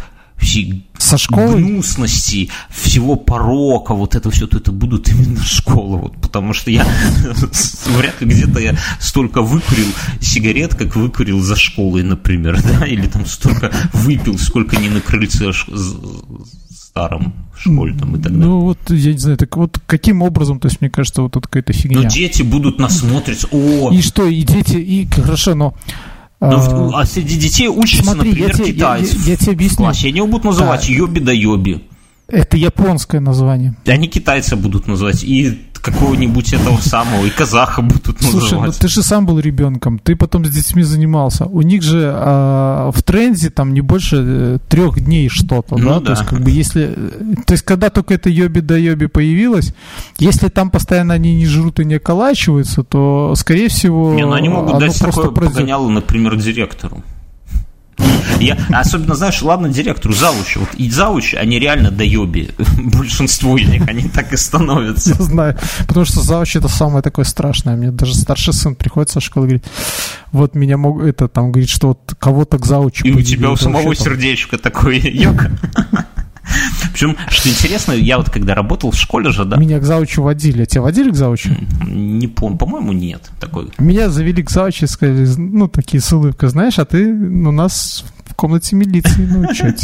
Со 0.98 1.18
школой? 1.18 1.62
гнусности, 1.62 2.48
всего 2.70 3.16
порока, 3.16 3.94
вот 3.94 4.14
это 4.14 4.30
все, 4.30 4.46
то 4.46 4.56
это 4.58 4.72
будут 4.72 5.08
именно 5.08 5.42
школы, 5.42 5.98
вот, 5.98 6.20
потому 6.20 6.52
что 6.52 6.70
я 6.70 6.86
вряд 7.96 8.20
ли 8.20 8.26
где-то 8.28 8.60
я 8.60 8.76
столько 9.00 9.42
выкурил 9.42 9.86
сигарет, 10.20 10.74
как 10.74 10.96
выкурил 10.96 11.40
за 11.40 11.56
школой, 11.56 12.02
например, 12.02 12.60
да, 12.80 12.86
или 12.86 13.06
там 13.06 13.26
столько 13.26 13.70
выпил, 13.92 14.38
сколько 14.38 14.76
не 14.76 14.88
на 14.88 15.00
крыльце 15.00 15.52
з- 15.52 15.96
старом 16.70 17.34
школьном 17.56 18.16
и 18.16 18.22
так 18.22 18.32
далее. 18.32 18.38
Ну 18.46 18.60
вот, 18.60 18.78
я 18.90 19.12
не 19.12 19.18
знаю, 19.18 19.36
так 19.38 19.56
вот 19.56 19.78
каким 19.86 20.22
образом, 20.22 20.58
то 20.60 20.68
есть 20.68 20.80
мне 20.80 20.90
кажется, 20.90 21.22
вот 21.22 21.32
тут 21.32 21.46
какая-то 21.46 21.72
Но 21.72 21.78
фигня. 21.78 22.08
дети 22.08 22.42
будут 22.42 22.78
нас 22.78 22.98
смотреть, 22.98 23.44
о, 23.50 23.90
И 23.92 24.00
что, 24.02 24.26
и 24.26 24.42
дети, 24.42 24.76
и 24.76 25.06
хорошо, 25.10 25.54
но... 25.54 25.74
ну, 26.40 26.46
а, 26.56 26.58
в- 26.58 26.96
а 26.96 27.04
среди 27.06 27.36
детей 27.36 27.68
учатся, 27.68 28.04
смотри, 28.12 28.30
я 28.30 28.46
например, 28.48 28.54
тебе- 28.56 28.66
я- 28.68 28.72
китайцы 28.74 29.16
я- 29.24 29.30
я 29.32 29.36
тебе 29.36 29.46
в 29.52 29.54
объясню. 29.54 29.76
классе. 29.76 30.08
Они 30.08 30.16
его 30.18 30.26
будут 30.28 30.44
называть 30.44 30.86
Да. 30.86 30.92
йоби 30.92 31.20
да 31.20 31.32
йоби. 31.32 31.84
Это 32.28 32.56
японское 32.58 33.20
название. 33.20 33.74
И 33.86 33.90
Они 33.90 34.06
китайца 34.06 34.54
будут 34.56 34.86
называть, 34.86 35.24
и 35.24 35.58
какого-нибудь 35.80 36.52
этого 36.52 36.76
самого, 36.78 37.24
и 37.26 37.30
казаха 37.30 37.82
будут 37.82 38.20
Слушай, 38.20 38.54
ну 38.54 38.60
называть. 38.62 38.78
ты 38.78 38.88
же 38.88 39.02
сам 39.02 39.26
был 39.26 39.38
ребенком, 39.38 39.98
ты 39.98 40.16
потом 40.16 40.44
с 40.44 40.50
детьми 40.50 40.82
занимался. 40.82 41.46
У 41.46 41.62
них 41.62 41.82
же 41.82 42.10
а, 42.14 42.90
в 42.92 43.02
тренде 43.02 43.50
там 43.50 43.72
не 43.74 43.80
больше 43.80 44.16
э, 44.18 44.58
трех 44.68 45.00
дней 45.00 45.28
что-то, 45.28 45.76
Ну 45.76 45.88
да? 45.88 46.00
да. 46.00 46.06
То 46.06 46.12
есть, 46.12 46.24
как 46.26 46.40
бы 46.40 46.50
если. 46.50 46.94
э, 46.96 47.34
То 47.46 47.52
есть, 47.54 47.64
когда 47.64 47.90
только 47.90 48.14
это 48.14 48.28
йоби 48.30 48.60
да 48.60 48.76
йоби 48.76 49.06
появилось, 49.06 49.74
если 50.18 50.48
там 50.48 50.70
постоянно 50.70 51.14
они 51.14 51.34
не 51.36 51.46
жрут 51.46 51.80
и 51.80 51.84
не 51.84 51.94
околачиваются, 51.96 52.82
то, 52.82 53.34
скорее 53.36 53.68
всего, 53.68 54.14
Не, 54.14 54.26
ну 54.26 54.32
они 54.32 54.48
могут 54.48 54.78
дать 54.78 54.98
просто 54.98 55.22
такое 55.22 55.48
погоняло, 55.48 55.88
например, 55.88 56.36
директору. 56.36 57.02
Я, 58.38 58.56
особенно, 58.72 59.14
знаешь, 59.14 59.42
ладно, 59.42 59.68
директору, 59.68 60.14
завучу. 60.14 60.60
Вот 60.60 60.74
и 60.74 60.90
завучи, 60.90 61.34
они 61.36 61.58
реально 61.58 61.90
доеби. 61.90 62.50
Большинство 62.78 63.56
из 63.56 63.68
них, 63.68 63.86
они 63.88 64.08
так 64.08 64.32
и 64.32 64.36
становятся. 64.36 65.10
Я 65.10 65.24
знаю, 65.24 65.58
потому 65.86 66.06
что 66.06 66.20
завуч 66.20 66.56
это 66.56 66.68
самое 66.68 67.02
такое 67.02 67.24
страшное. 67.24 67.76
Мне 67.76 67.90
даже 67.90 68.14
старший 68.14 68.54
сын 68.54 68.74
приходит 68.74 69.10
со 69.10 69.20
школы 69.20 69.46
и 69.46 69.48
говорит, 69.48 69.66
вот 70.32 70.54
меня 70.54 70.76
могут, 70.76 71.04
это 71.04 71.28
там, 71.28 71.52
говорит, 71.52 71.70
что 71.70 71.88
вот 71.88 72.14
кого-то 72.18 72.58
к 72.58 72.66
заучу 72.66 73.04
И 73.04 73.12
у 73.12 73.22
тебя 73.22 73.50
у 73.50 73.56
самого 73.56 73.94
сердечко 73.94 74.58
такое, 74.58 74.98
йока. 74.98 75.50
Причем, 76.92 77.16
что 77.28 77.48
интересно, 77.48 77.92
я 77.92 78.18
вот 78.18 78.30
когда 78.30 78.54
работал 78.54 78.90
в 78.90 78.96
школе 78.96 79.30
же, 79.30 79.44
да, 79.44 79.56
Меня 79.56 79.78
к 79.78 79.84
заучу 79.84 80.22
водили. 80.22 80.62
А 80.62 80.66
тебя 80.66 80.82
водили 80.82 81.10
к 81.10 81.14
заучу? 81.14 81.50
не 81.86 82.26
помню, 82.26 82.58
по-моему, 82.58 82.92
нет. 82.92 83.30
Такой 83.40 83.68
Меня 83.78 84.10
завели 84.10 84.42
к 84.42 84.50
заучу 84.50 84.84
и 84.84 84.88
сказали, 84.88 85.26
ну, 85.36 85.68
такие 85.68 86.00
с 86.00 86.12
улыбкой, 86.12 86.48
знаешь, 86.48 86.78
а 86.78 86.84
ты 86.84 87.06
у 87.12 87.52
нас 87.52 88.04
комнате 88.38 88.76
милиции, 88.76 89.26
ну, 89.26 89.52
что 89.52 89.74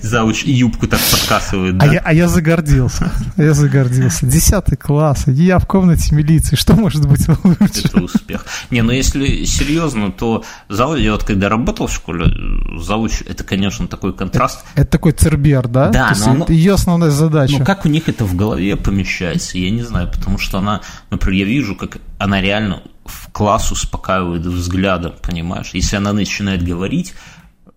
Зауч 0.00 0.44
юбку 0.44 0.86
так 0.86 0.98
подкасывает, 1.00 1.74
а 1.76 1.86
да? 1.86 1.92
я, 1.92 2.00
а 2.00 2.12
я 2.14 2.26
загордился. 2.28 3.10
Я 3.36 3.52
загордился. 3.52 4.24
Десятый 4.26 4.78
класс, 4.78 5.28
и 5.28 5.32
я 5.32 5.58
в 5.58 5.66
комнате 5.66 6.14
милиции. 6.14 6.56
Что 6.56 6.74
может 6.74 7.06
быть 7.06 7.26
лучше? 7.44 7.82
Это 7.84 8.00
успех. 8.00 8.46
Не, 8.70 8.80
ну 8.82 8.92
если 8.92 9.44
серьезно, 9.44 10.10
то 10.10 10.42
зауч, 10.70 11.00
я 11.00 11.12
вот 11.12 11.24
когда 11.24 11.48
работал 11.50 11.86
в 11.86 11.92
школе, 11.92 12.32
зауч, 12.80 13.22
это, 13.28 13.44
конечно, 13.44 13.86
такой 13.86 14.14
контраст. 14.14 14.64
Это 14.74 14.90
такой 14.90 15.12
цербер, 15.12 15.68
да? 15.68 15.88
Да, 15.90 16.14
То 16.14 16.20
но 16.20 16.30
оно- 16.30 16.44
это 16.44 16.52
ее 16.54 16.74
основная 16.74 17.10
задача. 17.10 17.56
Ну, 17.58 17.64
как 17.64 17.84
у 17.84 17.88
них 17.88 18.08
это 18.08 18.24
в 18.24 18.34
голове 18.34 18.76
помещается, 18.76 19.58
я 19.58 19.70
не 19.70 19.82
знаю, 19.82 20.08
потому 20.10 20.38
что 20.38 20.58
она, 20.58 20.80
например, 21.10 21.40
я 21.40 21.52
вижу, 21.52 21.76
как 21.76 21.98
она 22.18 22.40
реально 22.40 22.82
в 23.10 23.28
класс 23.32 23.72
успокаивает 23.72 24.46
взглядом, 24.46 25.12
понимаешь? 25.22 25.70
Если 25.74 25.96
она 25.96 26.12
начинает 26.12 26.62
говорить, 26.62 27.14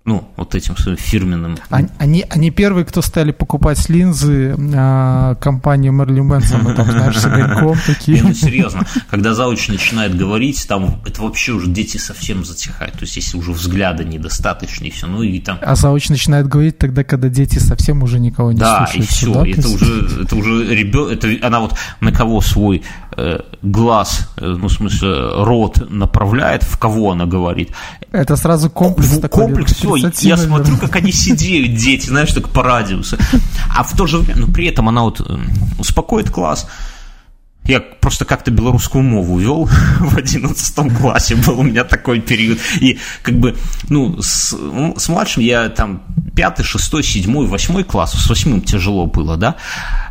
ну, 0.05 0.27
вот 0.35 0.53
этим 0.53 0.75
своим 0.75 0.97
фирменным... 0.97 1.57
Они, 1.69 1.87
они, 1.97 2.25
они 2.29 2.51
первые, 2.51 2.83
кто 2.83 3.01
стали 3.01 3.31
покупать 3.31 3.87
линзы 3.87 4.53
а, 4.75 5.35
компании 5.35 5.91
Мерли 5.91 6.19
Мэнсона, 6.19 6.75
там, 6.75 6.91
знаешь, 6.91 7.17
с 7.17 7.25
огоньком 7.25 7.77
Не, 7.77 7.93
такие. 7.93 8.21
ну 8.21 8.33
серьезно, 8.33 8.85
когда 9.09 9.33
зауч 9.33 9.69
начинает 9.69 10.13
говорить, 10.17 10.65
там 10.67 11.01
это 11.05 11.21
вообще 11.21 11.53
уже 11.53 11.67
дети 11.71 11.95
совсем 11.95 12.43
затихают. 12.43 12.95
То 12.95 13.03
есть, 13.03 13.15
если 13.15 13.37
уже 13.37 13.53
взгляда 13.53 14.03
недостаточно, 14.03 14.83
и 14.83 14.89
все, 14.89 15.07
ну 15.07 15.23
и 15.23 15.39
там 15.39 15.57
А 15.61 15.73
зауч 15.75 16.09
начинает 16.09 16.49
говорить 16.49 16.77
тогда, 16.77 17.05
когда 17.05 17.29
дети 17.29 17.59
совсем 17.59 18.03
уже 18.03 18.19
никого 18.19 18.51
не 18.51 18.59
Да, 18.59 18.83
и 18.93 19.01
слушаются. 19.03 19.15
все. 19.15 19.33
да? 19.33 19.39
То 19.39 19.45
Это 19.51 19.61
есть- 19.69 19.81
уже, 19.81 20.23
это 20.23 20.35
уже 20.35 20.75
ребенок. 20.75 21.11
Это 21.23 21.47
она 21.47 21.61
вот 21.61 21.75
на 22.01 22.11
кого 22.11 22.41
свой 22.41 22.83
глаз, 23.61 24.29
э, 24.37 24.45
ну, 24.45 24.67
в 24.67 24.71
смысле, 24.71 25.43
рот 25.43 25.89
направляет, 25.89 26.63
в 26.63 26.77
кого 26.77 27.11
она 27.11 27.25
говорит. 27.25 27.71
Это 28.11 28.35
сразу 28.35 28.69
комплекс 28.69 29.09
В- 29.09 29.21
такой. 29.21 29.43
комплекс, 29.45 29.73
все. 29.73 29.93
30, 29.93 30.23
Я 30.23 30.37
смотрю, 30.37 30.77
как 30.77 30.95
они 30.95 31.11
сидеют, 31.11 31.75
дети, 31.77 32.07
знаешь, 32.07 32.31
так 32.33 32.49
по 32.49 32.63
радиусу. 32.63 33.17
А 33.75 33.83
в 33.83 33.95
то 33.95 34.05
же 34.07 34.17
время, 34.19 34.41
ну, 34.41 34.53
при 34.53 34.67
этом 34.67 34.89
она 34.89 35.03
вот 35.03 35.21
э, 35.21 35.35
успокоит 35.79 36.29
класс. 36.29 36.67
Я 37.65 37.79
просто 37.79 38.25
как-то 38.25 38.51
белорусскую 38.51 39.03
мову 39.03 39.39
вел 39.39 39.65
в 39.99 40.17
11 40.17 40.97
классе, 40.97 41.35
был 41.35 41.59
у 41.59 41.63
меня 41.63 41.83
такой 41.83 42.19
период. 42.19 42.59
И 42.81 42.99
как 43.21 43.39
бы, 43.39 43.55
ну, 43.89 44.21
с, 44.21 44.53
м, 44.53 44.95
с 44.97 45.07
младшим 45.07 45.43
я 45.43 45.69
там 45.69 46.03
пятый, 46.35 46.63
шестой, 46.63 47.03
седьмой, 47.03 47.47
восьмой 47.47 47.83
класс, 47.83 48.13
с 48.13 48.29
восьмым 48.29 48.61
тяжело 48.61 49.05
было, 49.05 49.37
да. 49.37 49.55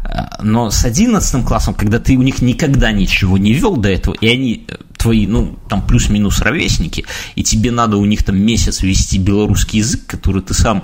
А, 0.04 0.40
Но 0.42 0.70
с 0.70 0.84
одиннадцатым 0.84 1.44
классом, 1.44 1.74
когда 1.74 1.98
ты 1.98 2.16
у 2.16 2.22
них 2.22 2.40
никогда 2.40 2.90
ничего 2.90 3.36
не 3.36 3.52
вел 3.52 3.76
до 3.76 3.90
этого, 3.90 4.14
и 4.14 4.28
они 4.28 4.64
э, 4.68 4.76
твои, 4.96 5.26
ну, 5.26 5.58
там 5.68 5.86
плюс-минус 5.86 6.40
ровесники, 6.40 7.04
и 7.34 7.42
тебе 7.42 7.70
надо 7.70 7.98
у 7.98 8.04
них 8.06 8.22
там 8.22 8.40
месяц 8.40 8.82
вести 8.82 9.18
белорусский 9.18 9.80
язык, 9.80 10.06
который 10.06 10.42
ты 10.42 10.54
сам 10.54 10.82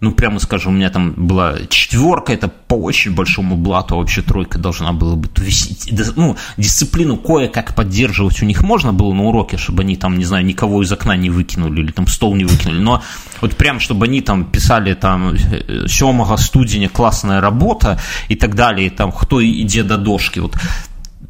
ну, 0.00 0.12
прямо 0.12 0.38
скажем, 0.38 0.72
у 0.72 0.76
меня 0.76 0.88
там 0.88 1.12
была 1.12 1.56
четверка, 1.68 2.32
это 2.32 2.48
по 2.48 2.74
очень 2.74 3.14
большому 3.14 3.56
блату, 3.56 3.94
а 3.94 3.98
вообще 3.98 4.22
тройка 4.22 4.58
должна 4.58 4.92
была 4.92 5.14
быть. 5.14 5.30
Ну, 6.16 6.36
дисциплину 6.56 7.18
кое-как 7.18 7.74
поддерживать 7.74 8.42
у 8.42 8.46
них 8.46 8.62
можно 8.62 8.94
было 8.94 9.12
на 9.12 9.24
уроке, 9.24 9.58
чтобы 9.58 9.82
они 9.82 9.96
там, 9.96 10.18
не 10.18 10.24
знаю, 10.24 10.46
никого 10.46 10.82
из 10.82 10.90
окна 10.90 11.16
не 11.16 11.28
выкинули 11.28 11.82
или 11.82 11.92
там 11.92 12.06
стол 12.06 12.34
не 12.34 12.44
выкинули, 12.44 12.80
но 12.80 13.02
вот 13.42 13.56
прям, 13.56 13.78
чтобы 13.78 14.06
они 14.06 14.22
там 14.22 14.44
писали 14.44 14.94
там 14.94 15.34
э, 15.34 15.86
сёмага 15.86 16.38
студеня 16.38 16.88
классная 16.88 17.42
работа 17.42 18.00
и 18.28 18.36
так 18.36 18.54
далее, 18.54 18.86
и 18.86 18.90
там 18.90 19.12
кто 19.12 19.44
иде 19.44 19.82
до 19.82 19.98
дошки, 19.98 20.38
вот 20.38 20.56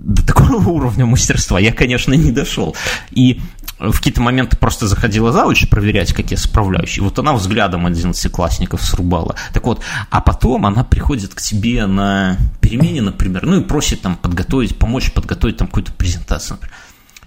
до 0.04 0.26
такого 0.26 0.68
уровня 0.70 1.06
мастерства 1.06 1.60
я, 1.60 1.72
конечно, 1.72 2.14
не 2.14 2.32
дошел. 2.32 2.74
И 3.10 3.40
в 3.78 3.96
какие-то 3.96 4.20
моменты 4.20 4.56
просто 4.56 4.86
заходила 4.86 5.32
завуч 5.32 5.68
проверять, 5.68 6.12
как 6.12 6.30
я 6.30 6.36
справляюсь. 6.36 6.98
И 6.98 7.00
вот 7.00 7.18
она 7.18 7.32
взглядом 7.32 7.86
11-классников 7.86 8.82
срубала. 8.82 9.36
Так 9.52 9.64
вот, 9.64 9.82
а 10.10 10.20
потом 10.20 10.66
она 10.66 10.84
приходит 10.84 11.34
к 11.34 11.40
тебе 11.40 11.86
на 11.86 12.36
перемене, 12.60 13.02
например, 13.02 13.46
ну 13.46 13.60
и 13.60 13.64
просит 13.64 14.02
там 14.02 14.16
подготовить, 14.16 14.76
помочь 14.76 15.12
подготовить 15.12 15.56
там 15.56 15.66
какую-то 15.68 15.92
презентацию, 15.92 16.56
например. 16.56 16.76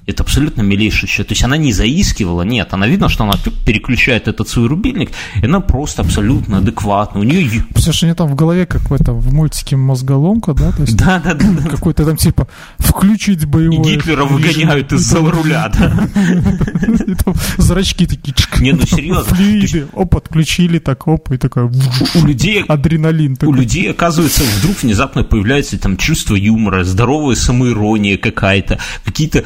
Это 0.05 0.23
абсолютно 0.23 0.61
милейшее 0.61 1.09
счет. 1.09 1.27
То 1.27 1.31
есть 1.34 1.43
она 1.43 1.55
не 1.55 1.71
заискивала, 1.71 2.41
нет. 2.41 2.73
Она 2.73 2.88
видно, 2.88 3.07
что 3.07 3.23
она 3.23 3.34
переключает 3.65 4.27
этот 4.27 4.49
свой 4.49 4.67
рубильник, 4.67 5.11
и 5.41 5.45
она 5.45 5.61
просто 5.61 6.01
абсолютно 6.01 6.57
адекватна. 6.57 7.21
У 7.21 7.23
нее... 7.23 7.63
Все 7.75 7.93
что 7.93 8.05
у 8.05 8.07
нее 8.07 8.15
там 8.15 8.27
в 8.27 8.35
голове, 8.35 8.65
как 8.65 8.81
в 8.89 9.34
мультике 9.34 9.75
«Мозголомка», 9.77 10.53
да? 10.53 10.71
То 10.71 10.81
есть 10.81 10.97
Да, 10.97 11.21
да, 11.23 11.34
да. 11.34 11.45
да. 11.51 11.69
какой-то 11.69 12.05
там 12.05 12.17
типа 12.17 12.47
«включить 12.80 13.43
И 13.43 13.45
боевой 13.45 13.95
Гитлера 13.95 14.23
режим». 14.23 14.35
выгоняют 14.35 14.91
из-за 14.91 15.19
руля, 15.19 15.69
да. 15.69 16.09
И 17.07 17.61
зрачки 17.61 18.05
такие. 18.05 18.34
Не, 18.59 18.73
ну 18.73 18.85
серьезно. 18.85 19.88
Оп, 19.93 20.15
отключили, 20.15 20.80
так, 20.80 21.07
оп, 21.07 21.31
и 21.31 21.38
такой 21.38 21.63
У 21.63 22.25
людей 22.25 22.63
адреналин 22.67 23.38
у 23.41 23.53
людей, 23.53 23.89
оказывается, 23.89 24.43
вдруг 24.59 24.84
внезапно 24.84 25.23
появляется 25.23 25.77
там 25.80 25.97
чувство 25.97 26.35
юмора, 26.35 26.84
здоровая 26.84 27.35
самоирония 27.35 28.17
какая-то, 28.17 28.80
какие-то 29.03 29.43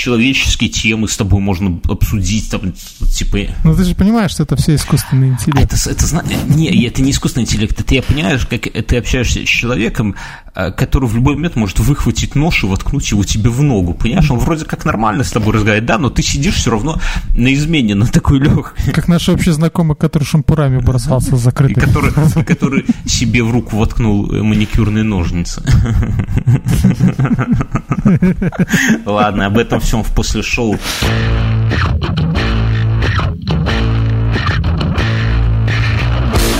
общечеловеческие 0.00 0.70
темы 0.70 1.08
с 1.08 1.16
тобой 1.16 1.40
можно 1.40 1.78
обсудить, 1.88 2.50
там, 2.50 2.72
типа... 2.72 3.38
Ну 3.64 3.74
ты 3.74 3.84
же 3.84 3.94
понимаешь, 3.94 4.30
что 4.32 4.44
это 4.44 4.56
все 4.56 4.74
искусственный 4.74 5.28
А 5.30 5.32
интеллект. 5.32 5.60
это, 5.72 5.90
это, 5.90 6.06
зна- 6.06 6.24
не, 6.48 6.86
это 6.86 7.02
не 7.02 7.10
искусственный 7.10 7.44
интеллект, 7.44 7.78
это 7.78 7.94
я 7.94 8.02
понимаешь, 8.02 8.46
как 8.46 8.62
ты 8.62 8.96
общаешься 8.96 9.40
с 9.44 9.48
человеком, 9.48 10.14
э, 10.54 10.70
который 10.72 11.06
в 11.08 11.14
любой 11.14 11.34
момент 11.34 11.56
может 11.56 11.78
выхватить 11.80 12.34
нож 12.34 12.64
и 12.64 12.66
воткнуть 12.66 13.10
его 13.10 13.24
тебе 13.24 13.50
в 13.50 13.62
ногу, 13.62 13.92
понимаешь? 13.94 14.30
Он 14.30 14.38
вроде 14.38 14.64
как 14.64 14.84
нормально 14.86 15.22
с 15.22 15.30
тобой 15.32 15.52
разговаривает, 15.54 15.84
да, 15.86 15.98
но 15.98 16.08
ты 16.08 16.22
сидишь 16.22 16.54
все 16.54 16.70
равно 16.70 16.98
на 17.36 17.52
измене, 17.52 17.94
на 17.94 18.06
такой 18.06 18.38
легкой. 18.40 18.92
Как 18.94 19.06
наш 19.08 19.28
общий 19.28 19.50
знакомый, 19.50 19.96
который 19.96 20.24
шампурами 20.24 20.78
бросался 20.78 21.36
закрытым. 21.36 21.82
который, 21.82 22.44
который 22.44 22.86
себе 23.06 23.42
в 23.42 23.50
руку 23.50 23.76
воткнул 23.76 24.32
э, 24.32 24.42
маникюрные 24.42 25.04
ножницы. 25.04 25.62
Ладно, 29.04 29.46
об 29.46 29.58
этом 29.58 29.80
всем 29.90 30.04
в 30.04 30.14
после 30.14 30.40
шоу. 30.40 30.78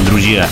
Друзья, 0.04 0.48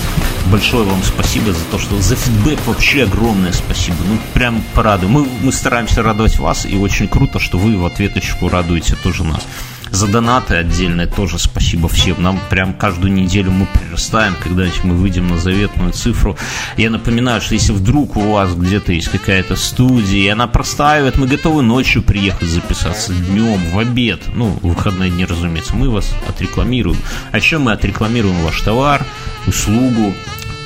большое 0.53 0.85
вам 0.85 1.03
спасибо 1.03 1.53
за 1.53 1.65
то, 1.73 1.79
что 1.81 2.01
за 2.01 2.15
фидбэк 2.15 2.61
вообще 2.67 3.03
огромное 3.03 3.51
спасибо. 3.51 3.97
Ну, 4.09 4.17
прям 4.33 4.63
порадую. 4.77 5.11
Мы, 5.11 5.27
мы 5.43 5.51
стараемся 5.51 6.05
радовать 6.05 6.39
вас, 6.39 6.67
и 6.67 6.77
очень 6.77 7.09
круто, 7.09 7.41
что 7.41 7.59
вы 7.59 7.77
в 7.77 7.85
ответочку 7.85 8.49
радуете 8.49 8.95
тоже 8.95 9.25
нас. 9.25 9.45
За 9.91 10.07
донаты 10.07 10.55
отдельное 10.55 11.07
тоже 11.07 11.39
спасибо 11.39 11.89
всем. 11.89 12.23
Нам 12.23 12.41
прям 12.51 12.75
каждую 12.75 13.13
неделю 13.13 13.51
мы 13.51 13.67
прирастаем, 13.67 14.35
когда-нибудь 14.43 14.85
мы 14.85 14.95
выйдем 14.95 15.29
на 15.29 15.39
заветную 15.39 15.93
цифру. 15.93 16.37
Я 16.77 16.91
напоминаю, 16.91 17.41
что 17.41 17.55
если 17.55 17.73
вдруг 17.73 18.17
у 18.17 18.33
вас 18.33 18.55
где-то 18.55 18.93
есть 18.93 19.09
какая-то 19.09 19.57
студия, 19.57 20.25
и 20.25 20.29
она 20.29 20.47
простаивает, 20.47 21.17
мы 21.17 21.27
готовы 21.27 21.63
ночью 21.63 22.03
приехать 22.03 22.49
записаться, 22.49 23.13
днем, 23.13 23.61
в 23.73 23.79
обед. 23.79 24.21
Ну, 24.35 24.59
в 24.63 24.69
выходные 24.69 25.11
дни, 25.11 25.25
разумеется, 25.25 25.75
мы 25.75 25.91
вас 25.91 26.15
отрекламируем. 26.29 26.99
А 27.33 27.39
еще 27.39 27.59
мы 27.59 27.73
отрекламируем 27.73 28.37
ваш 28.43 28.61
товар, 28.61 29.05
услугу, 29.47 30.15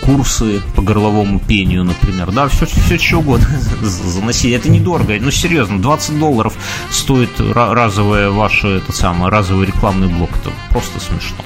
курсы 0.02 0.60
по 0.74 0.82
горловому 0.82 1.38
пению, 1.38 1.84
например, 1.84 2.30
да, 2.32 2.48
все, 2.48 2.66
все 2.66 2.98
что 2.98 3.18
угодно 3.18 3.46
заносить. 3.82 4.52
Это 4.52 4.68
недорого, 4.68 5.14
ну 5.20 5.30
серьезно, 5.30 5.80
20 5.80 6.18
долларов 6.18 6.54
стоит 6.90 7.38
ра- 7.38 7.72
разовая 7.72 8.30
ваша, 8.30 8.68
это 8.68 8.92
самое, 8.92 9.30
разовый 9.30 9.66
рекламный 9.66 10.08
блок, 10.08 10.30
это 10.40 10.50
просто 10.70 10.98
смешно. 11.00 11.36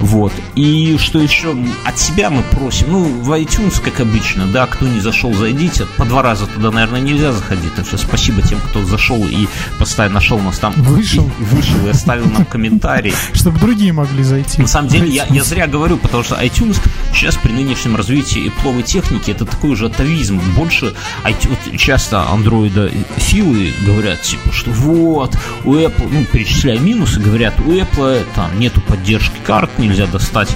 Вот. 0.00 0.32
И 0.54 0.96
что 0.98 1.18
еще? 1.20 1.56
От 1.84 1.98
себя 1.98 2.30
мы 2.30 2.42
просим. 2.42 2.86
Ну, 2.90 3.04
в 3.04 3.30
iTunes, 3.32 3.80
как 3.82 4.00
обычно, 4.00 4.46
да, 4.46 4.66
кто 4.66 4.86
не 4.86 5.00
зашел, 5.00 5.32
зайдите. 5.34 5.86
По 5.96 6.04
два 6.04 6.22
раза 6.22 6.46
туда, 6.46 6.70
наверное, 6.70 7.00
нельзя 7.00 7.32
заходить. 7.32 7.74
Так 7.74 7.86
что 7.86 7.96
спасибо 7.96 8.42
тем, 8.42 8.58
кто 8.60 8.84
зашел 8.84 9.26
и 9.26 9.48
поставил, 9.78 10.12
нашел 10.12 10.38
нас 10.38 10.58
там. 10.58 10.72
Вышел. 10.76 11.30
И, 11.40 11.44
вышел 11.44 11.86
и 11.86 11.90
оставил 11.90 12.26
нам 12.26 12.44
комментарий. 12.44 13.14
Чтобы 13.32 13.58
другие 13.58 13.92
могли 13.92 14.22
зайти. 14.22 14.60
На 14.60 14.68
самом 14.68 14.88
деле, 14.88 15.08
я, 15.08 15.26
я 15.30 15.42
зря 15.42 15.66
говорю, 15.66 15.96
потому 15.96 16.22
что 16.22 16.36
iTunes 16.36 16.80
сейчас 17.12 17.36
при 17.36 17.52
нынешнем 17.52 17.96
развитии 17.96 18.52
пловой 18.62 18.82
техники 18.82 19.30
это 19.30 19.44
такой 19.44 19.70
уже 19.70 19.86
атовизм. 19.86 20.40
Больше 20.56 20.94
iTunes- 21.24 21.76
часто 21.76 22.28
андроида 22.28 22.90
филы 23.16 23.72
говорят, 23.86 24.22
типа, 24.22 24.52
что 24.52 24.70
вот, 24.70 25.36
у 25.64 25.74
Apple, 25.74 26.08
ну, 26.10 26.24
перечисляя 26.24 26.78
минусы, 26.78 27.20
говорят, 27.20 27.54
у 27.60 27.72
Apple 27.72 28.24
там 28.34 28.58
нету 28.58 28.80
поддержки 28.80 29.34
карт, 29.44 29.73
нельзя 29.78 30.06
достать 30.06 30.54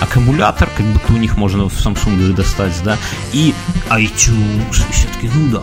аккумулятор, 0.00 0.68
как 0.76 0.86
будто 0.86 1.12
у 1.12 1.16
них 1.16 1.36
можно 1.36 1.68
в 1.68 1.72
Samsung 1.72 2.32
достать, 2.34 2.74
да, 2.84 2.96
и 3.32 3.54
iTunes, 3.90 4.88
и 4.88 4.92
все 4.92 5.08
таки 5.08 5.30
ну 5.34 5.50
да, 5.50 5.62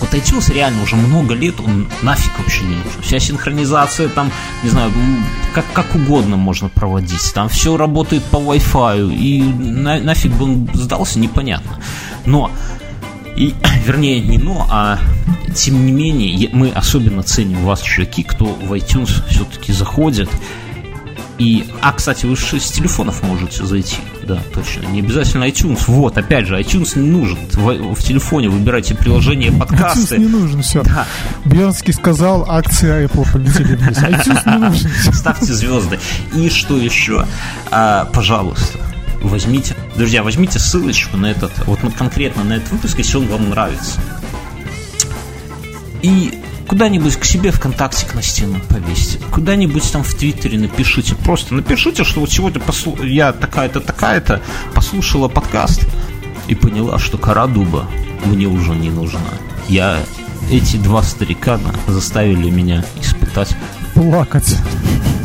Вот 0.00 0.12
iTunes 0.12 0.52
реально 0.52 0.82
уже 0.82 0.96
много 0.96 1.34
лет, 1.34 1.54
он 1.60 1.88
нафиг 2.02 2.38
вообще 2.38 2.62
не 2.62 2.76
нужен. 2.76 3.02
Вся 3.02 3.18
синхронизация 3.18 4.08
там, 4.08 4.30
не 4.62 4.70
знаю, 4.70 4.92
как, 5.54 5.64
как 5.72 5.94
угодно 5.94 6.36
можно 6.36 6.68
проводить. 6.68 7.32
Там 7.34 7.48
все 7.48 7.76
работает 7.76 8.22
по 8.24 8.36
Wi-Fi, 8.36 9.14
и 9.14 9.42
на- 9.42 10.00
нафиг 10.00 10.32
бы 10.32 10.44
он 10.44 10.70
сдался, 10.74 11.18
непонятно. 11.18 11.78
Но 12.26 12.50
и, 13.36 13.54
вернее, 13.86 14.20
не 14.20 14.38
но, 14.38 14.66
а 14.70 14.98
тем 15.54 15.86
не 15.86 15.92
менее, 15.92 16.50
мы 16.52 16.70
особенно 16.70 17.22
ценим 17.22 17.64
вас, 17.64 17.80
чуваки, 17.80 18.22
кто 18.22 18.44
в 18.44 18.72
iTunes 18.74 19.22
все-таки 19.28 19.72
заходит 19.72 20.28
И, 21.38 21.64
а, 21.82 21.92
кстати, 21.92 22.26
вы 22.26 22.36
же 22.36 22.58
с 22.58 22.70
телефонов 22.70 23.22
можете 23.22 23.64
зайти. 23.64 23.98
Да, 24.24 24.40
точно. 24.52 24.86
Не 24.88 25.00
обязательно 25.00 25.44
iTunes. 25.44 25.84
Вот, 25.86 26.18
опять 26.18 26.46
же, 26.48 26.58
iTunes 26.58 26.98
не 26.98 27.08
нужен. 27.08 27.38
В, 27.52 27.94
в 27.94 28.02
телефоне 28.02 28.48
выбирайте 28.48 28.96
приложение 28.96 29.52
подкасты. 29.52 30.16
iTunes 30.16 30.18
не 30.18 30.26
нужен, 30.26 30.62
все. 30.62 30.82
Да. 30.82 31.06
Бьернский 31.44 31.92
сказал, 31.92 32.44
акции 32.50 33.06
Apple 33.06 33.32
полетели 33.32 33.76
вниз. 33.76 33.98
iTunes 33.98 34.52
не 34.52 34.58
нужен. 34.58 34.90
Ставьте 35.12 35.54
звезды. 35.54 36.00
И 36.34 36.48
что 36.50 36.76
еще? 36.76 37.24
А, 37.70 38.06
пожалуйста, 38.06 38.78
возьмите, 39.22 39.76
друзья, 39.96 40.24
возьмите 40.24 40.58
ссылочку 40.58 41.16
на 41.16 41.26
этот, 41.26 41.52
вот 41.66 41.84
на, 41.84 41.92
конкретно 41.92 42.42
на 42.42 42.54
этот 42.54 42.72
выпуск, 42.72 42.98
если 42.98 43.16
он 43.16 43.28
вам 43.28 43.50
нравится. 43.50 44.00
И 46.02 46.37
куда-нибудь 46.68 47.16
к 47.16 47.24
себе 47.24 47.50
ВКонтакте 47.50 48.06
на 48.14 48.22
стену 48.22 48.60
повесьте. 48.68 49.18
Куда-нибудь 49.30 49.90
там 49.90 50.04
в 50.04 50.14
Твиттере 50.14 50.58
напишите. 50.58 51.14
Просто 51.14 51.54
напишите, 51.54 52.04
что 52.04 52.20
вот 52.20 52.30
сегодня 52.30 52.60
послу... 52.60 53.02
я 53.02 53.32
такая-то, 53.32 53.80
такая-то 53.80 54.40
послушала 54.74 55.28
подкаст 55.28 55.86
и 56.46 56.54
поняла, 56.54 56.98
что 56.98 57.16
кора 57.18 57.46
дуба 57.46 57.86
мне 58.24 58.46
уже 58.46 58.72
не 58.72 58.90
нужна. 58.90 59.20
Я 59.68 59.98
эти 60.50 60.76
два 60.76 61.02
старикана 61.02 61.74
заставили 61.86 62.50
меня 62.50 62.84
испытать 63.00 63.56
Плакать. 63.94 64.56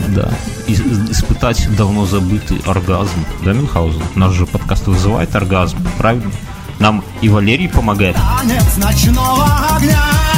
да, 0.10 0.32
и- 0.68 0.74
испытать 0.74 1.68
давно 1.76 2.06
забытый 2.06 2.62
оргазм. 2.66 3.26
Да, 3.44 3.54
Мюнхгаузен? 3.54 4.02
Наш 4.16 4.34
же 4.34 4.46
подкаст 4.46 4.88
вызывает 4.88 5.36
оргазм, 5.36 5.78
правильно? 5.98 6.32
Нам 6.80 7.04
и 7.22 7.30
Валерий 7.30 7.70
помогает. 7.70 8.16
Танец 8.16 8.78
ночного 8.78 9.46
огня 9.76 10.33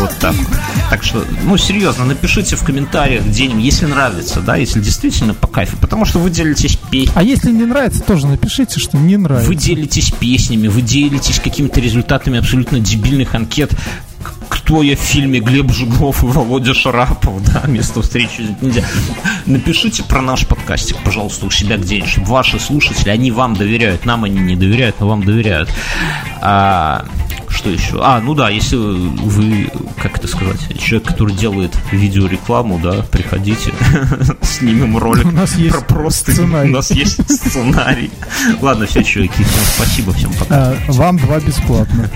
Вот 0.00 0.16
так. 0.18 0.34
Так 0.88 1.02
что, 1.02 1.26
ну, 1.44 1.58
серьезно, 1.58 2.06
напишите 2.06 2.56
в 2.56 2.64
комментариях 2.64 3.26
где-нибудь, 3.26 3.62
если 3.62 3.84
нравится, 3.84 4.40
да, 4.40 4.56
если 4.56 4.80
действительно 4.80 5.34
по 5.34 5.46
кайфу. 5.46 5.76
Потому 5.76 6.06
что 6.06 6.18
вы 6.18 6.30
делитесь 6.30 6.76
песней. 6.90 7.12
А 7.14 7.22
если 7.22 7.50
не 7.50 7.66
нравится, 7.66 8.02
тоже 8.02 8.26
напишите, 8.26 8.80
что 8.80 8.96
не 8.96 9.18
нравится. 9.18 9.46
Вы 9.46 9.56
делитесь 9.56 10.10
песнями, 10.10 10.68
вы 10.68 10.80
делитесь 10.80 11.38
какими-то 11.38 11.80
результатами 11.80 12.38
абсолютно 12.38 12.80
дебильных 12.80 13.34
анкет. 13.34 13.72
Кто 14.50 14.82
я 14.82 14.96
в 14.96 15.00
фильме 15.00 15.40
Глеб 15.40 15.72
Жиглов 15.72 16.22
и 16.22 16.26
Володя 16.26 16.74
Шарапов, 16.74 17.42
да, 17.44 17.62
место 17.66 18.02
встречи 18.02 18.54
нельзя. 18.60 18.84
Напишите 19.46 20.02
про 20.02 20.20
наш 20.20 20.46
подкастик, 20.46 20.96
пожалуйста, 21.04 21.46
у 21.46 21.50
себя 21.50 21.76
где-нибудь, 21.76 22.10
чтобы 22.10 22.26
ваши 22.28 22.58
слушатели, 22.60 23.08
они 23.10 23.30
вам 23.30 23.54
доверяют, 23.54 24.04
нам 24.04 24.24
они 24.24 24.38
не 24.40 24.56
доверяют, 24.56 24.96
но 25.00 25.08
вам 25.08 25.24
доверяют. 25.24 25.70
А, 26.42 27.04
что 27.48 27.70
еще? 27.70 28.00
А, 28.02 28.20
ну 28.20 28.34
да, 28.34 28.48
если 28.48 28.76
вы, 28.76 29.70
как 30.00 30.18
это 30.18 30.28
сказать, 30.28 30.60
человек, 30.80 31.08
который 31.08 31.34
делает 31.34 31.76
видеорекламу, 31.92 32.78
да, 32.82 33.02
приходите, 33.10 33.72
снимем 34.42 34.96
ролик 34.98 35.26
У 35.26 35.30
нас 35.30 35.56
есть 35.56 35.74
про 35.76 35.80
просто. 35.82 36.32
сценарий. 36.32 36.70
У 36.70 36.72
нас 36.72 36.90
есть 36.90 37.22
сценарий. 37.30 38.10
Ладно, 38.60 38.86
все, 38.86 39.02
чуваки, 39.04 39.42
всем 39.44 39.64
спасибо, 39.76 40.12
всем 40.12 40.32
пока. 40.34 40.54
А, 40.70 40.76
вам 40.88 41.18
два 41.18 41.38
бесплатно. 41.40 42.10